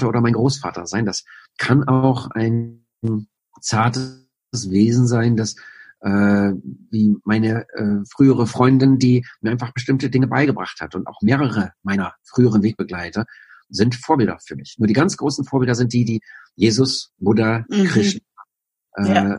oder 0.09 0.21
mein 0.21 0.35
Großvater 0.35 0.87
sein. 0.87 1.05
Das 1.05 1.25
kann 1.59 1.85
auch 1.89 2.31
ein 2.31 2.87
zartes 3.61 4.29
Wesen 4.53 5.07
sein, 5.07 5.37
das 5.37 5.57
äh, 6.01 6.53
wie 6.91 7.17
meine 7.25 7.67
äh, 7.71 8.05
frühere 8.09 8.47
Freundin, 8.47 8.99
die 8.99 9.27
mir 9.41 9.51
einfach 9.51 9.73
bestimmte 9.73 10.11
Dinge 10.11 10.29
beigebracht 10.29 10.81
hat 10.81 10.95
und 10.95 11.09
auch 11.09 11.21
mehrere 11.23 11.73
meiner 11.83 12.15
früheren 12.23 12.63
Wegbegleiter 12.63 13.25
sind 13.69 13.95
Vorbilder 13.95 14.39
für 14.45 14.57
mich. 14.57 14.77
Nur 14.79 14.87
die 14.87 14.95
ganz 14.95 15.17
großen 15.17 15.45
Vorbilder 15.45 15.75
sind 15.75 15.93
die, 15.93 16.05
die 16.05 16.21
Jesus, 16.55 17.13
Buddha, 17.19 17.65
mhm. 17.69 17.85
Krishna. 17.85 18.21
Äh, 18.97 19.09
ja. 19.09 19.39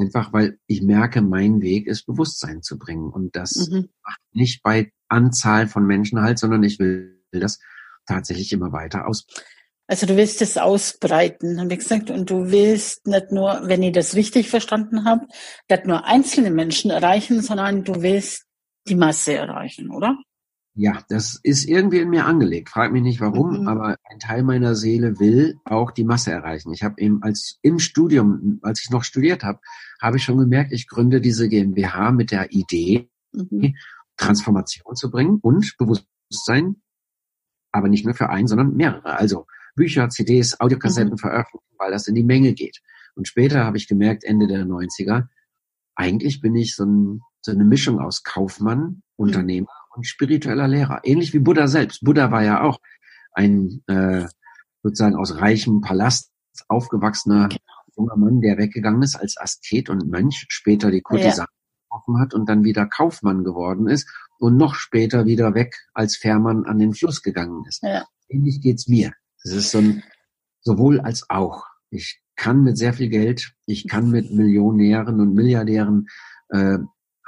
Einfach, 0.00 0.32
weil 0.32 0.58
ich 0.66 0.82
merke, 0.82 1.22
mein 1.22 1.60
Weg 1.60 1.86
ist 1.86 2.06
Bewusstsein 2.06 2.62
zu 2.62 2.78
bringen. 2.78 3.10
Und 3.10 3.36
das 3.36 3.68
mhm. 3.70 3.88
macht 4.02 4.20
nicht 4.32 4.62
bei 4.62 4.92
Anzahl 5.08 5.68
von 5.68 5.86
Menschen 5.86 6.20
halt, 6.20 6.38
sondern 6.38 6.62
ich 6.64 6.78
will 6.78 7.22
das 7.30 7.58
tatsächlich 8.06 8.52
immer 8.52 8.72
weiter 8.72 9.06
aus. 9.06 9.26
Also 9.86 10.04
du 10.04 10.16
willst 10.16 10.42
es 10.42 10.58
ausbreiten, 10.58 11.60
habe 11.60 11.72
ich 11.72 11.78
gesagt, 11.78 12.10
und 12.10 12.28
du 12.28 12.50
willst 12.50 13.06
nicht 13.06 13.32
nur, 13.32 13.60
wenn 13.64 13.82
ich 13.82 13.92
das 13.92 14.14
richtig 14.14 14.50
verstanden 14.50 15.06
habe, 15.06 15.26
nicht 15.70 15.86
nur 15.86 16.04
einzelne 16.04 16.50
Menschen 16.50 16.90
erreichen, 16.90 17.40
sondern 17.40 17.84
du 17.84 18.02
willst 18.02 18.44
die 18.86 18.96
Masse 18.96 19.32
erreichen, 19.32 19.90
oder? 19.90 20.18
Ja, 20.80 21.02
das 21.08 21.40
ist 21.42 21.64
irgendwie 21.64 21.98
in 21.98 22.08
mir 22.08 22.24
angelegt. 22.24 22.68
Frag 22.68 22.92
mich 22.92 23.02
nicht 23.02 23.20
warum, 23.20 23.62
mhm. 23.62 23.68
aber 23.68 23.96
ein 24.04 24.20
Teil 24.20 24.44
meiner 24.44 24.76
Seele 24.76 25.18
will 25.18 25.58
auch 25.64 25.90
die 25.90 26.04
Masse 26.04 26.30
erreichen. 26.30 26.72
Ich 26.72 26.84
habe 26.84 27.00
eben 27.00 27.20
als 27.20 27.58
im 27.62 27.80
Studium, 27.80 28.60
als 28.62 28.82
ich 28.84 28.90
noch 28.90 29.02
studiert 29.02 29.42
habe, 29.42 29.58
habe 30.00 30.18
ich 30.18 30.22
schon 30.22 30.38
gemerkt, 30.38 30.70
ich 30.70 30.86
gründe 30.86 31.20
diese 31.20 31.48
GmbH 31.48 32.12
mit 32.12 32.30
der 32.30 32.52
Idee, 32.52 33.10
mhm. 33.32 33.74
Transformation 34.16 34.94
zu 34.94 35.10
bringen 35.10 35.40
und 35.42 35.74
Bewusstsein, 35.78 36.76
aber 37.72 37.88
nicht 37.88 38.04
nur 38.04 38.14
für 38.14 38.30
einen, 38.30 38.46
sondern 38.46 38.76
mehrere. 38.76 39.18
Also 39.18 39.46
Bücher, 39.74 40.08
CDs, 40.10 40.60
Audiokassetten 40.60 41.14
mhm. 41.14 41.18
veröffentlichen, 41.18 41.74
weil 41.76 41.90
das 41.90 42.06
in 42.06 42.14
die 42.14 42.22
Menge 42.22 42.52
geht. 42.54 42.82
Und 43.16 43.26
später 43.26 43.64
habe 43.64 43.78
ich 43.78 43.88
gemerkt, 43.88 44.22
Ende 44.22 44.46
der 44.46 44.64
90er, 44.64 45.26
eigentlich 45.96 46.40
bin 46.40 46.54
ich 46.54 46.76
so, 46.76 46.84
ein, 46.84 47.20
so 47.40 47.50
eine 47.50 47.64
Mischung 47.64 47.98
aus 47.98 48.22
Kaufmann, 48.22 48.80
mhm. 48.80 49.02
Unternehmer 49.16 49.77
und 49.94 50.06
spiritueller 50.06 50.68
Lehrer. 50.68 51.00
Ähnlich 51.04 51.32
wie 51.32 51.38
Buddha 51.38 51.66
selbst. 51.66 52.04
Buddha 52.04 52.30
war 52.30 52.42
ja 52.42 52.62
auch 52.62 52.78
ein 53.32 53.82
äh, 53.86 54.26
sozusagen 54.82 55.16
aus 55.16 55.40
reichem 55.40 55.80
Palast 55.80 56.30
aufgewachsener 56.68 57.48
junger 57.96 58.16
Mann, 58.16 58.40
der 58.40 58.58
weggegangen 58.58 59.02
ist 59.02 59.16
als 59.16 59.36
Asket 59.38 59.90
und 59.90 60.08
Mönch, 60.08 60.46
später 60.48 60.90
die 60.90 61.00
Kurtisan 61.00 61.46
ja. 61.46 61.90
getroffen 61.90 62.20
hat 62.20 62.34
und 62.34 62.48
dann 62.48 62.64
wieder 62.64 62.86
Kaufmann 62.86 63.44
geworden 63.44 63.88
ist 63.88 64.08
und 64.38 64.56
noch 64.56 64.74
später 64.74 65.26
wieder 65.26 65.54
weg 65.54 65.76
als 65.94 66.16
Fährmann 66.16 66.64
an 66.64 66.78
den 66.78 66.94
Fluss 66.94 67.22
gegangen 67.22 67.64
ist. 67.68 67.82
Ja. 67.82 68.06
Ähnlich 68.28 68.60
geht's 68.60 68.88
mir. 68.88 69.12
Es 69.42 69.52
ist 69.52 69.70
so 69.70 69.78
ein 69.78 70.02
sowohl 70.60 71.00
als 71.00 71.28
auch. 71.28 71.64
Ich 71.90 72.20
kann 72.36 72.62
mit 72.62 72.78
sehr 72.78 72.92
viel 72.92 73.08
Geld, 73.08 73.52
ich 73.66 73.88
kann 73.88 74.10
mit 74.10 74.30
Millionären 74.30 75.20
und 75.20 75.34
Milliardären 75.34 76.06
äh, 76.50 76.78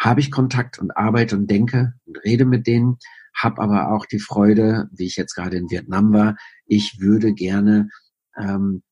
habe 0.01 0.21
ich 0.21 0.31
Kontakt 0.31 0.79
und 0.79 0.97
arbeite 0.97 1.37
und 1.37 1.49
denke 1.51 1.93
und 2.07 2.17
rede 2.25 2.47
mit 2.47 2.67
denen, 2.67 2.97
habe 3.37 3.61
aber 3.61 3.93
auch 3.93 4.07
die 4.07 4.19
Freude, 4.19 4.89
wie 4.93 5.07
ich 5.07 5.17
jetzt 5.17 5.35
gerade 5.35 5.57
in 5.59 5.71
Vietnam 5.71 6.13
war, 6.13 6.37
ich 6.67 7.01
würde 7.01 7.35
gerne 7.35 7.91
ähm, 8.37 8.83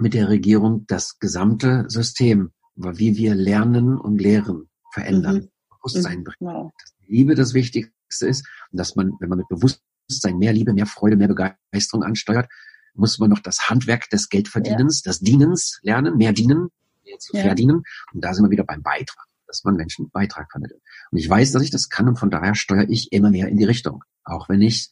mit 0.00 0.14
der 0.14 0.28
Regierung 0.28 0.86
das 0.86 1.18
gesamte 1.18 1.84
System, 1.88 2.52
wie 2.76 3.16
wir 3.16 3.34
lernen 3.34 3.98
und 3.98 4.20
lehren, 4.20 4.68
verändern, 4.92 5.36
mhm. 5.36 5.50
Bewusstsein 5.70 6.22
bringen. 6.22 6.36
Wow. 6.40 6.72
Dass 6.80 6.94
Liebe 7.08 7.34
das 7.34 7.52
Wichtigste 7.52 8.26
ist 8.26 8.46
und 8.70 8.78
dass 8.78 8.94
man, 8.94 9.12
wenn 9.18 9.28
man 9.28 9.38
mit 9.38 9.48
Bewusstsein 9.48 10.38
mehr 10.38 10.52
Liebe, 10.52 10.72
mehr 10.72 10.86
Freude, 10.86 11.16
mehr 11.16 11.28
Begeisterung 11.28 12.04
ansteuert, 12.04 12.48
muss 12.94 13.18
man 13.18 13.30
noch 13.30 13.40
das 13.40 13.68
Handwerk 13.68 14.08
des 14.10 14.28
Geldverdienens, 14.28 15.02
ja. 15.04 15.10
des 15.10 15.20
Dienens 15.20 15.80
lernen, 15.82 16.16
mehr 16.16 16.32
dienen, 16.32 16.68
mehr 17.04 17.18
zu 17.18 17.36
ja. 17.36 17.42
verdienen. 17.42 17.82
Und 18.12 18.24
da 18.24 18.32
sind 18.32 18.44
wir 18.44 18.50
wieder 18.50 18.64
beim 18.64 18.82
Beitrag 18.82 19.26
dass 19.46 19.64
man 19.64 19.76
Menschen 19.76 20.10
Beitrag 20.10 20.50
vermittelt. 20.50 20.80
Und 21.10 21.18
ich 21.18 21.28
weiß, 21.28 21.52
dass 21.52 21.62
ich 21.62 21.70
das 21.70 21.88
kann 21.88 22.08
und 22.08 22.18
von 22.18 22.30
daher 22.30 22.54
steuere 22.54 22.88
ich 22.88 23.12
immer 23.12 23.30
mehr 23.30 23.48
in 23.48 23.56
die 23.56 23.64
Richtung. 23.64 24.04
Auch 24.24 24.48
wenn 24.48 24.62
ich, 24.62 24.90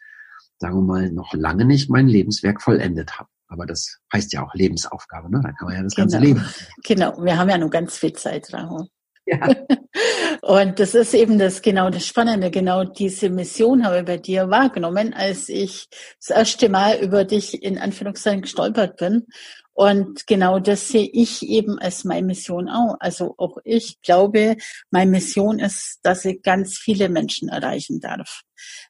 sagen 0.59 0.77
wir 0.77 0.83
mal, 0.83 1.11
noch 1.11 1.35
lange 1.35 1.65
nicht 1.65 1.91
mein 1.91 2.07
Lebenswerk 2.07 2.63
vollendet 2.63 3.19
habe. 3.19 3.29
Aber 3.49 3.67
das 3.67 3.99
heißt 4.13 4.33
ja 4.33 4.45
auch 4.45 4.55
Lebensaufgabe, 4.55 5.31
ne? 5.31 5.41
Da 5.43 5.53
kann 5.53 5.69
man 5.69 5.77
ja 5.77 5.83
das 5.83 5.95
ganze 5.95 6.19
genau. 6.19 6.29
Leben. 6.29 6.45
Genau, 6.83 7.23
wir 7.23 7.37
haben 7.37 7.51
ja 7.51 7.59
nur 7.59 7.71
ganz 7.71 7.97
viel 7.97 8.13
Zeit, 8.15 8.53
Rahul. 8.53 8.89
Ja. 9.27 9.49
Und 10.43 10.81
das 10.81 10.95
ist 10.95 11.15
eben 11.15 11.39
das 11.39 11.63
genau 11.63 11.89
das 11.89 12.07
Spannende. 12.07 12.51
Genau 12.51 12.85
diese 12.85 13.31
Mission 13.31 13.85
habe 13.85 14.01
ich 14.01 14.05
bei 14.05 14.19
dir 14.19 14.51
wahrgenommen, 14.51 15.15
als 15.15 15.49
ich 15.49 15.89
das 16.19 16.37
erste 16.37 16.69
Mal 16.69 16.99
über 16.99 17.25
dich 17.25 17.63
in 17.63 17.79
Anführungszeichen 17.79 18.43
gestolpert 18.43 18.97
bin 18.97 19.27
und 19.75 20.29
genau 20.29 20.61
das 20.61 20.89
sehe 20.89 21.09
ich 21.13 21.43
eben 21.43 21.81
als 21.81 22.05
meine 22.05 22.27
Mission 22.27 22.69
auch. 22.69 22.97
Also 23.01 23.35
auch 23.39 23.59
ich 23.65 24.01
glaube, 24.03 24.57
meine 24.91 25.11
Mission 25.11 25.59
ist, 25.59 25.99
dass 26.05 26.25
ich 26.25 26.43
ganz 26.43 26.79
viele 26.79 27.09
Menschen 27.09 27.49
erreichen 27.49 27.99
darf. 27.99 28.43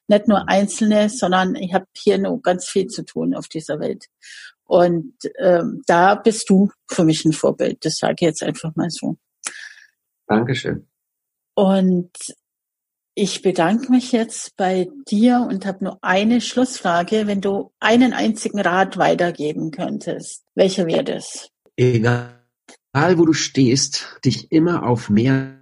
Nicht 0.07 0.27
nur 0.27 0.47
einzelne, 0.47 1.09
sondern 1.09 1.55
ich 1.55 1.73
habe 1.73 1.87
hier 1.97 2.19
noch 2.19 2.37
ganz 2.37 2.67
viel 2.67 2.85
zu 2.85 3.03
tun 3.03 3.33
auf 3.33 3.47
dieser 3.47 3.79
Welt. 3.79 4.05
Und 4.63 5.15
ähm, 5.39 5.81
da 5.87 6.13
bist 6.13 6.49
du 6.51 6.69
für 6.87 7.03
mich 7.03 7.25
ein 7.25 7.33
Vorbild. 7.33 7.83
Das 7.83 7.97
sage 7.97 8.15
ich 8.19 8.21
jetzt 8.21 8.43
einfach 8.43 8.75
mal 8.75 8.91
so. 8.91 9.17
Dankeschön. 10.27 10.87
Und 11.55 12.11
ich 13.15 13.41
bedanke 13.41 13.89
mich 13.91 14.11
jetzt 14.11 14.57
bei 14.57 14.89
dir 15.09 15.47
und 15.49 15.65
habe 15.65 15.85
nur 15.85 15.99
eine 16.01 16.41
Schlussfrage. 16.41 17.27
Wenn 17.27 17.39
du 17.39 17.71
einen 17.79 18.11
einzigen 18.11 18.59
Rat 18.59 18.97
weitergeben 18.97 19.71
könntest, 19.71 20.43
welcher 20.53 20.85
wäre 20.85 21.05
das? 21.05 21.49
Egal, 21.77 22.35
wo 22.93 23.25
du 23.25 23.33
stehst, 23.33 24.19
dich 24.25 24.51
immer 24.51 24.83
auf 24.83 25.09
mehr 25.09 25.61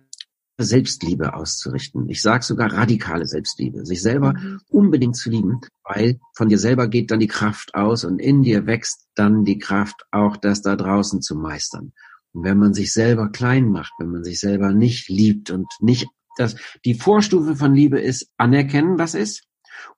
Selbstliebe 0.58 1.36
auszurichten. 1.36 2.10
Ich 2.10 2.22
sage 2.22 2.44
sogar 2.44 2.74
radikale 2.74 3.26
Selbstliebe, 3.26 3.86
sich 3.86 4.02
selber 4.02 4.34
mhm. 4.34 4.60
unbedingt 4.70 5.16
zu 5.16 5.30
lieben, 5.30 5.62
weil 5.84 6.20
von 6.36 6.50
dir 6.50 6.60
selber 6.60 6.88
geht 6.88 7.12
dann 7.12 7.20
die 7.20 7.28
Kraft 7.28 7.76
aus 7.76 8.04
und 8.04 8.20
in 8.20 8.42
dir 8.42 8.66
wächst 8.66 9.08
dann 9.16 9.46
die 9.46 9.58
Kraft, 9.58 10.06
auch 10.12 10.38
das 10.38 10.62
da 10.62 10.76
draußen 10.76 11.22
zu 11.22 11.36
meistern. 11.36 11.94
Und 12.34 12.44
wenn 12.44 12.58
man 12.58 12.74
sich 12.74 12.94
selber 12.94 13.30
klein 13.30 13.70
macht, 13.70 13.94
wenn 14.00 14.10
man 14.10 14.24
sich 14.24 14.40
selber 14.40 14.74
nicht 14.74 15.10
liebt 15.10 15.52
und 15.52 15.68
nicht 15.80 16.08
dass 16.38 16.56
die 16.86 16.96
Vorstufe 16.96 17.56
von 17.56 17.74
Liebe 17.74 18.00
ist 18.00 18.30
anerkennen, 18.38 19.00
was 19.00 19.16
ist, 19.16 19.44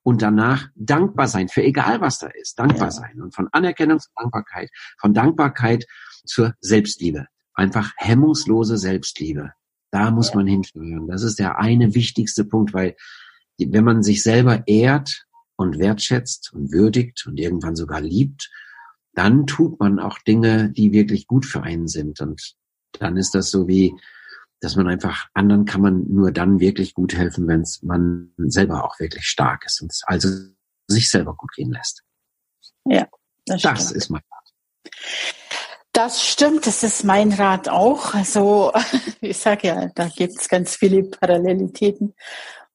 und 0.02 0.22
danach 0.22 0.68
dankbar 0.74 1.28
sein 1.28 1.48
für 1.48 1.62
egal 1.62 2.00
was 2.00 2.18
da 2.18 2.28
ist, 2.28 2.58
dankbar 2.58 2.88
ja. 2.88 2.90
sein 2.90 3.20
und 3.20 3.34
von 3.34 3.48
Anerkennung 3.52 3.98
zur 3.98 4.12
Dankbarkeit, 4.16 4.70
von 4.98 5.14
Dankbarkeit 5.14 5.86
zur 6.24 6.54
Selbstliebe, 6.60 7.26
einfach 7.54 7.92
hemmungslose 7.96 8.78
Selbstliebe. 8.78 9.52
Da 9.90 10.10
muss 10.10 10.34
man 10.34 10.46
hinsteuern. 10.46 11.06
Das 11.06 11.22
ist 11.22 11.38
der 11.38 11.58
eine 11.58 11.94
wichtigste 11.94 12.44
Punkt, 12.44 12.74
weil 12.74 12.96
wenn 13.58 13.84
man 13.84 14.02
sich 14.02 14.22
selber 14.22 14.66
ehrt 14.66 15.24
und 15.56 15.78
wertschätzt 15.78 16.52
und 16.52 16.72
würdigt 16.72 17.26
und 17.26 17.38
irgendwann 17.38 17.76
sogar 17.76 18.00
liebt, 18.00 18.50
dann 19.14 19.46
tut 19.46 19.80
man 19.80 19.98
auch 19.98 20.18
Dinge, 20.18 20.70
die 20.70 20.92
wirklich 20.92 21.26
gut 21.26 21.46
für 21.46 21.62
einen 21.62 21.88
sind. 21.88 22.20
Und 22.20 22.54
dann 22.98 23.16
ist 23.16 23.34
das 23.34 23.50
so 23.50 23.66
wie, 23.66 23.94
dass 24.60 24.76
man 24.76 24.88
einfach 24.88 25.26
anderen 25.34 25.64
kann 25.64 25.80
man 25.80 26.04
nur 26.08 26.32
dann 26.32 26.60
wirklich 26.60 26.94
gut 26.94 27.14
helfen, 27.14 27.46
wenn 27.48 27.64
man 27.82 28.32
selber 28.50 28.84
auch 28.84 28.98
wirklich 28.98 29.26
stark 29.26 29.64
ist 29.66 29.82
und 29.82 29.92
also 30.04 30.28
sich 30.86 31.10
selber 31.10 31.34
gut 31.34 31.52
gehen 31.54 31.72
lässt. 31.72 32.02
Ja, 32.84 33.08
das, 33.46 33.62
das 33.62 33.92
ist 33.92 34.10
mein 34.10 34.22
Rat. 34.30 34.92
Das 35.92 36.22
stimmt, 36.22 36.66
das 36.66 36.82
ist 36.82 37.04
mein 37.04 37.32
Rat 37.32 37.68
auch. 37.68 38.14
Also 38.14 38.72
ich 39.20 39.38
sage 39.38 39.68
ja, 39.68 39.88
da 39.94 40.08
gibt 40.08 40.38
es 40.38 40.48
ganz 40.48 40.76
viele 40.76 41.04
Parallelitäten. 41.04 42.14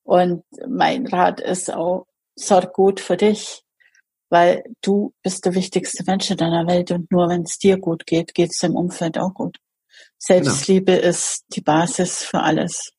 Und 0.03 0.43
mein 0.67 1.07
Rat 1.07 1.39
ist 1.39 1.71
auch, 1.71 2.07
sorg 2.35 2.73
gut 2.73 2.99
für 2.99 3.17
dich, 3.17 3.63
weil 4.29 4.63
du 4.81 5.13
bist 5.21 5.45
der 5.45 5.53
wichtigste 5.53 6.03
Mensch 6.05 6.31
in 6.31 6.37
deiner 6.37 6.65
Welt 6.65 6.91
und 6.91 7.11
nur 7.11 7.29
wenn 7.29 7.43
es 7.43 7.59
dir 7.59 7.77
gut 7.77 8.05
geht, 8.05 8.33
geht 8.33 8.51
es 8.51 8.57
dem 8.57 8.75
Umfeld 8.75 9.17
auch 9.17 9.33
gut. 9.33 9.57
Selbstliebe 10.21 10.93
genau. 10.93 11.07
ist 11.07 11.45
die 11.55 11.61
Basis 11.61 12.23
für 12.23 12.41
alles. 12.41 12.93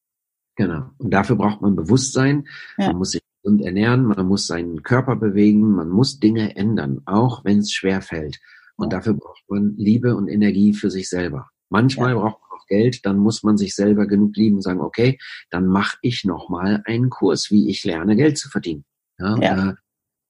Genau. 0.56 0.90
Und 0.98 1.10
dafür 1.12 1.36
braucht 1.36 1.62
man 1.62 1.76
Bewusstsein. 1.76 2.48
Ja. 2.78 2.88
Man 2.88 2.96
muss 2.96 3.12
sich 3.12 3.22
gesund 3.42 3.62
ernähren, 3.62 4.04
man 4.04 4.26
muss 4.26 4.48
seinen 4.48 4.82
Körper 4.82 5.14
bewegen, 5.16 5.72
man 5.72 5.88
muss 5.88 6.18
Dinge 6.18 6.56
ändern, 6.56 7.02
auch 7.06 7.44
wenn 7.44 7.58
es 7.58 7.72
schwer 7.72 8.02
fällt. 8.02 8.40
Und 8.76 8.92
dafür 8.92 9.14
braucht 9.14 9.44
man 9.48 9.76
Liebe 9.76 10.16
und 10.16 10.28
Energie 10.28 10.74
für 10.74 10.90
sich 10.90 11.08
selber. 11.08 11.48
Manchmal 11.70 12.10
ja. 12.10 12.18
braucht 12.18 12.40
man 12.40 12.58
auch 12.58 12.66
Geld, 12.66 13.06
dann 13.06 13.18
muss 13.18 13.44
man 13.44 13.56
sich 13.56 13.76
selber 13.76 14.06
genug 14.06 14.36
lieben 14.36 14.56
und 14.56 14.62
sagen, 14.62 14.80
okay, 14.80 15.18
dann 15.50 15.66
mache 15.66 15.98
ich 16.02 16.24
noch 16.24 16.48
mal 16.48 16.82
einen 16.86 17.08
Kurs, 17.08 17.50
wie 17.50 17.70
ich 17.70 17.84
lerne, 17.84 18.16
Geld 18.16 18.36
zu 18.36 18.48
verdienen. 18.48 18.84
Ja, 19.18 19.38
ja. 19.38 19.54
Da, 19.54 19.74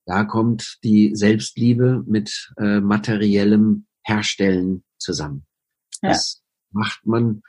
da 0.05 0.23
kommt 0.25 0.77
die 0.83 1.15
Selbstliebe 1.15 2.03
mit 2.05 2.53
äh, 2.57 2.81
materiellem 2.81 3.87
Herstellen 4.03 4.83
zusammen. 4.99 5.45
Ja. 6.01 6.09
Das 6.09 6.42
macht 6.73 7.05
man 7.05 7.41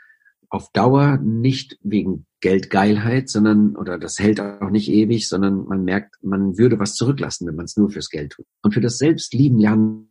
auf 0.49 0.71
Dauer 0.73 1.19
nicht 1.19 1.79
wegen 1.83 2.27
Geldgeilheit, 2.41 3.29
sondern, 3.29 3.75
oder 3.75 3.99
das 3.99 4.19
hält 4.19 4.41
auch 4.41 4.71
nicht 4.71 4.89
ewig, 4.89 5.29
sondern 5.29 5.65
man 5.65 5.83
merkt, 5.83 6.17
man 6.23 6.59
würde 6.59 6.79
was 6.79 6.95
zurücklassen, 6.95 7.47
wenn 7.47 7.57
man 7.57 7.65
es 7.65 7.77
nur 7.77 7.91
fürs 7.91 8.11
Geld 8.11 8.33
tut. 8.33 8.47
Und 8.63 8.73
für 8.73 8.81
das 8.81 8.99
Selbstlieben 8.99 9.59
lernen, 9.59 10.11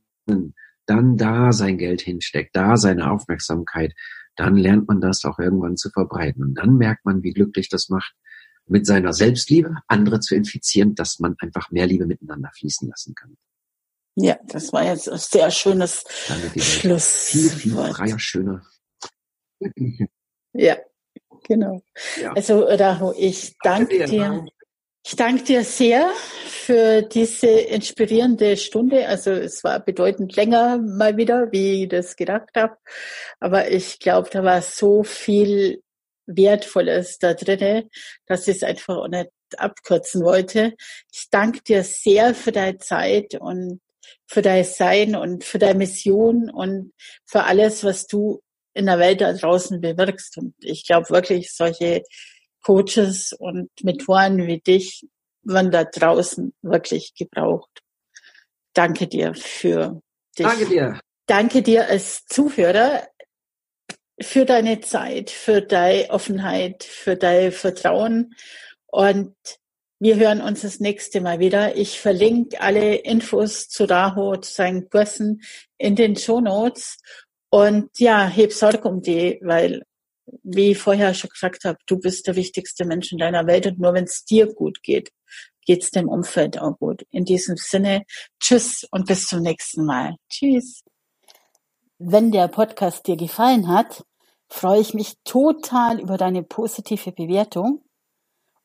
dann 0.86 1.16
da 1.16 1.54
sein 1.54 1.78
Geld 1.78 2.02
hinsteckt, 2.02 2.56
da 2.56 2.76
seine 2.76 3.12
Aufmerksamkeit, 3.12 3.94
dann 4.36 4.58
lernt 4.58 4.88
man 4.88 5.00
das 5.00 5.24
auch 5.26 5.40
irgendwann 5.40 5.78
zu 5.78 5.90
verbreiten. 5.92 6.44
Und 6.44 6.56
dann 6.56 6.78
merkt 6.78 7.06
man, 7.06 7.24
wie 7.24 7.32
glücklich 7.32 7.70
das 7.70 7.90
macht, 7.90 8.14
mit 8.66 8.86
seiner 8.86 9.14
Selbstliebe 9.14 9.76
andere 9.88 10.20
zu 10.20 10.36
infizieren, 10.36 10.96
dass 10.96 11.20
man 11.20 11.36
einfach 11.40 11.72
mehr 11.72 11.86
Liebe 11.86 12.06
miteinander 12.06 12.50
fließen 12.58 12.88
lassen 12.88 13.14
kann. 13.16 13.38
Ja, 14.16 14.38
das 14.48 14.74
war 14.74 14.84
jetzt 14.84 15.10
ein 15.10 15.18
sehr 15.18 15.50
schönes 15.52 16.04
Schluss. 16.58 17.28
Viel, 17.28 17.50
viel 17.50 17.74
freier, 17.74 18.20
schöner. 18.20 18.64
Ja, 20.54 20.78
genau. 21.48 21.82
Ja. 22.22 22.34
Also 22.34 22.62
Raho, 22.62 23.14
ich 23.18 23.56
danke 23.64 24.06
dir. 24.06 24.46
Ich 25.06 25.18
danke 25.18 25.44
dir 25.44 25.66
sehr 25.66 26.10
für 26.48 27.02
diese 27.02 27.48
inspirierende 27.48 28.56
Stunde. 28.56 29.06
Also 29.08 29.32
es 29.32 29.62
war 29.64 29.82
bedeutend 29.82 30.36
länger 30.38 30.78
mal 30.78 31.18
wieder, 31.18 31.52
wie 31.52 31.84
ich 31.84 31.90
das 31.90 32.16
gedacht 32.16 32.52
habe. 32.56 32.78
Aber 33.42 33.70
ich 33.70 34.00
glaube, 34.00 34.30
da 34.32 34.44
war 34.46 34.62
so 34.62 35.04
viel 35.04 35.82
Wertvolles 36.26 37.20
da 37.20 37.34
drinne, 37.34 37.90
dass 38.28 38.48
ich 38.48 38.58
es 38.58 38.64
einfach 38.64 38.96
auch 38.96 39.08
nicht 39.10 39.30
abkürzen 39.58 40.24
wollte. 40.24 40.74
Ich 41.12 41.28
danke 41.30 41.62
dir 41.62 41.84
sehr 41.84 42.34
für 42.34 42.54
deine 42.54 42.78
Zeit 42.78 43.36
und 43.36 43.82
für 44.26 44.42
dein 44.42 44.64
Sein 44.64 45.16
und 45.16 45.44
für 45.44 45.60
deine 45.60 45.80
Mission 45.80 46.50
und 46.50 46.94
für 47.26 47.44
alles, 47.44 47.84
was 47.84 48.08
du 48.08 48.42
in 48.74 48.86
der 48.86 49.00
Welt 49.00 49.22
da 49.22 49.34
draußen 49.34 49.82
bewirkst. 49.82 50.38
Und 50.38 50.56
ich 50.60 50.86
glaube 50.86 51.10
wirklich, 51.10 51.54
solche 51.54 52.04
Coaches 52.62 53.34
und 53.38 53.70
Mentoren 53.84 54.48
wie 54.48 54.60
dich 54.60 55.06
werden 55.44 55.72
da 55.72 55.84
draußen 55.84 56.54
wirklich 56.62 57.14
gebraucht. 57.16 57.82
Danke 58.74 59.08
dir 59.08 59.34
für 59.36 60.02
dich. 60.38 60.48
Danke 60.48 60.66
dir. 60.66 61.00
Danke 61.26 61.62
dir 61.62 61.88
als 61.88 62.26
Zuhörer 62.26 63.08
für 64.20 64.46
deine 64.46 64.82
Zeit, 64.82 65.30
für 65.30 65.62
deine 65.62 66.10
Offenheit, 66.10 66.84
für 66.84 67.16
dein 67.16 67.52
Vertrauen. 67.52 68.36
Und 68.88 69.36
wir 70.00 70.18
hören 70.18 70.42
uns 70.42 70.62
das 70.62 70.80
nächste 70.80 71.22
Mal 71.22 71.40
wieder. 71.40 71.78
Ich 71.78 72.00
verlinke 72.00 72.60
alle 72.60 72.96
Infos 72.96 73.70
zu 73.70 73.86
Raho, 73.86 74.36
zu 74.38 74.52
seinen 74.52 74.90
Kursen 74.90 75.42
in 75.78 75.96
den 75.96 76.16
Show 76.16 76.42
Notes. 76.42 77.00
Und 77.54 78.00
ja, 78.00 78.26
heb 78.26 78.52
Sorge 78.52 78.90
um 78.90 79.04
die, 79.04 79.40
weil, 79.44 79.84
wie 80.42 80.72
ich 80.72 80.80
vorher 80.80 81.14
schon 81.14 81.30
gesagt 81.30 81.66
habe, 81.66 81.78
du 81.86 82.00
bist 82.00 82.26
der 82.26 82.36
wichtigste 82.36 82.84
Mensch 82.84 83.12
in 83.12 83.20
deiner 83.20 83.46
Welt 83.46 83.68
und 83.68 83.78
nur 83.78 83.94
wenn 83.94 84.06
es 84.06 84.26
dir 84.26 84.52
gut 84.52 84.82
geht, 84.82 85.12
geht 85.64 85.84
es 85.84 85.92
dem 85.92 86.10
Umfeld 86.10 86.60
auch 86.60 86.80
gut. 86.80 87.06
In 87.12 87.26
diesem 87.26 87.56
Sinne, 87.56 88.06
tschüss 88.40 88.88
und 88.90 89.06
bis 89.06 89.28
zum 89.28 89.42
nächsten 89.42 89.86
Mal. 89.86 90.16
Tschüss. 90.30 90.82
Wenn 92.00 92.32
der 92.32 92.48
Podcast 92.48 93.06
dir 93.06 93.18
gefallen 93.18 93.68
hat, 93.68 94.04
freue 94.50 94.82
ich 94.82 94.96
mich 94.96 95.14
total 95.24 96.00
über 96.00 96.18
deine 96.18 96.42
positive 96.42 97.12
Bewertung 97.12 97.84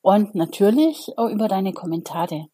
und 0.00 0.34
natürlich 0.34 1.12
auch 1.18 1.28
über 1.28 1.46
deine 1.46 1.74
Kommentare. 1.74 2.46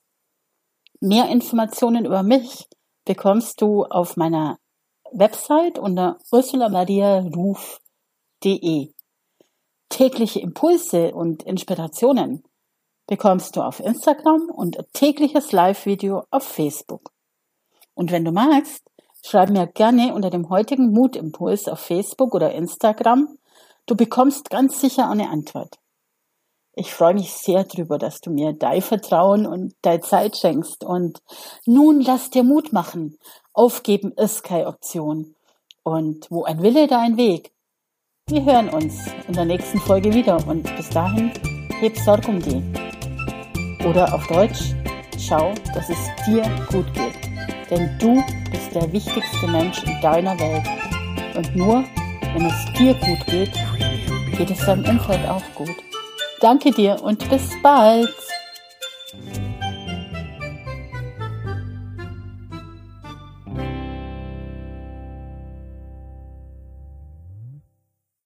Mehr 0.99 1.29
Informationen 1.29 2.05
über 2.05 2.25
mich 2.25 2.67
bekommst 3.05 3.61
du 3.61 3.85
auf 3.85 4.17
meiner 4.17 4.59
Website 5.17 5.79
unter 5.79 6.19
ursulamariaruf.de. 6.33 8.93
Tägliche 9.89 10.41
Impulse 10.41 11.15
und 11.15 11.45
Inspirationen 11.45 12.43
bekommst 13.07 13.55
du 13.55 13.63
auf 13.63 13.79
Instagram 13.79 14.51
und 14.51 14.77
tägliches 14.93 15.53
Live-Video 15.53 16.25
auf 16.31 16.43
Facebook. 16.43 17.13
Und 17.95 18.11
wenn 18.11 18.25
du 18.25 18.33
magst, 18.33 18.83
schreib 19.25 19.51
mir 19.51 19.69
gerne 19.69 20.15
unter 20.15 20.31
dem 20.31 20.51
heutigen 20.51 20.91
Mutimpuls 20.91 21.69
auf 21.69 21.79
Facebook 21.79 22.35
oder 22.35 22.53
Instagram. 22.53 23.39
Du 23.87 23.95
bekommst 23.95 24.51
ganz 24.51 24.81
sicher 24.81 25.09
eine 25.09 25.31
Antwort. 25.31 25.77
Ich 26.77 26.93
freue 26.93 27.15
mich 27.15 27.33
sehr 27.33 27.63
drüber, 27.63 27.99
dass 27.99 28.21
du 28.21 28.33
mir 28.33 28.53
dein 28.53 28.83
Vertrauen 28.83 29.47
und 29.47 29.75
deine 29.83 30.01
Zeit 30.01 30.37
schenkst. 30.37 30.83
Und 30.83 31.23
nun 31.67 32.01
lass 32.01 32.31
dir 32.31 32.43
Mut 32.43 32.73
machen 32.73 33.17
Aufgeben 33.57 34.11
ist 34.17 34.43
keine 34.43 34.67
Option. 34.67 35.37
Und 35.85 36.29
wo 36.29 36.43
ein 36.43 36.61
Wille, 36.61 36.89
da 36.89 37.01
ein 37.01 37.17
Weg. 37.17 37.53
Wir 38.29 38.45
hören 38.45 38.69
uns 38.69 39.07
in 39.29 39.35
der 39.35 39.45
nächsten 39.45 39.79
Folge 39.79 40.13
wieder 40.13 40.45
und 40.49 40.65
bis 40.77 40.91
dahin 40.91 41.31
heb 41.79 41.97
Sorg 41.99 42.27
um 42.27 42.41
die. 42.43 42.63
Oder 43.87 44.13
auf 44.13 44.27
Deutsch, 44.27 44.75
schau, 45.21 45.55
dass 45.73 45.89
es 45.89 45.99
dir 46.27 46.43
gut 46.69 46.93
geht. 46.95 47.71
Denn 47.71 47.97
du 48.01 48.25
bist 48.51 48.75
der 48.75 48.93
wichtigste 48.93 49.47
Mensch 49.47 49.85
in 49.85 50.01
deiner 50.01 50.37
Welt. 50.41 50.67
Und 51.37 51.55
nur 51.55 51.85
wenn 52.35 52.47
es 52.47 52.73
dir 52.77 52.95
gut 52.95 53.25
geht, 53.27 53.53
geht 54.37 54.51
es 54.51 54.67
deinem 54.67 54.85
Umfeld 54.85 55.29
auch 55.29 55.45
gut. 55.55 55.77
Danke 56.41 56.73
dir 56.73 57.01
und 57.05 57.29
bis 57.31 57.51
bald. 57.63 58.13